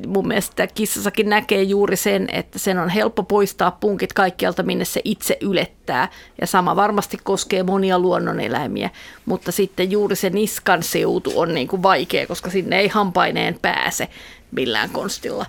mun 0.08 0.28
mielestä 0.28 0.68
kissassakin 0.68 1.30
näkee 1.30 1.64
juuri 1.64 1.96
sen, 1.96 2.28
että 2.32 2.60
sen 2.60 2.80
on 2.80 2.90
helppo 2.90 3.24
poistaa 3.24 3.72
punkit 3.72 4.14
kaikkialta, 4.14 4.64
minne 4.64 4.86
se 4.86 5.02
itse 5.04 5.38
ylettää. 5.42 6.10
Ja 6.42 6.48
sama 6.48 6.76
varmasti 6.76 7.18
koskee 7.24 7.64
monia 7.64 8.00
luonnoneläimiä, 8.00 8.90
mutta 9.26 9.52
sitten 9.52 9.92
juuri 9.92 10.16
se 10.16 10.30
niskan 10.30 10.84
seutu 10.84 11.32
on 11.36 11.54
niin 11.54 11.68
kuin 11.68 11.84
vaikea, 11.84 12.28
koska 12.28 12.50
sinne 12.50 12.80
ei 12.80 12.88
hampaineen 12.88 13.60
pääse 13.62 14.08
millään 14.52 14.90
konstilla. 14.90 15.46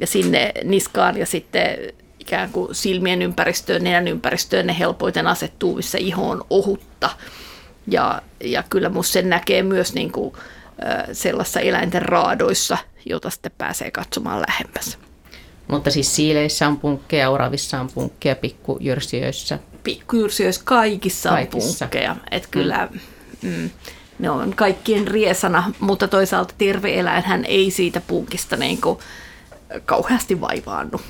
Ja 0.00 0.06
sinne 0.06 0.52
niskaan 0.64 1.16
ja 1.16 1.26
sitten 1.26 1.78
ikään 2.18 2.50
kuin 2.50 2.74
silmien 2.74 3.22
ympäristöön, 3.22 3.84
nenän 3.84 4.08
ympäristöön 4.08 4.66
ne 4.66 4.78
helpoiten 4.78 5.26
asettuu, 5.26 5.76
missä 5.76 5.98
iho 5.98 6.30
on 6.30 6.44
ohutta. 6.50 7.10
Ja, 7.86 8.22
ja 8.44 8.64
kyllä 8.70 8.88
musta 8.88 9.12
sen 9.12 9.30
näkee 9.30 9.62
myös 9.62 9.94
niin 9.94 10.12
kuin, 10.12 10.34
sellaisissa 11.12 11.60
eläinten 11.60 12.02
raadoissa, 12.02 12.78
jota 13.06 13.30
sitten 13.30 13.52
pääsee 13.58 13.90
katsomaan 13.90 14.44
lähempäs. 14.48 14.98
Mutta 15.68 15.90
siis 15.90 16.16
siileissä 16.16 16.68
on 16.68 16.76
punkkeja, 16.80 17.30
oravissa 17.30 17.80
on 17.80 17.88
punkkeja, 17.94 18.36
pikkujyrsijöissä. 18.36 19.58
Pikkujyrsijöissä 19.84 20.62
kaikissa, 20.64 21.28
Kaikissa. 21.30 21.84
on 21.84 21.88
punkkeja. 21.90 22.16
Että 22.30 22.48
kyllä 22.50 22.88
mm, 23.42 23.70
ne 24.18 24.30
on 24.30 24.54
kaikkien 24.56 25.08
riesana, 25.08 25.72
mutta 25.80 26.08
toisaalta 26.08 26.54
terve 26.58 26.98
eläinhän 26.98 27.44
ei 27.44 27.70
siitä 27.70 28.00
punkista 28.06 28.56
niin 28.56 28.80
kuin 28.80 28.98
kauheasti 29.84 30.40
vaivaannu. 30.40 31.00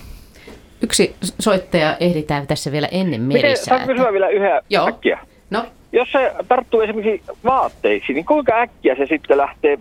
Yksi 0.82 1.16
soittaja 1.40 1.96
ehditään 2.00 2.46
tässä 2.46 2.72
vielä 2.72 2.88
ennen 2.90 3.20
Miten, 3.20 3.42
merisäätä. 3.42 3.68
saanko 3.68 3.86
kysyä 3.86 4.12
vielä 4.12 4.28
yhden 4.28 4.62
Joo. 4.70 4.88
äkkiä? 4.88 5.18
No, 5.50 5.66
Jos 5.92 6.12
se 6.12 6.32
tarttuu 6.48 6.80
esimerkiksi 6.80 7.30
vaatteisiin, 7.44 8.14
niin 8.16 8.26
kuinka 8.26 8.52
äkkiä 8.60 8.96
se 8.96 9.06
sitten 9.06 9.36
lähtee, 9.38 9.78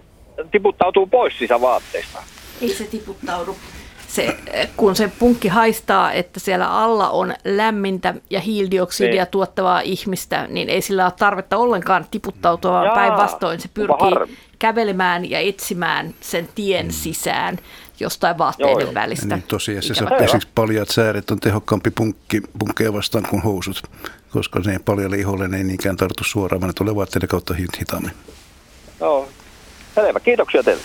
tiputtautuu 0.52 1.08
pois 1.08 1.38
siitä 1.38 1.62
vaatteista? 1.62 2.20
Ei 2.62 2.70
se 2.70 2.84
tiputtaudu. 2.84 3.56
se, 4.08 4.36
kun 4.78 4.96
se 4.96 5.12
punkki 5.20 5.48
haistaa, 5.48 6.12
että 6.12 6.40
siellä 6.40 6.70
alla 6.78 7.10
on 7.10 7.34
lämmintä 7.46 8.14
ja 8.30 8.40
hiilidioksidia 8.40 9.24
Niin. 9.24 9.32
tuottavaa 9.32 9.82
ihmistä, 9.82 10.48
niin 10.50 10.70
ei 10.70 10.82
sillä 10.82 11.04
ole 11.06 11.14
tarvetta 11.20 11.58
ollenkaan 11.58 12.06
tiputtautua, 12.12 12.72
vaan 12.72 12.92
päinvastoin 12.96 13.60
se 13.60 13.70
pyrkii 13.74 13.96
harmi. 14.00 14.34
kävelemään 14.60 15.30
ja 15.30 15.40
etsimään 15.40 16.14
sen 16.22 16.50
tien 16.56 16.92
sisään 16.92 17.58
jostain 18.00 18.38
vaatteiden 18.38 18.86
Joo, 18.86 18.94
välistä. 18.94 19.36
Niin 19.36 19.44
tosiasiassa 19.48 20.04
esimerkiksi 20.16 20.50
paljat 20.56 20.90
sääret 20.90 21.32
on 21.32 21.40
tehokkaampi 21.40 21.92
punkki, 21.92 22.42
punkkeja 22.60 22.94
vastaan 22.94 23.26
kuin 23.30 23.42
housut, 23.42 23.84
koska 24.30 24.60
ne 24.60 24.80
paljalle 24.86 25.18
iholle 25.18 25.48
ne 25.48 25.58
ei 25.58 25.64
niinkään 25.64 25.98
tartu 25.98 26.24
suoraan, 26.24 26.62
vaan 26.62 26.70
ne 26.70 26.74
tulee 26.74 26.96
vaatteiden 26.96 27.30
kautta 27.30 27.54
hit- 27.54 27.80
hitaammin. 27.80 28.12
Joo. 29.00 29.30
Selvä, 29.96 30.20
kiitoksia 30.20 30.64
teille. 30.64 30.82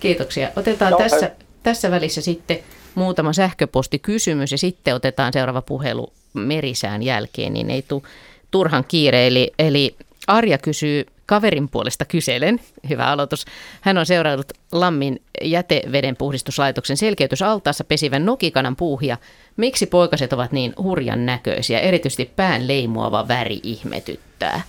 Kiitoksia. 0.00 0.50
Otetaan 0.56 0.90
Joo, 0.90 0.98
tässä, 0.98 1.26
hei. 1.26 1.36
tässä 1.62 1.90
välissä 1.90 2.20
sitten 2.20 2.58
muutama 2.94 3.32
sähköpostikysymys 3.32 4.52
ja 4.52 4.58
sitten 4.58 4.94
otetaan 4.94 5.32
seuraava 5.32 5.62
puhelu 5.62 6.12
merisään 6.34 7.02
jälkeen, 7.02 7.52
niin 7.52 7.70
ei 7.70 7.82
tule 7.82 8.02
turhan 8.50 8.84
kiire. 8.88 9.26
Eli, 9.26 9.52
eli 9.58 9.96
Arja 10.26 10.58
kysyy 10.58 11.06
kaverin 11.28 11.68
puolesta 11.68 12.04
kyselen, 12.04 12.60
hyvä 12.88 13.06
aloitus. 13.06 13.44
Hän 13.80 13.98
on 13.98 14.06
seurannut 14.06 14.52
Lammin 14.72 15.22
jäteveden 15.42 16.16
puhdistuslaitoksen 16.16 16.96
selkeytysaltaassa 16.96 17.84
pesivän 17.84 18.24
nokikanan 18.24 18.76
puuhia. 18.76 19.16
Miksi 19.56 19.86
poikaset 19.86 20.32
ovat 20.32 20.52
niin 20.52 20.72
hurjan 20.82 21.26
näköisiä? 21.26 21.80
Erityisesti 21.80 22.32
pään 22.36 22.68
leimuava 22.68 23.28
väri 23.28 23.60
ihmetyttää. 23.62 24.60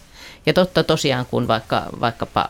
Ja 0.45 0.53
totta 0.53 0.83
tosiaan, 0.83 1.25
kun 1.25 1.47
vaikka, 1.47 1.83
vaikkapa 1.99 2.49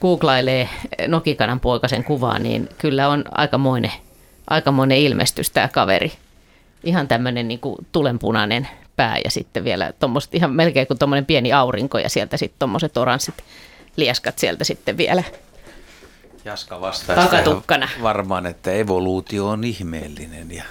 googlailee 0.00 0.68
Nokikanan 1.08 1.60
poikasen 1.60 2.04
kuvaa, 2.04 2.38
niin 2.38 2.68
kyllä 2.78 3.08
on 3.08 3.24
aikamoinen, 3.30 3.92
aikamoinen 4.50 4.98
ilmestys 4.98 5.50
tämä 5.50 5.68
kaveri. 5.68 6.12
Ihan 6.84 7.08
tämmöinen 7.08 7.48
niin 7.48 7.60
tulenpunainen 7.92 8.68
pää 8.96 9.18
ja 9.24 9.30
sitten 9.30 9.64
vielä 9.64 9.92
tuommoiset 10.00 10.34
ihan 10.34 10.52
melkein 10.52 10.86
kuin 10.86 10.98
tuommoinen 10.98 11.26
pieni 11.26 11.52
aurinko 11.52 11.98
ja 11.98 12.08
sieltä 12.08 12.36
sitten 12.36 12.58
tuommoiset 12.58 12.96
oranssit 12.96 13.34
lieskat 13.96 14.38
sieltä 14.38 14.64
sitten 14.64 14.96
vielä. 14.96 15.22
Jaska 16.44 16.80
vastaa 16.80 17.16
Takatukkana. 17.16 17.88
varmaan, 18.02 18.46
että 18.46 18.72
evoluutio 18.72 19.48
on 19.48 19.64
ihmeellinen 19.64 20.50
ja 20.50 20.64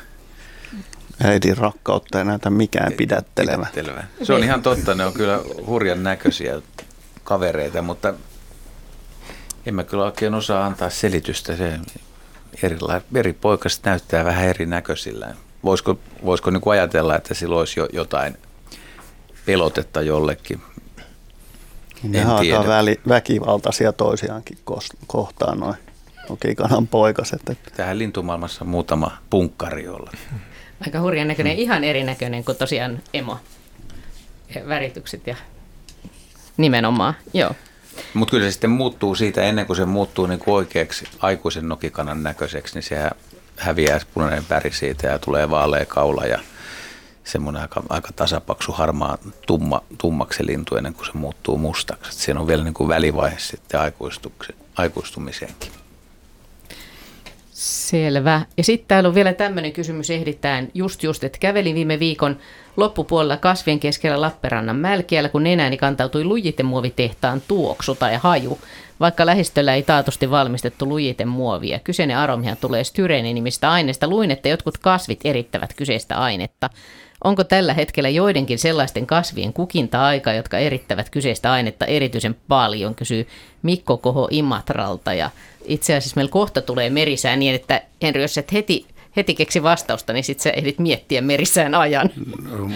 Äidin 1.24 1.58
rakkautta 1.58 2.20
ei 2.20 2.26
näytä 2.26 2.50
mikään 2.50 2.94
pidättelevä. 2.94 3.58
pidättelevä. 3.58 4.04
Se 4.24 4.34
on 4.34 4.44
ihan 4.44 4.62
totta, 4.62 4.96
ne 4.96 5.06
on 5.06 5.14
kyllä 5.14 5.40
hurjan 5.66 6.04
näköisiä 6.04 6.62
kavereita, 7.24 7.82
mutta 7.82 8.14
en 9.66 9.76
mä 9.76 9.84
kyllä 9.84 10.04
oikein 10.04 10.34
osaa 10.34 10.66
antaa 10.66 10.90
selitystä. 10.90 11.56
Se 11.58 11.80
erila- 12.64 13.02
eri 13.16 13.34
poikaset 13.34 13.84
näyttää 13.84 14.26
vähän 14.26 14.46
erinäköisillä. 14.46 15.34
Voisiko, 15.64 16.00
voisiko 16.26 16.50
niin 16.50 16.62
kuin 16.62 16.72
ajatella, 16.72 17.16
että 17.16 17.34
sillä 17.34 17.56
olisi 17.60 17.80
jo 17.80 17.88
jotain 17.94 18.38
pelotetta 19.46 20.02
jollekin? 20.02 20.62
Ne 22.04 22.22
En 22.22 22.28
on 22.28 22.42
tiedä. 22.42 22.58
aika 22.58 22.70
väli, 22.70 23.00
väkivaltaisia 23.08 23.94
toisiaankin 23.94 24.58
kohtaan 25.08 25.60
noin 25.60 25.76
nokikanan 26.30 26.88
poikaset. 26.88 27.42
Että 27.50 27.72
Tähän 27.78 28.00
lintumaailmassa 28.00 28.66
muutama 28.66 29.18
punkkari 29.30 29.88
olla. 29.88 30.12
Aika 30.86 31.02
hurjan 31.02 31.28
näköinen, 31.28 31.58
ihan 31.58 31.84
erinäköinen 31.84 32.44
kuin 32.44 32.58
tosiaan 32.58 33.02
emo. 33.14 33.38
Ja 34.56 34.68
Väritykset 34.68 35.28
ja 35.28 35.36
nimenomaan, 36.58 37.14
joo. 37.34 37.52
Mutta 38.14 38.32
kyllä 38.32 38.48
se 38.48 38.52
sitten 38.52 38.70
muuttuu 38.70 39.16
siitä, 39.16 39.42
ennen 39.42 39.66
kuin 39.66 39.78
se 39.78 39.86
muuttuu 39.86 40.26
niin 40.26 40.40
kuin 40.40 40.56
oikeaksi 40.56 41.06
aikuisen 41.20 41.70
nokikanan 41.70 42.24
näköiseksi, 42.24 42.76
niin 42.76 42.84
se 42.84 43.10
häviää 43.58 44.00
punainen 44.14 44.46
väri 44.50 44.72
siitä 44.72 45.08
ja 45.08 45.20
tulee 45.20 45.50
vaalea 45.50 45.86
kaula 45.86 46.26
ja 46.26 46.40
semmoinen 47.24 47.62
aika, 47.62 47.84
aika 47.90 48.10
tasapaksu 48.16 48.72
harmaa 48.72 49.18
tumma, 49.48 49.82
tummaksi 49.98 50.46
lintu 50.46 50.76
ennen 50.76 50.94
kuin 50.94 51.06
se 51.06 51.12
muuttuu 51.14 51.58
mustaksi. 51.58 52.12
Et 52.12 52.18
siinä 52.18 52.40
on 52.40 52.48
vielä 52.48 52.64
niin 52.64 52.74
kuin 52.74 52.90
välivaihe 52.90 53.40
sitten 53.40 53.80
aikuistumiseenkin. 54.76 55.83
Selvä. 57.64 58.42
Ja 58.58 58.64
sitten 58.64 58.88
täällä 58.88 59.08
on 59.08 59.16
vielä 59.16 59.34
tämmöinen 59.34 59.74
kysymys, 59.74 60.10
ehditään 60.10 60.68
just 60.74 61.04
just, 61.04 61.24
että 61.24 61.38
kävelin 61.38 61.76
viime 61.76 62.00
viikon 62.00 62.38
loppupuolella 62.78 63.38
kasvien 63.38 63.80
keskellä 63.80 64.22
Lappeenrannan 64.22 64.76
mälkiällä, 64.76 65.30
kun 65.30 65.44
nenääni 65.44 65.78
kantautui 65.78 66.24
lujitemuovitehtaan 66.24 67.42
tuoksu 67.48 67.96
tai 67.96 68.16
haju, 68.16 68.60
vaikka 69.00 69.26
lähistöllä 69.26 69.76
ei 69.76 69.84
taatusti 69.84 70.32
valmistettu 70.32 70.86
lujitemuovia. 70.86 71.80
Kyseinen 71.80 72.18
aromihan 72.18 72.58
tulee 72.62 72.84
styreeni-nimistä 72.84 73.72
aineesta. 73.72 74.08
Luin, 74.08 74.32
että 74.32 74.50
jotkut 74.50 74.78
kasvit 74.78 75.20
erittävät 75.24 75.74
kyseistä 75.74 76.18
ainetta. 76.18 76.70
Onko 77.24 77.44
tällä 77.44 77.74
hetkellä 77.74 78.10
joidenkin 78.10 78.60
sellaisten 78.60 79.08
kasvien 79.08 79.54
kukinta-aika, 79.54 80.34
jotka 80.34 80.58
erittävät 80.58 81.10
kyseistä 81.10 81.52
ainetta 81.52 81.86
erityisen 81.86 82.36
paljon, 82.48 82.96
kysyy 82.96 83.28
Mikko 83.62 83.98
Koho 83.98 84.28
Imatralta. 84.32 85.14
Ja 85.14 85.30
itse 85.66 85.96
asiassa 85.96 86.16
meillä 86.16 86.32
kohta 86.32 86.62
tulee 86.62 86.90
merisää 86.90 87.36
niin, 87.36 87.56
että 87.56 87.82
Henry, 88.02 88.22
jos 88.22 88.38
et 88.38 88.54
heti, 88.54 88.86
heti 89.16 89.36
keksi 89.36 89.64
vastausta, 89.64 90.14
niin 90.14 90.24
sitten 90.24 90.44
sä 90.44 90.50
ehdit 90.50 90.80
miettiä 90.80 91.22
merisään 91.22 91.76
ajan. 91.76 92.10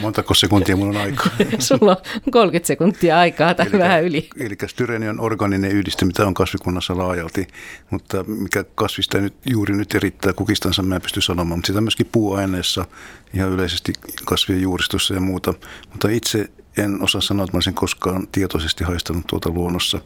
Montako 0.01 0.33
sekuntia 0.33 0.77
mulla 0.77 0.99
on 0.99 1.05
aikaa? 1.05 1.27
Sulla 1.59 1.91
on 1.91 2.31
30 2.31 2.67
sekuntia 2.67 3.19
aikaa 3.19 3.53
tai 3.53 3.71
vähän 3.71 4.03
yli. 4.03 4.29
Eli 4.39 4.55
styreeni 4.67 5.09
on 5.09 5.19
organinen 5.19 5.71
yhdistö, 5.71 6.05
mitä 6.05 6.27
on 6.27 6.33
kasvikunnassa 6.33 6.97
laajalti, 6.97 7.47
mutta 7.89 8.23
mikä 8.23 8.63
kasvista 8.75 9.17
nyt 9.17 9.33
juuri 9.45 9.75
nyt 9.75 9.95
erittää 9.95 10.33
kukistansa, 10.33 10.83
mä 10.83 10.95
en 10.95 11.01
pysty 11.01 11.21
sanomaan, 11.21 11.57
mutta 11.57 11.67
sitä 11.67 11.81
myöskin 11.81 12.09
puuaineessa, 12.11 12.85
ihan 13.33 13.49
yleisesti 13.49 13.93
kasvien 14.25 14.61
juuristossa 14.61 15.13
ja 15.13 15.19
muuta, 15.19 15.53
mutta 15.91 16.09
itse 16.09 16.49
en 16.77 17.03
osaa 17.03 17.21
sanoa, 17.21 17.43
että 17.43 17.53
mä 17.53 17.57
olisin 17.57 17.73
koskaan 17.73 18.27
tietoisesti 18.31 18.83
haistanut 18.83 19.27
tuota 19.27 19.49
luonnossa. 19.49 20.01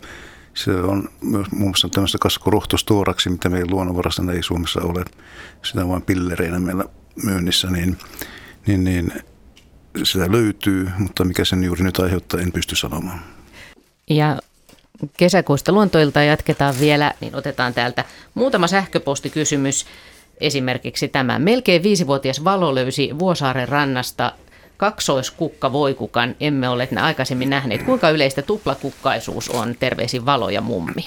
Se 0.53 0.71
on 0.71 1.09
myös 1.21 1.51
muun 1.51 1.69
muassa 1.69 1.89
tämmöistä 1.89 2.17
kasvurohtostooraksi, 2.17 3.29
mitä 3.29 3.49
meidän 3.49 3.71
luonnonvarassa 3.71 4.23
ei 4.33 4.43
Suomessa 4.43 4.81
ole. 4.81 5.05
Sitä 5.63 5.87
vain 5.87 6.01
pillereinä 6.01 6.59
meillä 6.59 6.85
myynnissä, 7.23 7.69
niin, 7.69 7.97
niin, 8.67 8.83
niin 8.83 9.13
sitä 10.03 10.31
löytyy, 10.31 10.89
mutta 10.97 11.23
mikä 11.23 11.45
sen 11.45 11.63
juuri 11.63 11.83
nyt 11.83 11.99
aiheuttaa, 11.99 12.39
en 12.39 12.51
pysty 12.51 12.75
sanomaan. 12.75 13.21
Ja 14.09 14.39
kesäkuista 15.17 15.71
luontoilta 15.71 16.23
jatketaan 16.23 16.75
vielä, 16.79 17.13
niin 17.21 17.35
otetaan 17.35 17.73
täältä 17.73 18.05
muutama 18.33 18.67
sähköpostikysymys. 18.67 19.85
Esimerkiksi 20.39 21.07
tämä. 21.07 21.39
Melkein 21.39 21.83
viisivuotias 21.83 22.43
Valo 22.43 22.75
löysi 22.75 23.19
Vuosaaren 23.19 23.69
rannasta 23.69 24.33
kaksoiskukka 24.81 25.73
voikukan. 25.73 26.35
Emme 26.39 26.69
ole 26.69 26.87
aikaisemmin 27.01 27.49
nähneet. 27.49 27.83
Kuinka 27.83 28.09
yleistä 28.09 28.41
tuplakukkaisuus 28.41 29.49
on? 29.49 29.75
Terveisin 29.79 30.25
Valo 30.25 30.49
ja 30.49 30.61
mummi. 30.61 31.05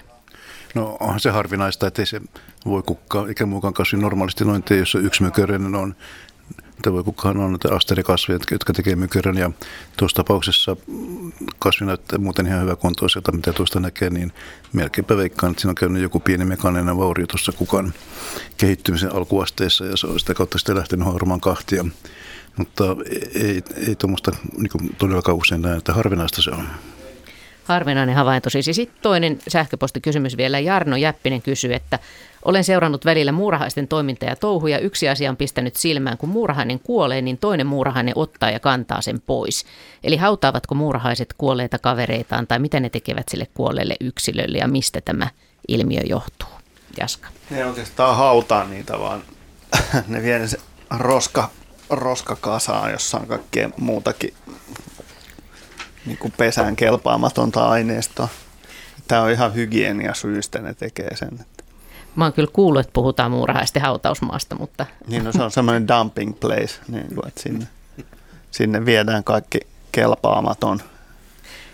No 0.75 0.97
onhan 1.01 1.20
se 1.20 1.31
harvinaista, 1.31 1.87
että 1.87 2.03
ei 2.03 2.07
se 2.07 2.20
voi 2.66 2.83
kukkaa 2.83 3.29
eikä 3.29 3.47
muukaan 3.47 3.75
kasvi 3.75 3.99
normaalisti 3.99 4.45
noin 4.45 4.62
tee, 4.62 4.79
jos 4.79 4.95
yksi 4.95 5.22
mököinen 5.22 5.75
on. 5.75 5.95
Tämä 6.83 6.95
voi 6.95 7.05
kukkahan 7.05 7.37
on 7.37 7.51
näitä 7.51 7.75
asterikasveja, 7.75 8.39
jotka 8.51 8.72
tekee 8.72 8.97
mykärän 8.97 9.37
ja 9.37 9.51
tuossa 9.97 10.16
tapauksessa 10.16 10.77
kasvi 11.59 11.87
näyttää 11.87 12.18
muuten 12.18 12.47
ihan 12.47 12.62
hyvä 12.62 12.77
kuntoiselta, 12.77 13.33
mitä 13.33 13.53
tuosta 13.53 13.81
näkee, 13.81 14.11
niin 14.11 14.33
melkeinpä 14.72 15.16
veikkaan, 15.16 15.51
että 15.51 15.61
siinä 15.61 15.70
on 15.70 15.75
käynyt 15.75 16.03
joku 16.03 16.20
pieni 16.20 16.45
mekaaninen 16.45 16.97
vaurio 16.97 17.27
tuossa 17.27 17.53
kukan 17.53 17.95
kehittymisen 18.57 19.14
alkuasteessa 19.14 19.85
ja 19.85 19.97
se 19.97 20.07
on 20.07 20.20
sitä 20.20 20.35
kautta 20.35 20.59
sitten 20.59 20.77
lähtenyt 20.77 21.07
harmaan 21.07 21.41
kahtia. 21.41 21.85
Mutta 22.57 22.84
ei, 23.34 23.62
ei 23.88 23.94
tuommoista 23.94 24.30
niin 24.57 24.96
todellakaan 24.98 25.36
usein 25.36 25.62
näe, 25.62 25.76
että 25.76 25.92
harvinaista 25.92 26.42
se 26.42 26.50
on. 26.50 26.68
Harvinainen 27.64 28.14
havainto 28.14 28.50
siis. 28.50 28.66
Ja 28.66 28.74
sitten 28.74 29.02
toinen 29.02 29.38
sähköpostikysymys 29.48 30.36
vielä. 30.36 30.59
Jarno 30.59 30.96
Jäppinen 30.96 31.42
kysyy, 31.42 31.74
että 31.74 31.98
olen 32.44 32.64
seurannut 32.64 33.05
välillä 33.05 33.32
muurahaisten 33.32 33.88
toimintaa 33.88 34.28
ja 34.28 34.36
touhuja. 34.36 34.78
Yksi 34.78 35.09
asia 35.09 35.30
on 35.30 35.36
pistänyt 35.36 35.76
silmään, 35.76 36.18
kun 36.18 36.28
muurahainen 36.28 36.80
kuolee, 36.80 37.22
niin 37.22 37.38
toinen 37.38 37.66
muurahainen 37.66 38.12
ottaa 38.16 38.50
ja 38.50 38.61
kantaa 38.61 39.02
sen 39.02 39.20
pois. 39.20 39.66
Eli 40.05 40.16
hautaavatko 40.16 40.74
muurahaiset 40.74 41.34
kuolleita 41.38 41.78
kavereitaan 41.78 42.46
tai 42.46 42.59
mitä 42.59 42.80
ne 42.80 42.90
tekevät 42.90 43.28
sille 43.28 43.46
kuolleelle 43.55 43.96
yksilölle 44.00 44.59
ja 44.59 44.68
mistä 44.68 45.00
tämä 45.00 45.28
ilmiö 45.68 46.00
johtuu? 46.05 46.48
Jaska. 46.98 47.28
Ne 47.50 47.66
oikeastaan 47.66 48.16
hautaa 48.16 48.64
niitä, 48.64 48.98
vaan 48.98 49.22
ne 50.09 50.22
vie 50.22 50.38
ne 50.38 50.48
se 50.48 50.59
roska, 50.98 51.50
roskakasaan, 51.91 52.93
jossa 52.93 53.18
on 53.18 53.26
kaikkea 53.26 53.70
muutakin 53.78 54.35
niin 56.07 56.18
kuin 56.18 56.32
pesään 56.37 56.76
kelpaamatonta 56.76 57.68
aineistoa. 57.68 58.28
Tämä 59.09 59.22
on 59.22 59.30
ihan 59.30 59.55
hygieniasyistä, 59.55 60.59
ne 60.59 60.74
tekee 60.74 61.16
sen. 61.16 61.47
Mä 62.16 62.24
oon 62.24 62.32
kyllä 62.32 62.51
kuullut, 62.53 62.80
että 62.80 62.93
puhutaan 62.93 63.30
muurahaisten 63.30 63.82
hautausmaasta, 63.82 64.55
mutta 64.55 64.87
Niin 65.07 65.24
no, 65.24 65.32
se 65.32 65.43
on 65.43 65.51
semmoinen 65.51 65.89
dumping 65.89 66.41
place, 66.41 66.80
niin 66.89 67.14
kuin, 67.14 67.28
että 67.28 67.43
sinne, 67.43 67.66
sinne 68.51 68.85
viedään 68.85 69.24
kaikki 69.24 69.61
kelpaamaton. 69.93 70.80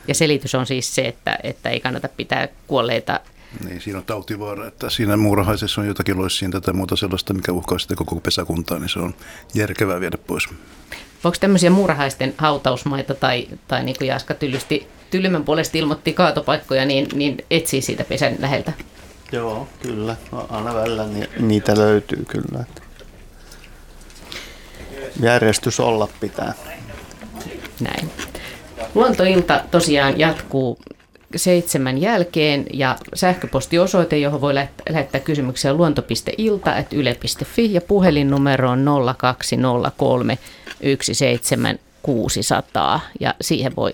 Ja 0.08 0.14
selitys 0.14 0.54
on 0.54 0.66
siis 0.66 0.94
se, 0.94 1.08
että, 1.08 1.38
että 1.42 1.68
ei 1.68 1.80
kannata 1.80 2.08
pitää 2.08 2.48
kuolleita 2.66 3.20
Niin, 3.64 3.80
siinä 3.80 3.98
on 3.98 4.04
tautivaara, 4.04 4.66
että 4.66 4.90
siinä 4.90 5.16
muurahaisessa 5.16 5.80
on 5.80 5.86
jotakin 5.86 6.18
loissiinta 6.18 6.60
tai 6.60 6.74
muuta 6.74 6.96
sellaista, 6.96 7.34
mikä 7.34 7.52
uhkaa 7.52 7.78
sitten 7.78 7.96
koko 7.96 8.16
pesäkuntaa, 8.20 8.78
niin 8.78 8.88
se 8.88 8.98
on 8.98 9.14
järkevää 9.54 10.00
viedä 10.00 10.18
pois. 10.26 10.48
Voiko 11.24 11.36
tämmöisiä 11.40 11.70
muurahaisten 11.70 12.34
hautausmaita 12.38 13.14
tai, 13.14 13.48
tai 13.68 13.84
niin 13.84 13.96
kuin 13.98 14.08
Jaska 14.08 14.34
Tyllysti, 14.34 14.88
Tyllymän 15.10 15.44
puolesta 15.44 15.78
ilmoitti 15.78 16.12
kaatopaikkoja, 16.12 16.84
niin, 16.84 17.08
niin 17.14 17.44
etsii 17.50 17.82
siitä 17.82 18.04
pesän 18.04 18.36
läheltä? 18.38 18.72
Joo, 19.32 19.68
kyllä. 19.82 20.16
No, 20.32 20.46
aina 20.50 20.74
välillä 20.74 21.06
ni- 21.06 21.28
niitä 21.38 21.78
löytyy 21.78 22.24
kyllä. 22.24 22.64
Järjestys 25.20 25.80
olla 25.80 26.08
pitää. 26.20 26.54
Näin. 27.80 28.10
Luontoilta 28.94 29.60
tosiaan 29.70 30.18
jatkuu 30.18 30.78
seitsemän 31.36 31.98
jälkeen 31.98 32.66
ja 32.72 32.96
sähköpostiosoite, 33.14 34.18
johon 34.18 34.40
voi 34.40 34.54
lähettää 34.54 35.20
kysymyksiä 35.20 35.72
luonto.ilta.yle.fi 35.72 37.74
ja 37.74 37.80
puhelinnumero 37.80 38.70
on 38.70 38.86
0203 39.18 40.38
17600 41.12 43.00
ja 43.20 43.34
siihen 43.40 43.76
voi 43.76 43.92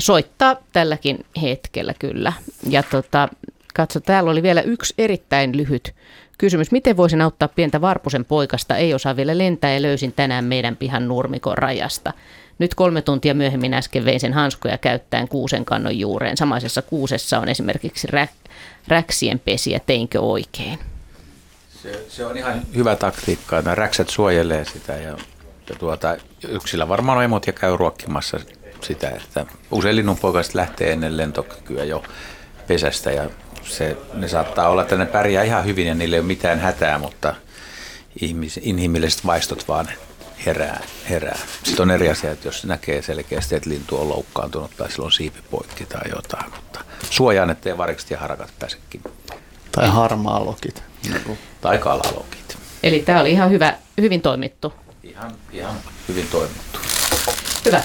soittaa 0.00 0.56
tälläkin 0.72 1.24
hetkellä 1.42 1.94
kyllä. 1.98 2.32
Ja 2.68 2.82
tota, 2.82 3.28
katso, 3.74 4.00
täällä 4.00 4.30
oli 4.30 4.42
vielä 4.42 4.62
yksi 4.62 4.94
erittäin 4.98 5.56
lyhyt 5.56 5.94
kysymys. 6.38 6.72
Miten 6.72 6.96
voisin 6.96 7.22
auttaa 7.22 7.48
pientä 7.48 7.80
Varpusen 7.80 8.24
poikasta? 8.24 8.76
Ei 8.76 8.94
osaa 8.94 9.16
vielä 9.16 9.38
lentää 9.38 9.74
ja 9.74 9.82
löysin 9.82 10.12
tänään 10.12 10.44
meidän 10.44 10.76
pihan 10.76 11.08
nurmikon 11.08 11.58
rajasta. 11.58 12.12
Nyt 12.58 12.74
kolme 12.74 13.02
tuntia 13.02 13.34
myöhemmin 13.34 13.74
äsken 13.74 14.04
vein 14.04 14.20
sen 14.20 14.32
hanskoja 14.32 14.78
käyttäen 14.78 15.28
kuusen 15.28 15.64
kannon 15.64 15.98
juureen. 15.98 16.36
Samaisessa 16.36 16.82
kuusessa 16.82 17.38
on 17.38 17.48
esimerkiksi 17.48 18.06
rä, 18.06 18.28
räksien 18.88 19.38
pesiä. 19.38 19.80
Teinkö 19.86 20.20
oikein? 20.20 20.78
Se, 21.82 22.04
se 22.08 22.26
on 22.26 22.36
ihan 22.36 22.62
hyvä 22.76 22.96
taktiikka. 22.96 23.62
Nämä 23.62 23.74
räkset 23.74 24.08
suojelee 24.08 24.64
sitä 24.64 24.92
ja, 24.92 25.16
ja 25.70 25.76
tuota, 25.78 26.16
yksilä 26.48 26.88
varmaan 26.88 27.24
emot 27.24 27.46
ja 27.46 27.52
käy 27.52 27.76
ruokkimassa 27.76 28.40
sitä, 28.80 29.08
että 29.08 29.46
usein 29.70 29.96
linnunpoikaiset 29.96 30.54
lähtee 30.54 30.92
ennen 30.92 31.16
lentokykyä 31.16 31.84
jo 31.84 32.02
pesästä 32.66 33.12
ja 33.12 33.30
se, 33.62 33.96
ne 34.14 34.28
saattaa 34.28 34.68
olla, 34.68 34.82
että 34.82 34.96
ne 34.96 35.06
pärjää 35.06 35.44
ihan 35.44 35.64
hyvin 35.64 35.86
ja 35.86 35.94
niille 35.94 36.16
ei 36.16 36.20
ole 36.20 36.26
mitään 36.26 36.60
hätää, 36.60 36.98
mutta 36.98 37.34
ihmis, 38.20 38.60
inhimilliset 38.62 39.26
vaistot 39.26 39.68
vaan 39.68 39.88
herää, 40.46 40.80
herää. 41.10 41.38
Sitten 41.62 41.82
on 41.82 41.90
eri 41.90 42.08
asia, 42.08 42.30
että 42.30 42.48
jos 42.48 42.64
näkee 42.64 43.02
selkeästi, 43.02 43.54
että 43.54 43.70
lintu 43.70 44.00
on 44.00 44.08
loukkaantunut 44.08 44.70
tai 44.76 44.90
silloin 44.90 45.12
siipi 45.12 45.42
poikki 45.50 45.86
tai 45.86 46.10
jotain, 46.14 46.50
mutta 46.50 46.80
suojaan, 47.10 47.50
ettei 47.50 47.78
varikset 47.78 48.10
ja 48.10 48.18
harakat 48.18 48.50
pääsekin. 48.58 49.02
Tai 49.72 49.88
harmaalokit. 49.88 50.82
Tai 51.60 51.78
kalalokit. 51.78 52.58
Eli 52.82 53.00
tämä 53.00 53.20
oli 53.20 53.30
ihan 53.30 53.50
hyvä, 53.50 53.74
hyvin 54.00 54.22
toimittu. 54.22 54.72
Ihan, 55.02 55.32
ihan 55.52 55.74
hyvin 56.08 56.28
toimittu. 56.28 56.78
Hyvä. 57.64 57.82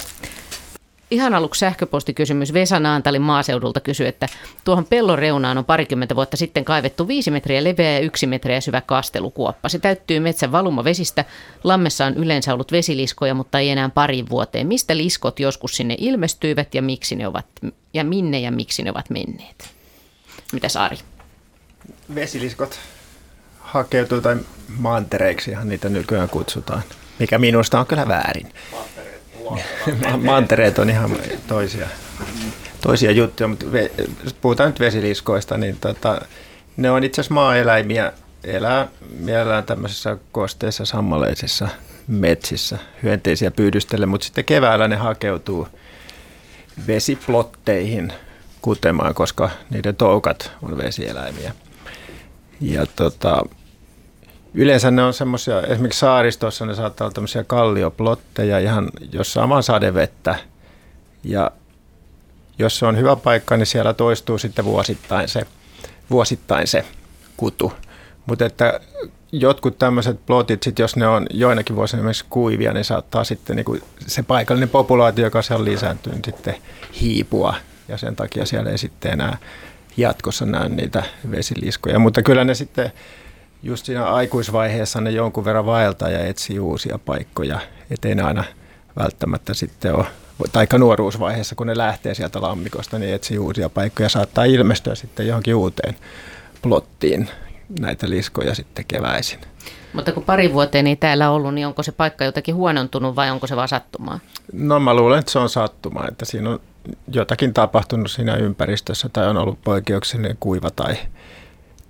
Ihan 1.12 1.34
aluksi 1.34 1.59
sähköpostikysymys. 1.59 2.53
Vesa 2.53 2.80
Naantalin 2.80 3.22
maaseudulta 3.22 3.80
kysyy, 3.80 4.07
että 4.07 4.28
tuohon 4.64 4.86
pellon 4.86 5.20
reunaan 5.20 5.57
on 5.57 5.66
parikymmentä 5.66 6.16
vuotta 6.16 6.38
sitten 6.38 6.66
kaivettu 6.66 7.07
viisi 7.07 7.32
metriä 7.32 7.64
leveä 7.64 7.91
ja 7.91 7.99
yksi 7.99 8.28
metriä 8.28 8.62
syvä 8.62 8.82
kastelukuoppa. 8.82 9.70
Se 9.70 9.80
täyttyy 9.80 10.20
metsän 10.20 10.51
valumavesistä. 10.51 11.26
Lammessa 11.64 12.05
on 12.05 12.14
yleensä 12.14 12.53
ollut 12.53 12.72
vesiliskoja, 12.72 13.34
mutta 13.34 13.59
ei 13.59 13.70
enää 13.70 13.89
parin 13.89 14.30
vuoteen. 14.30 14.68
Mistä 14.68 14.97
liskot 14.97 15.39
joskus 15.39 15.76
sinne 15.76 15.95
ilmestyivät 15.97 16.76
ja 16.76 16.82
miksi 16.82 17.16
ne 17.16 17.28
ovat, 17.28 17.45
ja 17.93 18.03
minne 18.03 18.39
ja 18.39 18.51
miksi 18.51 18.84
ne 18.84 18.91
ovat 18.91 19.09
menneet? 19.09 19.70
Mitä 20.53 20.68
Ari? 20.80 20.97
Vesiliskot 22.16 22.80
hakeutuu 23.59 24.22
tai 24.22 24.36
mantereiksihan 24.78 25.70
niitä 25.70 25.89
nykyään 25.89 26.30
kutsutaan, 26.30 26.84
mikä 27.20 27.38
minusta 27.38 27.80
on 27.80 27.86
kyllä 27.86 28.07
väärin. 28.07 28.53
Mantereet 30.24 30.80
on 30.80 30.89
ihan 30.89 31.12
toisia, 31.47 31.88
toisia 32.82 33.12
juttuja, 33.12 33.47
mutta 33.47 33.66
puhutaan 34.41 34.70
nyt 34.70 34.80
vesiliskoista, 34.80 35.58
niin 35.58 35.78
tota, 35.82 36.22
ne 36.78 36.91
on 36.91 37.04
itse 37.04 37.22
asiassa 37.22 37.34
maaeläimiä, 37.34 38.14
elää 38.43 38.88
mielellään 39.20 39.64
tämmöisissä 39.64 40.18
kosteissa 40.32 40.86
sammaleisissa 40.86 41.68
metsissä 42.08 42.78
hyönteisiä 43.04 43.52
pyydystelle, 43.52 44.06
mutta 44.06 44.26
sitten 44.26 44.45
keväällä 44.45 44.88
ne 44.88 44.95
hakeutuu 44.95 45.68
vesiplotteihin 46.88 48.14
kutemaan, 48.62 49.14
koska 49.14 49.49
niiden 49.70 49.95
toukat 49.95 50.52
on 50.62 50.78
vesieläimiä. 50.78 51.54
Ja 52.62 52.86
tota, 52.86 53.43
Yleensä 54.54 54.91
ne 54.91 55.04
on 55.04 55.14
semmoisia, 55.14 55.62
esimerkiksi 55.62 55.99
saaristossa 55.99 56.66
ne 56.66 56.76
saattaa 56.76 57.06
olla 57.06 57.14
tämmöisiä 57.14 57.43
kallioplotteja 57.43 58.60
ihan, 58.60 58.89
jossa 59.12 59.43
on 59.43 59.64
sadevettä. 59.64 60.36
Ja 61.24 61.52
jos 62.60 62.80
se 62.80 62.86
on 62.86 62.97
hyvä 62.97 63.16
paikka, 63.16 63.58
niin 63.58 63.66
siellä 63.66 63.93
toistuu 63.93 64.38
sitten 64.38 64.66
vuosittain 64.66 65.28
se, 65.28 65.41
vuosittain 66.10 66.68
se 66.68 66.86
kutu. 67.38 67.74
Mutta 68.26 68.45
että 68.45 68.80
jotkut 69.32 69.78
tämmöiset 69.78 70.26
plotit, 70.26 70.64
sit 70.64 70.80
jos 70.80 70.95
ne 70.95 71.08
on 71.08 71.28
joinakin 71.30 71.76
vuosina 71.76 71.99
esimerkiksi 71.99 72.26
kuivia, 72.30 72.74
niin 72.74 72.86
saattaa 72.86 73.24
sitten 73.24 73.56
niin 73.56 73.66
kuin 73.66 73.82
se 74.08 74.24
paikallinen 74.24 74.70
populaatio, 74.70 75.26
joka 75.26 75.41
siellä 75.41 75.62
on 75.62 75.66
lisääntynyt, 75.66 76.26
sitten 76.26 76.56
hiipua. 77.02 77.56
Ja 77.88 77.97
sen 77.97 78.16
takia 78.16 78.45
siellä 78.45 78.72
ei 78.72 78.78
sitten 78.78 79.12
enää 79.12 79.38
jatkossa 79.97 80.45
näy 80.45 80.70
niitä 80.70 81.04
vesiliskoja. 81.32 81.99
Mutta 81.99 82.22
kyllä 82.22 82.43
ne 82.43 82.56
sitten 82.56 82.91
just 83.64 83.86
siinä 83.86 84.05
aikuisvaiheessa 84.05 85.01
ne 85.01 85.12
jonkun 85.12 85.45
verran 85.45 85.66
vaeltaa 85.66 86.09
ja 86.09 86.26
etsii 86.26 86.59
uusia 86.59 86.99
paikkoja, 87.05 87.59
ettei 87.91 88.16
ne 88.16 88.22
aina 88.22 88.43
välttämättä 88.99 89.53
sitten 89.53 89.95
ole, 89.95 90.05
tai 90.51 90.68
nuoruusvaiheessa, 90.78 91.55
kun 91.55 91.68
ne 91.68 91.78
lähtee 91.78 92.14
sieltä 92.14 92.41
lammikosta, 92.41 92.99
niin 92.99 93.14
etsii 93.14 93.38
uusia 93.39 93.70
paikkoja, 93.70 94.09
saattaa 94.09 94.43
ilmestyä 94.43 94.95
sitten 94.95 95.28
johonkin 95.28 95.55
uuteen 95.55 95.95
plottiin 96.62 97.30
näitä 97.80 98.09
liskoja 98.09 98.55
sitten 98.55 98.86
keväisin. 98.88 99.39
Mutta 99.93 100.12
kun 100.12 100.24
pari 100.24 100.53
vuoteen 100.53 100.88
ei 100.88 100.95
täällä 100.95 101.30
ollut, 101.30 101.53
niin 101.53 101.68
onko 101.68 101.84
se 101.84 101.91
paikka 101.91 102.26
jotakin 102.26 102.55
huonontunut 102.55 103.16
vai 103.16 103.32
onko 103.32 103.47
se 103.47 103.55
vaan 103.55 103.68
sattumaa? 103.68 104.20
No 104.53 104.80
mä 104.80 104.93
luulen, 104.93 105.20
että 105.20 105.32
se 105.32 105.39
on 105.39 105.49
sattumaa, 105.49 106.07
että 106.07 106.26
siinä 106.26 106.49
on 106.49 106.59
jotakin 107.14 107.53
tapahtunut 107.53 108.12
siinä 108.12 108.36
ympäristössä 108.36 109.09
tai 109.09 109.28
on 109.28 109.38
ollut 109.38 109.62
poikkeuksellinen 109.64 110.38
kuiva 110.39 110.70
tai 110.70 110.95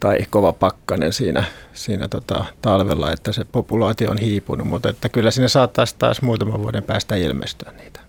tai 0.02 0.18
kova 0.30 0.54
pakkanen 0.54 1.14
siinä, 1.14 1.44
siinä 1.74 2.08
tota, 2.08 2.46
talvella, 2.62 3.12
että 3.12 3.32
se 3.32 3.46
populaatio 3.52 4.12
on 4.12 4.18
hiipunut, 4.18 4.68
mutta 4.68 4.90
että 4.90 5.10
kyllä 5.10 5.32
sinne 5.32 5.48
saattaisi 5.48 5.96
taas 6.00 6.22
muutaman 6.22 6.62
vuoden 6.62 6.84
päästä 6.84 7.16
ilmestyä 7.16 7.72
niitä. 7.78 8.00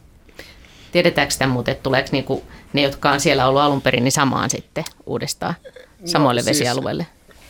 Tiedetäänkö 0.93 1.33
sitä 1.33 1.47
muuten, 1.47 1.73
että 1.73 1.83
tuleeko 1.83 2.09
niinku 2.13 2.43
ne, 2.73 2.83
jotka 2.83 3.11
on 3.11 3.21
siellä 3.21 3.49
ollut 3.49 3.63
alun 3.63 3.83
perin, 3.83 4.05
niin 4.05 4.13
samaan 4.13 4.51
sitten 4.51 4.85
uudestaan 5.07 5.55
samoille 6.05 6.41
no, 6.41 6.45
siis, 6.45 6.59
vesialueille? 6.59 7.07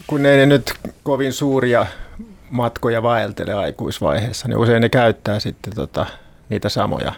Kun 0.07 0.27
ei 0.27 0.37
ne 0.37 0.47
nyt 0.47 0.75
kovin 1.03 1.33
suuria 1.33 1.87
matkoja 2.51 3.03
vaeltele 3.03 3.55
aikuisvaiheessa, 3.55 4.49
niin 4.49 4.59
usein 4.59 4.81
ne 4.81 4.89
käyttää 4.89 5.41
sitten 5.41 5.75
tota, 5.75 6.07
niitä 6.49 6.69
samoja 6.69 7.13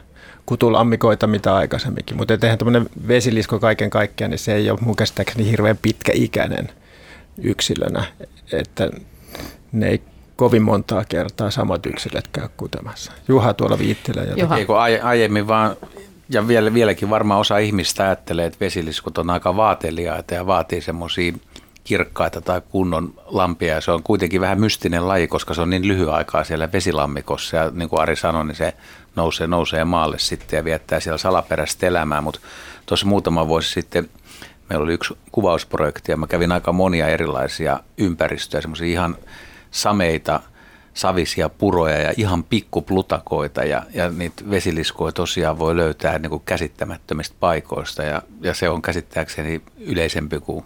kutulammikoita 0.46 1.26
mitä 1.26 1.56
aikaisemminkin. 1.56 2.16
Mutta 2.16 2.38
eihän 2.42 2.58
tämmöinen 2.58 2.88
vesilisko 3.08 3.58
kaiken 3.58 3.90
kaikkiaan, 3.90 4.30
niin 4.30 4.38
se 4.38 4.54
ei 4.54 4.70
ole 4.70 4.78
mun 4.82 4.96
käsittääkseni 4.96 5.50
hirveän 5.50 5.78
pitkäikäinen– 5.82 6.68
yksilönä, 7.42 8.04
että 8.52 8.90
ne 9.72 9.88
ei 9.88 10.02
kovin 10.36 10.62
montaa 10.62 11.04
kertaa 11.08 11.50
samat 11.50 11.86
yksilöt 11.86 12.28
käy 12.28 12.48
kutemassa. 12.56 13.12
Juha 13.28 13.54
tuolla 13.54 13.78
viittelee. 13.78 14.32
Juha. 14.36 14.56
Eikö 14.56 14.72
aiemmin 15.02 15.48
vaan, 15.48 15.76
ja 16.28 16.48
vielä, 16.48 16.74
vieläkin 16.74 17.10
varmaan 17.10 17.40
osa 17.40 17.58
ihmistä 17.58 18.04
ajattelee, 18.04 18.46
että 18.46 18.60
vesiliskut 18.60 19.18
on 19.18 19.30
aika 19.30 19.56
vaateliaita 19.56 20.34
ja 20.34 20.46
vaatii 20.46 20.80
semmoisia 20.80 21.32
kirkkaita 21.84 22.40
tai 22.40 22.62
kunnon 22.70 23.14
lampia. 23.26 23.74
Ja 23.74 23.80
se 23.80 23.90
on 23.90 24.02
kuitenkin 24.02 24.40
vähän 24.40 24.60
mystinen 24.60 25.08
laji, 25.08 25.28
koska 25.28 25.54
se 25.54 25.60
on 25.60 25.70
niin 25.70 25.88
lyhyen 25.88 26.14
aikaa 26.14 26.44
siellä 26.44 26.72
vesilammikossa. 26.72 27.56
Ja 27.56 27.70
niin 27.74 27.88
kuin 27.88 28.02
Ari 28.02 28.16
sanoi, 28.16 28.46
niin 28.46 28.56
se 28.56 28.74
nousee, 29.16 29.46
nousee 29.46 29.84
maalle 29.84 30.18
sitten 30.18 30.56
ja 30.56 30.64
viettää 30.64 31.00
siellä 31.00 31.18
salaperäistä 31.18 31.86
elämää. 31.86 32.20
Mutta 32.20 32.40
tuossa 32.86 33.06
muutama 33.06 33.48
vuosi 33.48 33.70
sitten– 33.70 34.08
meillä 34.70 34.84
oli 34.84 34.92
yksi 34.92 35.18
kuvausprojekti 35.32 36.12
ja 36.12 36.16
mä 36.16 36.26
kävin 36.26 36.52
aika 36.52 36.72
monia 36.72 37.08
erilaisia 37.08 37.80
ympäristöjä, 37.98 38.60
semmoisia 38.60 38.86
ihan 38.86 39.16
sameita, 39.70 40.40
savisia 40.94 41.48
puroja 41.48 42.00
ja 42.00 42.14
ihan 42.16 42.44
pikkuplutakoita 42.44 43.64
ja, 43.64 43.82
ja 43.94 44.10
niitä 44.10 44.50
vesiliskoja 44.50 45.12
tosiaan 45.12 45.58
voi 45.58 45.76
löytää 45.76 46.18
niin 46.18 46.30
kuin 46.30 46.42
käsittämättömistä 46.46 47.36
paikoista 47.40 48.02
ja, 48.02 48.22
ja 48.40 48.54
se 48.54 48.68
on 48.68 48.82
käsittääkseni 48.82 49.62
yleisempi 49.78 50.40
kuin, 50.40 50.64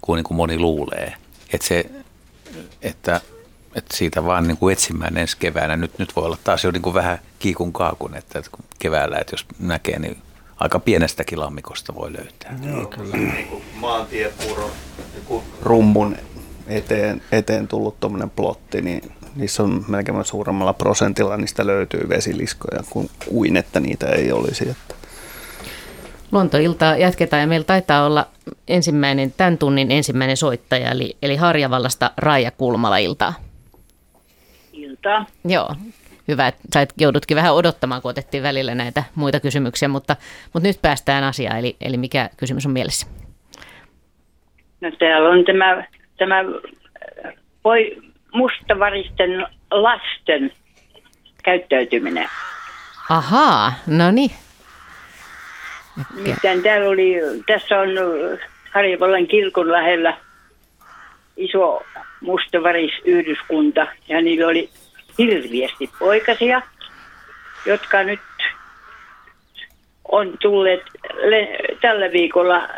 kuin, 0.00 0.16
niin 0.16 0.24
kuin 0.24 0.36
moni 0.36 0.58
luulee. 0.58 1.14
Että 1.52 1.66
se, 1.66 1.90
että, 2.82 3.20
että 3.74 3.96
siitä 3.96 4.24
vaan 4.24 4.46
niin 4.46 4.56
kuin 4.56 4.72
etsimään 4.72 5.16
ensi 5.16 5.36
keväänä. 5.36 5.76
Nyt, 5.76 5.98
nyt 5.98 6.16
voi 6.16 6.24
olla 6.24 6.38
taas 6.44 6.64
jo 6.64 6.70
niin 6.70 6.82
kuin 6.82 6.94
vähän 6.94 7.18
kiikun 7.38 7.72
kaakun, 7.72 8.16
että, 8.16 8.38
että 8.38 8.50
keväällä, 8.78 9.18
että 9.18 9.32
jos 9.32 9.46
näkee, 9.58 9.98
niin 9.98 10.22
aika 10.60 10.78
pienestäkin 10.78 11.40
lammikosta 11.40 11.94
voi 11.94 12.12
löytää. 12.12 12.58
Joo, 12.62 12.86
kyllä. 12.86 13.16
Niin 13.16 13.62
maantiepuron 13.74 14.70
rummun 15.62 16.16
eteen, 16.66 17.22
eteen 17.32 17.68
tullut 17.68 18.00
tuommoinen 18.00 18.30
plotti, 18.30 18.82
niin 18.82 19.12
niissä 19.36 19.62
on 19.62 19.84
melkein 19.88 20.24
suuremmalla 20.24 20.72
prosentilla 20.72 21.36
niistä 21.36 21.66
löytyy 21.66 22.08
vesiliskoja 22.08 22.82
kuin, 22.90 23.10
kuin 23.28 23.56
että 23.56 23.80
niitä 23.80 24.06
ei 24.06 24.32
olisi. 24.32 24.68
Että. 24.68 24.94
Luontoiltaa 26.32 26.96
jatketaan 26.96 27.40
ja 27.40 27.46
meillä 27.46 27.64
taitaa 27.64 28.06
olla 28.06 28.26
ensimmäinen, 28.68 29.34
tämän 29.36 29.58
tunnin 29.58 29.90
ensimmäinen 29.90 30.36
soittaja, 30.36 30.90
eli, 30.90 31.16
eli 31.22 31.36
Harjavallasta 31.36 32.10
Raija 32.16 32.50
Kulmala 32.50 32.98
iltaa. 32.98 33.34
Iltaa. 34.72 35.26
Joo, 35.44 35.74
hyvä, 36.28 36.48
että 36.48 36.62
sä 36.74 36.86
joudutkin 36.98 37.36
vähän 37.36 37.54
odottamaan, 37.54 38.02
kun 38.02 38.10
otettiin 38.10 38.42
välillä 38.42 38.74
näitä 38.74 39.04
muita 39.14 39.40
kysymyksiä, 39.40 39.88
mutta, 39.88 40.16
mutta 40.54 40.68
nyt 40.68 40.82
päästään 40.82 41.24
asiaan, 41.24 41.58
eli, 41.58 41.76
eli 41.80 41.96
mikä 41.96 42.30
kysymys 42.36 42.66
on 42.66 42.72
mielessä? 42.72 43.06
No 44.80 44.90
täällä 44.98 45.28
on 45.28 45.44
tämä, 45.44 45.84
tämä 46.18 46.36
voi 47.64 47.96
mustavaristen 48.32 49.46
lasten 49.70 50.52
käyttäytyminen. 51.44 52.28
Ahaa, 53.10 53.72
no 53.86 54.10
niin. 54.10 54.30
Nimittäin 56.14 56.62
täällä 56.62 56.88
oli, 56.88 57.14
tässä 57.46 57.80
on 57.80 57.88
Harjavallan 58.70 59.26
kirkon 59.26 59.72
lähellä 59.72 60.16
iso 61.36 61.82
mustavarisyhdyskunta 62.20 63.86
ja 64.08 64.22
niillä 64.22 64.46
oli 64.46 64.70
hirviästi 65.18 65.90
poikasia, 65.98 66.62
jotka 67.66 68.02
nyt 68.02 68.20
on 70.04 70.38
tulleet 70.38 70.82
le- 71.14 71.58
tällä 71.80 72.12
viikolla 72.12 72.68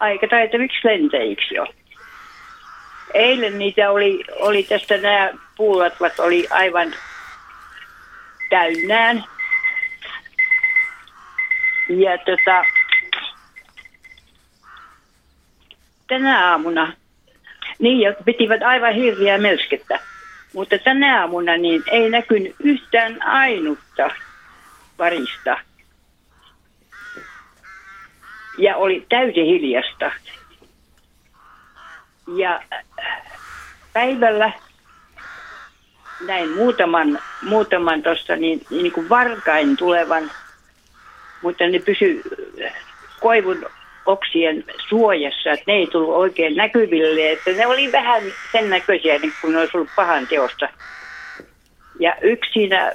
aika 0.00 0.28
taitaviksi 0.28 0.80
lentäjiksi 0.84 1.54
jo. 1.54 1.66
Eilen 3.14 3.58
niitä 3.58 3.90
oli, 3.90 4.24
oli 4.40 4.62
tästä 4.62 4.96
nämä 4.96 5.30
puulatvat 5.56 6.20
oli 6.20 6.46
aivan 6.50 6.94
täynnään. 8.50 9.24
Ja 11.88 12.18
tota, 12.18 12.64
tänä 16.08 16.50
aamuna, 16.50 16.92
niin 17.78 18.00
ja 18.00 18.14
pitivät 18.24 18.62
aivan 18.62 18.94
hirviä 18.94 19.38
melskettä. 19.38 20.11
Mutta 20.52 20.78
tänä 20.78 21.20
aamuna 21.20 21.56
niin 21.56 21.82
ei 21.86 22.10
näkynyt 22.10 22.56
yhtään 22.58 23.22
ainutta 23.22 24.10
varista. 24.98 25.58
Ja 28.58 28.76
oli 28.76 29.06
täysin 29.08 29.46
hiljasta. 29.46 30.12
Ja 32.36 32.62
päivällä 33.92 34.52
näin 36.26 36.50
muutaman, 36.50 37.18
muutaman 37.42 38.02
tuosta 38.02 38.36
niin, 38.36 38.60
niin 38.70 38.92
kuin 38.92 39.08
varkain 39.08 39.76
tulevan, 39.76 40.30
mutta 41.42 41.64
ne 41.66 41.78
pysy 41.78 42.22
koivun 43.20 43.66
oksien 44.06 44.64
suojassa, 44.88 45.50
että 45.52 45.64
ne 45.66 45.72
ei 45.72 45.86
tullut 45.86 46.14
oikein 46.14 46.56
näkyville, 46.56 47.32
että 47.32 47.50
ne 47.50 47.66
oli 47.66 47.92
vähän 47.92 48.22
sen 48.52 48.70
näköisiä, 48.70 49.18
niin 49.18 49.32
kuin 49.40 49.52
ne 49.52 49.58
olisi 49.58 49.76
ollut 49.76 49.90
pahan 49.96 50.26
teosta. 50.26 50.68
Ja 52.00 52.16
yksi 52.20 52.52
siinä 52.52 52.92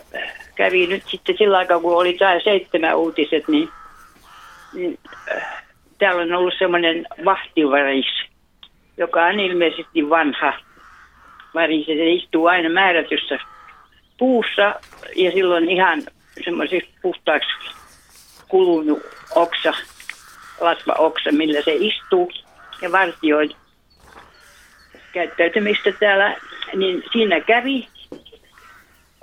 kävi 0.55 0.87
nyt 0.87 1.03
sitten 1.07 1.37
sillä 1.37 1.57
aikaa, 1.57 1.79
kun 1.79 1.95
oli 1.95 2.13
tämä 2.13 2.39
seitsemän 2.43 2.97
uutiset, 2.97 3.47
niin, 3.47 3.69
niin 4.73 4.99
äh, 5.35 5.63
täällä 5.97 6.21
on 6.21 6.33
ollut 6.33 6.53
semmoinen 6.59 7.07
vahtivaris, 7.25 8.23
joka 8.97 9.25
on 9.25 9.39
ilmeisesti 9.39 10.09
vanha 10.09 10.53
varis, 11.53 11.85
se 11.85 12.11
istuu 12.11 12.47
aina 12.47 12.69
määrätyssä 12.69 13.39
puussa 14.17 14.75
ja 15.15 15.31
silloin 15.31 15.69
ihan 15.69 16.03
semmoisiksi 16.43 16.89
puhtaaksi 17.01 17.49
kulunut 18.47 18.99
oksa 19.35 19.73
latvaoksa, 20.59 21.31
millä 21.31 21.61
se 21.61 21.73
istuu 21.73 22.31
ja 22.81 22.91
vartioi 22.91 23.49
käyttäytymistä 25.13 25.91
täällä, 25.91 26.35
niin 26.75 27.03
siinä 27.11 27.39
kävi 27.39 27.87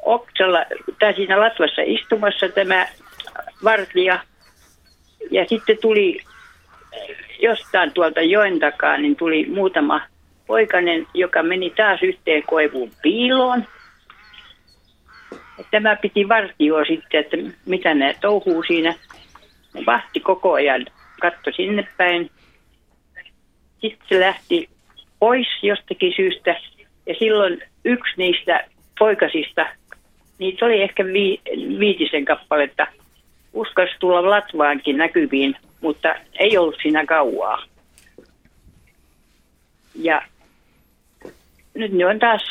oksalla, 0.03 0.65
tai 0.99 1.15
siinä 1.15 1.41
latvassa 1.41 1.83
istumassa 1.85 2.49
tämä 2.49 2.87
vartija. 3.65 4.21
Ja 5.31 5.45
sitten 5.49 5.79
tuli 5.83 6.21
jostain 7.41 7.93
tuolta 7.93 8.21
joen 8.21 8.59
takaa, 8.59 8.97
niin 8.97 9.17
tuli 9.17 9.47
muutama 9.47 10.01
poikainen, 10.47 11.07
joka 11.15 11.43
meni 11.43 11.71
taas 11.71 12.03
yhteen 12.03 12.43
koivuun 12.43 12.91
piiloon. 13.03 13.65
Tämä 15.71 15.97
piti 15.97 16.29
vartioa 16.29 16.85
sitten, 16.85 17.21
että 17.21 17.37
mitä 17.67 17.95
ne 17.95 18.17
touhuu 18.21 18.63
siinä. 18.63 18.95
Ne 19.75 19.87
vahti 19.87 20.21
koko 20.21 20.53
ajan 20.53 20.87
katto 21.25 21.51
sinne 21.57 21.89
päin. 21.97 22.31
Sitten 23.81 24.09
se 24.09 24.21
lähti 24.21 24.69
pois 25.19 25.47
jostakin 25.63 26.13
syystä 26.17 26.61
ja 27.07 27.15
silloin 27.19 27.63
yksi 27.85 28.15
niistä 28.17 28.65
poikasista, 28.99 29.67
niitä 30.39 30.65
oli 30.65 30.83
ehkä 30.83 31.05
vi- 31.05 31.41
viitisen 31.79 32.25
kappaletta, 32.25 32.87
uskas 33.53 33.91
tulla 34.01 34.31
Latvaankin 34.31 34.97
näkyviin, 34.97 35.57
mutta 35.81 36.15
ei 36.39 36.59
ollut 36.59 36.77
siinä 36.83 37.07
kauaa. 37.07 37.65
Ja 39.95 40.23
nyt 41.75 41.93
ne 41.93 42.07
on 42.07 42.19
taas 42.19 42.43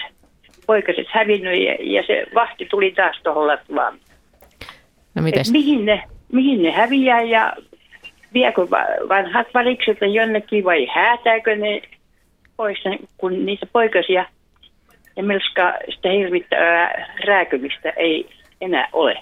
poikaset 0.67 1.07
hävinnyt 1.09 1.61
ja, 1.61 1.75
ja 1.79 2.03
se 2.07 2.25
vahti 2.35 2.65
tuli 2.65 2.91
taas 2.91 3.19
tuohon 3.23 3.47
Latvaan. 3.47 3.99
No 5.15 5.21
mites? 5.21 5.47
Et 5.47 5.51
mihin, 5.53 5.85
ne, 5.85 6.03
mihin 6.31 6.63
ne 6.63 6.71
häviää 6.71 7.21
ja 7.21 7.53
viekö 8.33 8.61
vanhat 9.09 9.47
varikset 9.53 9.97
jonnekin 10.13 10.63
vai 10.63 10.87
häätääkö 10.95 11.55
ne 11.55 11.81
pois, 12.57 12.77
kun 13.17 13.45
niitä 13.45 13.65
poikasia 13.65 14.25
ja 15.15 15.23
melskaa 15.23 15.73
sitä 15.95 16.09
hirvittävää 16.09 17.15
rääkymistä 17.27 17.89
ei 17.89 18.29
enää 18.61 18.87
ole. 18.93 19.17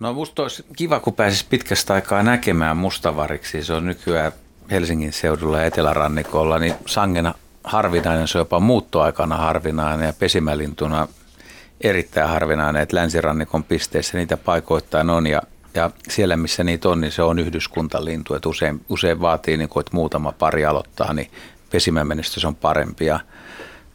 No 0.00 0.12
musta 0.12 0.42
olisi 0.42 0.64
kiva, 0.76 1.00
kun 1.00 1.14
pääsisi 1.14 1.46
pitkästä 1.50 1.94
aikaa 1.94 2.22
näkemään 2.22 2.76
mustavariksi. 2.76 3.64
Se 3.64 3.72
on 3.72 3.86
nykyään 3.86 4.32
Helsingin 4.70 5.12
seudulla 5.12 5.58
ja 5.58 5.64
etelärannikolla, 5.64 6.58
niin 6.58 6.74
sangena 6.86 7.34
harvinainen, 7.64 8.28
se 8.28 8.38
on 8.38 8.40
jopa 8.40 8.60
muuttoaikana 8.60 9.36
harvinainen 9.36 10.06
ja 10.06 10.12
pesimälintuna 10.18 11.08
erittäin 11.80 12.28
harvinainen, 12.28 12.82
että 12.82 12.96
länsirannikon 12.96 13.64
pisteissä 13.64 14.18
niitä 14.18 14.36
paikoittain 14.36 15.10
on 15.10 15.26
ja 15.26 15.42
ja 15.76 15.90
siellä, 16.08 16.36
missä 16.36 16.64
niitä 16.64 16.88
on, 16.88 17.00
niin 17.00 17.12
se 17.12 17.22
on 17.22 17.38
yhdyskuntalintu, 17.38 18.34
että 18.34 18.48
usein, 18.48 18.80
usein 18.88 19.20
vaatii, 19.20 19.56
niin 19.56 19.68
kuin, 19.68 19.80
että 19.80 19.96
muutama 19.96 20.32
pari 20.32 20.64
aloittaa, 20.64 21.12
niin 21.12 21.30
pesimämenestys 21.70 22.44
on 22.44 22.54
parempi. 22.54 23.06
Ja 23.06 23.20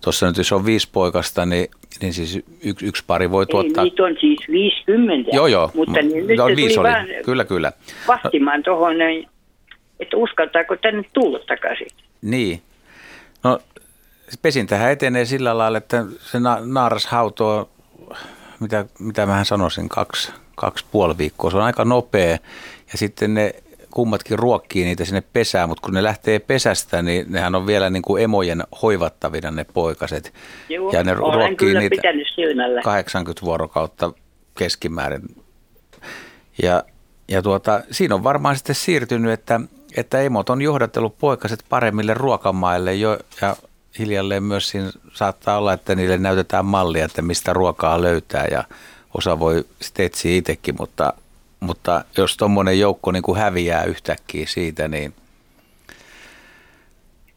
tuossa 0.02 0.28
nyt 0.28 0.38
jos 0.38 0.52
on 0.52 0.66
viisi 0.66 0.90
poikasta, 0.92 1.46
niin, 1.46 1.68
niin 2.02 2.14
siis 2.14 2.40
yksi, 2.64 2.86
yksi 2.86 3.04
pari 3.08 3.32
voi 3.32 3.46
tuottaa... 3.46 3.84
Ei, 3.84 3.90
niitä 3.90 4.04
on 4.04 4.16
siis 4.20 4.40
50. 4.52 5.30
Joo, 5.34 5.48
joo. 5.48 5.72
Mutta 5.76 6.02
niin, 6.02 6.28
nyt 6.28 6.38
no, 6.38 6.48
viisi 6.48 6.80
oli. 6.80 6.90
vaan 6.90 7.06
Kyllä, 7.26 7.46
kyllä. 7.46 7.72
vahtimaan 8.08 8.64
tuohon, 8.64 8.96
että 10.00 10.18
uskaltaako 10.18 10.76
tänne 10.76 11.04
tulla 11.14 11.40
takaisin. 11.40 11.88
Niin. 12.22 12.62
No 13.44 13.60
pesintähän 14.42 14.92
etenee 14.92 15.26
sillä 15.26 15.58
lailla, 15.58 15.78
että 15.78 16.06
se 16.20 16.40
na- 16.40 16.62
naaras 16.66 17.06
hautoo, 17.06 17.70
mitä, 18.62 18.86
mitä 19.00 19.26
mä 19.26 19.44
sanoisin, 19.44 19.90
kaksi, 19.90 20.32
kaksi 20.56 20.86
puoli 20.92 21.18
viikkoa. 21.18 21.52
Se 21.52 21.58
on 21.58 21.64
aika 21.64 21.86
nopea 21.86 22.38
ja 22.92 22.98
sitten 22.98 23.34
ne 23.34 23.56
kummatkin 23.92 24.40
ruokkii 24.40 24.86
niitä 24.86 25.06
sinne 25.06 25.24
pesään, 25.34 25.70
mutta 25.70 25.82
kun 25.86 25.94
ne 25.94 26.04
lähtee 26.04 26.40
pesästä, 26.40 27.02
niin 27.02 27.26
nehän 27.30 27.56
on 27.56 27.68
vielä 27.68 27.90
niin 27.90 28.02
kuin 28.02 28.24
emojen 28.24 28.64
hoivattavina 28.82 29.52
ne 29.52 29.66
poikaset. 29.74 30.34
Joo, 30.70 30.92
ja 30.92 31.04
ne 31.04 31.14
ruokkii 31.14 31.74
niitä 31.74 31.96
pitänyt 31.96 32.28
silmällä. 32.36 32.82
80 32.82 33.46
vuorokautta 33.46 34.14
keskimäärin. 34.58 35.22
Ja, 36.64 36.84
ja 37.28 37.42
tuota, 37.42 37.82
siinä 37.92 38.16
on 38.16 38.24
varmaan 38.24 38.56
sitten 38.56 38.76
siirtynyt, 38.76 39.32
että, 39.32 39.60
että 39.98 40.22
emot 40.22 40.50
on 40.50 40.62
johdatellut 40.62 41.18
poikaset 41.18 41.66
paremmille 41.70 42.14
ruokamaille 42.14 42.94
jo, 42.94 43.20
ja 43.42 43.56
hiljalleen 44.00 44.44
myös 44.44 44.70
siinä 44.70 44.92
saattaa 45.14 45.58
olla, 45.58 45.74
että 45.74 45.96
niille 45.96 46.18
näytetään 46.18 46.66
mallia, 46.66 47.06
että 47.06 47.22
mistä 47.22 47.54
ruokaa 47.54 48.02
löytää 48.02 48.46
ja 48.52 48.64
osa 49.18 49.40
voi 49.40 49.64
sitten 49.80 50.06
etsiä 50.06 50.38
itsekin, 50.38 50.76
mutta, 50.80 51.14
mutta 51.60 52.06
jos 52.18 52.38
tuommoinen 52.38 52.80
joukko 52.80 53.12
niin 53.12 53.24
kuin 53.24 53.40
häviää 53.40 53.84
yhtäkkiä 53.84 54.46
siitä, 54.48 54.88
niin 54.88 55.14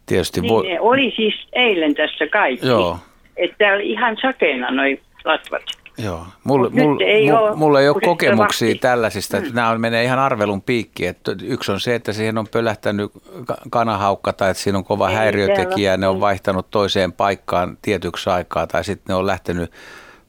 tietysti 0.07 0.41
Niin 0.41 0.53
voi... 0.53 0.69
ne 0.69 0.81
oli 0.81 1.13
siis 1.17 1.35
eilen 1.53 1.95
tässä 1.95 2.27
kaikki. 2.27 2.67
Joo. 2.67 2.99
Että 3.37 3.73
oli 3.75 3.91
ihan 3.91 4.17
sakeena 4.23 4.71
noi 4.71 5.01
latvat. 5.25 5.63
Joo, 5.99 6.27
mulla, 6.45 6.71
mulla, 6.71 7.05
ei 7.05 7.27
mulla, 7.31 7.41
oo, 7.41 7.57
mulla 7.57 7.81
ei 7.81 7.89
ole 7.89 8.01
kokemuksia 8.05 8.69
vahti. 8.69 8.79
tällaisista. 8.79 9.37
Että 9.37 9.51
Mm. 9.51 9.55
Nämä 9.57 9.71
on, 9.71 9.81
menee 9.81 10.05
ihan 10.05 10.19
arvelun 10.19 10.63
piikki. 10.63 11.07
Että 11.07 11.37
yksi 11.43 11.73
on 11.73 11.81
se, 11.81 11.95
että 11.95 12.13
siihen 12.13 12.39
on 12.39 12.47
pölähtänyt 12.49 13.13
ka- 13.47 13.57
kanahaukka 13.71 14.33
tai 14.33 14.51
että 14.51 14.63
siinä 14.63 14.79
on 14.79 14.85
kova 14.85 15.09
Ei 15.11 15.15
häiriötekijä. 15.17 15.91
täällä- 15.91 16.01
Ne 16.01 16.09
on 16.09 16.21
vaihtanut 16.21 16.71
toiseen 16.71 17.13
paikkaan 17.13 17.79
tietyksi 17.83 18.31
aikaa 18.31 18.67
tai 18.67 18.85
sitten 18.85 19.05
ne 19.09 19.15
on 19.15 19.27
lähtenyt 19.27 19.73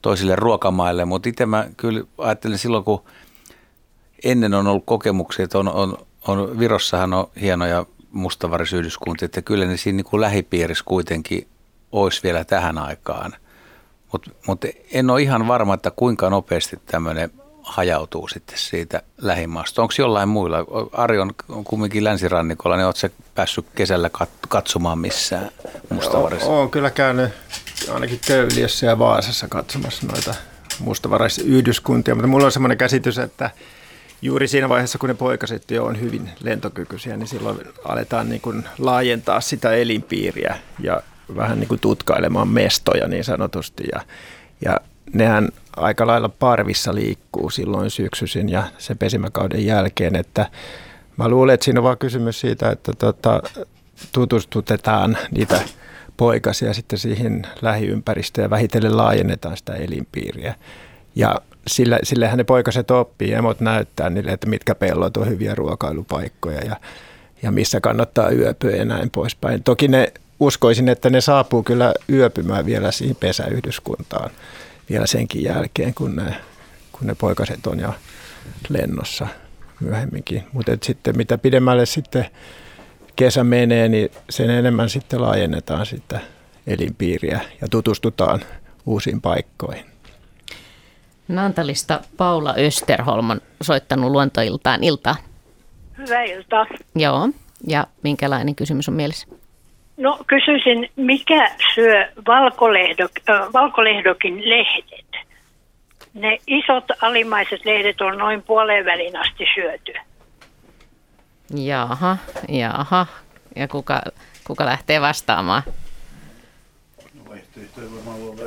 toisille 0.02 0.36
ruokamaille. 0.36 1.04
Mutta 1.04 1.28
itse 1.28 1.46
mä 1.46 1.66
kyllä 1.76 2.04
ajattelin 2.18 2.58
silloin, 2.58 2.84
kun 2.84 3.02
ennen 4.24 4.54
on 4.54 4.66
ollut 4.66 4.82
kokemuksia, 4.86 5.44
että 5.44 5.58
on, 5.58 5.68
on, 5.68 5.98
on 6.28 6.58
Virossahan 6.58 7.14
on 7.14 7.26
hienoja 7.40 7.86
mustavarisyhdyskuntia, 8.12 9.26
että 9.26 9.42
kyllä 9.42 9.64
ne 9.66 9.76
siinä 9.76 9.96
niin 9.96 10.04
kuin 10.04 10.20
lähipiirissä 10.20 10.84
kuitenkin 10.86 11.46
olisi 11.92 12.22
vielä 12.22 12.44
tähän 12.44 12.78
aikaan. 12.78 13.32
Mutta 14.12 14.30
mut 14.46 14.64
en 14.92 15.10
ole 15.10 15.22
ihan 15.22 15.48
varma, 15.48 15.74
että 15.74 15.90
kuinka 15.90 16.30
nopeasti 16.30 16.78
tämmöinen 16.86 17.30
hajautuu 17.62 18.28
sitten 18.28 18.58
siitä 18.58 19.02
lähimaasta. 19.18 19.82
Onko 19.82 19.94
jollain 19.98 20.28
muilla? 20.28 20.58
Ari 20.92 21.18
on 21.18 21.34
kumminkin 21.64 22.04
länsirannikolla, 22.04 22.76
niin 22.76 22.86
oletko 22.86 23.08
päässyt 23.34 23.66
kesällä 23.74 24.10
kat- 24.22 24.46
katsomaan 24.48 24.98
missään 24.98 25.50
mustavarissa? 25.90 26.46
Olen 26.46 26.70
kyllä 26.70 26.90
käynyt 26.90 27.30
ainakin 27.94 28.20
Köyliössä 28.26 28.86
ja 28.86 28.98
Vaasassa 28.98 29.48
katsomassa 29.48 30.06
noita 30.06 30.34
mustavaraisyhdyskuntia, 30.80 32.14
mutta 32.14 32.28
mulla 32.28 32.46
on 32.46 32.52
semmoinen 32.52 32.78
käsitys, 32.78 33.18
että 33.18 33.50
juuri 34.22 34.48
siinä 34.48 34.68
vaiheessa, 34.68 34.98
kun 34.98 35.08
ne 35.08 35.14
poikaset 35.14 35.70
jo 35.70 35.84
on 35.84 36.00
hyvin 36.00 36.30
lentokykyisiä, 36.40 37.16
niin 37.16 37.28
silloin 37.28 37.58
aletaan 37.84 38.28
niin 38.28 38.40
kuin 38.40 38.64
laajentaa 38.78 39.40
sitä 39.40 39.72
elinpiiriä 39.72 40.58
ja 40.78 41.02
vähän 41.36 41.60
niin 41.60 41.68
kuin 41.68 41.80
tutkailemaan 41.80 42.48
mestoja 42.48 43.08
niin 43.08 43.24
sanotusti. 43.24 43.84
Ja, 43.92 44.00
ja 44.64 44.76
nehän 45.12 45.48
aika 45.76 46.06
lailla 46.06 46.28
parvissa 46.28 46.94
liikkuu 46.94 47.50
silloin 47.50 47.90
syksyisin 47.90 48.48
ja 48.48 48.64
se 48.78 48.94
pesimäkauden 48.94 49.66
jälkeen, 49.66 50.16
että 50.16 50.50
mä 51.16 51.28
luulen, 51.28 51.54
että 51.54 51.64
siinä 51.64 51.80
on 51.80 51.84
vaan 51.84 51.98
kysymys 51.98 52.40
siitä, 52.40 52.70
että 52.70 52.92
tota, 52.98 53.42
tutustutetaan 54.12 55.18
niitä 55.30 55.60
poikasia 56.16 56.74
sitten 56.74 56.98
siihen 56.98 57.46
lähiympäristöön 57.62 58.44
ja 58.44 58.50
vähitellen 58.50 58.96
laajennetaan 58.96 59.56
sitä 59.56 59.74
elinpiiriä. 59.74 60.54
Ja 61.14 61.40
sillä, 61.66 61.98
sillehän 62.02 62.38
ne 62.38 62.44
poikaset 62.44 62.90
oppii, 62.90 63.32
emot 63.32 63.60
näyttää 63.60 64.10
niille, 64.10 64.30
että 64.30 64.48
mitkä 64.48 64.74
pellot 64.74 65.16
on 65.16 65.28
hyviä 65.28 65.54
ruokailupaikkoja 65.54 66.60
ja, 66.60 66.76
ja 67.42 67.50
missä 67.50 67.80
kannattaa 67.80 68.30
yöpyä 68.30 68.76
ja 68.76 68.84
näin 68.84 69.10
poispäin. 69.10 69.62
Toki 69.62 69.88
ne 69.88 70.12
uskoisin, 70.40 70.88
että 70.88 71.10
ne 71.10 71.20
saapuu 71.20 71.62
kyllä 71.62 71.94
yöpymään 72.12 72.66
vielä 72.66 72.90
siihen 72.92 73.16
pesäyhdyskuntaan 73.16 74.30
vielä 74.90 75.06
senkin 75.06 75.42
jälkeen, 75.44 75.94
kun 75.94 76.16
ne, 76.16 76.34
kun 76.92 77.06
ne 77.06 77.14
poikaset 77.14 77.66
on 77.66 77.80
jo 77.80 77.94
lennossa 78.68 79.26
myöhemminkin. 79.80 80.44
Mutta 80.52 80.72
sitten 80.82 81.16
mitä 81.16 81.38
pidemmälle 81.38 81.86
sitten 81.86 82.26
kesä 83.16 83.44
menee, 83.44 83.88
niin 83.88 84.10
sen 84.30 84.50
enemmän 84.50 84.88
sitten 84.88 85.22
laajennetaan 85.22 85.86
sitä 85.86 86.20
elinpiiriä 86.66 87.40
ja 87.60 87.68
tutustutaan 87.68 88.40
uusiin 88.86 89.20
paikkoihin. 89.20 89.84
Nantalista 91.28 92.00
Paula 92.16 92.54
Österholm 92.58 93.30
on 93.30 93.40
soittanut 93.62 94.10
luontoiltaan 94.10 94.84
iltaan. 94.84 95.16
Hyvää 95.98 96.22
iltaa. 96.22 96.66
Joo, 96.94 97.28
ja 97.66 97.86
minkälainen 98.02 98.54
kysymys 98.54 98.88
on 98.88 98.94
mielessä? 98.94 99.26
No 99.96 100.18
kysyisin, 100.26 100.90
mikä 100.96 101.50
syö 101.74 102.12
valkolehdok, 102.26 103.10
äh, 103.30 103.52
valkolehdokin 103.52 104.48
lehdet? 104.50 105.26
Ne 106.14 106.38
isot 106.46 106.84
alimaiset 107.02 107.64
lehdet 107.64 108.00
on 108.00 108.18
noin 108.18 108.42
puoleen 108.42 108.84
välin 108.84 109.16
asti 109.16 109.44
syöty. 109.54 109.92
Jaha, 111.54 112.16
jaha. 112.48 113.06
Ja 113.56 113.68
kuka, 113.68 114.02
kuka 114.44 114.66
lähtee 114.66 115.00
vastaamaan? 115.00 115.62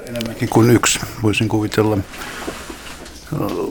enemmänkin 0.08 0.50
kuin 0.50 0.70
yksi. 0.70 1.00
Voisin 1.24 1.50
kuvitella 1.50 1.98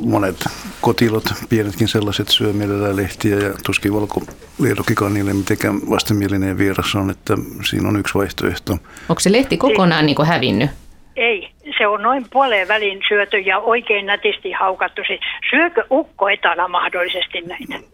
monet 0.01 0.37
kotilot, 0.81 1.25
pienetkin 1.49 1.89
sellaiset 1.89 2.29
syö 2.29 2.53
mielellään 2.53 2.97
lehtiä 2.97 3.37
ja 3.37 3.55
tuskin 3.67 3.95
valkoliedokikaan 3.95 5.15
niille 5.15 5.33
mitenkään 5.33 5.91
vastenmielinen 5.91 6.59
vieras 6.59 6.95
on, 6.95 7.11
että 7.11 7.35
siinä 7.71 7.89
on 7.89 7.97
yksi 7.97 8.15
vaihtoehto. 8.15 8.73
Onko 9.09 9.21
se 9.21 9.33
lehti 9.33 9.57
kokonaan 9.57 10.07
niin 10.07 10.17
kuin 10.17 10.29
hävinnyt? 10.29 10.71
Ei, 11.17 11.51
se 11.79 11.87
on 11.87 12.03
noin 12.03 12.27
puoleen 12.33 12.69
välin 12.69 13.01
syöty 13.09 13.39
ja 13.39 13.59
oikein 13.59 14.07
nätisti 14.07 14.53
haukattu. 14.53 15.03
Siis 15.07 15.21
Syökö 15.51 15.85
ukko 15.91 16.29
etana 16.29 16.69
mahdollisesti 16.69 17.41
näitä? 17.41 17.89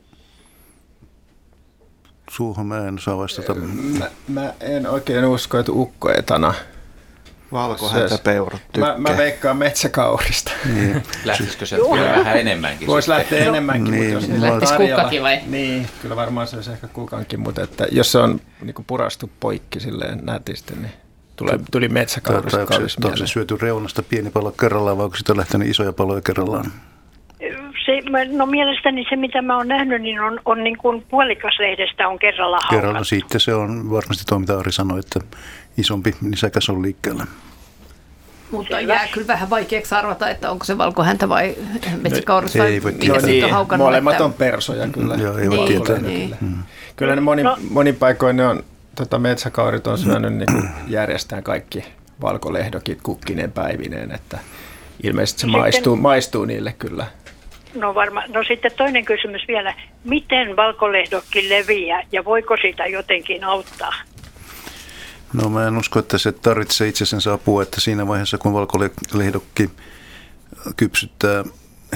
Suuhun 2.30 2.66
mä 2.66 2.88
en 2.88 2.98
saa 2.98 3.18
vastata. 3.18 3.54
Mä, 3.98 4.10
mä 4.28 4.52
en 4.60 4.86
oikein 4.86 5.24
usko, 5.24 5.58
että 5.58 5.72
ukkoetana 5.72 6.54
Valkohäntäpeurat 7.54 8.60
Mä, 8.60 8.68
tykkää. 8.72 8.98
mä 8.98 9.16
veikkaan 9.16 9.56
metsäkaurista. 9.56 10.52
Niin. 10.74 11.02
Lähtisikö 11.24 11.66
se 11.66 11.76
kyllä 11.76 12.12
vähän 12.16 12.36
enemmänkin? 12.40 12.86
Voisi 12.86 13.10
lähteä 13.10 13.44
enemmänkin. 13.44 13.90
Niin, 13.90 14.02
mutta 14.12 14.14
jos 14.14 14.28
mä- 14.28 14.32
niillä 14.34 14.46
on 14.46 14.52
Lähtisi 14.52 14.72
tarjolla- 14.74 14.94
kukkakin 14.96 15.22
vai? 15.22 15.40
Niin, 15.46 15.86
kyllä 16.02 16.16
varmaan 16.16 16.46
se 16.46 16.56
olisi 16.56 16.70
ehkä 16.70 16.86
kukankin, 16.88 17.40
mutta 17.40 17.62
että 17.62 17.86
jos 17.92 18.12
se 18.12 18.18
on 18.18 18.40
niin 18.62 18.74
kuin 18.74 18.84
purastu 18.86 19.30
poikki 19.40 19.80
silleen 19.80 20.20
nätisti, 20.22 20.74
niin 20.74 20.92
tulee, 21.36 21.58
tuli 21.70 21.88
metsäkaurista 21.88 22.60
onko 22.60 22.72
se, 22.88 22.96
onko 23.04 23.16
se 23.16 23.26
syöty 23.26 23.56
reunasta 23.60 24.02
pieni 24.02 24.30
palo 24.30 24.52
kerrallaan 24.52 24.96
vai 24.98 25.04
onko 25.04 25.16
sitä 25.16 25.36
lähtenyt 25.36 25.68
isoja 25.68 25.92
paloja 25.92 26.20
kerrallaan? 26.20 26.72
Se, 27.86 28.10
mä- 28.10 28.24
no 28.24 28.46
mielestäni 28.46 29.04
se, 29.10 29.16
mitä 29.16 29.42
mä 29.42 29.56
oon 29.56 29.68
nähnyt, 29.68 30.02
niin 30.02 30.20
on, 30.20 30.40
on 30.44 30.64
niin 30.64 30.78
kuin 30.78 31.04
puolikas 31.10 31.54
lehdestä 31.58 32.08
on 32.08 32.18
kerralla 32.18 32.58
Kerralla 32.70 32.86
haukattu. 32.86 33.04
sitten 33.04 33.40
se 33.40 33.54
on 33.54 33.90
varmasti 33.90 34.24
tuo, 34.28 34.38
mitä 34.38 34.58
Ari 34.58 34.72
sanoi, 34.72 34.98
että 35.00 35.20
isompi 35.78 36.14
nisäkäs 36.20 36.68
on 36.68 36.82
liikkeellä. 36.82 37.26
Mutta 38.50 38.80
jää 38.80 39.08
kyllä 39.12 39.26
vähän 39.26 39.50
vaikeaksi 39.50 39.94
arvata, 39.94 40.30
että 40.30 40.50
onko 40.50 40.64
se 40.64 40.78
valkohäntä 40.78 41.28
vai 41.28 41.54
metsäkaurus 42.02 42.58
vai 42.58 42.72
ei 42.72 42.82
voi 42.82 42.92
mikä 42.92 43.00
tietää. 43.04 43.20
se 43.20 43.26
nyt 43.26 43.44
on 43.44 43.50
haukannut. 43.50 43.86
molemmat 43.88 44.12
että- 44.14 44.24
on 44.24 44.32
persoja 44.32 44.88
kyllä. 44.88 45.14
Joo, 45.14 45.38
ei 45.38 45.50
voi 45.50 45.56
Niin, 45.58 45.68
tietää. 45.68 45.98
niin. 46.02 46.36
Kyllä 46.96 47.14
ne 47.14 47.20
moni, 47.20 47.42
No. 47.42 47.56
monin 47.70 47.96
paikoin 47.96 48.36
ne 48.36 48.46
on, 48.46 48.62
tota 48.96 49.18
metsäkaurit 49.18 49.86
on 49.86 49.98
syönyt 49.98 50.34
niin 50.34 50.68
järjestään 50.88 51.42
kaikki 51.42 51.84
valkolehdokit 52.22 52.98
kukkineen 53.02 53.52
päivineen, 53.52 54.12
että 54.12 54.38
ilmeisesti 55.02 55.40
se 55.40 55.46
Sitten- 55.46 55.60
maistuu, 55.60 55.96
maistuu 55.96 56.44
niille 56.44 56.74
kyllä. 56.78 57.06
No 57.74 57.94
varma. 57.94 58.22
No 58.28 58.44
sitten 58.48 58.70
toinen 58.76 59.04
kysymys 59.04 59.42
vielä. 59.48 59.74
Miten 60.04 60.56
valkolehdokki 60.56 61.48
leviää 61.48 62.02
ja 62.12 62.24
voiko 62.24 62.56
sitä 62.62 62.86
jotenkin 62.86 63.44
auttaa? 63.44 63.92
No 65.34 65.48
mä 65.48 65.66
en 65.66 65.78
usko, 65.78 65.98
että 65.98 66.18
se 66.18 66.32
tarvitsee 66.32 66.88
itsensä 66.88 67.32
apua, 67.32 67.62
että 67.62 67.80
siinä 67.80 68.06
vaiheessa 68.06 68.38
kun 68.38 68.52
valkolehdokki 68.52 69.70
kypsyttää 70.76 71.44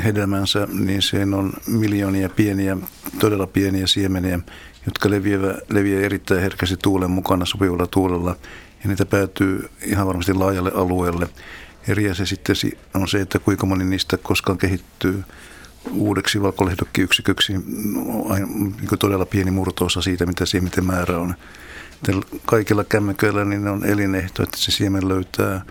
hedelmänsä, 0.05 0.69
niin 0.73 1.03
siinä 1.03 1.37
on 1.37 1.53
miljoonia 1.67 2.29
pieniä, 2.29 2.77
todella 3.19 3.47
pieniä 3.47 3.87
siemeniä, 3.87 4.41
jotka 4.87 5.11
leviää, 5.11 5.55
leviää 5.69 6.03
erittäin 6.03 6.41
herkästi 6.41 6.77
tuulen 6.83 7.11
mukana 7.11 7.45
sopivalla 7.45 7.87
tuulella. 7.87 8.37
Ja 8.83 8.89
niitä 8.89 9.07
päätyy 9.07 9.71
ihan 9.85 10.07
varmasti 10.07 10.35
laajalle 10.35 10.73
alueelle. 10.75 11.29
Eri 11.89 12.11
asia 12.11 12.27
sitten 12.27 12.57
si- 12.57 12.79
on 12.95 13.09
se, 13.09 13.21
että 13.21 13.39
kuinka 13.39 13.67
moni 13.67 13.85
niistä 13.85 14.17
koskaan 14.17 14.59
kehittyy 14.59 15.25
uudeksi 15.93 16.43
valkolehdokkiyksiköksi. 16.43 17.53
No, 17.53 18.35
niin 18.35 18.99
todella 18.99 19.27
pieni 19.27 19.51
murtoosa 19.51 20.03
siitä, 20.03 20.27
mitä 20.27 20.47
siementen 20.47 20.85
määrä 20.85 21.19
on. 21.19 21.35
Kaikilla 22.47 22.85
kämmeköillä 22.85 23.45
niin 23.45 23.69
on 23.69 23.85
elinehto, 23.85 24.43
että 24.43 24.57
se 24.57 24.71
siemen 24.71 25.09
löytää 25.09 25.63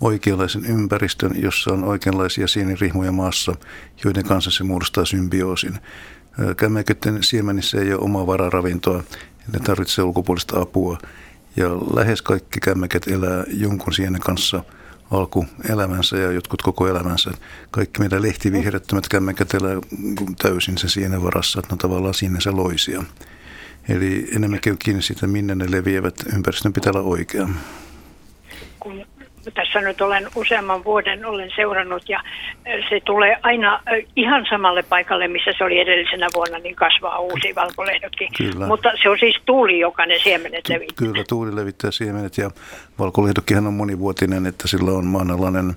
oikeanlaisen 0.00 0.64
ympäristön, 0.64 1.42
jossa 1.42 1.72
on 1.72 1.84
oikeanlaisia 1.84 2.48
sienirihmoja 2.48 3.12
maassa, 3.12 3.54
joiden 4.04 4.24
kanssa 4.24 4.50
se 4.50 4.64
muodostaa 4.64 5.04
symbioosin. 5.04 5.78
Ö, 6.40 6.54
Kämmeköiden 6.54 7.22
siemenissä 7.22 7.80
ei 7.80 7.92
ole 7.92 8.02
omaa 8.02 8.26
vararavintoa, 8.26 9.02
ne 9.52 9.58
tarvitsee 9.64 10.04
ulkopuolista 10.04 10.60
apua. 10.60 10.98
Ja 11.56 11.68
lähes 11.96 12.22
kaikki 12.22 12.60
kämmeket 12.60 13.08
elää 13.08 13.44
jonkun 13.48 13.92
sienen 13.92 14.20
kanssa 14.20 14.64
alkuelämänsä 15.10 16.16
ja 16.16 16.32
jotkut 16.32 16.62
koko 16.62 16.88
elämänsä. 16.88 17.30
Kaikki 17.70 18.00
meidän 18.00 18.22
lehtivihreättömät 18.22 19.08
kämmeket 19.08 19.54
elää 19.54 19.76
täysin 20.42 20.78
sen 20.78 20.90
sienen 20.90 21.22
varassa, 21.22 21.58
että 21.58 21.68
ne 21.68 21.74
on 21.74 21.78
tavallaan 21.78 22.14
sinne 22.14 22.38
loisia. 22.50 23.04
Eli 23.88 24.26
enemmänkin 24.36 24.72
on 24.72 24.78
kiinni 24.78 25.02
siitä, 25.02 25.26
minne 25.26 25.54
ne 25.54 25.66
leviävät. 25.70 26.14
Ympäristön 26.34 26.72
pitää 26.72 26.92
olla 26.94 27.08
oikea. 27.08 27.48
kun 28.80 29.06
tässä 29.54 29.80
nyt 29.80 30.00
olen 30.00 30.28
useamman 30.34 30.84
vuoden 30.84 31.26
olen 31.26 31.50
seurannut 31.56 32.08
ja 32.08 32.20
se 32.88 33.00
tulee 33.04 33.36
aina 33.42 33.74
äh, 33.74 34.10
ihan 34.16 34.46
samalle 34.50 34.82
paikalle, 34.82 35.28
missä 35.28 35.50
se 35.58 35.64
oli 35.64 35.78
edellisenä 35.78 36.26
vuonna, 36.34 36.58
niin 36.58 36.76
kasvaa 36.76 37.18
uusi 37.18 37.54
valkolehdokki. 37.54 38.28
Kyllä. 38.36 38.66
Mutta 38.66 38.92
se 39.02 39.08
on 39.08 39.18
siis 39.18 39.36
tuuli, 39.46 39.78
joka 39.78 40.06
ne 40.06 40.18
siemenet 40.22 40.68
levittää. 40.68 41.06
Kyllä, 41.06 41.24
tuuli 41.28 41.56
levittää 41.56 41.90
siemenet 41.90 42.38
ja 42.38 42.50
valkolehdokkihan 42.98 43.66
on 43.66 43.74
monivuotinen, 43.74 44.46
että 44.46 44.68
sillä 44.68 44.90
on 44.90 45.06
maanalainen 45.06 45.74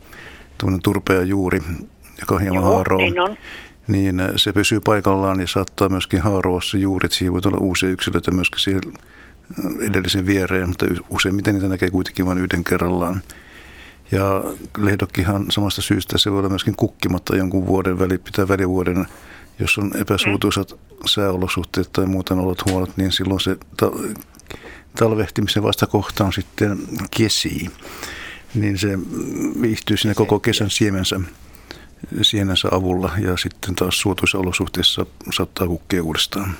turpea 0.84 1.22
juuri, 1.22 1.60
joka 2.22 2.38
hieman 2.38 2.64
Joo, 2.64 2.74
haaroo, 2.74 2.98
niin 2.98 3.20
on. 3.20 3.38
Niin 3.90 4.20
äh, 4.20 4.30
se 4.36 4.54
pysyy 4.54 4.80
paikallaan 4.80 5.40
ja 5.40 5.48
saattaa 5.48 5.90
myöskin 5.90 6.22
haaroa 6.22 6.62
se 6.62 6.78
juuret. 6.78 7.12
Siihen 7.12 7.34
voi 7.34 7.42
olla 7.46 7.58
uusia 7.58 7.90
yksilöitä 7.90 8.32
myöskin 8.32 8.60
siihen 8.60 8.82
äh, 8.86 9.90
edellisen 9.90 10.26
viereen, 10.26 10.70
mutta 10.70 10.86
useimmiten 11.10 11.54
niitä 11.54 11.68
näkee 11.68 11.90
kuitenkin 11.90 12.26
vain 12.26 12.38
yhden 12.38 12.64
kerrallaan. 12.64 13.22
Ja 14.12 14.44
lehdokkihan 14.78 15.46
samasta 15.50 15.82
syystä 15.82 16.18
se 16.18 16.32
voi 16.32 16.40
olla 16.40 16.50
myöskin 16.50 16.76
kukkimatta 16.76 17.36
jonkun 17.36 17.68
vuoden 17.68 18.00
väli, 18.00 18.18
pitää 18.18 18.48
välivuoden, 18.48 19.06
jos 19.60 19.78
on 19.78 19.92
epäsuutuisat 20.02 20.80
sääolosuhteet 21.06 21.90
tai 21.94 22.06
muuten 22.06 22.40
olot 22.40 22.66
huonot, 22.66 22.98
niin 22.98 23.12
silloin 23.12 23.40
se 23.40 23.58
ta- 23.78 23.92
talvehtimisen 24.96 25.64
vastakohta 25.64 26.26
on 26.26 26.34
sitten 26.34 26.78
kesi. 27.18 27.72
Niin 28.56 28.78
se 28.78 29.00
viihtyy 29.62 29.98
siinä 29.98 30.14
koko 30.14 30.40
kesän 30.40 30.70
siemensä, 30.70 31.20
sienensä 32.22 32.68
avulla 32.72 33.12
ja 33.22 33.38
sitten 33.38 33.76
taas 33.76 34.00
suotuissa 34.02 34.38
olosuhteissa 34.38 35.06
saattaa 35.34 35.68
kukkia 35.68 36.04
uudestaan. 36.04 36.54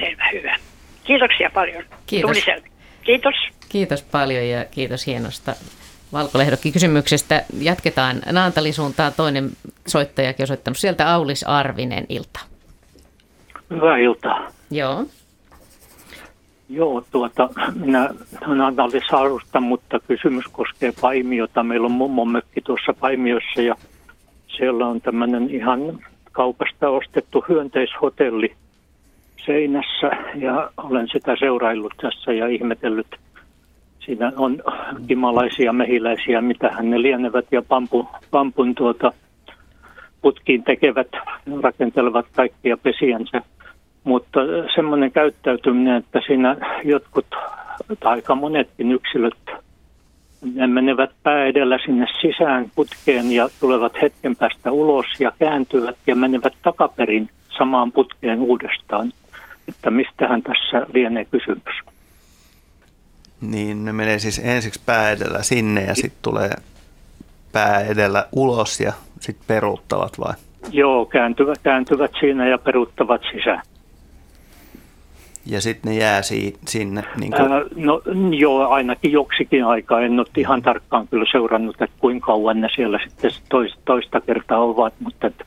Selvä, 0.00 0.24
hyvä. 0.32 0.56
Kiitoksia 1.04 1.50
paljon. 1.54 1.84
Kiitos. 2.06 2.30
Tuli 2.30 2.40
selvä. 2.40 2.66
Kiitos. 3.02 3.34
Kiitos 3.68 4.02
paljon 4.02 4.48
ja 4.48 4.64
kiitos 4.64 5.06
hienosta 5.06 5.54
valkolehdokki 6.12 6.72
kysymyksestä. 6.72 7.44
Jatketaan 7.58 8.22
Naantalin 8.32 8.74
suuntaan. 8.74 9.12
Toinen 9.12 9.50
soittajakin 9.86 10.42
on 10.42 10.46
soittanut 10.46 10.78
sieltä 10.78 11.14
Aulis 11.14 11.44
Arvinen 11.44 12.06
ilta. 12.08 12.40
Hyvää 13.70 13.98
iltaa. 13.98 14.48
Joo. 14.70 15.06
Joo, 16.68 17.04
tuota, 17.10 17.48
minä 17.74 18.10
olen 18.46 19.02
Saarusta, 19.10 19.60
mutta 19.60 20.00
kysymys 20.08 20.44
koskee 20.52 20.92
Paimiota. 21.00 21.62
Meillä 21.62 21.84
on 21.84 21.92
mummon 21.92 22.28
mökki 22.28 22.60
tuossa 22.60 22.94
Paimiossa 23.00 23.62
ja 23.62 23.74
siellä 24.56 24.86
on 24.86 25.00
tämmöinen 25.00 25.50
ihan 25.50 25.98
kaupasta 26.32 26.88
ostettu 26.88 27.44
hyönteishotelli 27.48 28.52
seinässä 29.46 30.10
ja 30.34 30.70
olen 30.76 31.08
sitä 31.08 31.36
seuraillut 31.38 31.92
tässä 32.02 32.32
ja 32.32 32.46
ihmetellyt. 32.46 33.16
Siinä 33.98 34.32
on 34.36 34.62
kimalaisia 35.06 35.72
mehiläisiä, 35.72 36.40
mitä 36.40 36.74
ne 36.82 37.02
lienevät 37.02 37.46
ja 37.50 37.62
pampu, 37.62 38.08
pampun 38.30 38.74
tuota, 38.74 39.12
putkiin 40.22 40.64
tekevät, 40.64 41.08
rakentelevat 41.62 42.26
kaikkia 42.36 42.76
pesiänsä. 42.76 43.42
Mutta 44.04 44.40
semmoinen 44.74 45.12
käyttäytyminen, 45.12 45.96
että 45.96 46.20
siinä 46.26 46.56
jotkut 46.84 47.26
tai 48.00 48.12
aika 48.12 48.34
monetkin 48.34 48.92
yksilöt 48.92 49.61
ne 50.54 50.66
menevät 50.66 51.10
pää 51.22 51.44
edellä 51.44 51.78
sinne 51.84 52.06
sisään 52.20 52.70
putkeen 52.74 53.32
ja 53.32 53.48
tulevat 53.60 53.92
hetken 54.02 54.36
päästä 54.36 54.72
ulos 54.72 55.06
ja 55.18 55.32
kääntyvät 55.38 55.96
ja 56.06 56.16
menevät 56.16 56.54
takaperin 56.62 57.30
samaan 57.58 57.92
putkeen 57.92 58.40
uudestaan. 58.40 59.12
Että 59.68 59.90
mistähän 59.90 60.42
tässä 60.42 60.86
lienee 60.94 61.24
kysymys. 61.24 61.74
Niin 63.40 63.84
ne 63.84 63.92
menee 63.92 64.18
siis 64.18 64.40
ensiksi 64.44 64.80
pää 64.86 65.10
edellä 65.10 65.42
sinne 65.42 65.84
ja 65.84 65.94
sitten 65.94 66.22
tulee 66.22 66.50
pää 67.52 67.80
edellä 67.80 68.26
ulos 68.32 68.80
ja 68.80 68.92
sitten 69.20 69.44
peruuttavat 69.46 70.18
vai? 70.18 70.34
Joo, 70.70 71.06
kääntyvät, 71.06 71.58
kääntyvät 71.62 72.10
siinä 72.20 72.48
ja 72.48 72.58
peruuttavat 72.58 73.20
sisään. 73.32 73.62
Ja 75.46 75.60
sitten 75.60 75.92
ne 75.92 75.98
jää 75.98 76.22
si- 76.22 76.56
sinne. 76.68 77.04
Niin 77.20 77.32
kuin, 77.32 77.52
Ää, 77.52 77.62
no 77.76 78.02
joo, 78.30 78.68
ainakin 78.68 79.12
joksikin 79.12 79.64
aikaa. 79.64 80.00
En 80.00 80.18
ole 80.18 80.26
ihan 80.36 80.62
tarkkaan 80.62 81.08
kyllä 81.08 81.24
seurannut, 81.32 81.82
että 81.82 81.96
kuinka 82.00 82.26
kauan 82.26 82.60
ne 82.60 82.68
siellä 82.74 82.98
sitten 83.08 83.30
toista, 83.50 83.78
toista 83.84 84.20
kertaa 84.20 84.58
ovat, 84.58 84.94
mutta 85.00 85.26
että 85.26 85.44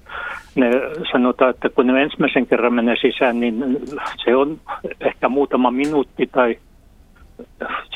ne 0.55 0.71
sanotaan, 1.11 1.49
että 1.49 1.69
kun 1.69 1.87
ne 1.87 2.03
ensimmäisen 2.03 2.47
kerran 2.47 2.73
menee 2.73 2.95
sisään, 3.01 3.39
niin 3.39 3.77
se 4.25 4.35
on 4.35 4.59
ehkä 5.01 5.29
muutama 5.29 5.71
minuutti 5.71 6.27
tai 6.27 6.57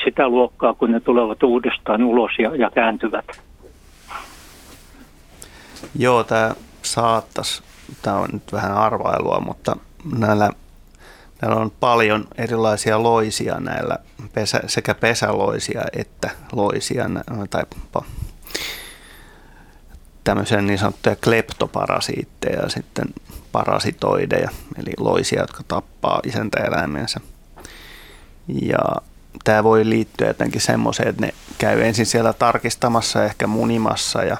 sitä 0.04 0.28
luokkaa, 0.28 0.74
kun 0.74 0.92
ne 0.92 1.00
tulevat 1.00 1.42
uudestaan 1.42 2.02
ulos 2.02 2.30
ja, 2.38 2.56
ja 2.56 2.70
kääntyvät. 2.70 3.24
Joo, 5.98 6.24
tämä 6.24 6.54
saattaisi, 6.82 7.62
tämä 8.02 8.16
on 8.16 8.28
nyt 8.32 8.52
vähän 8.52 8.72
arvailua, 8.72 9.40
mutta 9.40 9.76
näillä, 10.18 10.50
näillä 11.42 11.56
on 11.56 11.72
paljon 11.80 12.24
erilaisia 12.38 13.02
loisia 13.02 13.60
näillä, 13.60 13.98
pesä, 14.32 14.60
sekä 14.66 14.94
pesäloisia 14.94 15.82
että 15.92 16.30
loisia, 16.52 17.04
tai 17.50 17.64
tämmöisiä 20.24 20.62
niin 20.62 20.78
sanottuja 20.78 21.16
kleptoparasiitteja 21.16 22.62
ja 22.62 22.68
sitten 22.68 23.04
parasitoideja, 23.52 24.50
eli 24.78 24.92
loisia, 24.98 25.40
jotka 25.40 25.62
tappaa 25.68 26.20
isäntäeläimensä. 26.26 27.20
Ja 28.62 28.78
tämä 29.44 29.64
voi 29.64 29.88
liittyä 29.88 30.26
jotenkin 30.26 30.60
semmoiseen, 30.60 31.08
että 31.08 31.26
ne 31.26 31.34
käy 31.58 31.82
ensin 31.82 32.06
siellä 32.06 32.32
tarkistamassa, 32.32 33.24
ehkä 33.24 33.46
munimassa 33.46 34.24
ja, 34.24 34.36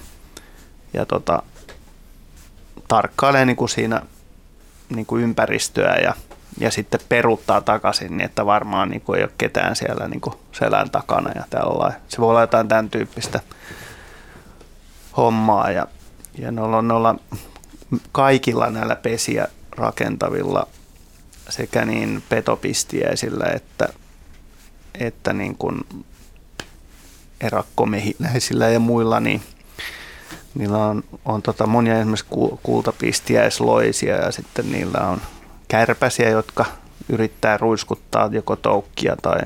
ja 0.94 1.06
tota, 1.06 1.42
tarkkailee 2.88 3.44
niin 3.44 3.56
kuin 3.56 3.68
siinä 3.68 4.02
niin 4.88 5.06
kuin 5.06 5.22
ympäristöä 5.22 5.96
ja, 5.96 6.14
ja 6.58 6.70
sitten 6.70 7.00
peruuttaa 7.08 7.60
takaisin 7.60 8.16
niin, 8.16 8.26
että 8.26 8.46
varmaan 8.46 8.88
niin 8.88 9.00
kuin 9.00 9.18
ei 9.18 9.24
ole 9.24 9.32
ketään 9.38 9.76
siellä 9.76 10.08
niin 10.08 10.20
kuin 10.20 10.34
selän 10.52 10.90
takana 10.90 11.30
ja 11.34 11.44
tällainen. 11.50 12.00
Se 12.08 12.18
voi 12.18 12.30
olla 12.30 12.40
jotain 12.40 12.68
tämän 12.68 12.90
tyyppistä 12.90 13.40
hommaa 15.16 15.70
ja, 15.70 15.86
ja 16.38 16.50
noilla, 16.50 16.82
noilla 16.82 17.14
kaikilla 18.12 18.70
näillä 18.70 18.96
pesiä 18.96 19.48
rakentavilla 19.70 20.66
sekä 21.48 21.84
niin 21.84 22.22
petopistiäisillä 22.28 23.44
että, 23.54 23.88
että 24.94 25.32
niin 25.32 25.56
kuin 25.56 25.80
erakkomehiläisillä 27.40 28.68
ja 28.68 28.80
muilla, 28.80 29.20
niin 29.20 29.42
niillä 30.54 30.78
on, 30.78 31.04
on 31.24 31.42
tota 31.42 31.66
monia 31.66 31.98
esimerkiksi 31.98 32.26
ku- 32.30 32.60
kultapistiäisloisia 32.62 34.16
ja 34.16 34.32
sitten 34.32 34.72
niillä 34.72 34.98
on 35.00 35.20
kärpäsiä, 35.70 36.28
jotka 36.28 36.64
yrittää 37.08 37.56
ruiskuttaa 37.56 38.28
joko 38.32 38.56
toukkia 38.56 39.16
tai 39.22 39.40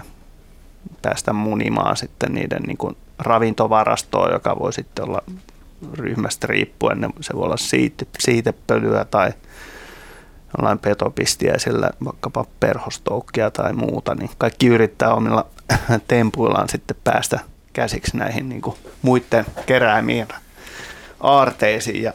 päästä 1.03 1.33
munimaan 1.33 1.97
sitten 1.97 2.33
niiden 2.35 2.63
niin 2.63 2.77
kuin 2.77 2.97
ravintovarastoa, 3.19 4.33
joka 4.33 4.59
voi 4.59 4.73
sitten 4.73 5.05
olla 5.05 5.23
ryhmästä 5.93 6.47
riippuen. 6.47 7.13
Se 7.21 7.35
voi 7.35 7.45
olla 7.45 7.57
siite, 7.57 8.07
siitepölyä 8.19 9.05
tai 9.05 9.33
jollain 10.59 10.79
petopistiäisillä 10.79 11.91
vaikkapa 12.05 12.45
perhostoukkia 12.61 13.51
tai 13.51 13.73
muuta, 13.73 14.15
niin 14.15 14.31
kaikki 14.39 14.67
yrittää 14.67 15.15
omilla 15.15 15.47
tempuillaan 16.09 16.69
sitten 16.69 16.97
päästä 17.05 17.41
käsiksi 17.73 18.17
näihin 18.17 18.49
niin 18.49 18.63
kuin 18.63 18.77
muiden 19.03 19.47
keräämiin 19.67 20.29
aarteisiin 21.21 22.03
ja 22.03 22.13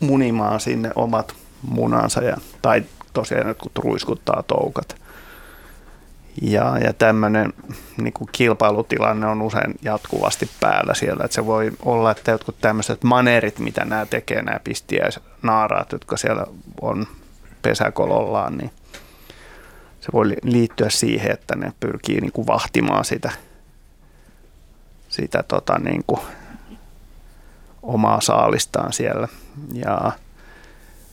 munimaan 0.00 0.60
sinne 0.60 0.90
omat 0.94 1.34
munansa 1.62 2.22
ja, 2.22 2.36
tai 2.62 2.82
tosiaan 3.12 3.48
jotkut 3.48 3.78
ruiskuttaa 3.78 4.42
toukat. 4.46 5.00
Ja, 6.42 6.78
ja 6.78 6.92
tämmöinen 6.92 7.52
niin 7.96 8.14
kilpailutilanne 8.32 9.26
on 9.26 9.42
usein 9.42 9.74
jatkuvasti 9.82 10.50
päällä 10.60 10.94
siellä. 10.94 11.24
Että 11.24 11.34
se 11.34 11.46
voi 11.46 11.70
olla, 11.84 12.10
että 12.10 12.30
jotkut 12.30 12.56
tämmöiset 12.60 13.04
maneerit, 13.04 13.58
mitä 13.58 13.84
nämä 13.84 14.06
tekee, 14.06 14.42
nämä 14.42 14.60
pistiäisnaaraat, 14.64 15.92
jotka 15.92 16.16
siellä 16.16 16.46
on 16.80 17.06
pesäkolollaan, 17.62 18.58
niin 18.58 18.70
se 20.00 20.08
voi 20.12 20.28
li- 20.28 20.36
liittyä 20.42 20.90
siihen, 20.90 21.32
että 21.32 21.56
ne 21.56 21.72
pyrkii 21.80 22.20
niin 22.20 22.32
kuin 22.32 22.46
vahtimaan 22.46 23.04
sitä, 23.04 23.30
sitä 25.08 25.42
tota, 25.42 25.78
niin 25.78 26.04
kuin 26.06 26.20
omaa 27.82 28.20
saalistaan 28.20 28.92
siellä. 28.92 29.28
Ja 29.72 30.12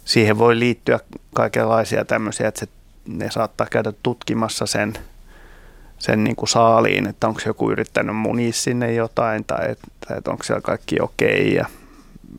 siihen 0.07 0.37
voi 0.37 0.59
liittyä 0.59 0.99
kaikenlaisia 1.33 2.05
tämmöisiä, 2.05 2.47
että 2.47 2.59
se, 2.59 2.67
ne 3.07 3.31
saattaa 3.31 3.67
käydä 3.71 3.93
tutkimassa 4.03 4.65
sen, 4.65 4.93
sen 5.99 6.23
niin 6.23 6.35
kuin 6.35 6.49
saaliin, 6.49 7.07
että 7.07 7.27
onko 7.27 7.41
joku 7.45 7.71
yrittänyt 7.71 8.15
munia 8.15 8.53
sinne 8.53 8.93
jotain 8.93 9.45
tai, 9.45 9.75
tai 10.07 10.17
että 10.17 10.31
onko 10.31 10.43
siellä 10.43 10.61
kaikki 10.61 10.95
okei 11.01 11.53
ja 11.53 11.65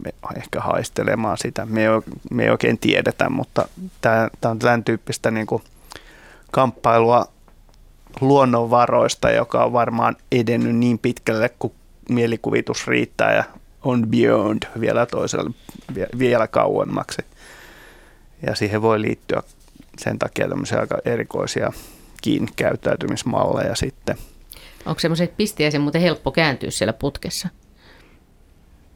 me 0.04 0.10
ehkä 0.36 0.60
haistelemaan 0.60 1.38
sitä. 1.38 1.66
Me 1.66 1.82
ei, 1.82 1.88
me 2.30 2.44
ei 2.44 2.50
oikein 2.50 2.78
tiedetä, 2.78 3.30
mutta 3.30 3.68
tämä, 4.00 4.28
on 4.44 4.58
tämän 4.58 4.84
tyyppistä 4.84 5.30
niin 5.30 5.46
kuin 5.46 5.62
kamppailua 6.50 7.26
luonnonvaroista, 8.20 9.30
joka 9.30 9.64
on 9.64 9.72
varmaan 9.72 10.16
edennyt 10.32 10.76
niin 10.76 10.98
pitkälle 10.98 11.50
kuin 11.58 11.72
mielikuvitus 12.08 12.86
riittää 12.86 13.34
ja 13.34 13.44
on 13.82 14.06
beyond 14.08 14.62
vielä 14.80 15.06
toiselle 15.06 15.50
vie- 15.94 16.18
vielä 16.18 16.46
kauemmaksi. 16.46 17.22
Ja 18.46 18.54
siihen 18.54 18.82
voi 18.82 19.00
liittyä 19.00 19.42
sen 19.98 20.18
takia 20.18 20.48
tämmöisiä 20.48 20.80
aika 20.80 20.98
erikoisia 21.04 21.72
käyttäytymismalleja 22.56 23.74
sitten. 23.74 24.16
Onko 24.86 25.00
semmoiset 25.00 25.36
pistiäisen 25.36 25.80
muuten 25.80 26.02
helppo 26.02 26.30
kääntyä 26.30 26.70
siellä 26.70 26.92
putkessa? 26.92 27.48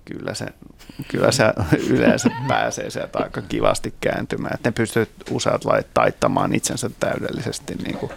kyllä 0.05 0.35
se, 0.35 0.47
kyllä 1.09 1.32
se 1.32 1.44
yleensä 1.89 2.31
pääsee 2.48 2.90
sieltä 2.90 3.19
aika 3.19 3.43
kivasti 3.43 3.94
kääntymään. 4.01 4.55
Että 4.55 4.69
ne 4.69 4.73
pystyy 4.73 5.06
useat 5.31 5.64
lait 5.64 5.86
taittamaan 5.94 6.55
itsensä 6.55 6.90
täydellisesti. 7.01 7.74
Niin 7.74 7.97
kuin. 7.97 8.12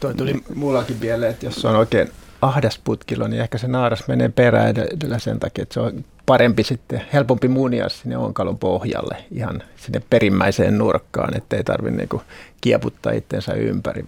Toi 0.00 0.14
tuli 0.14 0.44
mullakin 0.54 0.96
mieleen, 1.00 1.30
että 1.30 1.46
jos 1.46 1.64
on 1.64 1.76
oikein 1.76 2.10
ahdas 2.42 2.80
putkilo, 2.84 3.26
niin 3.26 3.42
ehkä 3.42 3.58
se 3.58 3.68
naaras 3.68 4.08
menee 4.08 4.28
perään 4.28 4.68
edellä 4.68 5.18
sen 5.18 5.40
takia, 5.40 5.62
että 5.62 5.74
se 5.74 5.80
on 5.80 6.04
parempi 6.26 6.62
sitten, 6.62 7.02
helpompi 7.12 7.48
munia 7.48 7.88
sinne 7.88 8.16
onkalon 8.16 8.58
pohjalle, 8.58 9.24
ihan 9.30 9.62
sinne 9.76 10.02
perimmäiseen 10.10 10.78
nurkkaan, 10.78 11.36
ettei 11.36 11.64
tarvitse 11.64 11.96
niinku 11.96 12.22
kieputtaa 12.60 13.12
itsensä 13.12 13.52
ympäri 13.52 14.04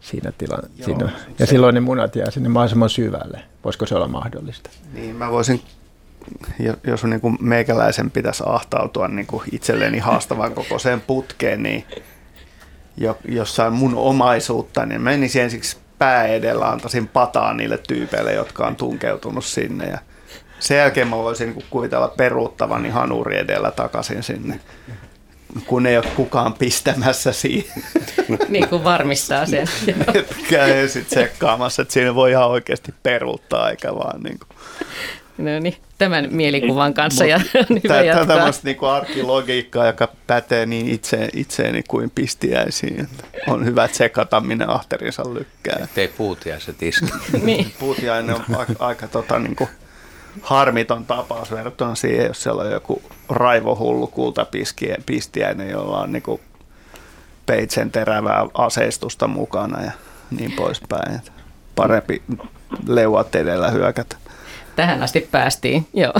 siinä 0.00 0.32
tilanteessa. 0.38 0.90
Ja 1.38 1.46
silloin 1.46 1.74
ne 1.74 1.80
munat 1.80 2.16
jää 2.16 2.30
sinne 2.30 2.48
mahdollisimman 2.48 2.90
syvälle. 2.90 3.40
Voisiko 3.64 3.86
se 3.86 3.94
olla 3.94 4.08
mahdollista? 4.08 4.70
Niin, 4.92 5.16
mä 5.16 5.30
voisin 5.30 5.62
jos 6.86 7.04
niin 7.04 7.20
kuin 7.20 7.36
meikäläisen 7.40 8.10
pitäisi 8.10 8.42
ahtautua 8.46 9.08
niin 9.08 9.26
kuin 9.26 9.42
itselleni 9.52 9.98
haastavan 9.98 10.54
kokoiseen 10.54 11.00
putkeen, 11.00 11.62
niin 11.62 11.84
jo, 12.96 13.18
jossain 13.28 13.72
mun 13.72 13.94
omaisuutta, 13.94 14.86
niin 14.86 15.00
menisin 15.00 15.42
ensiksi 15.42 15.76
pää 15.98 16.26
edellä, 16.26 16.68
antaisin 16.68 17.08
pataa 17.08 17.54
niille 17.54 17.78
tyypeille, 17.78 18.32
jotka 18.32 18.66
on 18.66 18.76
tunkeutunut 18.76 19.44
sinne. 19.44 19.86
Ja 19.86 19.98
sen 20.64 20.76
jälkeen 20.76 21.08
mä 21.08 21.16
voisin 21.16 21.50
niin 21.50 21.64
kuvitella 21.70 22.08
peruuttavani 22.08 22.88
hanuri 22.88 23.38
edellä 23.38 23.70
takaisin 23.70 24.22
sinne, 24.22 24.60
kun 25.66 25.86
ei 25.86 25.96
ole 25.96 26.06
kukaan 26.16 26.54
pistämässä 26.54 27.32
siihen. 27.32 27.82
niin 28.48 28.68
kuin 28.68 28.84
varmistaa 28.84 29.46
sen. 29.46 29.68
Käy 30.50 30.88
sitten 30.88 31.10
tsekkaamassa, 31.10 31.82
että 31.82 31.94
siinä 31.94 32.14
voi 32.14 32.30
ihan 32.30 32.48
oikeasti 32.48 32.94
peruuttaa, 33.02 33.70
eikä 33.70 33.94
vaan 33.94 34.22
niin 34.22 34.38
kuin 34.38 34.48
No 35.38 35.58
niin, 35.60 35.76
tämän 35.98 36.28
mielikuvan 36.30 36.94
kanssa 36.94 37.24
ja 37.24 37.38
hyvä 37.84 38.04
Tämä 38.04 38.20
on 38.20 38.28
tämmöistä 38.28 38.64
niin 38.64 38.76
arkilogiikkaa, 38.82 39.86
joka 39.86 40.08
pätee 40.26 40.66
niin 40.66 40.88
itse, 40.88 41.28
itseeni 41.32 41.82
kuin 41.88 42.10
pistiäisiin. 42.14 43.08
On 43.46 43.64
hyvä 43.64 43.88
tsekata, 43.88 44.40
minne 44.40 44.64
ahterinsa 44.68 45.34
lykkää. 45.34 45.80
Ettei 45.84 46.08
puutiaiset 46.08 46.82
iske. 46.82 47.06
niin. 47.42 47.72
Puutiainen 47.78 48.34
on 48.34 48.44
aika, 48.56 48.72
aika 48.78 49.08
tota, 49.08 49.38
niin 49.38 49.56
kuin 49.56 49.68
harmiton 50.42 51.04
tapaus 51.04 51.50
verrattuna 51.50 51.94
siihen, 51.94 52.26
jos 52.26 52.42
siellä 52.42 52.62
on 52.62 52.70
joku 52.70 53.02
raivohullu 53.28 54.06
kultapistiäinen, 54.06 55.70
jolla 55.70 56.00
on 56.00 56.12
niin 56.12 56.22
kuin 56.22 56.40
peitsen 57.46 57.90
terävää 57.90 58.46
aseistusta 58.54 59.28
mukana 59.28 59.82
ja 59.82 59.92
niin 60.30 60.52
poispäin. 60.52 61.20
Parempi 61.74 62.22
leuat 62.86 63.34
edellä 63.34 63.70
hyökätä 63.70 64.16
tähän 64.76 65.02
asti 65.02 65.28
päästiin. 65.30 65.86
Joo. 65.94 66.12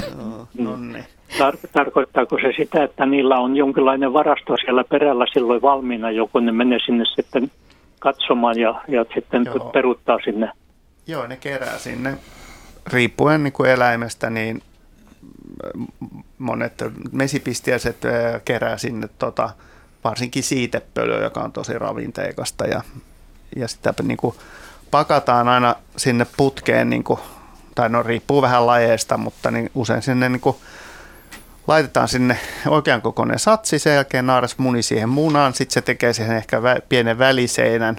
No 0.59 0.77
niin. 0.77 1.05
Tar- 1.39 1.69
tarkoittaako 1.73 2.39
se 2.39 2.53
sitä, 2.57 2.85
että 2.85 3.07
niillä 3.07 3.39
on 3.39 3.57
jonkinlainen 3.57 4.13
varasto 4.13 4.57
siellä 4.57 4.85
perällä 4.85 5.27
silloin 5.33 5.63
valmiina, 5.63 6.11
joku 6.11 6.39
ne 6.39 6.53
menee 6.53 6.79
sinne 6.87 7.05
sitten 7.05 7.51
katsomaan 7.99 8.59
ja, 8.59 8.83
ja 8.89 9.05
sitten 9.15 9.45
Joo. 9.45 9.71
peruttaa 9.71 10.19
sinne? 10.25 10.51
Joo, 11.07 11.27
ne 11.27 11.37
kerää 11.37 11.79
sinne. 11.79 12.19
Riippuen 12.87 13.43
niin 13.43 13.53
kuin 13.53 13.71
eläimestä, 13.71 14.31
niin 14.31 14.63
monet 16.39 16.83
mesipistiäiset 17.13 17.97
kerää 18.45 18.79
sinne 18.79 19.09
tota, 19.19 19.51
varsinkin 20.05 20.43
siitepölyä, 20.43 21.23
joka 21.23 21.41
on 21.41 21.53
tosi 21.53 21.79
ravinteikasta 21.79 22.65
ja, 22.67 22.83
ja 23.57 23.69
sitä 23.69 23.95
niin 24.03 24.17
kuin 24.17 24.35
pakataan 24.91 25.49
aina 25.49 25.75
sinne 25.97 26.27
putkeen 26.37 26.91
niin 26.91 27.05
kuin 27.05 27.21
tai 27.75 27.89
no 27.89 28.03
riippuu 28.03 28.43
vähän 28.43 28.67
lajeista, 28.67 29.17
mutta 29.17 29.51
niin 29.51 29.71
usein 29.75 30.03
sinne 30.03 30.29
niin 30.29 30.41
kuin 30.41 30.57
laitetaan 31.67 32.09
sinne 32.09 32.39
oikean 32.69 33.03
kokoinen 33.03 33.39
satsi, 33.39 33.79
sen 33.79 33.95
jälkeen 33.95 34.27
naaras 34.27 34.59
muni 34.59 34.83
siihen 34.83 35.09
munaan, 35.09 35.55
sitten 35.55 35.75
se 35.75 35.81
tekee 35.81 36.13
siihen 36.13 36.37
ehkä 36.37 36.59
vä- 36.59 36.83
pienen 36.89 37.19
väliseinän 37.19 37.97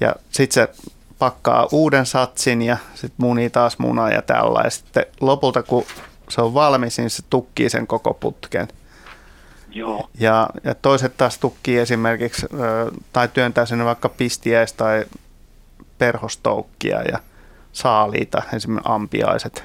ja 0.00 0.14
sitten 0.30 0.54
se 0.54 0.90
pakkaa 1.20 1.68
uuden 1.72 2.06
satsin 2.06 2.62
ja 2.62 2.76
sitten 2.94 3.26
munii 3.26 3.50
taas 3.50 3.78
munaa 3.78 4.10
ja 4.10 4.22
tällä. 4.22 4.60
Ja 4.64 4.70
sitten 4.70 5.06
lopulta 5.20 5.62
kun 5.62 5.84
se 6.28 6.40
on 6.40 6.54
valmis, 6.54 6.98
niin 6.98 7.10
se 7.10 7.22
tukkii 7.30 7.70
sen 7.70 7.86
koko 7.86 8.14
putken. 8.14 8.68
Joo. 9.70 10.10
Ja, 10.20 10.48
ja 10.64 10.74
toiset 10.74 11.16
taas 11.16 11.38
tukkii 11.38 11.78
esimerkiksi 11.78 12.46
tai 13.12 13.28
työntää 13.28 13.66
sinne 13.66 13.84
vaikka 13.84 14.08
pistiäis- 14.08 14.72
tai 14.72 15.04
perhostoukkia 15.98 17.02
ja 17.02 17.18
saaliita, 17.72 18.42
esimerkiksi 18.54 18.90
ampiaiset, 18.92 19.64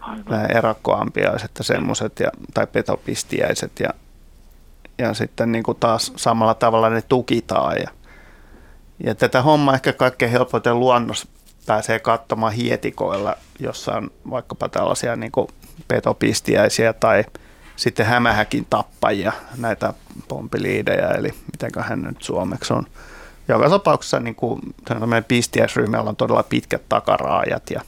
Aivan. 0.00 0.50
erakkoampiaiset 0.50 1.50
ja 1.58 1.64
semmoiset, 1.64 2.20
ja, 2.20 2.30
tai 2.54 2.66
petopistiäiset 2.66 3.72
ja, 3.80 3.88
ja 4.98 5.14
sitten 5.14 5.52
niin 5.52 5.64
kuin 5.64 5.78
taas 5.80 6.12
samalla 6.16 6.54
tavalla 6.54 6.90
ne 6.90 7.02
tukitaan. 7.02 7.76
Ja, 7.76 7.90
ja 9.04 9.14
tätä 9.14 9.42
hommaa 9.42 9.74
ehkä 9.74 9.92
kaikkein 9.92 10.32
helpoiten 10.32 10.80
luonnossa 10.80 11.28
pääsee 11.66 11.98
katsomaan 11.98 12.52
hietikoilla, 12.52 13.36
jossa 13.58 13.92
on 13.92 14.10
vaikkapa 14.30 14.68
tällaisia 14.68 15.16
niin 15.16 15.32
petopistiäisiä 15.88 16.92
tai 16.92 17.24
sitten 17.76 18.06
hämähäkin 18.06 18.66
tappajia, 18.70 19.32
näitä 19.56 19.92
pompiliidejä, 20.28 21.08
eli 21.08 21.34
mitenköhän 21.52 22.02
nyt 22.02 22.22
suomeksi 22.22 22.72
on. 22.72 22.86
Joka 23.48 23.70
tapauksessa 23.70 24.20
niin 24.20 24.34
kuin, 24.34 24.60
pistiäisryhmällä 25.28 26.08
on 26.08 26.16
todella 26.16 26.42
pitkät 26.42 26.82
takaraajat 26.88 27.70
ja 27.70 27.80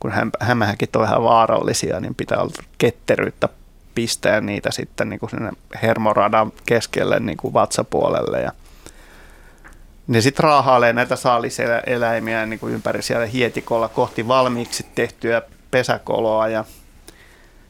kun 0.00 0.12
hämähäkit 0.40 0.96
on 0.96 1.04
ihan 1.04 1.22
vaarallisia, 1.22 2.00
niin 2.00 2.14
pitää 2.14 2.38
olla 2.38 2.52
ketteryyttä 2.78 3.48
pistää 3.94 4.40
niitä 4.40 4.70
sitten 4.70 5.08
niin 5.08 5.20
kuin 5.20 5.30
sinne 5.30 5.50
hermoradan 5.82 6.52
keskelle 6.66 7.20
niin 7.20 7.36
kuin 7.36 7.54
vatsapuolelle 7.54 8.40
ja 8.40 8.52
ne 10.10 10.20
sitten 10.20 10.44
raahailee 10.44 10.92
näitä 10.92 11.16
saaliseläimiä 11.16 12.46
niin 12.46 12.60
kuin 12.60 12.74
ympäri 12.74 13.02
siellä 13.02 13.26
hietikolla 13.26 13.88
kohti 13.88 14.28
valmiiksi 14.28 14.86
tehtyä 14.94 15.42
pesäkoloa 15.70 16.48
ja 16.48 16.64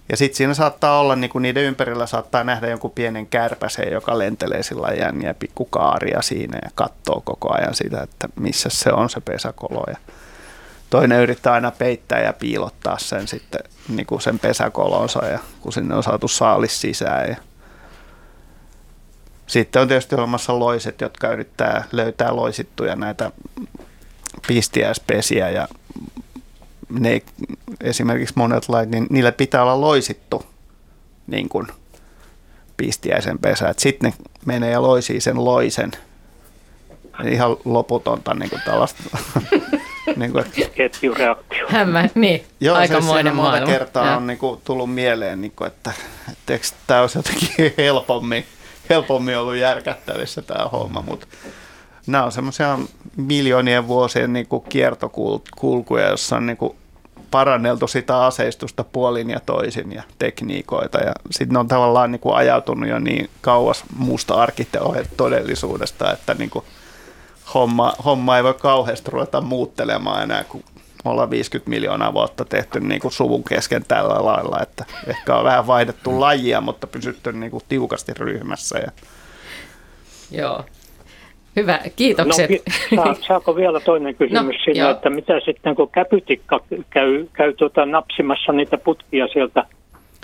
ja 0.08 0.16
sitten 0.16 0.36
siinä 0.36 0.54
saattaa 0.54 1.00
olla, 1.00 1.16
niin 1.16 1.30
kuin 1.30 1.42
niiden 1.42 1.64
ympärillä 1.64 2.06
saattaa 2.06 2.44
nähdä 2.44 2.68
jonkun 2.68 2.90
pienen 2.90 3.26
kärpäsen, 3.26 3.92
joka 3.92 4.18
lentelee 4.18 4.62
sillä 4.62 4.88
jänniä 4.88 5.34
pikkukaaria 5.34 6.22
siinä 6.22 6.58
ja 6.64 6.70
katsoo 6.74 7.22
koko 7.24 7.54
ajan 7.54 7.74
sitä, 7.74 8.02
että 8.02 8.28
missä 8.36 8.68
se 8.68 8.92
on 8.92 9.10
se 9.10 9.20
pesäkolo. 9.20 9.84
Ja 9.88 9.96
toinen 10.90 11.20
yrittää 11.20 11.52
aina 11.52 11.70
peittää 11.70 12.20
ja 12.20 12.32
piilottaa 12.32 12.98
sen 12.98 13.28
sitten 13.28 13.60
niin 13.88 14.06
kuin 14.06 14.20
sen 14.20 14.38
pesäkolonsa, 14.38 15.26
ja 15.26 15.38
kun 15.60 15.72
sinne 15.72 15.94
on 15.94 16.02
saatu 16.02 16.28
saalis 16.28 16.80
sisään. 16.80 17.28
Ja 17.28 17.36
sitten 19.50 19.82
on 19.82 19.88
tietysti 19.88 20.14
olemassa 20.14 20.58
loiset, 20.58 21.00
jotka 21.00 21.28
yrittää 21.28 21.84
löytää 21.92 22.36
loisittuja 22.36 22.96
näitä 22.96 23.30
pistiäispesiä 24.46 25.50
ja 25.50 25.68
ne 26.90 27.22
esimerkiksi 27.80 28.34
monet 28.36 28.68
lait, 28.68 28.90
niin 28.90 29.06
niille 29.10 29.32
pitää 29.32 29.62
olla 29.62 29.80
loisittu 29.80 30.46
niin 31.26 31.48
kuin 31.48 31.66
pistiäisen 32.76 33.38
pesä. 33.38 33.74
Sitten 33.76 34.10
ne 34.10 34.26
menee 34.44 34.70
ja 34.70 34.82
loisii 34.82 35.20
sen 35.20 35.44
loisen. 35.44 35.90
Ihan 37.24 37.56
loputonta 37.64 38.34
niin 38.34 38.50
kuin 38.50 38.62
tällaista. 38.64 39.02
niin 40.16 40.32
kuin, 40.32 40.44
Ketjureaktio. 40.74 41.66
Hämmä, 41.68 42.08
niin, 42.14 42.44
Joo, 42.60 42.76
aikamoinen 42.76 43.32
se 43.32 43.36
monta 43.36 43.66
kertaa 43.66 44.06
ja. 44.06 44.16
on 44.16 44.26
niin 44.26 44.38
kuin, 44.38 44.60
tullut 44.64 44.94
mieleen, 44.94 45.40
niin 45.40 45.52
kuin, 45.56 45.68
että, 45.68 45.92
että 46.48 46.68
tämä 46.86 47.00
olisi 47.00 47.18
jotenkin 47.18 47.74
helpommin, 47.84 48.44
helpommin 48.90 49.38
ollut 49.38 49.56
järkättävissä 49.56 50.42
tämä 50.42 50.68
homma, 50.68 51.04
mutta 51.06 51.26
nämä 52.06 52.24
on 52.24 52.32
semmoisia 52.32 52.78
miljoonien 53.16 53.88
vuosien 53.88 54.32
niin 54.32 54.46
kuin 54.46 54.64
kiertokulkuja, 54.68 56.08
jossa 56.08 56.36
on 56.36 56.46
niin 56.46 56.56
kuin 56.56 56.76
paranneltu 57.30 57.86
sitä 57.86 58.24
aseistusta 58.24 58.84
puolin 58.84 59.30
ja 59.30 59.40
toisin 59.40 59.92
ja 59.92 60.02
tekniikoita. 60.18 60.98
Ja 60.98 61.12
sitten 61.30 61.52
ne 61.52 61.58
on 61.58 61.68
tavallaan 61.68 62.12
niin 62.12 62.20
kuin 62.20 62.34
ajautunut 62.34 62.88
jo 62.88 62.98
niin 62.98 63.30
kauas 63.40 63.84
muusta 63.96 64.48
todellisuudesta, 65.16 66.12
että 66.12 66.34
niin 66.34 66.50
kuin 66.50 66.64
homma, 67.54 67.92
homma 68.04 68.36
ei 68.36 68.44
voi 68.44 68.54
kauheasti 68.54 69.10
ruveta 69.10 69.40
muuttelemaan 69.40 70.22
enää, 70.22 70.44
kun 70.44 70.62
ollaan 71.04 71.30
50 71.30 71.70
miljoonaa 71.70 72.14
vuotta 72.14 72.44
tehty 72.44 72.80
niin 72.80 73.00
kuin 73.00 73.12
suvun 73.12 73.44
kesken 73.44 73.84
tällä 73.88 74.24
lailla, 74.24 74.62
että 74.62 74.84
ehkä 75.06 75.36
on 75.36 75.44
vähän 75.44 75.66
vaihdettu 75.66 76.20
lajia, 76.20 76.60
mutta 76.60 76.86
pysytty 76.86 77.32
niin 77.32 77.50
kuin 77.50 77.62
tiukasti 77.68 78.12
ryhmässä. 78.14 78.78
Ja... 78.78 78.90
Joo, 80.30 80.64
Hyvä, 81.56 81.78
kiitokset. 81.96 82.50
No, 82.96 83.14
saako 83.28 83.56
vielä 83.56 83.80
toinen 83.80 84.14
kysymys 84.14 84.56
no, 84.56 84.64
siinä, 84.64 84.80
joo. 84.80 84.90
että 84.90 85.10
mitä 85.10 85.40
sitten 85.44 85.74
kun 85.74 85.90
käpytikka 85.90 86.60
käy, 86.90 87.26
käy 87.32 87.52
tuota 87.52 87.86
napsimassa 87.86 88.52
niitä 88.52 88.78
putkia 88.78 89.28
sieltä 89.28 89.64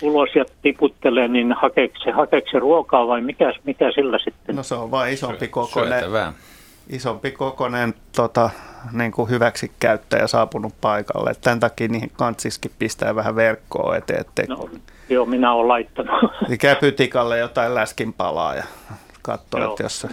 ulos 0.02 0.28
ja 0.34 0.44
tiputtelee, 0.62 1.28
niin 1.28 1.52
hakeeko 1.52 1.94
se, 2.04 2.10
hakeeko 2.10 2.48
se 2.50 2.58
ruokaa 2.58 3.06
vai 3.06 3.20
mikä, 3.20 3.52
mikä 3.64 3.92
sillä 3.92 4.18
sitten? 4.18 4.56
No 4.56 4.62
se 4.62 4.74
on 4.74 4.90
vain 4.90 5.14
isompi 5.14 5.48
kokoinen. 5.48 6.04
Isompi 6.88 7.30
kokoinen 7.30 7.94
tota, 8.16 8.50
niin 8.92 9.12
kuin 9.12 9.30
hyväksikäyttäjä 9.30 10.26
saapunut 10.26 10.74
paikalle. 10.80 11.34
Tämän 11.40 11.60
takia 11.60 11.88
niihin 11.88 12.10
kantsiskin 12.10 12.70
pistää 12.78 13.14
vähän 13.14 13.36
verkkoa 13.36 13.96
eteen, 13.96 14.20
ettei 14.20 14.46
No, 14.46 14.70
joo, 15.08 15.26
minä 15.26 15.52
olen 15.52 15.68
laittanut. 15.68 16.30
niin 16.48 16.58
käpytikalle 16.58 17.38
jotain 17.38 17.74
läskinpalaa 17.74 18.54
ja 18.54 18.64
katsoo, 19.22 19.60
Joo. 19.60 19.70
että 19.70 19.82
jos 19.82 20.00
se 20.00 20.08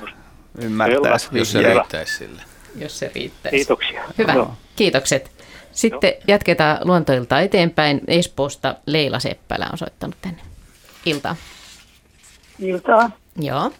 ymmärtäisi 0.62 1.30
Jos 1.32 1.52
se 1.52 1.62
riittäisi 1.62 2.18
sille. 2.18 2.41
Jos 2.76 3.00
se 3.00 3.12
riittäisi. 3.16 3.58
Kiitoksia. 3.58 4.04
Hyvä, 4.18 4.34
Joo. 4.34 4.54
kiitokset. 4.76 5.32
Sitten 5.72 6.14
jatketaan 6.28 6.78
luontoilta 6.84 7.40
eteenpäin. 7.40 8.02
Espoosta 8.08 8.76
Leila 8.86 9.20
Seppälä 9.20 9.70
on 9.72 9.78
soittanut 9.78 10.16
tänne. 10.22 10.41
Iltaa. 11.06 11.36
Iltaa. 12.60 13.12
Joo. 13.40 13.72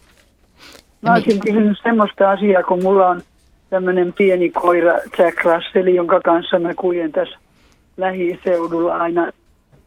Mä 1.04 1.14
olisin 1.14 1.40
kysynyt 1.40 1.78
semmoista 1.84 2.32
asiaa, 2.32 2.64
kun 2.64 2.84
mulla 2.84 3.08
on 3.08 3.22
tämmöinen 3.70 4.14
pieni 4.14 4.50
koira 4.50 4.94
Jack 4.94 5.44
Russell, 5.44 5.88
jonka 5.88 6.22
kanssa 6.22 6.60
mä 6.60 6.74
kuljen 6.74 7.12
tässä 7.12 7.38
lähiseudulla 7.98 8.96
aina 8.98 9.32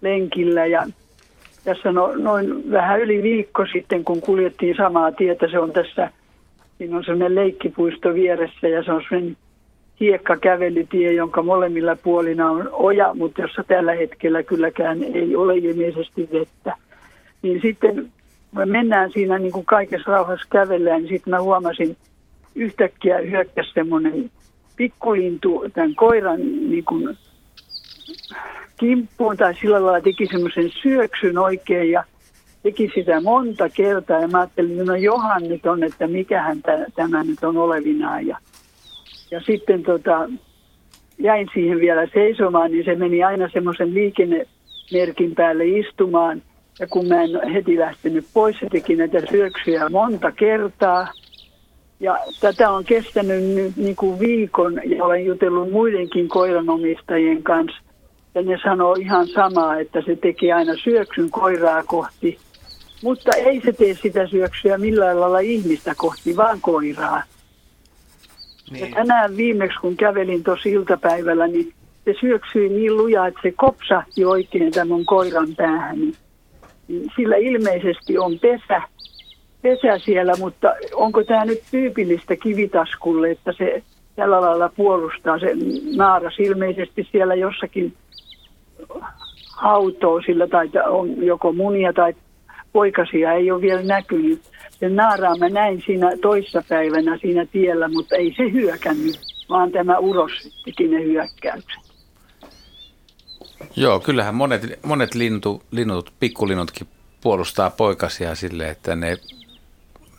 lenkillä. 0.00 0.66
Ja 0.66 0.86
tässä 1.64 1.92
no, 1.92 2.12
noin 2.16 2.70
vähän 2.70 3.00
yli 3.00 3.22
viikko 3.22 3.66
sitten, 3.72 4.04
kun 4.04 4.20
kuljettiin 4.20 4.76
samaa 4.76 5.12
tietä, 5.12 5.48
se 5.50 5.58
on 5.58 5.72
tässä, 5.72 6.10
siinä 6.78 6.96
on 6.96 7.04
semmoinen 7.04 7.34
leikkipuisto 7.34 8.14
vieressä 8.14 8.68
ja 8.68 8.82
se 8.82 8.92
on 8.92 9.02
semmoinen 9.08 9.36
hiekkakävelytie, 10.00 11.12
jonka 11.12 11.42
molemmilla 11.42 11.96
puolina 11.96 12.50
on 12.50 12.68
oja, 12.72 13.14
mutta 13.14 13.42
jossa 13.42 13.64
tällä 13.64 13.92
hetkellä 13.92 14.42
kylläkään 14.42 15.02
ei 15.02 15.36
ole 15.36 15.56
ilmeisesti 15.56 16.28
vettä. 16.32 16.76
Niin 17.42 17.60
sitten 17.62 18.12
me 18.52 18.66
mennään 18.66 19.12
siinä 19.12 19.38
niin 19.38 19.52
kuin 19.52 19.66
kaikessa 19.66 20.10
rauhassa 20.10 20.46
kävellään, 20.50 21.02
niin 21.02 21.14
sitten 21.14 21.30
mä 21.30 21.42
huomasin 21.42 21.96
yhtäkkiä 22.54 23.18
hyökkäsi 23.18 23.70
semmoinen 23.74 24.30
pikkulintu 24.76 25.64
tämän 25.74 25.94
koiran 25.94 26.40
niin 26.70 26.84
kuin 26.84 27.16
kimppuun 28.76 29.36
tai 29.36 29.54
sillä 29.54 29.82
lailla 29.82 30.00
teki 30.00 30.26
semmoisen 30.26 30.70
syöksyn 30.82 31.38
oikein 31.38 31.90
ja 31.90 32.04
teki 32.62 32.90
sitä 32.94 33.20
monta 33.20 33.68
kertaa. 33.68 34.20
Ja 34.20 34.28
mä 34.28 34.38
ajattelin, 34.38 34.70
että 34.70 34.84
no 34.84 34.94
johan 34.94 35.42
nyt 35.42 35.66
on, 35.66 35.82
että 35.82 36.06
mikähän 36.06 36.62
tä- 36.62 36.86
tämä 36.94 37.24
nyt 37.24 37.44
on 37.44 37.56
olevinaan. 37.56 38.26
Ja, 38.26 38.38
ja 39.30 39.40
sitten 39.40 39.82
tota, 39.82 40.28
jäin 41.18 41.48
siihen 41.54 41.80
vielä 41.80 42.06
seisomaan, 42.14 42.70
niin 42.70 42.84
se 42.84 42.94
meni 42.94 43.24
aina 43.24 43.48
semmoisen 43.52 43.94
liikennemerkin 43.94 45.34
päälle 45.34 45.66
istumaan 45.66 46.42
ja 46.80 46.86
kun 46.86 47.08
mä 47.08 47.22
en 47.22 47.50
heti 47.52 47.78
lähtenyt 47.78 48.26
pois, 48.34 48.56
se 48.60 48.66
teki 48.70 48.96
näitä 48.96 49.18
syöksyjä 49.30 49.88
monta 49.88 50.32
kertaa. 50.32 51.08
Ja 52.00 52.18
tätä 52.40 52.70
on 52.70 52.84
kestänyt 52.84 53.44
nyt 53.44 53.76
niin 53.76 53.96
kuin 53.96 54.18
viikon 54.18 54.80
ja 54.84 55.04
olen 55.04 55.26
jutellut 55.26 55.72
muidenkin 55.72 56.28
koiranomistajien 56.28 57.42
kanssa. 57.42 57.78
Ja 58.34 58.42
ne 58.42 58.58
sanoo 58.64 58.94
ihan 58.94 59.28
samaa, 59.28 59.78
että 59.78 60.02
se 60.06 60.16
tekee 60.16 60.52
aina 60.52 60.72
syöksyn 60.84 61.30
koiraa 61.30 61.82
kohti. 61.82 62.38
Mutta 63.02 63.30
ei 63.36 63.60
se 63.64 63.72
tee 63.72 63.94
sitä 63.94 64.26
syöksyä 64.26 64.78
millään 64.78 65.20
lailla 65.20 65.38
ihmistä 65.38 65.94
kohti, 65.96 66.36
vaan 66.36 66.60
koiraa. 66.60 67.22
Niin. 68.70 68.90
Ja 68.90 68.94
tänään 68.94 69.36
viimeksi, 69.36 69.78
kun 69.80 69.96
kävelin 69.96 70.44
tuossa 70.44 70.68
iltapäivällä, 70.68 71.46
niin 71.46 71.72
se 72.04 72.14
syöksyi 72.20 72.68
niin 72.68 72.96
lujaa, 72.96 73.26
että 73.26 73.40
se 73.42 73.52
kopsahti 73.52 74.24
oikein 74.24 74.72
tämän 74.72 75.04
koiran 75.04 75.56
päähän. 75.56 76.00
Niin 76.00 76.14
sillä 77.16 77.36
ilmeisesti 77.36 78.18
on 78.18 78.38
pesä, 78.38 78.82
pesä 79.62 79.98
siellä, 79.98 80.32
mutta 80.38 80.74
onko 80.94 81.24
tämä 81.24 81.44
nyt 81.44 81.62
tyypillistä 81.70 82.36
kivitaskulle, 82.36 83.30
että 83.30 83.52
se 83.58 83.82
tällä 84.16 84.40
lailla 84.40 84.70
puolustaa 84.76 85.38
se 85.38 85.46
naaras 85.96 86.34
ilmeisesti 86.38 87.08
siellä 87.12 87.34
jossakin 87.34 87.94
hautoo 89.56 90.22
sillä 90.22 90.46
tai 90.46 90.70
on 90.88 91.24
joko 91.24 91.52
munia 91.52 91.92
tai 91.92 92.14
poikasia 92.72 93.32
ei 93.32 93.50
ole 93.50 93.60
vielä 93.60 93.82
näkynyt. 93.82 94.40
Sen 94.70 94.96
naaraa 94.96 95.36
mä 95.36 95.48
näin 95.48 95.82
siinä 95.86 96.10
toissapäivänä 96.22 97.18
siinä 97.18 97.46
tiellä, 97.46 97.88
mutta 97.88 98.16
ei 98.16 98.34
se 98.36 98.52
hyökännyt, 98.52 99.16
vaan 99.48 99.72
tämä 99.72 99.98
uros 99.98 100.62
teki 100.64 100.88
ne 100.88 101.04
hyökkäykset. 101.04 101.85
Joo, 103.76 104.00
kyllähän 104.00 104.34
monet, 104.34 104.78
monet 104.82 105.14
lintu, 105.14 105.62
linnut, 105.70 106.12
pikkulinnutkin 106.20 106.88
puolustaa 107.20 107.70
poikasia 107.70 108.34
sille, 108.34 108.68
että 108.68 108.96
ne, 108.96 109.16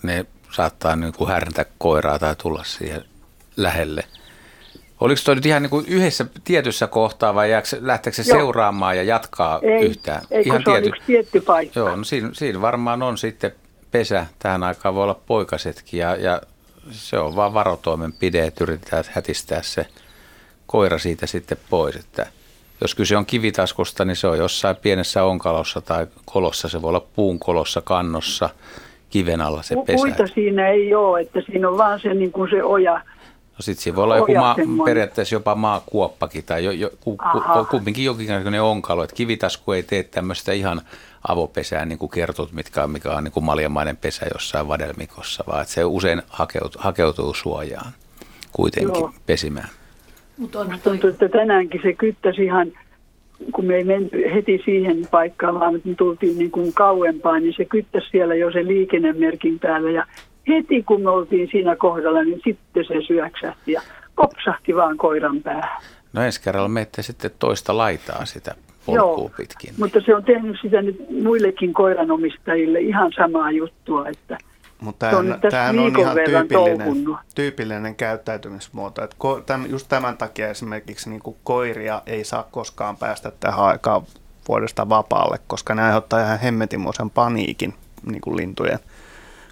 ne 0.04 0.26
saattaa 0.52 0.96
niin 0.96 1.14
kuin 1.14 1.30
härnätä 1.30 1.66
koiraa 1.78 2.20
tai 2.20 2.36
tulla 2.36 2.64
siihen 2.64 3.04
lähelle. 3.58 4.04
Oliko 5.00 5.22
toi 5.26 5.36
nyt 5.36 5.46
ihan 5.46 5.62
niin 5.62 5.70
kuin 5.70 5.86
yhdessä 5.88 6.26
tietyssä 6.44 6.88
kohtaa 6.88 7.36
vai 7.36 7.52
jääkö, 7.52 7.68
lähteekö 7.80 8.24
se 8.24 8.32
Joo. 8.32 8.38
seuraamaan 8.40 8.98
ja 8.98 9.04
jatkaa 9.04 9.60
Ei, 9.64 9.86
yhtään? 9.86 10.22
ei 10.32 10.44
ihan 10.46 10.62
se 10.66 10.72
on 10.72 10.84
yksi 10.84 11.04
tietty 11.06 11.42
paikka. 11.42 11.80
Joo, 11.80 11.96
no 11.96 12.04
siinä, 12.04 12.30
siinä 12.34 12.62
varmaan 12.62 13.04
on 13.04 13.18
sitten 13.18 13.52
pesä. 13.92 14.26
Tähän 14.40 14.64
aikaan 14.64 14.96
voi 14.96 15.04
olla 15.04 15.20
poikasetkin 15.28 16.00
ja, 16.00 16.16
ja 16.16 16.42
se 16.92 17.18
on 17.20 17.36
vaan 17.36 17.54
varotoimenpide, 17.54 18.46
että 18.46 18.64
yritetään 18.64 19.04
hätistää 19.12 19.62
se 19.62 19.86
koira 20.68 21.00
siitä 21.00 21.28
sitten 21.28 21.58
pois. 21.70 21.96
Että 21.96 22.28
jos 22.82 22.96
kyse 22.96 23.18
on 23.18 23.26
kivitaskusta, 23.26 24.06
niin 24.06 24.16
se 24.16 24.28
on 24.28 24.38
jossain 24.38 24.76
pienessä 24.76 25.24
onkalossa 25.24 25.82
tai 25.82 26.08
kolossa. 26.26 26.70
Se 26.70 26.82
voi 26.82 26.90
olla 26.90 27.06
puun 27.16 27.40
kolossa, 27.40 27.82
kannossa, 27.82 28.50
kiven 29.10 29.42
alla 29.42 29.64
se 29.64 29.76
pesä. 29.86 29.98
Puita 29.98 30.28
siinä 30.28 30.68
ei 30.68 30.96
ole, 30.96 31.22
että 31.22 31.42
siinä 31.42 31.70
on 31.70 31.78
vaan 31.78 32.00
se, 32.00 32.14
niin 32.14 32.32
kuin 32.32 32.50
se 32.50 32.64
oja. 32.64 32.94
No 33.58 33.62
sitten 33.62 33.84
siinä 33.84 33.96
voi 33.96 34.04
olla 34.04 34.18
joku 34.18 34.36
maa, 34.36 34.56
periaatteessa 34.86 35.36
jopa 35.36 35.56
maakuoppakin 35.56 36.44
tai 36.44 36.64
jo, 36.66 36.72
jo, 36.72 36.90
ku, 37.00 37.18
ku, 37.18 37.66
kumminkin 37.70 38.06
jokinlainen 38.06 38.62
onkalo. 38.62 39.04
Että 39.04 39.16
kivitasku 39.16 39.72
ei 39.72 39.84
tee 39.84 40.04
tämmöistä 40.04 40.52
ihan 40.52 40.82
avopesää 41.28 41.86
niin 41.86 42.00
kuin 42.00 42.10
kertut, 42.10 42.52
mitkä 42.52 42.84
on, 42.84 42.92
mikä 42.92 43.12
on 43.12 43.24
niin 43.24 43.32
kuin 43.32 43.44
maljamainen 43.44 43.98
pesä 43.98 44.26
jossain 44.34 44.68
vadelmikossa, 44.68 45.44
vaan 45.48 45.62
että 45.62 45.74
se 45.74 45.84
usein 45.84 46.22
hakeutuu, 46.30 46.82
hakeutuu 46.84 47.34
suojaan 47.34 47.92
kuitenkin 48.52 49.00
Joo. 49.00 49.14
pesimään. 49.26 49.70
Mutta 50.38 50.64
Musta 50.64 50.90
tuntuu, 50.90 51.10
että 51.10 51.30
tänäänkin 51.30 51.82
se 51.84 51.94
kyttäsi 51.94 52.44
ihan, 52.44 52.72
kun 53.52 53.66
me 53.66 53.76
ei 53.76 53.84
menty 53.84 54.24
heti 54.34 54.62
siihen 54.66 55.08
paikkaan, 55.12 55.60
vaan 55.60 55.74
me 55.74 55.96
tultiin 55.98 56.38
niin 56.38 56.52
kuin 56.52 56.74
kauempaa, 56.74 57.40
niin 57.40 57.54
se 57.58 57.66
kyttäsi 57.66 58.08
siellä 58.12 58.36
jo 58.36 58.52
se 58.52 58.66
liikennemerkin 58.66 59.60
päällä. 59.60 59.92
Ja 59.92 60.06
heti 60.48 60.84
kun 60.84 61.02
me 61.02 61.10
oltiin 61.10 61.48
siinä 61.52 61.76
kohdalla, 61.76 62.24
niin 62.24 62.42
sitten 62.44 62.86
se 62.86 62.94
syöksähti 63.08 63.72
ja 63.72 63.82
kopsahti 64.16 64.76
vaan 64.76 64.98
koiran 64.98 65.44
päähän. 65.44 65.82
No 66.14 66.22
ensi 66.22 66.42
kerralla 66.42 66.70
menette 66.70 67.02
sitten 67.02 67.32
toista 67.40 67.78
laitaa 67.78 68.26
sitä 68.26 68.56
polkua 68.86 69.32
pitkin. 69.38 69.74
Mutta 69.78 70.02
se 70.06 70.16
on 70.16 70.24
tehnyt 70.24 70.58
sitä 70.62 70.82
nyt 70.82 71.06
muillekin 71.24 71.74
koiranomistajille 71.74 72.80
ihan 72.80 73.12
samaa 73.16 73.52
juttua, 73.52 74.08
että 74.08 74.38
Mutta 74.82 75.10
Se 75.10 75.16
on 75.16 75.26
tämähän, 75.26 75.42
tämähän 75.52 76.00
ihan 76.00 76.16
tyypillinen, 76.16 76.48
touhunnut. 76.78 77.18
tyypillinen 77.36 77.96
käyttäytymismuoto. 77.96 79.04
Että 79.04 79.16
ko, 79.20 79.42
tämän, 79.42 79.70
just 79.70 79.88
tämän 79.90 80.18
takia 80.18 80.50
esimerkiksi 80.50 81.10
niin 81.10 81.22
kuin 81.22 81.38
koiria 81.44 82.02
ei 82.06 82.24
saa 82.24 82.44
koskaan 82.52 82.98
päästä 82.98 83.32
tähän 83.40 83.66
aikaan 83.66 84.02
vuodesta 84.48 84.90
vapaalle, 84.90 85.40
koska 85.48 85.76
ne 85.76 85.84
aiheuttaa 85.84 86.22
ihan 86.22 86.40
hemmetimoisen 86.40 87.10
paniikin 87.10 87.74
niin 88.06 88.22
kuin 88.22 88.38
lintujen 88.38 88.80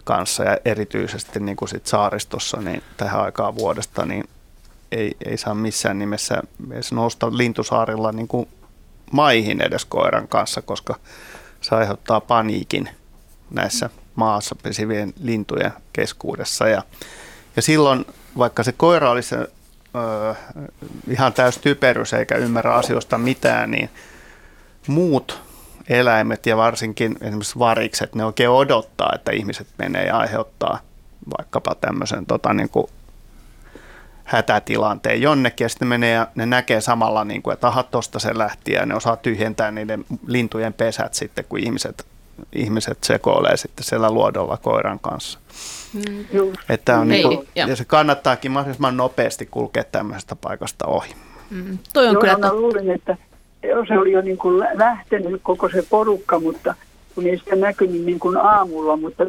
kanssa 0.03 0.43
ja 0.43 0.57
erityisesti 0.65 1.39
niin 1.39 1.57
kuin 1.57 1.69
sit 1.69 1.87
saaristossa 1.87 2.61
niin 2.61 2.83
tähän 2.97 3.21
aikaan 3.21 3.55
vuodesta 3.55 4.05
niin 4.05 4.23
ei, 4.91 5.17
ei 5.25 5.37
saa 5.37 5.55
missään 5.55 5.99
nimessä 5.99 6.41
edes 6.71 6.91
nousta 6.91 7.37
lintusaarilla 7.37 8.11
niin 8.11 8.27
kuin 8.27 8.47
maihin 9.11 9.61
edes 9.61 9.85
koiran 9.85 10.27
kanssa, 10.27 10.61
koska 10.61 10.95
se 11.61 11.75
aiheuttaa 11.75 12.21
paniikin 12.21 12.89
näissä 13.51 13.89
maassa 14.15 14.55
pesivien 14.63 15.13
lintujen 15.21 15.71
keskuudessa. 15.93 16.67
Ja, 16.67 16.83
ja 17.55 17.61
silloin, 17.61 18.05
vaikka 18.37 18.63
se 18.63 18.71
koira 18.71 19.11
olisi 19.11 19.35
ö, 19.35 19.45
ihan 21.09 21.33
täys 21.33 21.57
typerys 21.57 22.13
eikä 22.13 22.35
ymmärrä 22.35 22.73
asioista 22.73 23.17
mitään, 23.17 23.71
niin 23.71 23.89
muut 24.87 25.41
eläimet 25.89 26.45
ja 26.45 26.57
varsinkin 26.57 27.17
esimerkiksi 27.21 27.59
varikset, 27.59 28.15
ne 28.15 28.25
oikein 28.25 28.49
odottaa, 28.49 29.11
että 29.15 29.31
ihmiset 29.31 29.67
menee 29.77 30.05
ja 30.05 30.17
aiheuttaa 30.17 30.79
vaikkapa 31.37 31.75
tämmöisen 31.75 32.25
tota, 32.25 32.53
niin 32.53 32.69
kuin 32.69 32.87
hätätilanteen 34.23 35.21
jonnekin 35.21 35.65
ja 35.65 35.69
sitten 35.69 35.87
menee 35.87 36.11
ja 36.11 36.27
ne 36.35 36.45
näkee 36.45 36.81
samalla, 36.81 37.23
niin 37.23 37.41
kuin, 37.41 37.53
että 37.53 37.67
aha, 37.67 37.83
tosta 37.83 38.19
se 38.19 38.37
lähti 38.37 38.71
ja 38.71 38.85
ne 38.85 38.95
osaa 38.95 39.17
tyhjentää 39.17 39.71
niiden 39.71 40.05
lintujen 40.27 40.73
pesät 40.73 41.13
sitten, 41.13 41.45
kun 41.49 41.59
ihmiset, 41.59 42.05
ihmiset 42.55 42.97
sekoilee 43.03 43.57
sitten 43.57 43.83
siellä 43.83 44.11
luodolla 44.11 44.57
koiran 44.57 44.99
kanssa. 44.99 45.39
Että 46.69 46.99
on 46.99 47.07
niin 47.07 47.27
kuin, 47.27 47.47
ja- 47.55 47.67
ja 47.67 47.75
se 47.75 47.85
kannattaakin 47.85 48.51
mahdollisimman 48.51 48.97
nopeasti 48.97 49.45
kulkea 49.45 49.83
tämmöisestä 49.83 50.35
paikasta 50.35 50.85
ohi. 50.87 51.13
Mm. 51.49 51.77
Toi 51.93 52.07
on 52.07 52.13
Joo, 52.13 52.21
kyllä 52.21 52.37
mä 52.37 52.47
to- 52.49 52.55
luulin, 52.61 52.91
että 52.91 53.17
se 53.87 53.97
oli 53.99 54.11
jo 54.11 54.21
niin 54.21 54.37
kuin 54.37 54.59
lä- 54.59 54.71
lähtenyt 54.73 55.41
koko 55.43 55.69
se 55.69 55.83
porukka, 55.89 56.39
mutta 56.39 56.75
kun 57.15 57.27
ei 57.27 57.37
sitä 57.37 57.55
näkynyt 57.55 58.01
niin 58.05 58.19
kuin 58.19 58.37
aamulla, 58.37 58.97
mutta 58.97 59.25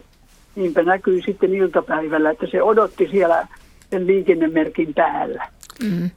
niinpä 0.56 0.82
näkyy 0.82 1.22
sitten 1.26 1.54
iltapäivällä, 1.54 2.30
että 2.30 2.46
se 2.50 2.62
odotti 2.62 3.08
siellä 3.10 3.48
sen 3.90 4.06
liikennemerkin 4.06 4.94
päällä. 4.94 5.48
Mm. 5.82 6.10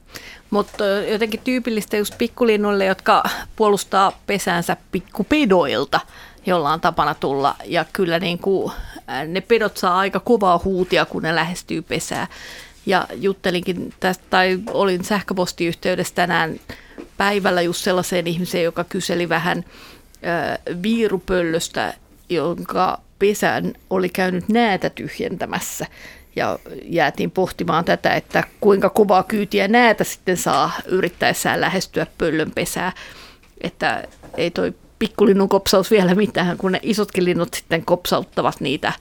Mutta 0.50 0.84
jotenkin 0.84 1.40
tyypillistä 1.44 1.96
just 1.96 2.14
pikkulinnuille, 2.18 2.84
jotka 2.84 3.22
puolustaa 3.56 4.12
pesäänsä 4.26 4.76
pikkupedoilta, 4.92 6.00
jolla 6.46 6.72
on 6.72 6.80
tapana 6.80 7.14
tulla. 7.14 7.56
Ja 7.64 7.84
kyllä 7.92 8.18
niin 8.18 8.38
kuin, 8.38 8.72
ne 9.26 9.40
pedot 9.40 9.76
saa 9.76 9.98
aika 9.98 10.20
kovaa 10.20 10.60
huutia, 10.64 11.04
kun 11.04 11.22
ne 11.22 11.34
lähestyy 11.34 11.82
pesää. 11.82 12.26
Ja 12.86 13.06
juttelinkin 13.14 13.94
tästä, 14.00 14.24
tai 14.30 14.58
olin 14.70 15.04
sähköpostiyhteydessä 15.04 16.14
tänään 16.14 16.60
päivällä 17.16 17.62
just 17.62 17.84
sellaiseen 17.84 18.26
ihmiseen, 18.26 18.64
joka 18.64 18.84
kyseli 18.84 19.28
vähän 19.28 19.64
viirupöllöstä, 20.82 21.94
jonka 22.28 23.00
pesän 23.18 23.72
oli 23.90 24.08
käynyt 24.08 24.48
näätä 24.48 24.90
tyhjentämässä. 24.90 25.86
Ja 26.36 26.58
jäätiin 26.82 27.30
pohtimaan 27.30 27.84
tätä, 27.84 28.14
että 28.14 28.44
kuinka 28.60 28.88
kovaa 28.88 29.22
kyytiä 29.22 29.68
näätä 29.68 30.04
sitten 30.04 30.36
saa 30.36 30.70
yrittäessään 30.86 31.60
lähestyä 31.60 32.06
pöllön 32.18 32.50
pesää. 32.50 32.92
Että 33.60 34.04
ei 34.36 34.50
toi 34.50 34.74
pikkulinnun 35.00 35.48
kopsaus 35.48 35.90
vielä 35.90 36.14
mitään, 36.14 36.58
kun 36.58 36.72
ne 36.72 36.80
isotkin 36.82 37.24
linnut 37.24 37.54
sitten 37.54 37.84
kopsauttavat 37.84 38.60
niitä 38.60 38.92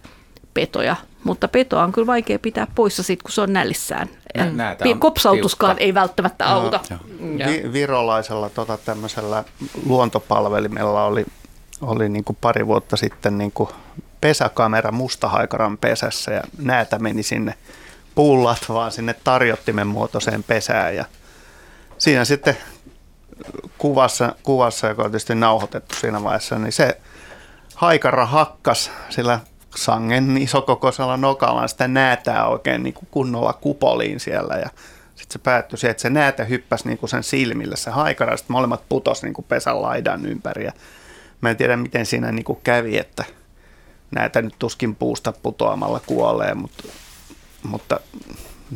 petoja. 0.54 0.96
Mutta 1.24 1.48
petoa 1.48 1.84
on 1.84 1.92
kyllä 1.92 2.08
vaikea 2.08 2.40
pitää 2.40 2.68
poissa 2.76 3.04
siitä, 3.04 3.24
kun 3.24 3.32
se 3.32 3.42
on 3.42 3.54
nällissään. 3.54 4.10
Kopsautuskaan 5.00 5.76
tiukka. 5.76 5.84
ei 5.84 5.94
välttämättä 5.94 6.46
auta. 6.48 6.80
No, 6.90 6.98
Vi- 7.20 7.74
virolaisella 7.74 8.50
tota, 8.50 8.78
tämmöisellä 8.78 9.44
luontopalvelimella 9.86 11.06
oli, 11.06 11.26
oli 11.82 12.10
niin 12.10 12.24
kuin 12.24 12.38
pari 12.42 12.68
vuotta 12.68 12.98
sitten 12.98 13.38
niin 13.38 13.52
kuin 13.52 13.70
pesäkamera 14.22 14.92
mustahaikaran 14.92 15.78
pesässä 15.78 16.32
ja 16.32 16.42
näätä 16.58 17.00
meni 17.00 17.24
sinne 17.24 17.54
pullat 18.16 18.66
vaan 18.70 18.92
sinne 18.92 19.16
tarjottimen 19.24 19.88
muotoiseen 19.88 20.44
pesään 20.44 20.96
ja 20.96 21.06
siinä 21.98 22.26
sitten 22.26 22.58
kuvassa, 23.78 24.36
kuvassa 24.44 24.88
joka 24.88 25.04
on 25.04 25.12
tietysti 25.12 25.36
nauhoitettu 25.36 25.96
siinä 25.96 26.24
vaiheessa, 26.24 26.60
niin 26.60 26.72
se 26.72 26.98
haikara 27.76 28.26
hakkas 28.26 28.92
sillä 29.10 29.40
sangen 29.76 30.38
isokokoisella 30.38 31.18
nokalla 31.18 31.68
sitä 31.68 31.88
näätää 31.88 32.48
oikein 32.48 32.84
niin 32.84 32.94
kuin 32.94 33.08
kunnolla 33.12 33.54
kupoliin 33.54 34.20
siellä 34.20 34.56
ja 34.56 34.70
sitten 35.16 35.34
se 35.34 35.40
päättyi 35.40 35.78
siihen, 35.78 35.92
että 35.92 36.02
se 36.02 36.10
näätä 36.10 36.44
hyppäsi 36.44 36.88
niin 36.88 36.98
kuin 36.98 37.10
sen 37.10 37.24
silmille 37.24 37.78
se 37.78 37.92
haikara, 37.92 38.38
sitten 38.38 38.54
molemmat 38.54 38.84
putos 38.90 39.24
niin 39.24 39.34
kuin 39.34 39.46
pesän 39.50 39.82
laidan 39.82 40.26
ympäri 40.26 40.66
ja 40.66 40.72
mä 41.42 41.50
en 41.50 41.58
tiedä 41.58 41.78
miten 41.78 42.06
siinä 42.06 42.32
niin 42.32 42.44
kuin 42.44 42.60
kävi, 42.64 42.98
että 42.98 43.24
näitä 44.12 44.42
nyt 44.42 44.56
tuskin 44.60 44.96
puusta 44.96 45.34
putoamalla 45.44 46.02
kuolee, 46.06 46.54
mutta, 46.54 46.84
mutta 47.64 48.00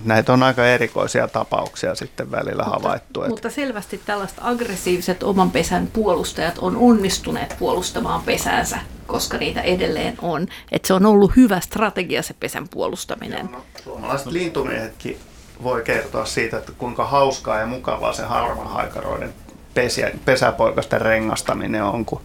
näitä 0.06 0.34
on 0.34 0.44
aika 0.44 0.68
erikoisia 0.68 1.28
tapauksia 1.28 1.96
sitten 1.96 2.32
välillä 2.32 2.64
mutta, 2.64 2.80
havaittu. 2.80 3.22
Että... 3.22 3.30
Mutta 3.30 3.50
selvästi 3.50 4.02
tällaiset 4.06 4.38
aggressiiviset 4.42 5.24
oman 5.24 5.52
pesän 5.52 5.88
puolustajat 5.94 6.58
on 6.58 6.78
onnistuneet 6.78 7.56
puolustamaan 7.60 8.22
pesäänsä, 8.22 8.78
koska 9.08 9.38
niitä 9.38 9.62
edelleen 9.62 10.16
on. 10.22 10.48
Että 10.72 10.88
se 10.88 10.94
on 10.94 11.06
ollut 11.06 11.36
hyvä 11.36 11.60
strategia 11.60 12.24
se 12.24 12.34
pesän 12.34 12.68
puolustaminen. 12.68 13.50
no, 13.52 13.64
suomalaiset 13.84 14.28
lintumiehetkin 14.28 15.18
voi 15.64 15.82
kertoa 15.82 16.26
siitä, 16.26 16.58
että 16.58 16.72
kuinka 16.78 17.06
hauskaa 17.06 17.60
ja 17.60 17.66
mukavaa 17.66 18.14
se 18.14 18.24
harvan 18.24 18.68
haikaroiden 18.68 19.34
pesä, 19.74 20.12
pesäpoikasten 20.26 21.02
rengastaminen 21.02 21.84
on, 21.84 22.06
kun 22.06 22.22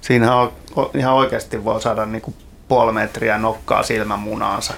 siinä 0.00 0.36
on, 0.36 0.52
ihan 0.94 1.14
oikeasti 1.14 1.64
voi 1.64 1.82
saada 1.82 2.06
niin 2.06 2.22
kuin 2.22 2.36
puoli 2.68 2.92
metriä 2.92 3.38
nokkaa 3.38 3.82
silmän 3.82 4.18
munaansa 4.18 4.74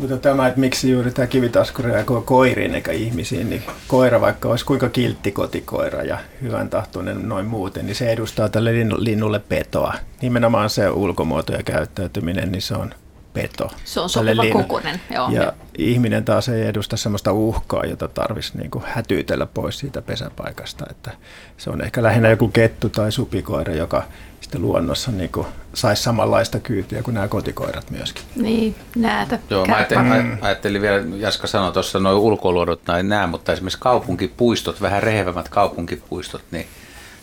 mutta 0.00 0.16
tämä, 0.16 0.46
että 0.46 0.60
miksi 0.60 0.90
juuri 0.90 1.10
tämä 1.10 1.26
kivitaskuri 1.26 1.90
reagoi 1.90 2.22
koiriin 2.22 2.74
eikä 2.74 2.92
ihmisiin, 2.92 3.50
niin 3.50 3.62
koira 3.88 4.20
vaikka 4.20 4.48
olisi 4.48 4.64
kuinka 4.64 4.88
kiltti 4.88 5.32
kotikoira 5.32 6.02
ja 6.02 6.18
hyvän 6.42 6.70
tahtoinen 6.70 7.28
noin 7.28 7.46
muuten, 7.46 7.86
niin 7.86 7.94
se 7.96 8.12
edustaa 8.12 8.48
tälle 8.48 8.70
linnulle 8.96 9.38
petoa. 9.38 9.94
Nimenomaan 10.22 10.70
se 10.70 10.90
ulkomuoto 10.90 11.52
ja 11.52 11.62
käyttäytyminen, 11.62 12.52
niin 12.52 12.62
se 12.62 12.74
on 12.74 12.94
peto. 13.32 13.70
Se 13.84 14.00
on 14.00 14.10
sopiva 14.10 14.44
kokonen, 14.52 15.00
joo. 15.14 15.30
Ja 15.30 15.52
ihminen 15.78 16.24
taas 16.24 16.48
ei 16.48 16.66
edusta 16.66 16.96
sellaista 16.96 17.32
uhkaa, 17.32 17.84
jota 17.84 18.08
tarvitsisi 18.08 18.58
niin 18.58 18.70
kuin 18.70 18.84
hätyytellä 18.86 19.46
pois 19.46 19.78
siitä 19.78 20.02
pesäpaikasta. 20.02 20.84
Että 20.90 21.10
se 21.56 21.70
on 21.70 21.84
ehkä 21.84 22.02
lähinnä 22.02 22.30
joku 22.30 22.48
kettu 22.48 22.88
tai 22.88 23.12
supikoira, 23.12 23.74
joka 23.74 24.02
sitten 24.50 24.62
luonnossa 24.62 25.10
niin 25.10 25.30
saisi 25.74 26.02
samanlaista 26.02 26.60
kyytiä 26.60 27.02
kuin 27.02 27.14
nämä 27.14 27.28
kotikoirat 27.28 27.90
myöskin. 27.90 28.24
Niin, 28.36 28.74
näätä. 28.96 29.38
Joo, 29.50 29.66
mä 29.66 29.76
ajattelin, 29.76 30.38
ajattelin 30.40 30.82
vielä, 30.82 31.04
Jaska 31.16 31.46
sanoi 31.46 31.72
tuossa 31.72 32.00
noin 32.00 32.16
ulkoluodot 32.16 32.80
näin 32.86 33.08
nää, 33.08 33.26
mutta 33.26 33.52
esimerkiksi 33.52 33.78
kaupunkipuistot, 33.80 34.80
vähän 34.80 35.02
rehevämmät 35.02 35.48
kaupunkipuistot, 35.48 36.42
niin 36.50 36.66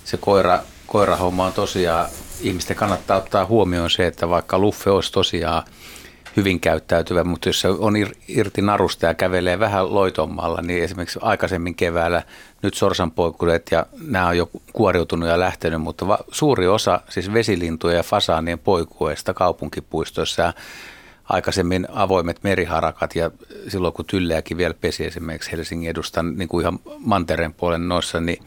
se 0.05 0.17
koira, 0.17 0.59
koirahomma 0.87 1.45
on 1.45 1.53
tosiaan, 1.53 2.07
ihmisten 2.41 2.75
kannattaa 2.75 3.17
ottaa 3.17 3.45
huomioon 3.45 3.89
se, 3.89 4.07
että 4.07 4.29
vaikka 4.29 4.59
Luffe 4.59 4.89
olisi 4.89 5.11
tosiaan 5.11 5.63
hyvin 6.37 6.59
käyttäytyvä, 6.59 7.23
mutta 7.23 7.49
jos 7.49 7.61
se 7.61 7.67
on 7.67 7.93
irti 8.27 8.61
narusta 8.61 9.05
ja 9.05 9.13
kävelee 9.13 9.59
vähän 9.59 9.93
loitommalla, 9.93 10.61
niin 10.61 10.83
esimerkiksi 10.83 11.19
aikaisemmin 11.21 11.75
keväällä 11.75 12.23
nyt 12.61 12.73
sorsanpoikulet 12.73 13.67
ja 13.71 13.85
nämä 14.07 14.27
on 14.27 14.37
jo 14.37 14.49
kuoriutunut 14.73 15.29
ja 15.29 15.39
lähtenyt, 15.39 15.81
mutta 15.81 16.07
va- 16.07 16.19
suuri 16.31 16.67
osa 16.67 17.01
siis 17.09 17.33
vesilintuja 17.33 17.95
ja 17.97 18.03
fasaanien 18.03 18.59
poikueista 18.59 19.33
kaupunkipuistoissa 19.33 20.41
ja 20.41 20.53
aikaisemmin 21.29 21.87
avoimet 21.93 22.43
meriharakat 22.43 23.15
ja 23.15 23.31
silloin 23.67 23.93
kun 23.93 24.05
tylleäkin 24.05 24.57
vielä 24.57 24.73
pesi 24.73 25.05
esimerkiksi 25.05 25.51
Helsingin 25.51 25.89
edustan 25.89 26.37
niin 26.37 26.47
kuin 26.47 26.61
ihan 26.61 26.79
mantereen 26.99 27.53
puolen 27.53 27.87
noissa, 27.87 28.21
niin, 28.21 28.43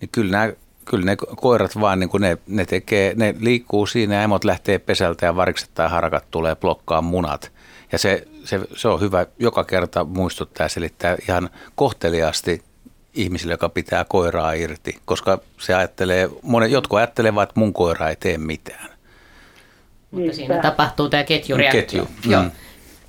niin 0.00 0.08
kyllä 0.12 0.30
nämä 0.30 0.52
kyllä 0.90 1.04
ne 1.04 1.16
koirat 1.16 1.80
vaan, 1.80 2.00
niin 2.00 2.10
kuin 2.10 2.20
ne, 2.20 2.38
ne, 2.46 2.64
tekee, 2.64 3.14
ne 3.16 3.34
liikkuu 3.38 3.86
siinä 3.86 4.14
ja 4.14 4.22
emot 4.22 4.44
lähtee 4.44 4.78
pesältä 4.78 5.26
ja 5.26 5.36
varikset 5.36 5.70
tai 5.74 5.88
harakat 5.88 6.24
tulee 6.30 6.56
blokkaa 6.56 7.02
munat. 7.02 7.52
Ja 7.92 7.98
se, 7.98 8.26
se, 8.44 8.60
se 8.76 8.88
on 8.88 9.00
hyvä 9.00 9.26
joka 9.38 9.64
kerta 9.64 10.04
muistuttaa 10.04 10.64
ja 10.64 10.68
selittää 10.68 11.16
ihan 11.28 11.50
kohteliaasti 11.74 12.62
ihmisille, 13.14 13.54
joka 13.54 13.68
pitää 13.68 14.04
koiraa 14.08 14.52
irti, 14.52 14.98
koska 15.04 15.38
se 15.58 15.74
ajattelee, 15.74 16.28
monet, 16.42 16.70
jotkut 16.70 16.96
ajattelevat, 16.96 17.42
että 17.48 17.60
mun 17.60 17.72
koira 17.72 18.08
ei 18.08 18.16
tee 18.16 18.38
mitään. 18.38 18.90
Mutta 20.10 20.36
siinä 20.36 20.62
tapahtuu 20.62 21.08
tämä 21.08 21.24
ketjureaktio. 21.24 21.80
Ketju. 21.80 22.08
Mm. 22.24 22.32
Joo. 22.32 22.44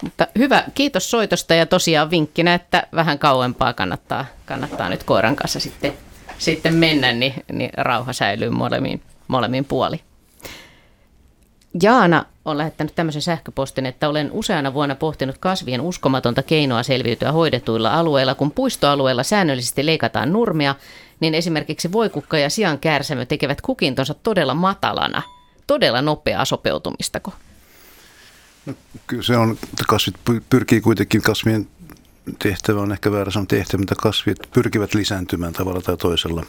Mutta 0.03 0.27
hyvä, 0.37 0.63
kiitos 0.73 1.11
soitosta 1.11 1.53
ja 1.53 1.65
tosiaan 1.65 2.09
vinkkinä, 2.09 2.53
että 2.53 2.87
vähän 2.95 3.19
kauempaa 3.19 3.73
kannattaa, 3.73 4.25
kannattaa 4.45 4.89
nyt 4.89 5.03
koiran 5.03 5.35
kanssa 5.35 5.59
sitten 5.59 5.93
sitten 6.41 6.73
mennä, 6.73 7.13
niin, 7.13 7.33
niin 7.51 7.69
rauha 7.77 8.13
säilyy 8.13 8.49
molemmin, 8.49 9.01
molemmin 9.27 9.65
puoli. 9.65 10.01
Jaana 11.83 12.25
on 12.45 12.57
lähettänyt 12.57 12.95
tämmöisen 12.95 13.21
sähköpostin, 13.21 13.85
että 13.85 14.09
olen 14.09 14.31
useana 14.31 14.73
vuonna 14.73 14.95
pohtinut 14.95 15.37
kasvien 15.37 15.81
uskomatonta 15.81 16.43
keinoa 16.43 16.83
selviytyä 16.83 17.31
hoidetuilla 17.31 17.99
alueilla. 17.99 18.35
Kun 18.35 18.51
puistoalueella 18.51 19.23
säännöllisesti 19.23 19.85
leikataan 19.85 20.33
nurmia, 20.33 20.75
niin 21.19 21.35
esimerkiksi 21.35 21.91
voikukka 21.91 22.37
ja 22.37 22.49
sian 22.49 22.79
kärsämö 22.79 23.25
tekevät 23.25 23.61
kukintonsa 23.61 24.13
todella 24.13 24.53
matalana. 24.53 25.21
Todella 25.67 26.01
nopeaa 26.01 26.45
sopeutumistako? 26.45 27.33
No, 28.65 28.73
kyllä 29.07 29.23
se 29.23 29.37
on, 29.37 29.57
kasvit 29.87 30.15
pyrkii 30.49 30.81
kuitenkin 30.81 31.21
kasvien 31.21 31.67
tehtävä 32.39 32.81
on 32.81 32.91
ehkä 32.91 33.11
väärä 33.11 33.31
sanoa 33.31 33.45
tehtävä, 33.45 33.81
mutta 33.81 33.95
kasvit 33.95 34.37
pyrkivät 34.53 34.93
lisääntymään 34.93 35.53
tavalla 35.53 35.81
tai 35.81 35.97
toisella. 35.97 36.45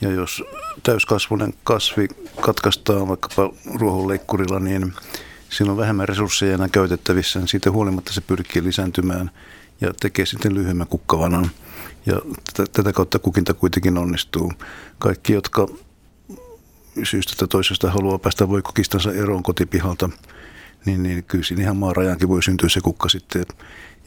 Ja 0.00 0.10
jos 0.10 0.42
täyskasvunen 0.82 1.54
kasvi 1.64 2.08
katkaistaan 2.40 3.08
vaikkapa 3.08 3.52
ruohonleikkurilla, 3.74 4.60
niin 4.60 4.92
siinä 5.48 5.72
on 5.72 5.78
vähemmän 5.78 6.08
resursseja 6.08 6.54
enää 6.54 6.68
käytettävissä, 6.68 7.38
niin 7.38 7.48
siitä 7.48 7.70
huolimatta 7.70 8.12
se 8.12 8.20
pyrkii 8.20 8.64
lisääntymään 8.64 9.30
ja 9.80 9.92
tekee 10.00 10.26
sitten 10.26 10.54
lyhyemmän 10.54 10.86
kukkavanan. 10.86 11.50
Ja 12.06 12.20
t- 12.54 12.72
tätä 12.72 12.92
kautta 12.92 13.18
kukinta 13.18 13.54
kuitenkin 13.54 13.98
onnistuu. 13.98 14.52
Kaikki, 14.98 15.32
jotka 15.32 15.68
syystä 17.02 17.34
tai 17.36 17.48
toisesta 17.48 17.90
haluaa 17.90 18.18
päästä 18.18 18.48
voikukistansa 18.48 19.12
eroon 19.12 19.42
kotipihalta, 19.42 20.10
niin, 20.84 21.02
niin 21.02 21.24
kyllä 21.24 21.44
siinä 21.44 21.62
ihan 21.62 21.76
maarajankin 21.76 22.28
voi 22.28 22.42
syntyä 22.42 22.68
se 22.68 22.80
kukka 22.80 23.08
sitten 23.08 23.44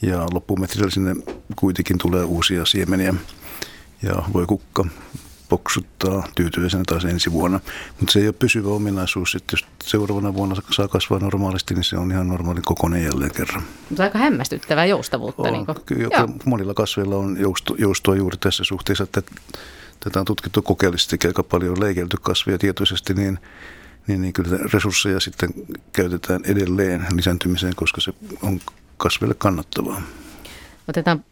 ja 0.01 0.27
loppumetrillä 0.33 0.89
sinne 0.89 1.15
kuitenkin 1.55 1.97
tulee 1.97 2.23
uusia 2.23 2.65
siemeniä 2.65 3.13
ja 4.03 4.13
voi 4.33 4.45
kukka 4.45 4.85
poksuttaa 5.49 6.27
tyytyväisenä 6.35 6.83
taas 6.87 7.05
ensi 7.05 7.31
vuonna. 7.31 7.59
Mutta 7.99 8.13
se 8.13 8.19
ei 8.19 8.27
ole 8.27 8.35
pysyvä 8.39 8.69
ominaisuus, 8.69 9.35
että 9.35 9.53
jos 9.53 9.65
seuraavana 9.83 10.33
vuonna 10.33 10.55
saa 10.71 10.87
kasvaa 10.87 11.19
normaalisti, 11.19 11.73
niin 11.73 11.83
se 11.83 11.97
on 11.97 12.11
ihan 12.11 12.27
normaali 12.27 12.61
kokoinen 12.61 13.03
jälleen 13.03 13.31
kerran. 13.33 13.63
Mutta 13.89 14.03
aika 14.03 14.19
hämmästyttävää 14.19 14.85
joustavuutta. 14.85 15.41
On, 15.41 15.53
niin 15.53 15.65
kyllä, 15.85 16.27
monilla 16.45 16.73
kasveilla 16.73 17.15
on 17.15 17.37
jousto, 17.39 17.75
joustoa 17.77 18.15
juuri 18.15 18.37
tässä 18.37 18.63
suhteessa, 18.63 19.03
että 19.03 19.21
tätä 19.99 20.19
on 20.19 20.25
tutkittu 20.25 20.61
kokeellisesti 20.61 21.27
aika 21.27 21.43
paljon 21.43 21.79
leikelty 21.79 22.17
kasvia 22.21 22.57
tietoisesti, 22.57 23.13
niin 23.13 23.39
niin, 24.07 24.21
niin 24.21 24.33
kyllä 24.33 24.57
resursseja 24.73 25.19
sitten 25.19 25.49
käytetään 25.91 26.41
edelleen 26.45 27.05
lisääntymiseen, 27.15 27.75
koska 27.75 28.01
se 28.01 28.13
on 28.41 28.59
kasville 28.97 29.35
kannattavaa. 29.37 30.01
Otetaan 30.87 31.23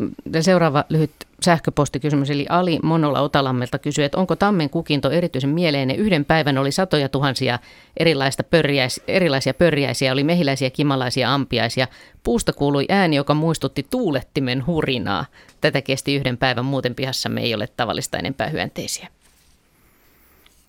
seuraava 0.42 0.84
lyhyt 0.90 1.12
sähköpostikysymys, 1.44 2.30
eli 2.30 2.46
Ali 2.50 2.80
Monola 2.84 3.22
Otalammelta 3.22 3.80
kysyy, 3.80 4.04
että 4.04 4.18
onko 4.18 4.36
tammen 4.36 4.70
kukinto 4.70 5.10
erityisen 5.10 5.50
mieleinen? 5.50 5.96
Yhden 5.96 6.26
päivän 6.26 6.58
oli 6.58 6.72
satoja 6.72 7.10
tuhansia 7.10 7.60
erilaista 7.98 8.44
pörjäis, 8.44 9.02
erilaisia 9.08 9.54
pörjäisiä, 9.54 10.12
oli 10.12 10.24
mehiläisiä, 10.24 10.70
kimalaisia, 10.70 11.34
ampiaisia. 11.34 11.88
Puusta 12.24 12.54
kuului 12.54 12.86
ääni, 12.90 13.16
joka 13.16 13.34
muistutti 13.34 13.88
tuulettimen 13.90 14.66
hurinaa. 14.66 15.26
Tätä 15.62 15.82
kesti 15.82 16.16
yhden 16.16 16.38
päivän, 16.38 16.66
muuten 16.66 16.96
pihassamme 16.96 17.42
ei 17.42 17.56
ole 17.56 17.68
tavallista 17.68 18.18
enempää 18.18 18.50
hyönteisiä. 18.50 19.08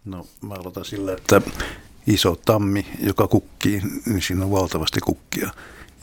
No 0.05 0.27
mä 0.41 0.55
aloitan 0.55 0.85
sillä, 0.85 1.13
että 1.13 1.43
iso 2.07 2.39
tammi, 2.45 2.87
joka 3.01 3.29
kukkii, 3.29 3.83
niin 4.07 4.23
siinä 4.23 4.45
on 4.45 4.51
valtavasti 4.51 5.01
kukkia. 5.01 5.51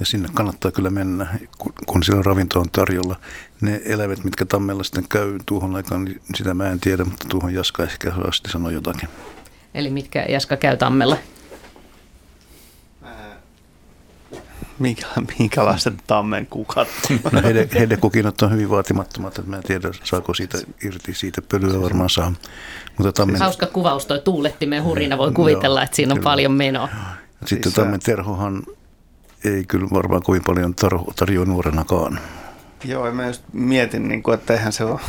Ja 0.01 0.05
sinne 0.05 0.29
kannattaa 0.33 0.71
kyllä 0.71 0.89
mennä, 0.89 1.27
kun 1.85 2.03
siellä 2.03 2.23
ravinto 2.23 2.59
on 2.59 2.69
tarjolla. 2.71 3.19
Ne 3.61 3.81
eläimet, 3.85 4.23
mitkä 4.23 4.45
tammella 4.45 4.83
sitten 4.83 5.07
käy 5.09 5.39
tuohon 5.45 5.75
aikaan, 5.75 6.05
niin 6.05 6.21
sitä 6.35 6.53
mä 6.53 6.69
en 6.69 6.79
tiedä, 6.79 7.03
mutta 7.03 7.27
tuohon 7.29 7.53
Jaska 7.53 7.83
ehkä 7.83 8.11
sitten 8.31 8.51
sanoi 8.51 8.73
jotakin. 8.73 9.09
Eli 9.73 9.89
mitkä 9.89 10.25
Jaska 10.29 10.57
käy 10.57 10.77
tammella? 10.77 11.17
Minkä, 14.79 15.05
minkälaiset 15.39 15.93
tammen 16.07 16.47
kukat? 16.47 16.87
No 17.31 17.41
heidän, 17.43 17.67
heidän 17.73 17.99
kukinot 17.99 18.41
on 18.41 18.51
hyvin 18.51 18.69
vaatimattomat, 18.69 19.37
että 19.37 19.49
mä 19.49 19.57
en 19.57 19.63
tiedä 19.63 19.89
saako 20.03 20.33
siitä 20.33 20.57
irti, 20.85 21.13
siitä 21.13 21.41
pölyä 21.41 21.81
varmaan 21.81 22.09
saa. 22.09 22.33
Mutta 22.97 23.11
tammen... 23.11 23.39
Hauska 23.39 23.65
kuvaus 23.65 24.05
toi 24.05 24.19
tuulettimen 24.19 24.83
hurina, 24.83 25.17
voi 25.17 25.31
kuvitella, 25.31 25.83
että 25.83 25.95
siinä 25.95 26.13
on 26.13 26.17
kyllä. 26.17 26.29
paljon 26.29 26.51
menoa. 26.51 26.89
Sitten 27.45 27.73
tammen 27.73 27.99
terhohan 27.99 28.63
ei 29.45 29.63
kyllä 29.67 29.87
varmaan 29.93 30.23
kovin 30.23 30.43
paljon 30.45 30.75
tar- 30.85 31.13
tarjoa 31.15 31.45
nuorenakaan. 31.45 32.19
Joo, 32.83 33.11
mä 33.11 33.27
just 33.27 33.43
mietin, 33.53 34.07
niin 34.07 34.23
kuin, 34.23 34.33
että 34.33 34.53
eihän 34.53 34.73
se 34.73 34.83
ole 34.83 34.99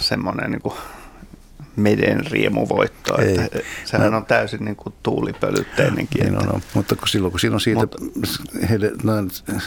semmoinen 0.00 0.50
niin 0.50 0.62
kuin 0.62 0.74
meden 1.76 2.26
riemuvoitto. 2.26 3.20
Ei. 3.20 3.40
Että 3.40 3.58
sehän 3.84 4.10
no. 4.10 4.16
on 4.16 4.26
täysin 4.26 4.64
niin 4.64 4.76
kuin 4.76 4.94
tuulipölytteinenkin. 5.02 6.22
Niin 6.22 6.38
on, 6.38 6.54
on, 6.54 6.62
mutta 6.74 6.96
kun 6.96 7.08
silloin 7.08 7.30
kun 7.30 7.40
siinä 7.40 7.54
on 7.54 7.60
siitä, 7.60 7.80
Mut, 7.80 7.96
heidän, 8.70 8.90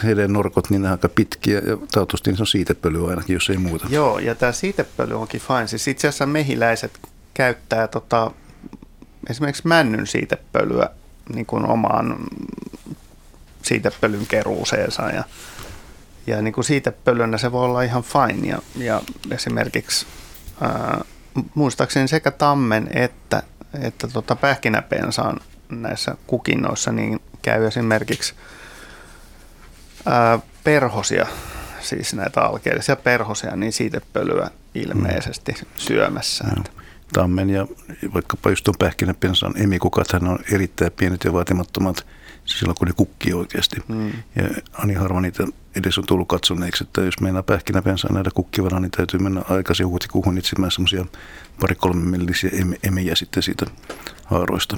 heidän 0.04 0.32
norkot, 0.32 0.70
niin 0.70 0.82
ne 0.82 0.90
aika 0.90 1.08
pitkiä 1.08 1.58
ja 1.58 1.78
taatusti 1.92 2.30
niin 2.30 2.36
se 2.36 2.42
on 2.42 2.46
siitepöly 2.46 3.10
ainakin, 3.10 3.34
jos 3.34 3.50
ei 3.50 3.56
muuta. 3.56 3.86
Joo, 3.90 4.18
ja 4.18 4.34
tämä 4.34 4.52
siitepöly 4.52 5.14
onkin 5.14 5.40
fine. 5.40 5.66
Siis 5.66 5.88
itse 5.88 6.08
asiassa 6.08 6.26
mehiläiset 6.26 6.98
käyttää 7.34 7.88
tota, 7.88 8.30
esimerkiksi 9.30 9.68
männyn 9.68 10.06
siitepölyä 10.06 10.90
niin 11.34 11.46
kuin 11.46 11.66
omaan 11.66 12.16
siitepölyn 13.64 14.26
keruuseensa 14.26 15.02
ja, 15.02 15.24
ja 16.26 16.42
niin 16.42 16.54
kuin 16.54 16.64
siitepölynä 16.64 17.38
se 17.38 17.52
voi 17.52 17.64
olla 17.64 17.82
ihan 17.82 18.02
fine 18.02 18.48
ja, 18.48 18.58
ja 18.76 19.00
esimerkiksi 19.30 20.06
ää, 20.60 21.04
muistaakseni 21.54 22.08
sekä 22.08 22.30
tammen 22.30 22.88
että, 22.92 23.42
että 23.80 24.08
tota 24.08 24.36
pähkinäpensaan 24.36 25.40
näissä 25.68 26.16
kukinnoissa 26.26 26.92
niin 26.92 27.20
käy 27.42 27.66
esimerkiksi 27.66 28.34
ää, 30.06 30.38
perhosia, 30.64 31.26
siis 31.80 32.14
näitä 32.14 32.40
alkeellisia 32.40 32.96
perhosia, 32.96 33.56
niin 33.56 33.72
siitepölyä 33.72 34.50
ilmeisesti 34.74 35.52
mm. 35.52 35.66
syömässä. 35.76 36.44
No. 36.44 36.64
Tammen 37.12 37.50
ja 37.50 37.66
vaikkapa 38.14 38.50
just 38.50 38.64
tuon 38.64 38.74
pähkinäpensaan 38.78 39.62
emikukathan 39.62 40.28
on 40.28 40.38
erittäin 40.52 40.92
pienet 40.92 41.24
ja 41.24 41.32
vaatimattomat 41.32 42.06
silloin 42.44 42.76
kun 42.78 42.88
ne 42.88 42.94
kukkii 42.96 43.32
oikeasti. 43.32 43.76
Mm. 43.88 44.12
Ja 44.36 44.42
ani 44.78 44.94
harva 44.94 45.20
niitä 45.20 45.44
edes 45.76 45.98
on 45.98 46.04
tullut 46.06 46.28
katsoneeksi, 46.28 46.84
että 46.84 47.00
jos 47.00 47.20
meinaa 47.20 47.42
pähkinäpensää 47.42 48.12
näitä 48.12 48.30
kukkivana, 48.34 48.80
niin 48.80 48.90
täytyy 48.90 49.20
mennä 49.20 49.42
aikaisin 49.50 49.88
huhtikuuhun 49.88 50.38
itsemään 50.38 50.70
semmoisia 50.70 51.04
pari-kolme 51.60 52.10
millisiä 52.10 52.50
emiä 52.82 53.14
sitten 53.14 53.42
siitä 53.42 53.66
haaroista. 54.24 54.76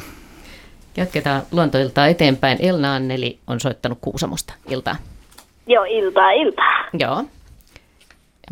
Jatketaan 0.96 1.42
luontoiltaa 1.52 2.06
eteenpäin. 2.06 2.58
Elna 2.60 2.94
Anneli 2.94 3.38
on 3.46 3.60
soittanut 3.60 3.98
Kuusamosta. 4.00 4.54
Iltaa. 4.68 4.96
Joo, 5.66 5.84
iltaa, 5.84 6.30
iltaa. 6.30 6.84
Joo. 6.92 7.24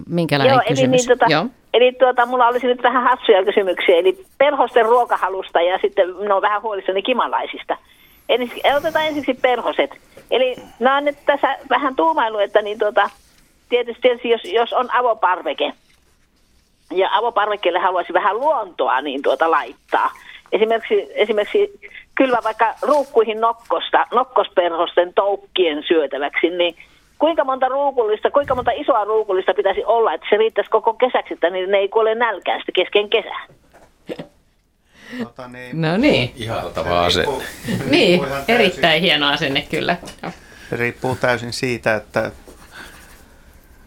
Minkälainen 0.09 0.55
Joo, 0.55 0.63
kysymys? 0.69 0.81
Eli, 0.81 0.97
niin, 0.97 1.19
tota, 1.19 1.33
Joo. 1.33 1.47
eli 1.75 1.93
tuota, 1.93 2.27
mulla 2.27 2.49
olisi 2.49 2.67
nyt 2.67 2.83
vähän 2.83 3.03
hassuja 3.03 3.45
kysymyksiä. 3.45 3.97
Eli 3.97 4.27
perhosten 4.39 4.85
ruokahalusta 4.85 5.61
ja 5.61 5.79
sitten 5.83 6.09
no 6.29 6.43
vähän 6.43 6.63
huolissani 6.63 7.03
kimalaisista. 7.03 7.77
Eli 8.29 8.51
otetaan 8.77 9.07
ensiksi 9.07 9.35
perhoset. 9.35 9.91
Eli 10.31 10.57
mä 10.81 10.95
oon 10.95 11.05
nyt 11.05 11.19
tässä 11.27 11.57
vähän 11.71 11.97
tuumailu, 11.97 12.39
että 12.39 12.63
niin 12.63 12.79
tuota, 12.79 13.11
tietysti, 13.69 14.03
tietysti 14.03 14.29
jos, 14.29 14.45
jos 14.45 14.73
on 14.73 14.95
avoparveke, 14.95 15.73
ja 16.91 17.09
avoparvekkeelle 17.13 17.79
haluaisi 17.79 18.13
vähän 18.13 18.37
luontoa 18.37 19.01
niin 19.01 19.23
tuota 19.23 19.51
laittaa. 19.51 20.11
Esimerkiksi, 20.53 21.07
esimerkiksi 21.15 21.81
kylvä 22.15 22.39
vaikka 22.45 22.75
ruukkuihin 22.83 23.41
nokkosta, 23.41 24.07
nokkosperhosten 24.15 25.15
toukkien 25.15 25.85
syötäväksi, 25.89 26.51
niin 26.51 26.77
kuinka 27.19 27.45
monta 27.45 27.69
ruukullista, 27.69 28.31
kuinka 28.31 28.55
monta 28.55 28.71
isoa 28.71 29.05
ruukullista 29.05 29.55
pitäisi 29.55 29.85
olla, 29.85 30.15
että 30.15 30.27
se 30.31 30.37
riittäisi 30.37 30.71
koko 30.71 30.95
kesäksi, 30.95 31.35
että 31.35 31.51
niin 31.51 31.71
ne 31.71 31.79
ei 31.79 31.89
kuole 31.89 32.15
nälkään 32.15 32.63
kesken 32.75 33.11
kesää? 33.11 33.47
Tota 35.19 35.49
niin, 35.49 35.81
no 35.81 35.97
niin. 35.97 36.33
Ihaltava 36.37 37.05
asenne. 37.05 37.45
niin, 37.91 38.21
erittäin 38.49 39.03
hieno 39.03 39.29
asenne 39.29 39.63
kyllä. 39.63 39.97
Se 40.71 40.77
riippuu 40.77 41.17
täysin 41.17 41.53
siitä, 41.53 41.95
että 41.95 42.33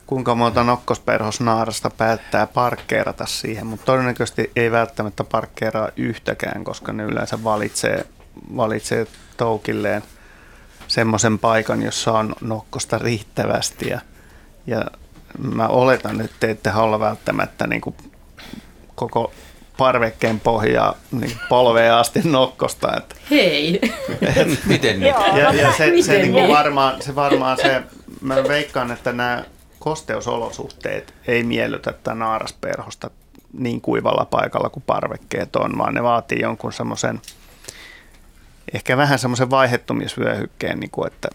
kuinka 0.07 0.35
monta 0.35 0.63
nokkosperhosnaarasta 0.63 1.89
päättää 1.89 2.47
parkkeerata 2.47 3.25
siihen, 3.25 3.67
mutta 3.67 3.85
todennäköisesti 3.85 4.51
ei 4.55 4.71
välttämättä 4.71 5.23
parkkeeraa 5.23 5.89
yhtäkään, 5.97 6.63
koska 6.63 6.93
ne 6.93 7.03
yleensä 7.03 7.43
valitsee, 7.43 8.05
valitsee 8.55 9.07
toukilleen 9.37 10.03
semmoisen 10.87 11.39
paikan, 11.39 11.81
jossa 11.81 12.11
on 12.11 12.35
nokkosta 12.41 12.97
riittävästi 12.97 13.89
ja, 13.89 14.01
ja 14.67 14.85
mä 15.37 15.67
oletan, 15.67 16.21
että 16.21 16.37
te 16.39 16.51
ette 16.51 16.69
halua 16.69 16.99
välttämättä 16.99 17.67
niin 17.67 17.81
kuin 17.81 17.95
koko 18.95 19.33
parvekkeen 19.77 20.39
pohjaa 20.39 20.95
niin 21.11 21.37
polveen 21.49 21.93
asti 21.93 22.21
nokkosta. 22.23 22.97
Että, 22.97 23.15
Hei! 23.31 23.79
Et, 24.35 24.65
miten 24.65 24.99
niin? 24.99 25.15
Ja, 25.35 25.53
ja 25.53 25.71
se, 25.71 25.77
se, 25.77 26.01
se, 26.01 26.17
niin 26.17 26.31
kuin 26.31 26.47
varmaan, 26.47 27.01
se 27.01 27.15
varmaan 27.15 27.57
se, 27.57 27.81
mä 28.21 28.35
veikkaan, 28.35 28.91
että 28.91 29.13
nämä 29.13 29.43
kosteusolosuhteet 29.79 31.13
ei 31.27 31.43
miellytä 31.43 31.91
tätä 31.91 32.15
naarasperhosta 32.15 33.09
niin 33.53 33.81
kuivalla 33.81 34.25
paikalla 34.25 34.69
kuin 34.69 34.83
parvekkeet 34.87 35.55
on, 35.55 35.77
vaan 35.77 35.93
ne 35.93 36.03
vaatii 36.03 36.39
jonkun 36.41 36.73
semmoisen 36.73 37.21
ehkä 38.73 38.97
vähän 38.97 39.19
semmoisen 39.19 39.49
vaihettumisvyöhykkeen, 39.49 40.79
niin 40.79 40.89
kuin, 40.91 41.07
että 41.07 41.29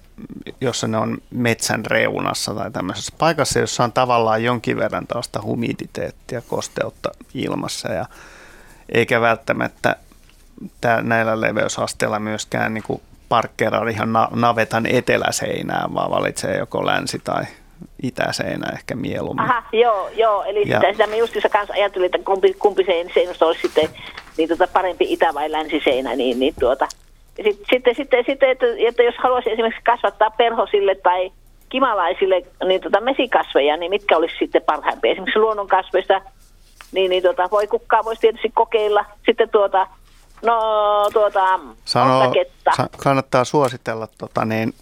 jossa 0.61 0.89
ne 0.89 0.97
on 0.97 1.19
metsän 1.31 1.87
reunassa 1.87 2.55
tai 2.55 2.71
tämmöisessä 2.71 3.15
paikassa, 3.19 3.59
jossa 3.59 3.85
on 3.85 3.93
tavallaan 3.93 4.45
jonkin 4.45 4.77
verran 4.77 5.07
tällaista 5.07 5.43
humiditeettia, 5.43 6.43
kosteutta 6.49 7.11
ilmassa 7.35 7.93
ja 7.93 8.07
eikä 8.89 9.21
välttämättä 9.21 9.97
tää, 10.81 11.03
näillä 11.03 11.41
leveysasteilla 11.41 12.19
myöskään 12.19 12.75
niin 12.75 12.85
kuin 12.85 13.03
parkkeeraa 13.29 13.89
ihan 13.89 14.13
navetan 14.31 14.87
eteläseinään, 14.87 15.95
vaan 15.95 16.11
valitsee 16.11 16.59
joko 16.59 16.87
länsi- 16.87 17.19
tai 17.25 17.45
itäseinä 18.03 18.73
ehkä 18.73 18.95
mieluummin. 18.95 19.45
Aha, 19.45 19.63
joo, 19.73 20.09
joo. 20.09 20.43
eli 20.45 20.69
ja. 20.69 20.81
sitä, 20.81 20.93
sitä 20.93 21.07
me 21.07 21.17
justissa 21.17 21.49
kanssa 21.49 21.75
ajattelin, 21.75 22.07
että 22.07 22.19
kumpi, 22.25 22.55
kumpi 22.55 22.85
seinästä 23.15 23.47
olisi 23.47 23.63
sitten 23.63 23.89
niin 24.37 24.49
tota 24.49 24.67
parempi 24.73 25.13
itä- 25.13 25.35
vai 25.35 25.53
länsiseinä, 25.53 26.17
niin, 26.17 26.39
niin 26.39 26.55
tuota, 26.61 26.89
sitten, 27.37 27.67
sitten, 27.71 27.95
sitten, 27.95 28.25
sitten 28.27 28.51
että, 28.51 28.67
että, 28.89 29.03
jos 29.03 29.15
haluaisi 29.19 29.51
esimerkiksi 29.51 29.85
kasvattaa 29.85 30.31
perhosille 30.31 30.95
tai 30.95 31.33
kimalaisille 31.69 32.43
niin 32.67 32.81
tota 32.81 33.01
mesikasveja, 33.01 33.77
niin 33.77 33.91
mitkä 33.91 34.17
olisi 34.17 34.35
sitten 34.39 34.63
parhaimpia? 34.63 35.13
Esimerkiksi 35.13 35.39
luonnonkasveista, 35.39 36.21
niin, 36.93 37.11
niin 37.11 37.23
tota, 37.23 37.49
voi 37.51 37.67
kukkaa 37.67 38.05
voisi 38.05 38.21
tietysti 38.21 38.51
kokeilla. 38.55 39.05
Sitten 39.27 39.49
tuota, 39.51 39.87
no 40.43 40.57
tuota, 41.13 41.61
Sano, 41.85 42.33
sa- 42.77 42.89
kannattaa 42.97 43.45
suositella 43.45 44.09
tota, 44.19 44.45
niin, 44.45 44.75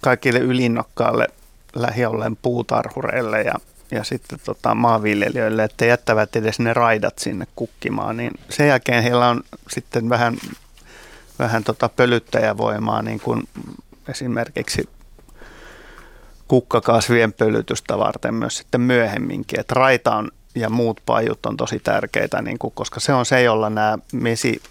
kaikille 0.00 0.38
ylinokkaalle 0.38 1.26
lähiolleen 1.74 2.36
puutarhureille 2.42 3.42
ja, 3.42 3.54
ja 3.90 4.04
sitten 4.04 4.38
tota, 4.44 4.74
maanviljelijöille, 4.74 5.64
että 5.64 5.84
jättävät 5.84 6.36
edes 6.36 6.60
ne 6.60 6.74
raidat 6.74 7.18
sinne 7.18 7.46
kukkimaan, 7.56 8.16
niin 8.16 8.30
sen 8.48 8.68
jälkeen 8.68 9.02
heillä 9.02 9.28
on 9.28 9.40
sitten 9.68 10.08
vähän, 10.08 10.36
vähän 11.42 11.64
tota 11.64 11.88
pölyttäjävoimaa, 11.88 13.02
niin 13.02 13.20
kuin 13.20 13.48
esimerkiksi 14.08 14.88
kukkakasvien 16.48 17.32
pölytystä 17.32 17.98
varten 17.98 18.34
myös 18.34 18.58
sitten 18.58 18.80
myöhemminkin. 18.80 19.60
Että 19.60 19.74
raita 19.74 20.16
on 20.16 20.30
ja 20.54 20.70
muut 20.70 21.00
pajut 21.06 21.46
on 21.46 21.56
tosi 21.56 21.78
tärkeitä, 21.78 22.42
niin 22.42 22.58
kuin, 22.58 22.72
koska 22.74 23.00
se 23.00 23.12
on 23.12 23.26
se, 23.26 23.42
jolla 23.42 23.70
nämä 23.70 23.98
mesi, 24.12 24.62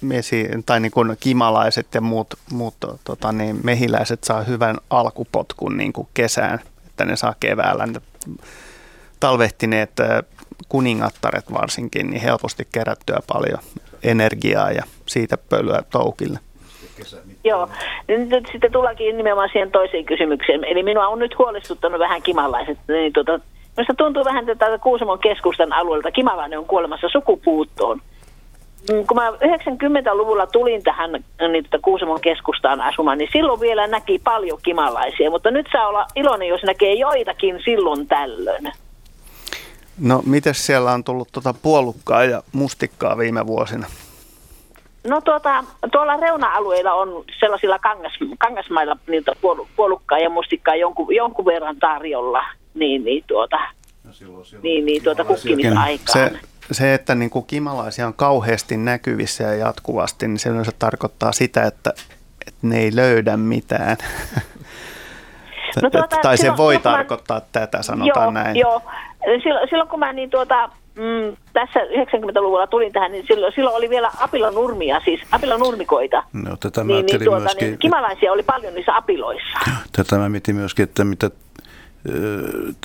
mesi 0.00 0.48
tai 0.66 0.80
niin 0.80 0.92
kuin 0.92 1.16
kimalaiset 1.20 1.94
ja 1.94 2.00
muut, 2.00 2.34
muut 2.52 2.74
tota, 3.04 3.32
niin 3.32 3.60
mehiläiset 3.64 4.24
saa 4.24 4.42
hyvän 4.42 4.76
alkupotkun 4.90 5.76
niin 5.76 5.92
kuin 5.92 6.08
kesään, 6.14 6.60
että 6.86 7.04
ne 7.04 7.16
saa 7.16 7.34
keväällä. 7.40 7.86
Ne 7.86 8.00
talvehtineet 9.20 9.92
kuningattaret 10.68 11.52
varsinkin, 11.52 12.10
niin 12.10 12.22
helposti 12.22 12.68
kerättyä 12.72 13.18
paljon 13.26 13.58
energiaa 14.02 14.70
ja 14.70 14.82
siitä 15.06 15.36
pölyä 15.50 15.82
toukille. 15.90 16.38
Joo, 17.44 17.68
nyt 18.08 18.46
sitten 18.52 18.72
tullakin 18.72 19.16
nimenomaan 19.16 19.48
siihen 19.52 19.70
toiseen 19.70 20.04
kysymykseen. 20.04 20.64
Eli 20.64 20.82
minua 20.82 21.06
on 21.06 21.18
nyt 21.18 21.38
huolestuttanut 21.38 21.98
vähän 21.98 22.22
kimalaiset. 22.22 22.78
Niin 22.88 23.12
tuota, 23.12 23.40
minusta 23.76 23.94
tuntuu 23.94 24.24
vähän 24.24 24.46
tätä 24.46 24.78
Kuusamon 24.78 25.18
keskustan 25.18 25.72
alueelta. 25.72 26.10
Kimalainen 26.10 26.58
on 26.58 26.64
kuolemassa 26.64 27.08
sukupuuttoon. 27.08 28.00
Mm, 28.92 29.06
kun 29.06 29.16
mä 29.16 29.30
90-luvulla 29.30 30.46
tulin 30.46 30.82
tähän 30.82 31.10
niin 31.12 31.64
tuota 31.64 31.84
Kuusamon 31.84 32.20
keskustaan 32.20 32.80
asumaan, 32.80 33.18
niin 33.18 33.30
silloin 33.32 33.60
vielä 33.60 33.86
näki 33.86 34.20
paljon 34.24 34.58
kimalaisia. 34.62 35.30
Mutta 35.30 35.50
nyt 35.50 35.66
saa 35.72 35.88
olla 35.88 36.06
iloinen, 36.16 36.48
jos 36.48 36.62
näkee 36.62 36.94
joitakin 36.94 37.60
silloin 37.64 38.06
tällöin. 38.06 38.72
No, 40.00 40.22
miten 40.26 40.54
siellä 40.54 40.92
on 40.92 41.04
tullut 41.04 41.28
tuota 41.32 41.54
puolukkaa 41.62 42.24
ja 42.24 42.42
mustikkaa 42.52 43.18
viime 43.18 43.46
vuosina? 43.46 43.86
No 45.06 45.20
tuota, 45.20 45.64
tuolla 45.92 46.16
reuna-alueilla 46.16 46.92
on 46.92 47.24
sellaisilla 47.40 47.78
kangas, 47.78 48.12
kangasmailla 48.38 48.96
niiltä 49.06 49.32
puolukkaa 49.76 50.18
ja 50.18 50.30
mustikkaa 50.30 50.74
jonkun, 50.74 51.14
jonkun 51.14 51.44
verran 51.44 51.76
tarjolla. 51.76 52.44
Niin, 52.74 53.04
niin 53.04 53.24
tuota, 53.26 53.58
no 54.04 54.12
silloin, 54.12 54.44
silloin 54.44 54.62
niin, 54.62 54.86
niin 54.86 55.02
tuota 55.02 55.24
kukkimisaikaan. 55.24 55.98
Se, 56.06 56.32
se, 56.72 56.94
että 56.94 57.14
niin 57.14 57.30
kuin 57.30 57.46
kimalaisia 57.46 58.06
on 58.06 58.14
kauheasti 58.14 58.76
näkyvissä 58.76 59.44
ja 59.44 59.54
jatkuvasti, 59.54 60.28
niin 60.28 60.38
se 60.38 60.48
yleensä 60.48 60.72
tarkoittaa 60.78 61.32
sitä, 61.32 61.62
että, 61.62 61.92
että 62.46 62.60
ne 62.62 62.78
ei 62.78 62.96
löydä 62.96 63.36
mitään. 63.36 63.96
No 65.82 65.90
tuota, 65.92 66.16
tai 66.22 66.36
se 66.36 66.40
silloin, 66.40 66.58
voi 66.58 66.78
tarkoittaa 66.78 67.38
mä, 67.38 67.46
tätä, 67.52 67.82
sanotaan 67.82 68.24
joo, 68.24 68.30
näin. 68.30 68.56
Joo, 68.56 68.82
silloin, 69.42 69.68
silloin 69.68 69.88
kun 69.88 69.98
mä 69.98 70.12
niin 70.12 70.30
tuota, 70.30 70.70
mm, 70.94 71.36
tässä 71.52 71.80
90-luvulla 71.80 72.66
tulin 72.66 72.92
tähän, 72.92 73.12
niin 73.12 73.24
silloin, 73.28 73.52
silloin 73.52 73.76
oli 73.76 73.90
vielä 73.90 74.10
apilanurmia, 74.20 75.00
siis 75.04 75.20
apilanurmikoita. 75.32 76.22
No, 76.32 76.56
tätä 76.56 76.84
mä 76.84 76.92
niin, 76.92 77.06
niin, 77.06 77.24
tuota, 77.24 77.40
myöskin, 77.40 77.68
niin, 77.68 77.78
kimalaisia 77.78 78.32
oli 78.32 78.42
paljon 78.42 78.74
niissä 78.74 78.96
apiloissa. 78.96 79.58
Tätä 79.92 80.18
mä 80.18 80.28
mietin 80.28 80.56
myöskin, 80.56 80.82
että 80.82 81.04
mitä 81.04 81.30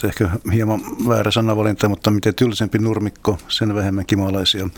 ehkä 0.04 0.30
hieman 0.54 0.80
väärä 1.08 1.32
sanavalinta, 1.32 1.90
mutta 1.90 2.12
miten 2.12 2.36
tylsempi 2.36 2.80
nurmikko, 2.80 3.38
sen 3.48 3.76
vähemmän 3.76 4.06
kimalaisia. 4.06 4.70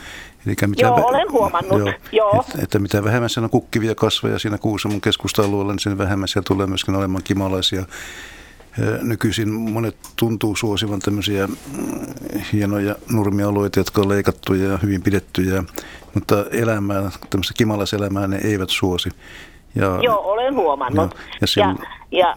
Eli 0.45 0.55
mitä 0.67 0.81
joo, 0.81 0.97
vä- 0.97 1.03
olen 1.03 1.31
huomannut. 1.31 1.79
Joo, 1.79 1.93
joo. 2.11 2.45
Että, 2.47 2.63
että 2.63 2.79
mitä 2.79 3.03
vähemmän 3.03 3.29
siellä 3.29 3.45
on 3.45 3.49
kukkivia 3.49 3.95
kasveja 3.95 4.39
siinä 4.39 4.57
Kuusamon 4.57 5.01
keskusta-alueella, 5.01 5.71
niin 5.73 5.79
sen 5.79 5.97
vähemmän 5.97 6.27
siellä 6.27 6.45
tulee 6.47 6.67
myöskin 6.67 6.95
olemaan 6.95 7.23
kimalaisia. 7.23 7.85
Nykyisin 9.01 9.49
monet 9.49 9.95
tuntuu 10.15 10.55
suosivan 10.55 10.99
tämmöisiä 10.99 11.47
mm, 11.47 11.53
hienoja 12.53 12.95
nurmialueita, 13.11 13.79
jotka 13.79 14.01
on 14.01 14.09
leikattuja 14.09 14.69
ja 14.69 14.77
hyvin 14.77 15.03
pidettyjä, 15.03 15.63
mutta 16.13 16.45
elämää, 16.51 17.11
tämmöistä 17.29 17.53
kimalaiselämää 17.57 18.27
ne 18.27 18.39
eivät 18.43 18.69
suosi. 18.69 19.09
Ja, 19.75 19.99
Joo, 20.01 20.19
olen 20.19 20.55
huomannut. 20.55 21.13
Ja, 21.13 21.19
ja, 21.41 21.47
silloin, 21.47 21.77
ja, 22.11 22.19
ja 22.19 22.35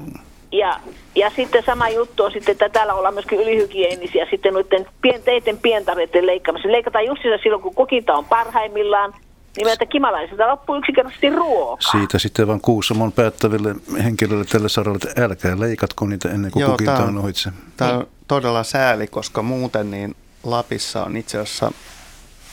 ja, 0.52 0.80
ja 1.14 1.30
sitten 1.36 1.62
sama 1.66 1.88
juttu 1.88 2.24
on 2.24 2.32
sitten, 2.32 2.52
että 2.52 2.68
täällä 2.68 2.94
ollaan 2.94 3.14
myöskin 3.14 3.40
ylihygienisiä 3.40 4.26
sitten 4.30 4.54
noiden 4.54 4.86
pien, 5.02 5.22
teiden 5.22 5.58
pientareiden 5.58 6.26
leikkaamassa. 6.26 6.72
Leikataan 6.72 7.06
just 7.06 7.22
silloin, 7.42 7.62
kun 7.62 7.74
kokinta 7.74 8.14
on 8.14 8.24
parhaimmillaan, 8.24 9.14
niin 9.64 9.72
että 9.72 9.86
kimalaisilta 9.86 10.48
loppuu 10.48 10.76
yksinkertaisesti 10.76 11.30
ruoka. 11.30 11.82
Siitä 11.90 12.18
sitten 12.18 12.46
vaan 12.46 12.60
Kuusamon 12.60 13.12
päättäville 13.12 13.74
henkilöille 14.04 14.44
tälle 14.44 14.68
saralle, 14.68 14.98
että 15.08 15.24
älkää 15.24 15.60
leikatko 15.60 16.06
niitä 16.06 16.28
ennen 16.28 16.50
kuin 16.50 16.60
Joo, 16.60 16.70
kukinta 16.70 16.96
on, 16.96 17.08
on 17.08 17.18
ohitse. 17.18 17.50
Tämä 17.76 17.92
on 17.92 18.06
todella 18.28 18.64
sääli, 18.64 19.06
koska 19.06 19.42
muuten 19.42 19.90
niin 19.90 20.16
Lapissa 20.44 21.04
on 21.04 21.16
itse 21.16 21.38
asiassa 21.38 21.72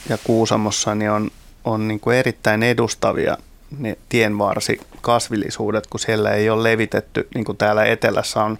ja 0.08 0.18
Kuusamossa 0.24 0.94
niin 0.94 1.10
on, 1.10 1.30
on 1.64 1.88
niin 1.88 2.00
kuin 2.00 2.16
erittäin 2.16 2.62
edustavia 2.62 3.38
ne 3.78 3.98
tienvarsi 4.08 4.80
kasvillisuudet, 5.00 5.86
kun 5.86 6.00
siellä 6.00 6.30
ei 6.30 6.50
ole 6.50 6.62
levitetty, 6.62 7.28
niin 7.34 7.44
kuin 7.44 7.58
täällä 7.58 7.84
etelässä 7.84 8.42
on 8.42 8.58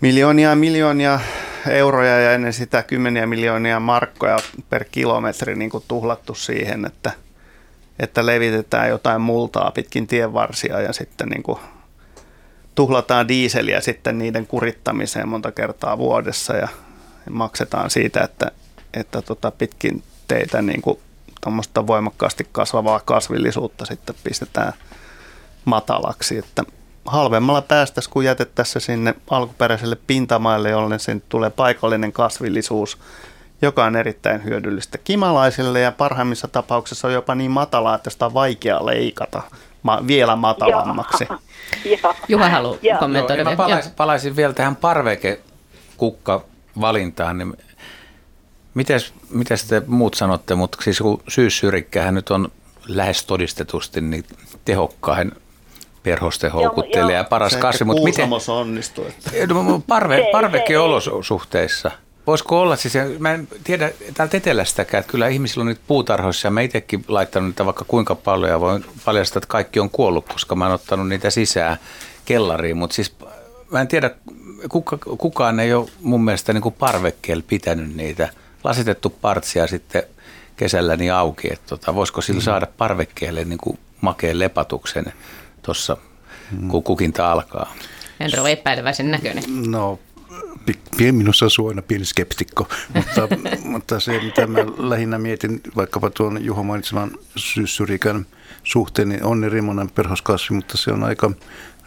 miljoonia 0.00 0.54
miljoonia 0.54 1.20
euroja 1.68 2.20
ja 2.20 2.32
ennen 2.32 2.52
sitä 2.52 2.82
kymmeniä 2.82 3.26
miljoonia 3.26 3.80
markkoja 3.80 4.38
per 4.70 4.84
kilometri 4.84 5.56
niin 5.56 5.70
kuin 5.70 5.84
tuhlattu 5.88 6.34
siihen, 6.34 6.84
että, 6.84 7.12
että 7.98 8.26
levitetään 8.26 8.88
jotain 8.88 9.20
multaa 9.20 9.70
pitkin 9.70 10.06
tienvarsia 10.06 10.80
ja 10.80 10.92
sitten 10.92 11.28
niin 11.28 11.42
kuin 11.42 11.58
tuhlataan 12.74 13.28
diiseliä 13.28 13.80
sitten 13.80 14.18
niiden 14.18 14.46
kurittamiseen 14.46 15.28
monta 15.28 15.52
kertaa 15.52 15.98
vuodessa 15.98 16.56
ja 16.56 16.68
maksetaan 17.30 17.90
siitä, 17.90 18.20
että, 18.20 18.50
että 18.94 19.22
tota 19.22 19.50
pitkin 19.50 20.02
teitä 20.28 20.62
niin 20.62 20.82
kuin 20.82 20.98
voimakkaasti 21.86 22.46
kasvavaa 22.52 23.00
kasvillisuutta 23.00 23.86
sitten 23.86 24.14
pistetään 24.24 24.72
matalaksi. 25.64 26.38
Että 26.38 26.64
halvemmalla 27.04 27.62
päästäisiin, 27.62 28.12
kun 28.12 28.24
jätettäisiin 28.24 28.82
sinne 28.82 29.14
alkuperäiselle 29.30 29.96
pintamaille, 30.06 30.70
jolloin 30.70 31.00
sen 31.00 31.22
tulee 31.28 31.50
paikallinen 31.50 32.12
kasvillisuus, 32.12 32.98
joka 33.62 33.84
on 33.84 33.96
erittäin 33.96 34.44
hyödyllistä 34.44 34.98
kimalaisille 34.98 35.80
ja 35.80 35.92
parhaimmissa 35.92 36.48
tapauksissa 36.48 37.08
on 37.08 37.14
jopa 37.14 37.34
niin 37.34 37.50
matalaa, 37.50 37.94
että 37.94 38.10
sitä 38.10 38.26
on 38.26 38.34
vaikea 38.34 38.86
leikata 38.86 39.42
ma- 39.82 40.06
vielä 40.06 40.36
matalammaksi. 40.36 41.28
Juha 42.28 42.48
haluaa 42.48 42.76
kommentoida. 42.98 43.42
Joo, 43.42 43.50
mä 43.50 43.56
palaisin, 43.56 43.92
palaisin 43.92 44.36
vielä 44.36 44.52
tähän 44.52 44.76
parvekekukka 44.76 46.44
valintaan, 46.80 47.38
niin 47.38 47.56
Mites, 48.74 49.14
mites 49.30 49.64
te 49.64 49.82
muut 49.86 50.14
sanotte, 50.14 50.54
mutta 50.54 50.78
siis 50.82 50.98
kun 50.98 51.22
syyssyrikkähän 51.28 52.14
nyt 52.14 52.30
on 52.30 52.52
lähes 52.86 53.24
todistetusti 53.24 54.00
niin 54.00 54.24
tehokkain 54.64 55.32
perhosten 56.02 56.52
houkuttelija 56.52 57.18
ja 57.18 57.24
paras 57.24 57.56
kasvi. 57.56 57.84
Mutta 57.84 58.04
miten 58.04 58.28
onnistuu. 58.48 59.06
No, 59.48 59.82
parve, 59.86 60.28
parvekeolosuhteissa. 60.32 61.90
Voisiko 62.26 62.60
olla, 62.60 62.76
siis 62.76 62.94
mä 63.18 63.32
en 63.32 63.48
tiedä 63.64 63.90
täältä 64.14 64.36
etelästäkään, 64.36 65.00
että 65.00 65.10
kyllä 65.10 65.28
ihmisillä 65.28 65.62
on 65.62 65.66
nyt 65.66 65.80
puutarhoissa 65.86 66.46
ja 66.46 66.50
mä 66.50 66.60
itsekin 66.60 67.04
laittanut 67.08 67.48
niitä 67.48 67.64
vaikka 67.64 67.84
kuinka 67.88 68.14
paljon 68.14 68.50
ja 68.50 68.60
voin 68.60 68.84
paljastaa, 69.04 69.38
että 69.38 69.48
kaikki 69.48 69.80
on 69.80 69.90
kuollut, 69.90 70.28
koska 70.32 70.54
mä 70.54 70.64
oon 70.64 70.74
ottanut 70.74 71.08
niitä 71.08 71.30
sisään 71.30 71.76
kellariin, 72.24 72.76
mutta 72.76 72.94
siis 72.94 73.14
mä 73.70 73.80
en 73.80 73.88
tiedä, 73.88 74.10
kuka, 74.68 74.98
kukaan 75.18 75.60
ei 75.60 75.74
ole 75.74 75.88
mun 76.00 76.24
mielestä 76.24 76.52
niin 76.52 76.62
kuin 76.62 76.74
parvekkeella 76.78 77.44
pitänyt 77.46 77.96
niitä– 77.96 78.28
lasitettu 78.64 79.10
partsia 79.10 79.66
sitten 79.66 80.02
kesällä 80.56 80.96
niin 80.96 81.12
auki, 81.12 81.52
että 81.52 81.66
tota, 81.66 81.94
voisiko 81.94 82.20
sillä 82.20 82.40
mm. 82.40 82.44
saada 82.44 82.66
parvekkeelle 82.78 83.44
niin 83.44 83.58
kuin 83.58 83.78
makeen 84.00 84.38
lepatuksen 84.38 85.12
tuossa, 85.62 85.96
mm. 86.52 86.68
kun 86.68 86.82
kukinta 86.82 87.32
alkaa. 87.32 87.74
Henry 88.20 88.40
on 88.40 88.50
epäileväisen 88.50 89.10
näköinen. 89.10 89.44
No, 89.70 89.98
minussa 91.12 91.46
on 91.58 91.68
aina 91.68 91.82
pieni 91.82 92.04
skeptikko, 92.04 92.68
mutta, 92.94 93.28
mutta 93.72 94.00
se 94.00 94.20
mitä 94.22 94.46
mä 94.46 94.58
lähinnä 94.78 95.18
mietin 95.18 95.60
vaikkapa 95.76 96.10
tuon 96.10 96.44
Juho 96.44 96.62
mainitseman 96.62 97.10
syssyriikän 97.36 98.26
suhteen, 98.64 99.08
niin 99.08 99.24
on 99.24 99.44
erimoinen 99.44 99.90
perhoskasvi, 99.90 100.56
mutta 100.56 100.78
se 100.78 100.92
on 100.92 101.04
aika 101.04 101.30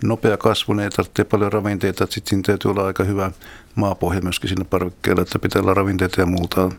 nopea 0.03 0.37
kasvu, 0.37 0.79
ei 0.79 0.89
tarvitse 0.89 1.23
paljon 1.23 1.53
ravinteita, 1.53 2.07
sitten 2.09 2.29
siinä 2.29 2.43
täytyy 2.45 2.71
olla 2.71 2.85
aika 2.85 3.03
hyvä 3.03 3.31
maapohja 3.75 4.21
myöskin 4.21 4.49
sinne 4.49 4.63
parvekkeelle, 4.63 5.21
että 5.21 5.39
pitää 5.39 5.61
olla 5.61 5.73
ravinteita 5.73 6.21
ja 6.21 6.25
muuta. 6.25 6.71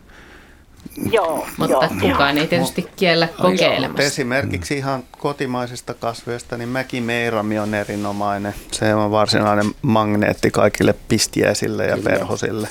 Joo, 1.11 1.47
mutta 1.57 1.73
joo, 1.73 2.11
kukaan 2.11 2.37
ei 2.37 2.47
tietysti 2.47 2.87
kiellä 2.95 3.27
kokeilemassa. 3.41 4.03
Esimerkiksi 4.03 4.77
ihan 4.77 5.03
kotimaisista 5.17 5.93
kasveista, 5.93 6.57
niin 6.57 6.69
mäkimeirami 6.69 7.59
on 7.59 7.73
erinomainen. 7.73 8.55
Se 8.71 8.95
on 8.95 9.11
varsinainen 9.11 9.65
magneetti 9.81 10.51
kaikille 10.51 10.95
pistiäisille 11.07 11.85
ja 11.85 11.97
perhosille. 12.03 12.67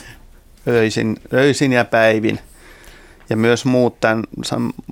Öisin, 0.68 1.16
öisin 1.32 1.72
ja 1.72 1.84
päivin. 1.84 2.38
Ja 3.30 3.36
myös 3.36 3.64
muut 3.64 4.00
tämän 4.00 4.24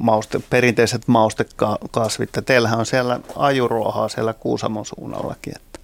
mauste, 0.01 0.41
perinteiset 0.51 1.09
maustekasvit. 1.09 2.31
Teillähän 2.47 2.79
on 2.79 2.87
siellä 2.87 3.21
ajuruohaa 3.37 4.09
siellä 4.09 4.33
Kuusamon 4.33 4.87
suunnallakin. 4.87 5.53
Että. 5.57 5.81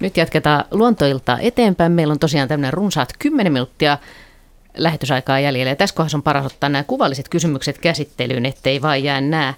Nyt 0.00 0.16
jatketaan 0.16 0.64
luontoiltaa 0.70 1.38
eteenpäin. 1.40 1.92
Meillä 1.92 2.12
on 2.12 2.18
tosiaan 2.18 2.48
tämmöinen 2.48 2.72
runsaat 2.72 3.08
10 3.18 3.52
minuuttia 3.52 3.98
lähetysaikaa 4.76 5.40
jäljellä. 5.40 5.70
Ja 5.70 5.76
tässä 5.76 5.96
kohdassa 5.96 6.18
on 6.18 6.22
paras 6.22 6.46
ottaa 6.46 6.68
nämä 6.68 6.84
kuvalliset 6.84 7.28
kysymykset 7.28 7.78
käsittelyyn, 7.78 8.46
ettei 8.46 8.82
vain 8.82 9.04
jää 9.04 9.20
nämä 9.20 9.54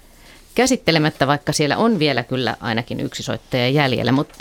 käsittelemättä, 0.55 1.27
vaikka 1.27 1.53
siellä 1.53 1.77
on 1.77 1.99
vielä 1.99 2.23
kyllä 2.23 2.55
ainakin 2.61 2.99
yksi 2.99 3.23
soittaja 3.23 3.69
jäljellä. 3.69 4.11
Mutta 4.11 4.35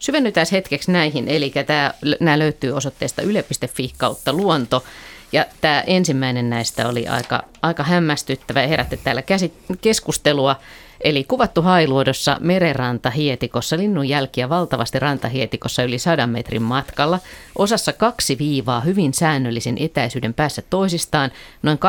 Syvennytään 0.00 0.46
hetkeksi 0.52 0.92
näihin, 0.92 1.28
eli 1.28 1.52
tämä, 1.66 1.94
nämä 2.20 2.38
löytyy 2.38 2.72
osoitteesta 2.72 3.22
yle.fi 3.22 3.92
kautta 3.96 4.32
luonto. 4.32 4.84
Ja 5.32 5.46
tämä 5.60 5.84
ensimmäinen 5.86 6.50
näistä 6.50 6.88
oli 6.88 7.08
aika, 7.08 7.42
aika 7.62 7.82
hämmästyttävä 7.82 8.62
ja 8.62 8.68
herätti 8.68 8.96
täällä 8.96 9.22
käsit- 9.22 9.76
keskustelua. 9.80 10.56
Eli 11.00 11.24
kuvattu 11.24 11.62
hailuodossa 11.62 12.36
merenranta 12.40 13.10
hietikossa, 13.10 13.76
linnun 13.76 14.08
jälkiä 14.08 14.48
valtavasti 14.48 14.98
rantahietikossa 14.98 15.82
yli 15.82 15.98
100 15.98 16.26
metrin 16.26 16.62
matkalla. 16.62 17.18
Osassa 17.58 17.92
kaksi 17.92 18.38
viivaa 18.38 18.80
hyvin 18.80 19.14
säännöllisen 19.14 19.76
etäisyyden 19.78 20.34
päässä 20.34 20.62
toisistaan, 20.70 21.30
noin 21.62 21.78
20-13 21.78 21.80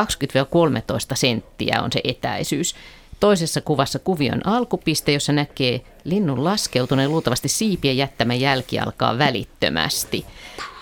senttiä 1.13 1.81
on 1.81 1.91
se 1.91 2.01
etäisyys. 2.03 2.75
Toisessa 3.19 3.61
kuvassa 3.61 3.99
kuvion 3.99 4.47
alkupiste, 4.47 5.11
jossa 5.11 5.33
näkee 5.33 5.81
linnun 6.03 6.43
laskeutuneen 6.43 7.11
luultavasti 7.11 7.47
siipien 7.47 7.97
jättämä 7.97 8.33
jälki 8.33 8.79
alkaa 8.79 9.17
välittömästi. 9.17 10.25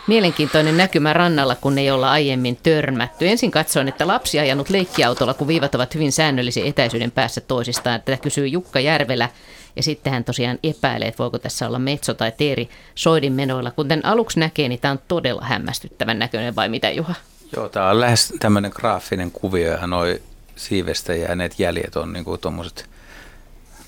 Mielenkiintoinen 0.10 0.78
näkymä 0.78 1.14
rannalla, 1.14 1.56
kun 1.56 1.78
ei 1.78 1.92
olla 1.92 2.12
aiemmin 2.12 2.58
törmätty. 2.64 3.28
Ensin 3.28 3.52
katsoin, 3.52 3.88
että 3.88 4.08
lapsi 4.08 4.40
ajanut 4.40 4.70
leikkiautolla, 4.70 5.34
kun 5.34 5.48
viivat 5.48 5.76
ovat 5.76 5.96
hyvin 5.96 6.12
säännöllisen 6.12 6.66
etäisyyden 6.66 7.12
päässä 7.12 7.42
toisistaan. 7.42 8.02
Tätä 8.02 8.18
kysyy 8.18 8.48
Jukka 8.48 8.80
Järvelä. 8.80 9.30
Ja 9.76 9.84
sitten 9.84 10.14
hän 10.14 10.24
tosiaan 10.24 10.60
epäilee, 10.64 11.08
että 11.08 11.24
voiko 11.24 11.40
tässä 11.40 11.68
olla 11.68 11.80
metso 11.80 12.14
tai 12.14 12.32
teeri 12.38 12.70
soidin 12.96 13.34
menoilla. 13.34 13.72
Kuten 13.72 14.06
aluksi 14.06 14.40
näkee, 14.40 14.70
niin 14.70 14.80
tämä 14.80 14.92
on 14.92 15.00
todella 15.08 15.42
hämmästyttävän 15.46 16.20
näköinen, 16.20 16.56
vai 16.56 16.70
mitä 16.70 16.90
Juha? 16.90 17.16
Joo, 17.56 17.70
tämä 17.70 17.90
on 17.90 18.00
lähes 18.00 18.34
tämmöinen 18.40 18.72
graafinen 18.76 19.32
kuvio 19.32 19.72
ja 19.72 19.88
noi 19.88 20.22
siivestä 20.56 21.16
jääneet 21.16 21.60
jäljet 21.60 21.96
on 21.96 22.14
niin 22.14 22.26
tuommoiset 22.42 22.90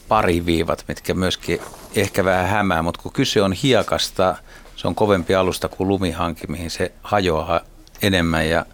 pariviivat, 0.08 0.86
mitkä 0.88 1.14
myöskin 1.14 1.60
ehkä 1.96 2.26
vähän 2.26 2.48
hämää, 2.48 2.82
mutta 2.82 3.02
kun 3.02 3.12
kyse 3.12 3.42
on 3.42 3.54
hiekasta, 3.54 4.36
se 4.82 4.88
on 4.88 4.96
kovempi 4.96 5.36
alusta 5.36 5.70
kuin 5.70 5.88
lumihanki, 5.88 6.48
mihin 6.48 6.70
se 6.70 6.92
hajoaa 7.04 7.60
enemmän 8.02 8.50
ja 8.50 8.66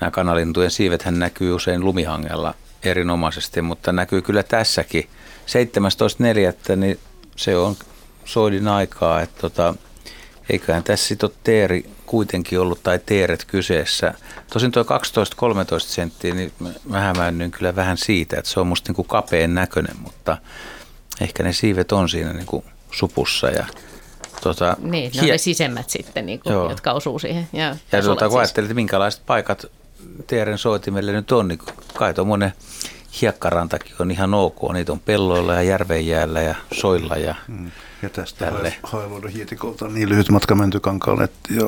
nämä 0.00 0.10
kanalintujen 0.10 0.70
siivethän 0.70 1.18
näkyy 1.18 1.52
usein 1.52 1.84
lumihangella 1.84 2.54
erinomaisesti, 2.82 3.62
mutta 3.62 3.92
näkyy 3.92 4.22
kyllä 4.22 4.42
tässäkin. 4.42 5.08
17.4. 6.70 6.76
niin 6.76 6.98
se 7.36 7.56
on 7.56 7.76
soidin 8.24 8.68
aikaa, 8.68 9.20
että 9.20 9.40
tota, 9.40 9.74
eiköhän 10.50 10.84
tässä 10.84 11.08
sitten 11.08 11.28
ole 11.28 11.36
teeri 11.44 11.90
kuitenkin 12.06 12.60
ollut 12.60 12.82
tai 12.82 13.00
teeret 13.06 13.44
kyseessä. 13.44 14.14
Tosin 14.52 14.72
tuo 14.72 14.82
12-13 14.82 14.86
senttiä, 15.78 16.34
niin 16.34 16.52
mä 16.88 17.00
hämäännyin 17.00 17.50
kyllä 17.50 17.76
vähän 17.76 17.98
siitä, 17.98 18.38
että 18.38 18.50
se 18.50 18.60
on 18.60 18.66
musta 18.66 18.92
niin 18.92 19.06
kuin 19.06 19.54
näköinen, 19.54 19.96
mutta 20.02 20.38
ehkä 21.20 21.42
ne 21.42 21.52
siivet 21.52 21.92
on 21.92 22.08
siinä 22.08 22.32
niin 22.32 22.46
kuin 22.46 22.64
supussa 22.90 23.46
ja 23.46 23.66
Tota, 24.40 24.76
niin, 24.80 25.12
ne 25.14 25.20
hie- 25.20 25.24
on 25.24 25.28
ne 25.28 25.38
sisemmät 25.38 25.90
sitten, 25.90 26.26
niin 26.26 26.40
kuin, 26.40 26.54
jotka 26.70 26.92
osuu 26.92 27.18
siihen. 27.18 27.48
Ja, 27.52 27.76
ja 27.92 28.02
tuota, 28.02 28.24
kun 28.24 28.32
siis. 28.32 28.38
ajattelit, 28.38 28.66
että 28.66 28.74
minkälaiset 28.74 29.22
paikat 29.26 29.66
teeren 30.26 30.58
soitimelle 30.58 31.12
nyt 31.12 31.32
on, 31.32 31.48
niin 31.48 31.58
kai 31.94 32.14
tuommoinen 32.14 32.52
hiekkarantakin 33.22 33.94
on 33.98 34.10
ihan 34.10 34.34
ok. 34.34 34.72
Niitä 34.72 34.92
on 34.92 35.00
pelloilla 35.00 35.54
ja 35.54 35.62
järvenjäällä 35.62 36.40
ja 36.42 36.54
soilla 36.72 37.16
ja 37.16 37.34
mm. 37.48 37.70
Ja 38.06 38.10
tästä 38.10 38.44
tälle. 38.44 38.74
Hailuodon 38.82 39.30
hietikolta 39.30 39.84
on 39.84 39.94
niin 39.94 40.08
lyhyt 40.08 40.30
matka 40.30 40.54
Mäntykankaalle 40.54 41.28
ja 41.50 41.62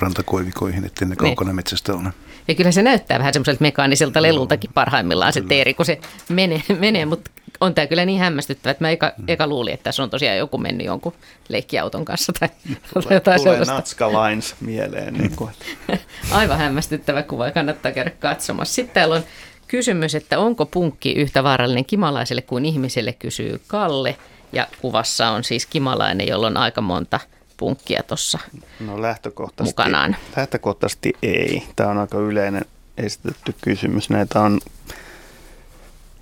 rantakoivikoihin, 0.00 0.84
että 0.84 1.04
ne 1.04 1.16
kaukana 1.16 1.48
niin. 1.48 1.56
metsästä 1.56 1.94
on. 1.94 2.12
Ja 2.48 2.54
kyllä 2.54 2.72
se 2.72 2.82
näyttää 2.82 3.18
vähän 3.18 3.32
semmoiselta 3.32 3.62
mekaaniselta 3.62 4.22
lelultakin 4.22 4.70
parhaimmillaan 4.74 5.32
se 5.32 5.40
teeri, 5.40 5.74
kun 5.74 5.86
se 5.86 6.00
menee, 6.28 6.62
menee 6.78 7.06
mutta 7.06 7.30
on 7.60 7.74
tämä 7.74 7.86
kyllä 7.86 8.04
niin 8.04 8.20
hämmästyttävä, 8.20 8.70
että 8.70 8.84
mä 8.84 8.90
eka, 8.90 9.12
mm. 9.18 9.24
eka 9.28 9.46
luulin, 9.46 9.74
että 9.74 9.84
tässä 9.84 10.02
on 10.02 10.10
tosiaan 10.10 10.38
joku 10.38 10.58
mennyt 10.58 10.86
jonkun 10.86 11.12
leikkiauton 11.48 12.04
kanssa 12.04 12.32
tai, 12.40 12.48
tai 12.94 13.14
jotain 13.16 13.40
Tulee 13.40 13.64
Natska 13.64 14.12
Lines 14.12 14.54
mieleen. 14.60 15.14
Niin 15.14 15.36
kuin. 15.36 15.50
Aivan 16.30 16.58
hämmästyttävä 16.58 17.22
kuva, 17.22 17.50
kannattaa 17.50 17.92
käydä 17.92 18.10
katsomassa. 18.10 18.74
Sitten 18.74 18.94
täällä 18.94 19.14
on 19.14 19.22
kysymys, 19.68 20.14
että 20.14 20.38
onko 20.38 20.66
punkki 20.66 21.12
yhtä 21.12 21.44
vaarallinen 21.44 21.84
kimalaiselle 21.84 22.42
kuin 22.42 22.64
ihmiselle, 22.64 23.12
kysyy 23.12 23.60
Kalle. 23.66 24.16
Ja 24.52 24.68
kuvassa 24.80 25.28
on 25.28 25.44
siis 25.44 25.66
kimalainen, 25.66 26.28
jolla 26.28 26.46
on 26.46 26.56
aika 26.56 26.80
monta 26.80 27.20
punkkia 27.56 28.02
tuossa 28.02 28.38
no, 28.80 29.02
lähtökohtaisesti, 29.02 29.82
mukanaan. 29.82 30.16
Lähtökohtaisesti 30.36 31.12
ei. 31.22 31.62
Tämä 31.76 31.90
on 31.90 31.98
aika 31.98 32.18
yleinen 32.18 32.64
esitetty 32.96 33.54
kysymys. 33.60 34.10
Näitä 34.10 34.40
on 34.40 34.60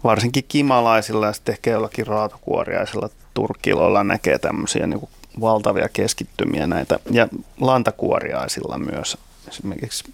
varsinkin 0.04 0.44
kimalaisilla 0.48 1.26
ja 1.26 1.32
sitten 1.32 1.52
ehkä 1.52 1.70
jollakin 1.70 2.06
raatokuoriaisilla 2.06 3.08
turkkiloilla 3.34 4.04
näkee 4.04 4.38
tämmöisiä 4.38 4.86
niin 4.86 5.00
kuin 5.00 5.10
valtavia 5.40 5.88
keskittymiä 5.88 6.66
näitä. 6.66 6.98
Ja 7.10 7.28
lantakuoriaisilla 7.60 8.78
myös, 8.78 9.18
esimerkiksi 9.48 10.04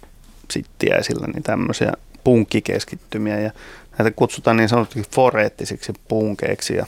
sittiäisillä, 0.51 1.27
niin 1.27 1.43
tämmöisiä 1.43 1.93
punkkikeskittymiä. 2.23 3.39
Ja 3.39 3.51
näitä 3.97 4.11
kutsutaan 4.15 4.57
niin 4.57 4.69
sanotusti 4.69 5.03
foreettisiksi 5.15 5.93
punkeiksi. 6.07 6.75
Ja 6.75 6.85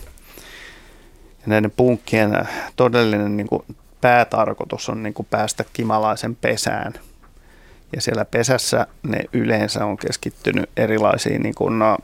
näiden 1.48 1.72
punkkien 1.72 2.48
todellinen 2.76 3.38
niin 3.38 3.48
kuin 3.48 3.64
päätarkoitus 4.02 4.90
on 4.90 5.04
niin 5.04 5.14
kuin 5.14 5.28
päästä 5.30 5.66
kimalaisen 5.74 6.36
pesään. 6.36 6.94
Ja 7.96 8.02
siellä 8.02 8.26
pesässä 8.26 8.88
ne 9.04 9.20
yleensä 9.34 9.86
on 9.86 9.98
keskittynyt 9.98 10.70
erilaisiin 10.78 11.42
niin 11.42 11.56
kuin, 11.56 11.80
no, 11.80 11.98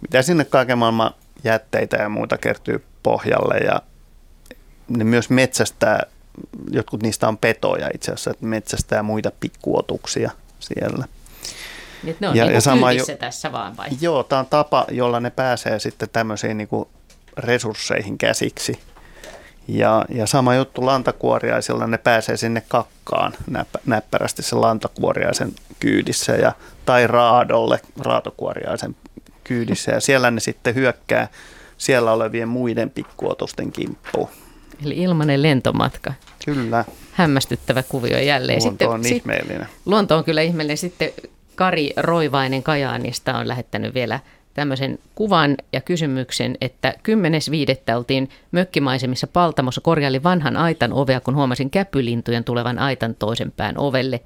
mitä 0.00 0.22
sinne 0.22 0.44
kaiken 0.44 0.78
maailman 0.78 1.14
jätteitä 1.44 1.96
ja 1.96 2.08
muuta 2.08 2.38
kertyy 2.38 2.84
pohjalle 3.02 3.58
ja 3.58 3.82
ne 4.88 5.04
myös 5.04 5.30
metsästää, 5.30 6.02
jotkut 6.70 7.02
niistä 7.02 7.28
on 7.28 7.38
petoja 7.38 7.88
itse 7.94 8.12
asiassa, 8.12 8.30
että 8.30 8.46
metsästää 8.46 9.02
muita 9.02 9.32
pikkuotuksia 9.40 10.30
siellä. 10.58 11.04
Nyt 12.02 12.20
ne 12.20 12.28
on 12.28 12.36
ja, 12.36 12.44
niin 12.44 12.54
ja 12.54 12.60
sama 12.60 12.92
jo, 12.92 13.04
tässä 13.18 13.52
vaan 13.52 13.76
vai? 13.76 13.88
Joo, 14.00 14.22
tämä 14.22 14.40
on 14.40 14.46
tapa, 14.46 14.84
jolla 14.90 15.20
ne 15.20 15.30
pääsee 15.30 15.78
sitten 15.78 16.08
tämmöisiin 16.12 16.56
niin 16.58 16.68
kuin 16.68 16.88
resursseihin 17.38 18.18
käsiksi. 18.18 18.78
Ja, 19.68 20.04
ja 20.08 20.26
sama 20.26 20.54
juttu 20.54 20.86
lantakuoriaisilla, 20.86 21.86
ne 21.86 21.98
pääsee 21.98 22.36
sinne 22.36 22.62
kakkaan 22.68 23.32
näpp, 23.50 23.74
näppärästi 23.86 24.42
sen 24.42 24.60
lantakuoriaisen 24.60 25.52
kyydissä 25.80 26.32
ja, 26.32 26.52
tai 26.84 27.06
raadolle 27.06 27.80
raatokuoriaisen 28.00 28.96
kyydissä 29.44 29.92
ja 29.92 30.00
siellä 30.00 30.30
ne 30.30 30.40
sitten 30.40 30.74
hyökkää 30.74 31.28
siellä 31.78 32.12
olevien 32.12 32.48
muiden 32.48 32.90
pikkuotosten 32.90 33.72
kimppuun. 33.72 34.28
Eli 34.84 34.96
ilmanen 34.96 35.42
lentomatka. 35.42 36.12
Kyllä. 36.44 36.84
Hämmästyttävä 37.12 37.82
kuvio 37.82 38.18
jälleen. 38.18 38.58
Luonto 38.62 38.70
sitten, 38.70 38.88
on 38.88 39.06
ihmeellinen. 39.06 39.68
Luonto 39.86 40.16
on 40.16 40.24
kyllä 40.24 40.42
ihmeellinen. 40.42 40.76
Sitten 40.76 41.10
Kari 41.54 41.92
Roivainen 41.96 42.62
Kajaanista 42.62 43.38
on 43.38 43.48
lähettänyt 43.48 43.94
vielä 43.94 44.20
tämmöisen 44.58 44.98
kuvan 45.14 45.56
ja 45.72 45.80
kysymyksen, 45.80 46.56
että 46.60 46.94
10.5. 47.90 47.96
oltiin 47.96 48.28
mökkimaisemissa 48.52 49.26
Paltamossa 49.26 49.80
korjaili 49.80 50.22
vanhan 50.22 50.56
aitan 50.56 50.92
ovea, 50.92 51.20
kun 51.20 51.34
huomasin 51.34 51.70
käpylintujen 51.70 52.44
tulevan 52.44 52.78
aitan 52.78 53.14
toisen 53.14 53.52
pään 53.52 53.78
ovelle. 53.78 54.20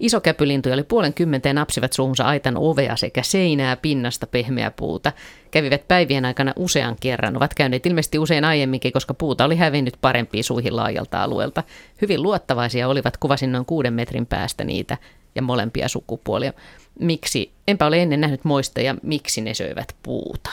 Iso 0.00 0.20
käpylintu 0.20 0.72
oli 0.72 0.82
puolen 0.82 1.14
kymmentä 1.14 1.48
ja 1.48 1.54
napsivat 1.54 1.92
suuhunsa 1.92 2.24
aitan 2.24 2.56
ovea 2.56 2.96
sekä 2.96 3.22
seinää, 3.22 3.76
pinnasta, 3.76 4.26
pehmeää 4.26 4.70
puuta. 4.70 5.12
Kävivät 5.50 5.88
päivien 5.88 6.24
aikana 6.24 6.52
usean 6.56 6.96
kerran. 7.00 7.36
Ovat 7.36 7.54
käyneet 7.54 7.86
ilmeisesti 7.86 8.18
usein 8.18 8.44
aiemminkin, 8.44 8.92
koska 8.92 9.14
puuta 9.14 9.44
oli 9.44 9.56
hävinnyt 9.56 9.94
parempiin 10.00 10.44
suihin 10.44 10.76
laajalta 10.76 11.22
alueelta. 11.22 11.62
Hyvin 12.02 12.22
luottavaisia 12.22 12.88
olivat, 12.88 13.16
kuvasin 13.16 13.52
noin 13.52 13.66
kuuden 13.66 13.92
metrin 13.92 14.26
päästä 14.26 14.64
niitä 14.64 14.98
ja 15.34 15.42
molempia 15.42 15.88
sukupuolia. 15.88 16.52
Miksi? 17.00 17.52
Enpä 17.68 17.86
ole 17.86 18.02
ennen 18.02 18.20
nähnyt 18.20 18.44
moista 18.44 18.80
ja 18.80 18.94
miksi 19.02 19.40
ne 19.40 19.54
söivät 19.54 19.96
puuta. 20.02 20.50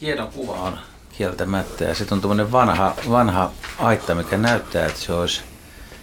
Hieno 0.00 0.26
kuva 0.26 0.52
on 0.52 0.78
kieltämättä. 1.18 1.84
Ja 1.84 1.94
sitten 1.94 2.16
on 2.16 2.20
tuommoinen 2.20 2.52
vanha, 2.52 2.94
vanha 3.10 3.52
aitta, 3.78 4.14
mikä 4.14 4.36
näyttää, 4.36 4.86
että 4.86 5.00
se 5.00 5.12
olisi– 5.12 5.42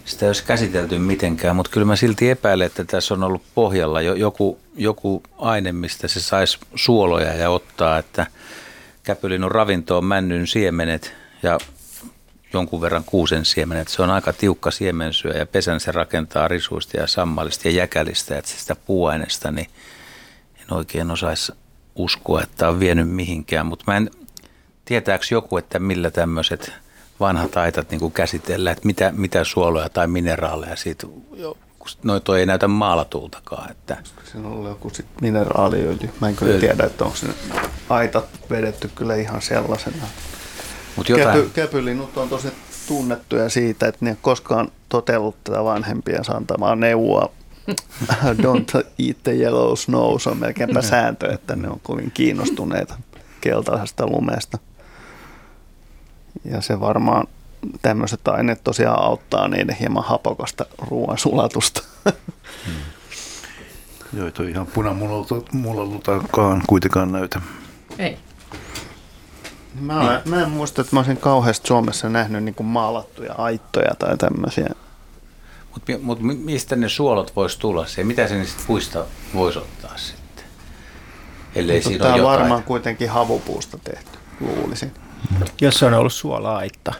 sitä 0.05 0.25
ei 0.25 0.29
olisi 0.29 0.43
käsitelty 0.43 0.99
mitenkään, 0.99 1.55
mutta 1.55 1.71
kyllä 1.71 1.85
mä 1.85 1.95
silti 1.95 2.29
epäilen, 2.29 2.67
että 2.67 2.83
tässä 2.83 3.13
on 3.13 3.23
ollut 3.23 3.41
pohjalla 3.55 4.01
jo 4.01 4.13
joku, 4.13 4.59
joku 4.75 5.23
aine, 5.37 5.71
mistä 5.71 6.07
se 6.07 6.19
saisi 6.19 6.59
suoloja 6.75 7.33
ja 7.33 7.49
ottaa, 7.49 7.97
että 7.97 8.27
ravinto 9.47 9.97
on 9.97 10.05
männyn 10.05 10.47
siemenet 10.47 11.13
ja 11.43 11.57
jonkun 12.53 12.81
verran 12.81 13.03
kuusen 13.03 13.45
siemenet. 13.45 13.87
Se 13.87 14.01
on 14.01 14.09
aika 14.09 14.33
tiukka 14.33 14.71
siemensyö 14.71 15.31
ja 15.31 15.45
pesän 15.45 15.79
se 15.79 15.91
rakentaa 15.91 16.47
risuista 16.47 16.97
ja 16.97 17.07
sammalista 17.07 17.67
ja 17.67 17.73
jäkälistä, 17.73 18.37
että 18.37 18.51
sitä 18.51 18.75
puuaineesta 18.75 19.51
niin 19.51 19.67
en 20.61 20.73
oikein 20.73 21.11
osaisi 21.11 21.51
uskoa, 21.95 22.41
että 22.41 22.69
on 22.69 22.79
vienyt 22.79 23.09
mihinkään, 23.09 23.65
mutta 23.65 23.85
mä 23.87 23.97
en, 23.97 24.11
tietääkö 24.85 25.25
joku, 25.31 25.57
että 25.57 25.79
millä 25.79 26.11
tämmöiset– 26.11 26.71
vanhat 27.21 27.57
aitat 27.57 27.89
niin 27.91 27.99
kuin 27.99 28.13
käsitellä, 28.13 28.71
että 28.71 28.85
mitä, 28.85 29.13
mitä 29.15 29.43
suoloja 29.43 29.89
tai 29.89 30.07
mineraaleja 30.07 30.75
siitä, 30.75 31.07
noin 32.03 32.21
toi 32.21 32.39
ei 32.39 32.45
näytä 32.45 32.67
maalatultakaan. 32.67 33.71
Että. 33.71 33.97
Siinä 34.31 34.47
on 34.47 34.65
joku 34.65 34.89
sit 34.89 35.05
mineraaliöljy. 35.21 36.09
Mä 36.21 36.29
en 36.29 36.35
kyllä 36.35 36.59
tiedä, 36.59 36.83
että 36.83 37.05
onko 37.05 37.17
ne 37.27 37.33
aitat 37.89 38.25
vedetty 38.49 38.91
kyllä 38.95 39.15
ihan 39.15 39.41
sellaisena. 39.41 40.05
Mut 40.95 41.09
jotain... 41.09 41.27
Käpy, 41.27 41.49
käpylinnut 41.53 42.17
on 42.17 42.29
tosi 42.29 42.47
tunnettuja 42.87 43.49
siitä, 43.49 43.87
että 43.87 44.05
ne 44.05 44.11
ei 44.11 44.17
koskaan 44.21 44.71
totellut 44.89 45.43
tätä 45.43 45.63
vanhempien 45.63 46.23
antamaa 46.35 46.75
neuvoa. 46.75 47.31
Don't 48.43 48.85
eat 48.99 49.23
the 49.23 49.31
yellow 49.31 49.75
snow, 49.75 50.19
se 50.19 50.29
on 50.29 50.37
melkeinpä 50.37 50.81
sääntö, 50.81 51.33
että 51.33 51.55
ne 51.55 51.69
on 51.69 51.79
kovin 51.83 52.11
kiinnostuneita 52.11 52.95
keltaisesta 53.41 54.07
lumesta. 54.07 54.57
Ja 56.45 56.61
se 56.61 56.79
varmaan 56.79 57.27
tämmöiset 57.81 58.27
aineet 58.27 58.63
tosiaan 58.63 59.03
auttaa 59.03 59.47
niiden 59.47 59.75
hieman 59.75 60.03
hapokasta 60.03 60.65
ruoan 60.89 61.17
sulatusta. 61.17 61.83
Hmm. 62.65 62.73
Joo, 64.13 64.25
ei 64.25 64.31
toi 64.31 64.49
ihan 64.49 64.65
punamullalutakaan 64.65 66.63
kuitenkaan 66.67 67.11
näytä. 67.11 67.41
Ei. 67.99 68.17
Mä, 69.79 70.01
olen, 70.01 70.21
mä 70.25 70.41
en 70.41 70.49
muista, 70.49 70.81
että 70.81 70.95
mä 70.95 70.99
olisin 70.99 71.17
kauheasti 71.17 71.67
Suomessa 71.67 72.09
nähnyt 72.09 72.43
niin 72.43 72.55
maalattuja 72.63 73.33
aittoja 73.37 73.91
tai 73.99 74.17
tämmöisiä. 74.17 74.69
Mutta 75.71 75.91
mut 76.01 76.19
mistä 76.21 76.75
ne 76.75 76.89
suolot 76.89 77.35
voisi 77.35 77.59
tulla 77.59 77.85
se? 77.85 78.03
Mitä 78.03 78.27
se 78.27 78.37
niistä 78.37 78.63
puista 78.67 79.05
voisi 79.33 79.59
ottaa 79.59 79.97
sitten? 79.97 80.45
Ellei 81.55 81.77
Mutta 81.77 81.89
siinä 81.89 82.03
Tämä 82.03 82.13
ole 82.13 82.21
on 82.21 82.27
jotain. 82.27 82.39
varmaan 82.39 82.63
kuitenkin 82.63 83.09
havupuusta 83.09 83.77
tehty, 83.83 84.19
luulisin. 84.39 84.91
Jos 85.61 85.75
se 85.75 85.85
on 85.85 85.93
ollut 85.93 86.13
suola-aitta. 86.13 86.93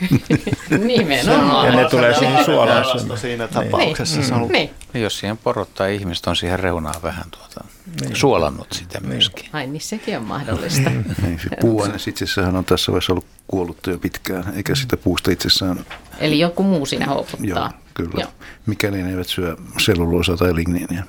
Nimenomaan. 0.86 1.66
Ja 1.66 1.72
ne 1.82 1.88
tulee 1.88 2.14
siihen 2.18 2.44
suolaan. 2.44 2.84
Siinä 3.18 3.48
tapauksessa 3.48 4.16
Niin. 4.16 4.28
se 4.28 4.34
on. 4.34 4.48
Niin. 4.48 4.70
Jos 4.94 5.18
siihen 5.18 5.36
porottaa 5.38 5.86
ihmiset 5.86 6.26
on 6.26 6.36
siihen 6.36 6.58
reunaan 6.58 7.02
vähän 7.02 7.24
tuota, 7.30 7.64
niin. 8.00 8.16
suolannut 8.16 8.66
sitä 8.72 9.00
myöskin. 9.00 9.46
Ai 9.52 9.66
niin, 9.66 9.80
sekin 9.80 10.16
on 10.16 10.24
mahdollista. 10.24 10.90
Ei, 10.90 11.38
se 11.42 11.56
puuaine 11.60 11.94
itsessään 12.06 12.56
on 12.56 12.64
tässä 12.64 12.92
vaiheessa 12.92 13.12
ollut 13.12 13.26
kuollutta 13.48 13.90
jo 13.90 13.98
pitkään, 13.98 14.52
eikä 14.56 14.74
sitä 14.74 14.96
puusta 14.96 15.30
itsessään, 15.30 15.84
Eli 16.18 16.38
joku 16.38 16.62
muu 16.62 16.86
siinä 16.86 17.04
joo, 17.06 17.14
houkuttaa. 17.14 17.72
kyllä, 17.94 18.20
Joo. 18.20 18.30
mikäli 18.66 19.02
ne 19.02 19.10
eivät 19.10 19.28
syö 19.28 19.56
selluloosaa 19.78 20.36
tai 20.36 20.54
ligniiniä. 20.54 21.04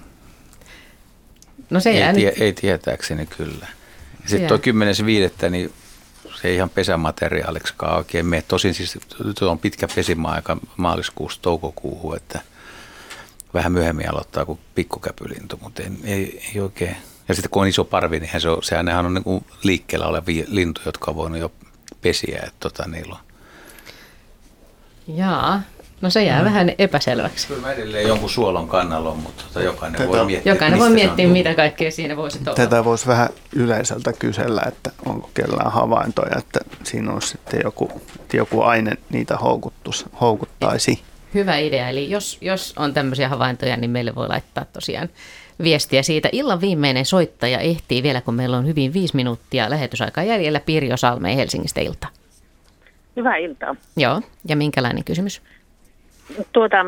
No 1.70 1.80
se 1.80 1.92
jää 1.92 2.08
Ei, 2.12 2.14
nyt. 2.26 2.34
tie, 2.36 2.46
ei 2.46 2.54
tietääkseni 2.54 3.26
kyllä. 3.26 3.68
Sitten 4.26 4.40
jää. 4.42 4.48
tuo 4.48 4.58
10.5. 5.44 5.50
niin 5.50 5.72
se 6.42 6.48
ei 6.48 6.56
ihan 6.56 6.70
pesämateriaaliksikaan 6.70 7.98
oikein 7.98 8.26
mene. 8.26 8.44
Tosin 8.48 8.74
siis 8.74 9.00
on 9.42 9.60
pitkä 9.60 9.88
pesimäaika 9.96 10.58
maaliskuusta 10.78 11.42
toukokuuhun, 11.42 12.16
että 12.16 12.42
vähän 13.54 13.72
myöhemmin 13.72 14.12
aloittaa 14.12 14.46
kuin 14.46 14.60
pikkukäpylintu, 14.76 15.60
mutta 15.62 15.84
ei, 15.84 15.90
ei, 16.04 16.52
ei 16.56 16.62
oikein. 16.62 16.98
Ja 17.28 17.36
sitten 17.36 17.50
kun 17.52 17.62
on 17.62 17.68
iso 17.68 17.84
parvi, 17.84 18.20
niin 18.20 18.42
se 18.42 18.50
on, 18.50 18.64
sehän 18.64 19.06
on 19.06 19.14
niin 19.14 19.46
liikkeellä 19.64 20.08
olevia 20.08 20.46
lintuja, 20.48 20.86
jotka 20.86 21.12
on 21.12 21.18
voinut 21.18 21.40
jo 21.40 21.52
pesiä, 22.02 22.38
että 22.38 22.60
tota, 22.60 22.88
niillä 22.88 23.16
on. 23.16 23.22
Jaa, 25.08 25.62
no 26.02 26.10
se 26.10 26.24
jää 26.24 26.44
vähän 26.44 26.72
epäselväksi. 26.78 27.48
Kyllä 27.48 27.62
mä 27.62 27.72
edelleen 27.72 28.08
jonkun 28.08 28.30
suolon 28.30 28.68
kannalla 28.68 29.10
on, 29.10 29.18
mutta 29.18 29.44
tota, 29.48 29.62
jokainen 29.62 29.98
Tätä- 29.98 30.10
voi 30.10 30.26
miettiä, 30.26 30.54
Jokainen 30.54 30.80
voi 30.80 30.88
on 30.88 30.94
miettiä, 30.94 31.28
mitä 31.28 31.54
kaikkea 31.54 31.92
siinä 31.92 32.18
voisi 32.18 32.40
olla. 32.46 32.56
Tätä 32.56 32.86
voisi 32.86 33.08
vähän 33.08 33.30
yleiseltä 33.56 34.14
kysellä, 34.14 34.62
että 34.68 34.92
onko 35.06 35.30
kellään 35.34 35.72
havaintoja, 35.72 36.38
että 36.38 36.60
siinä 36.84 37.14
olisi 37.14 37.28
sitten 37.28 37.62
joku, 37.64 38.02
että 38.20 38.38
joku 38.38 38.62
aine 38.62 38.92
niitä 39.10 39.38
houkuttus, 39.38 40.06
houkuttaisi. 40.22 41.02
Hyvä 41.34 41.58
idea. 41.58 41.90
Eli 41.90 42.10
jos, 42.10 42.38
jos 42.42 42.74
on 42.78 42.94
tämmöisiä 42.94 43.30
havaintoja, 43.30 43.78
niin 43.78 43.92
meille 43.92 44.16
voi 44.16 44.28
laittaa 44.28 44.66
tosiaan 44.74 45.10
viestiä 45.64 46.04
siitä. 46.04 46.30
Illan 46.32 46.62
viimeinen 46.62 47.06
soittaja 47.06 47.60
ehtii 47.60 48.04
vielä, 48.04 48.22
kun 48.22 48.34
meillä 48.34 48.58
on 48.58 48.66
hyvin 48.68 48.94
viisi 48.94 49.16
minuuttia 49.16 49.70
lähetysaikaa 49.70 50.24
jäljellä. 50.24 50.60
Pirjo 50.60 50.98
Salmeen 50.98 51.38
Helsingistä 51.38 51.82
ilta. 51.82 52.08
Hyvää 53.16 53.38
iltaa. 53.38 53.76
Joo, 53.98 54.22
ja 54.48 54.56
minkälainen 54.56 55.04
kysymys? 55.04 55.42
Tuota, 56.54 56.86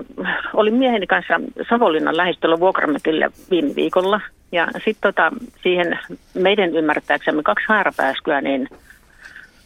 olin 0.53 0.73
mieheni 0.73 1.07
kanssa 1.07 1.33
Savonlinnan 1.69 2.17
lähistöllä 2.17 2.59
vuokramökillä 2.59 3.29
viime 3.51 3.75
viikolla. 3.75 4.21
Ja 4.51 4.67
sitten 4.73 5.13
tota, 5.13 5.31
siihen 5.63 5.99
meidän 6.33 6.75
ymmärtääksemme 6.75 7.43
kaksi 7.43 7.65
haarapääskyä, 7.67 8.41
niin 8.41 8.69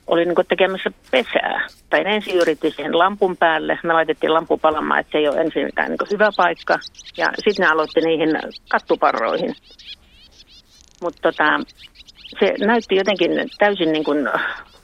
oli 0.07 0.25
niin 0.25 0.35
tekemässä 0.47 0.91
pesää. 1.11 1.67
Tai 1.89 2.03
ensin 2.05 2.35
yritti 2.35 2.71
siihen 2.71 2.97
lampun 2.97 3.37
päälle. 3.37 3.79
Me 3.83 3.93
laitettiin 3.93 4.33
lampu 4.33 4.57
palamaan, 4.57 4.99
että 4.99 5.11
se 5.11 5.17
ei 5.17 5.27
ole 5.27 5.41
ensinkään 5.41 5.89
niin 5.89 6.11
hyvä 6.11 6.29
paikka. 6.37 6.79
Ja 7.17 7.27
sitten 7.37 7.63
ne 7.63 7.71
aloitti 7.71 8.01
niihin 8.01 8.29
kattuparroihin. 8.69 9.55
Mutta 11.01 11.21
tota, 11.21 11.59
se 12.39 12.53
näytti 12.65 12.95
jotenkin 12.95 13.31
täysin 13.57 13.91
niin 13.91 14.03
kuin 14.03 14.29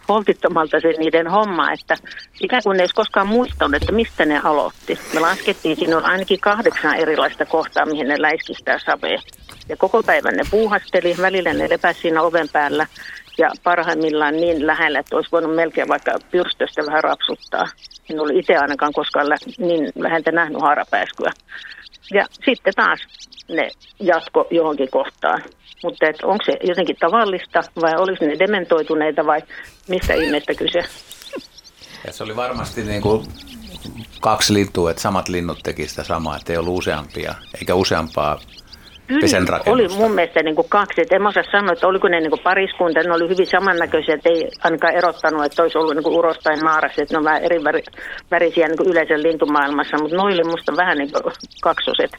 holtittomalta 0.10 0.80
se 0.80 0.88
niiden 0.88 1.28
homma, 1.28 1.72
että 1.72 1.96
ikään 2.42 2.64
kuin 2.64 2.78
ne 2.78 2.84
olisi 2.84 2.96
koskaan 2.96 3.28
muistanut, 3.28 3.76
että 3.76 3.92
mistä 3.92 4.26
ne 4.26 4.42
aloitti. 4.44 5.00
Me 5.14 5.20
laskettiin, 5.20 5.76
siinä 5.76 5.98
on 5.98 6.06
ainakin 6.06 6.40
kahdeksan 6.40 6.96
erilaista 6.96 7.46
kohtaa, 7.46 7.86
mihin 7.86 8.08
ne 8.08 8.22
läiskistää 8.22 8.80
savea. 8.80 9.22
Ja 9.70 9.78
koko 9.78 10.04
päivän 10.04 10.36
ne 10.36 10.44
puuhasteli, 10.52 11.16
välillä 11.22 11.54
ne 11.54 11.70
lepäsi 11.70 12.02
siinä 12.02 12.22
oven 12.22 12.50
päällä 12.50 12.88
ja 13.38 13.50
parhaimmillaan 13.64 14.36
niin 14.36 14.68
lähellä, 14.68 15.00
että 15.00 15.16
olisi 15.16 15.32
voinut 15.32 15.56
melkein 15.56 15.88
vaikka 15.88 16.12
pyrstöstä 16.32 16.86
vähän 16.86 17.04
rapsuttaa. 17.04 17.66
En 18.10 18.20
ollut 18.20 18.38
itse 18.38 18.58
ainakaan 18.58 18.94
koskaan 18.94 19.30
lä- 19.30 19.36
niin 19.58 19.92
läheltä 19.96 20.32
nähnyt 20.32 20.62
haarapääskyä. 20.62 21.32
Ja 22.14 22.26
sitten 22.46 22.74
taas 22.76 23.00
ne 23.50 23.70
jatko 24.00 24.48
johonkin 24.52 24.90
kohtaan. 24.92 25.44
Mutta 25.84 26.08
et 26.10 26.24
onko 26.24 26.44
se 26.46 26.58
jotenkin 26.64 26.96
tavallista 27.00 27.62
vai 27.82 27.92
olisi 27.98 28.26
ne 28.26 28.40
dementoituneita 28.40 29.26
vai 29.26 29.42
mistä 29.88 30.14
ihmeestä 30.14 30.54
kyse? 30.54 30.84
Ja 32.08 32.14
se 32.14 32.24
oli 32.24 32.36
varmasti 32.36 32.84
niin 32.84 33.02
kuin 33.02 33.26
kaksi 34.22 34.54
lintua, 34.54 34.92
että 34.92 35.02
samat 35.02 35.30
linnut 35.30 35.60
teki 35.64 35.88
sitä 35.88 36.04
samaa, 36.04 36.36
että 36.36 36.54
ei 36.54 36.58
ollut 36.58 36.78
useampia, 36.78 37.36
eikä 37.60 37.76
useampaa 37.76 38.40
pesen 39.22 39.46
Kyllä, 39.46 39.62
oli 39.66 39.88
mun 39.88 40.12
mielestä 40.12 40.44
niin 40.44 40.56
kuin 40.56 40.70
kaksi. 40.70 41.02
Et 41.02 41.12
en 41.12 41.22
mä 41.22 41.30
osaa 41.30 41.44
sanoa, 41.52 41.74
että 41.74 41.88
oliko 41.88 42.08
ne 42.08 42.20
niin 42.20 42.30
kuin 42.30 42.44
pariskunta. 42.44 43.04
Ne 43.04 43.14
oli 43.14 43.30
hyvin 43.30 43.48
samannäköisiä, 43.48 44.16
että 44.16 44.30
ei 44.30 44.50
ainakaan 44.64 44.96
erottanut, 44.96 45.46
että 45.46 45.62
olisi 45.62 45.78
ollut 45.78 45.96
niin 45.96 46.04
kuin 46.04 46.16
uros 46.16 46.38
tai 46.44 46.56
naaras. 46.56 46.92
Että 46.98 47.14
ne 47.14 47.18
on 47.18 47.24
vähän 47.24 47.44
eri 47.44 47.64
väri, 47.64 47.84
värisiä 48.32 48.68
niin 48.68 48.78
kuin 48.78 48.90
yleisen 48.90 49.24
lintumaailmassa, 49.24 49.98
mutta 49.98 50.22
oli 50.22 50.44
musta 50.44 50.74
vähän 50.78 50.98
niin 50.98 51.12
kuin 51.12 51.34
kaksoset. 51.62 52.12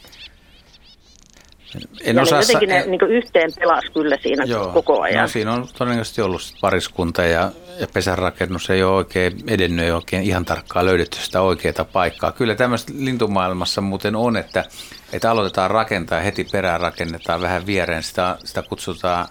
En 2.04 2.16
ja 2.16 2.22
osaa 2.22 2.38
ne 2.38 2.42
jotenkin 2.42 2.68
ne 2.68 2.78
en- 2.78 2.90
niin 2.90 3.00
yhteen 3.08 3.50
pelas 3.58 3.84
kyllä 3.94 4.18
siinä 4.22 4.44
Joo, 4.44 4.68
koko 4.68 5.00
ajan. 5.00 5.22
No, 5.22 5.28
siinä 5.28 5.52
on 5.52 5.68
todennäköisesti 5.78 6.22
ollut 6.22 6.42
pariskunta 6.60 7.22
ja, 7.22 7.50
ja 7.80 7.86
pesänrakennus 7.92 8.70
ei 8.70 8.82
ole 8.82 8.96
oikein 8.96 9.32
edennyt, 9.48 9.84
ei 9.84 9.90
oikein 9.90 10.22
ihan 10.22 10.44
tarkkaan 10.44 10.86
löydetty 10.86 11.18
sitä 11.20 11.40
oikeaa 11.40 11.84
paikkaa. 11.92 12.32
Kyllä 12.32 12.54
tämmöistä 12.54 12.92
lintumaailmassa 12.96 13.80
muuten 13.80 14.16
on, 14.16 14.36
että, 14.36 14.64
että 15.12 15.30
aloitetaan 15.30 15.70
rakentaa 15.70 16.20
heti 16.20 16.44
perään 16.52 16.80
rakennetaan 16.80 17.40
vähän 17.40 17.66
viereen. 17.66 18.02
Sitä, 18.02 18.36
sitä 18.44 18.62
kutsutaan 18.62 19.28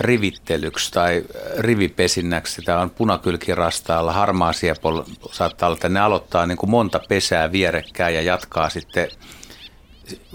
rivittelyksi 0.00 0.92
tai 0.92 1.24
rivipesinnäksi. 1.58 2.54
Sitä 2.54 2.78
on 2.78 2.90
punakylkirastaalla, 2.90 4.12
harmaa 4.12 4.52
siepol 4.52 5.02
saattaa 5.32 5.66
olla, 5.66 5.76
että 5.76 5.88
ne 5.88 6.00
aloittaa 6.00 6.46
niin 6.46 6.58
kuin 6.58 6.70
monta 6.70 7.00
pesää 7.08 7.52
vierekkäin 7.52 8.14
ja 8.14 8.22
jatkaa 8.22 8.68
sitten 8.68 9.08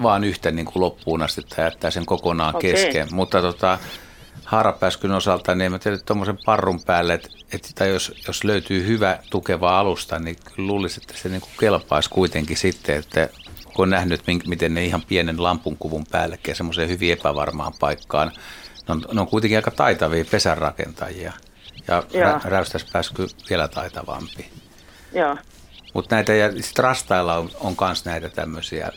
vaan 0.03 0.23
yhtä 0.23 0.51
niin 0.51 0.65
kuin 0.65 0.81
loppuun 0.81 1.21
asti 1.21 1.41
tai 1.41 1.65
jättää 1.65 1.91
sen 1.91 2.05
kokonaan 2.05 2.55
Okei. 2.55 2.71
kesken. 2.71 3.07
Mutta 3.11 3.41
tota, 3.41 3.77
haarapääskyn 4.45 5.11
osalta, 5.11 5.55
niin 5.55 5.71
mä 5.71 5.79
tiedän, 5.79 5.99
tuommoisen 6.05 6.37
parrun 6.45 6.83
päälle, 6.83 7.13
että, 7.13 7.29
että 7.51 7.69
tai 7.75 7.89
jos, 7.89 8.13
jos 8.27 8.43
löytyy 8.43 8.87
hyvä 8.87 9.19
tukeva 9.29 9.79
alusta, 9.79 10.19
niin 10.19 10.35
luulisin, 10.57 11.03
että 11.03 11.21
se 11.21 11.29
niin 11.29 11.41
kuin 11.41 11.51
kelpaisi 11.59 12.09
kuitenkin 12.09 12.57
sitten, 12.57 12.97
että 12.97 13.29
kun 13.73 13.83
on 13.83 13.89
nähnyt, 13.89 14.21
miten 14.47 14.73
ne 14.73 14.85
ihan 14.85 15.03
pienen 15.07 15.43
lampunkuvun 15.43 16.05
päällekin 16.11 16.55
semmoiseen 16.55 16.89
hyvin 16.89 17.11
epävarmaan 17.11 17.73
paikkaan, 17.79 18.31
ne 18.87 18.93
on, 18.93 19.05
ne 19.13 19.21
on 19.21 19.27
kuitenkin 19.27 19.57
aika 19.57 19.71
taitavia 19.71 20.25
pesänrakentajia. 20.31 21.33
Ja 21.87 22.03
Joo. 22.13 22.23
rä, 22.23 22.41
räystäspääsky 22.43 23.27
vielä 23.49 23.67
taitavampi. 23.67 24.49
Joo. 25.13 25.37
Mutta 25.93 26.15
näitä, 26.15 26.33
ja 26.33 26.51
sit 26.63 26.79
rastailla 26.79 27.37
on, 27.37 27.49
on 27.59 27.75
myös 27.81 28.05
näitä 28.05 28.29
tämmöisiä 28.29 28.91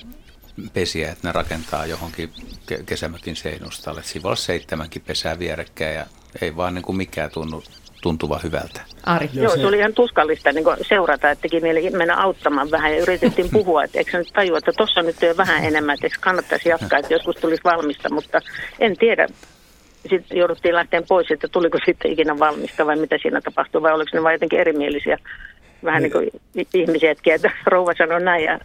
pesiä, 0.73 1.11
että 1.13 1.29
ne 1.29 1.33
rakentaa 1.33 1.87
johonkin 1.87 2.31
ke- 2.73 2.83
kesämökin 2.87 3.37
seinustalle. 3.37 4.03
Siinä 4.03 4.23
voi 4.23 4.29
olla 4.29 4.37
seitsemänkin 4.37 5.03
pesää 5.07 5.39
vierekkäin 5.39 5.95
ja 5.95 6.07
ei 6.41 6.57
vaan 6.57 6.75
niin 6.75 6.83
kuin 6.83 6.97
mikään 6.97 7.31
tunnu, 7.31 7.63
tuntuva 8.03 8.41
hyvältä. 8.43 8.81
Ari. 9.07 9.31
Joo, 9.33 9.57
se 9.57 9.67
oli 9.67 9.79
ihan 9.79 9.95
tuskallista 9.95 10.53
niin 10.53 10.65
seurata, 10.89 11.31
että 11.31 11.43
teki 11.43 11.61
mieli 11.61 11.91
mennä 11.91 12.17
auttamaan 12.17 12.71
vähän 12.71 12.93
ja 12.93 13.03
yritettiin 13.03 13.51
puhua, 13.51 13.85
että 13.85 13.99
eikö 13.99 14.19
nyt 14.19 14.33
tajua, 14.33 14.59
että 14.59 14.73
tuossa 14.77 15.03
nyt 15.03 15.17
on 15.31 15.37
vähän 15.37 15.65
enemmän, 15.65 15.95
että 15.95 16.07
eikö 16.07 16.17
kannattaisi 16.21 16.69
jatkaa, 16.69 16.99
että 16.99 17.15
joskus 17.15 17.37
tulisi 17.37 17.65
valmista, 17.65 18.15
mutta 18.15 18.41
en 18.79 18.97
tiedä. 18.97 19.27
Sitten 20.11 20.39
jouduttiin 20.39 20.75
lähteen 20.75 21.05
pois, 21.09 21.31
että 21.31 21.49
tuliko 21.49 21.79
sitten 21.87 22.13
ikinä 22.13 22.39
valmista 22.39 22.87
vai 22.87 22.97
mitä 22.97 23.19
siinä 23.23 23.41
tapahtui 23.41 23.83
vai 23.83 23.93
oliko 23.93 24.11
ne 24.15 24.23
vain 24.23 24.35
jotenkin 24.35 24.61
erimielisiä 24.61 25.19
vähän 25.85 26.03
niin 26.03 26.13
kuin 26.13 26.31
ihmisiäkin, 26.75 27.35
että 27.35 27.51
rouva 27.67 27.95
sanoi 27.99 28.21
näin 28.21 28.45
ja 28.45 28.59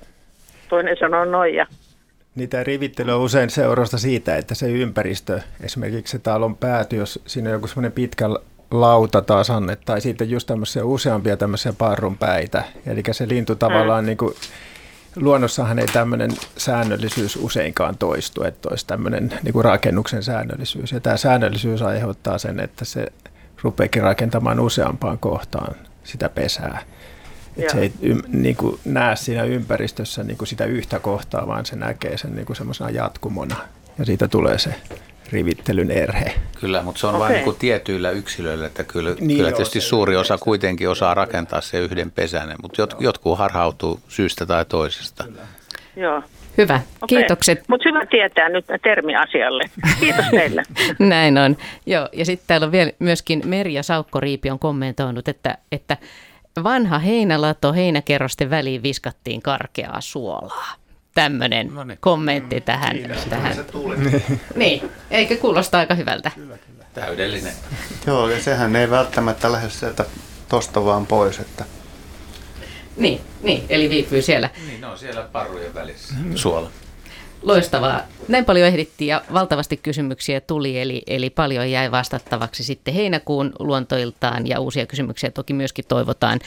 toinen 0.69 0.97
sanoi 0.99 1.27
noin 1.27 1.55
ja 1.55 1.67
Niitä 2.35 2.63
rivittelyä 2.63 3.15
on 3.15 3.21
usein 3.21 3.49
seurausta 3.49 3.97
siitä, 3.97 4.35
että 4.35 4.55
se 4.55 4.71
ympäristö, 4.71 5.41
esimerkiksi 5.61 6.11
se 6.11 6.19
talon 6.19 6.55
pääty, 6.55 6.95
jos 6.95 7.19
siinä 7.25 7.49
on 7.49 7.53
joku 7.53 7.67
semmoinen 7.67 7.91
pitkä 7.91 8.29
lautatasanne 8.71 9.75
tai 9.75 10.01
sitten 10.01 10.29
just 10.29 10.47
tämmöisiä 10.47 10.85
useampia 10.85 11.37
tämmöisiä 11.37 11.73
parrunpäitä. 11.73 12.63
Eli 12.85 13.03
se 13.11 13.27
lintu 13.27 13.55
tavallaan 13.55 14.03
mm. 14.03 14.05
niin 14.05 14.17
kuin, 14.17 14.33
luonnossahan 15.15 15.79
ei 15.79 15.87
tämmöinen 15.87 16.31
säännöllisyys 16.57 17.35
useinkaan 17.35 17.97
toistu, 17.97 18.43
että 18.43 18.69
olisi 18.69 18.87
tämmöinen 18.87 19.33
niin 19.43 19.53
kuin 19.53 19.65
rakennuksen 19.65 20.23
säännöllisyys. 20.23 20.91
Ja 20.91 20.99
tämä 20.99 21.17
säännöllisyys 21.17 21.81
aiheuttaa 21.81 22.37
sen, 22.37 22.59
että 22.59 22.85
se 22.85 23.07
rupeekin 23.61 24.03
rakentamaan 24.03 24.59
useampaan 24.59 25.19
kohtaan 25.19 25.75
sitä 26.03 26.29
pesää. 26.29 26.81
Että 27.57 27.71
se 27.73 27.81
ei 27.81 27.91
ym, 28.03 28.21
niin 28.27 28.55
kuin, 28.55 28.79
näe 28.85 29.15
siinä 29.15 29.43
ympäristössä 29.43 30.23
niin 30.23 30.37
kuin 30.37 30.47
sitä 30.47 30.65
yhtä 30.65 30.99
kohtaa, 30.99 31.47
vaan 31.47 31.65
se 31.65 31.75
näkee 31.75 32.17
sen 32.17 32.35
niin 32.35 32.45
kuin 32.45 32.57
semmoisena 32.57 32.89
jatkumona. 32.89 33.55
Ja 33.99 34.05
siitä 34.05 34.27
tulee 34.27 34.59
se 34.59 34.75
rivittelyn 35.31 35.91
erhe. 35.91 36.33
Kyllä, 36.59 36.83
mutta 36.83 36.99
se 36.99 37.07
on 37.07 37.15
okay. 37.15 37.19
vain 37.19 37.33
niin 37.33 37.43
kuin 37.43 37.55
tietyillä 37.59 38.11
yksilöillä, 38.11 38.67
että 38.67 38.83
kyllä, 38.83 39.15
niin 39.19 39.37
kyllä 39.37 39.51
tietysti 39.51 39.81
suuri 39.81 40.15
osa 40.15 40.37
kuitenkin 40.37 40.89
osaa 40.89 41.13
rakentaa 41.13 41.61
se 41.61 41.79
yhden 41.79 42.11
pesänen, 42.11 42.57
mutta 42.61 42.81
jot, 42.81 42.95
jotkut 42.99 43.37
harhautuu 43.37 43.99
syystä 44.07 44.45
tai 44.45 44.65
toisesta. 44.65 45.23
Kyllä. 45.23 45.41
Joo. 45.95 46.23
Hyvä, 46.57 46.75
okay. 46.75 47.07
kiitokset. 47.07 47.63
Mutta 47.67 47.89
hyvä 47.89 48.05
tietää 48.05 48.49
nyt 48.49 48.65
termiasialle. 48.83 49.63
Kiitos 49.99 50.25
teille. 50.31 50.63
Näin 50.99 51.37
on. 51.37 51.57
Joo, 51.85 52.09
ja 52.13 52.25
sitten 52.25 52.47
täällä 52.47 52.65
on 52.65 52.71
vielä 52.71 52.91
myöskin 52.99 53.41
Merja 53.45 53.81
Saukko-Riipi 53.83 54.51
on 54.51 54.59
kommentoinut, 54.59 55.27
että, 55.27 55.57
että 55.71 55.97
vanha 56.63 56.99
heinälato 56.99 57.73
heinäkerrosten 57.73 58.49
väliin 58.49 58.83
viskattiin 58.83 59.41
karkeaa 59.41 60.01
suolaa 60.01 60.75
tämmöinen 61.15 61.67
no 61.67 61.83
niin. 61.83 61.97
kommentti 62.01 62.61
tähän. 62.61 62.95
Siinä, 62.95 63.15
tähän. 63.29 63.55
Se 63.55 63.63
tuli. 63.63 63.95
niin, 64.55 64.91
eikö 65.11 65.37
kuulosta 65.37 65.79
aika 65.79 65.95
hyvältä? 65.95 66.31
Kyllä, 66.35 66.57
kyllä. 66.57 66.85
Täydellinen. 66.93 67.53
Joo, 68.07 68.29
ja 68.29 68.41
sehän 68.41 68.75
ei 68.75 68.89
välttämättä 68.89 69.51
lähde 69.51 69.69
sieltä 69.69 70.05
tosta 70.49 70.85
vaan 70.85 71.07
pois, 71.07 71.39
että 71.39 71.65
niin, 72.97 73.21
niin, 73.41 73.65
eli 73.69 73.89
viipyy 73.89 74.21
siellä. 74.21 74.49
Niin, 74.67 74.81
ne 74.81 74.87
on 74.87 74.97
siellä 74.97 75.21
parrujen 75.31 75.73
välissä. 75.73 76.13
Suola. 76.35 76.69
Loistavaa. 77.43 78.01
Näin 78.27 78.45
paljon 78.45 78.67
ehdittiin 78.67 79.07
ja 79.07 79.21
valtavasti 79.33 79.77
kysymyksiä 79.77 80.41
tuli, 80.41 80.81
eli, 80.81 81.03
eli 81.07 81.29
paljon 81.29 81.71
jäi 81.71 81.91
vastattavaksi 81.91 82.63
sitten 82.63 82.93
heinäkuun 82.93 83.53
luontoiltaan 83.59 84.47
ja 84.47 84.59
uusia 84.59 84.85
kysymyksiä 84.85 85.31
toki 85.31 85.53
myöskin 85.53 85.85
toivotaan. 85.87 86.39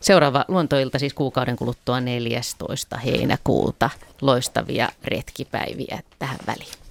Seuraava 0.00 0.44
luontoilta 0.48 0.98
siis 0.98 1.14
kuukauden 1.14 1.56
kuluttua 1.56 2.00
14. 2.00 2.98
heinäkuuta. 2.98 3.90
Loistavia 4.20 4.88
retkipäiviä 5.04 6.02
tähän 6.18 6.38
väliin. 6.46 6.83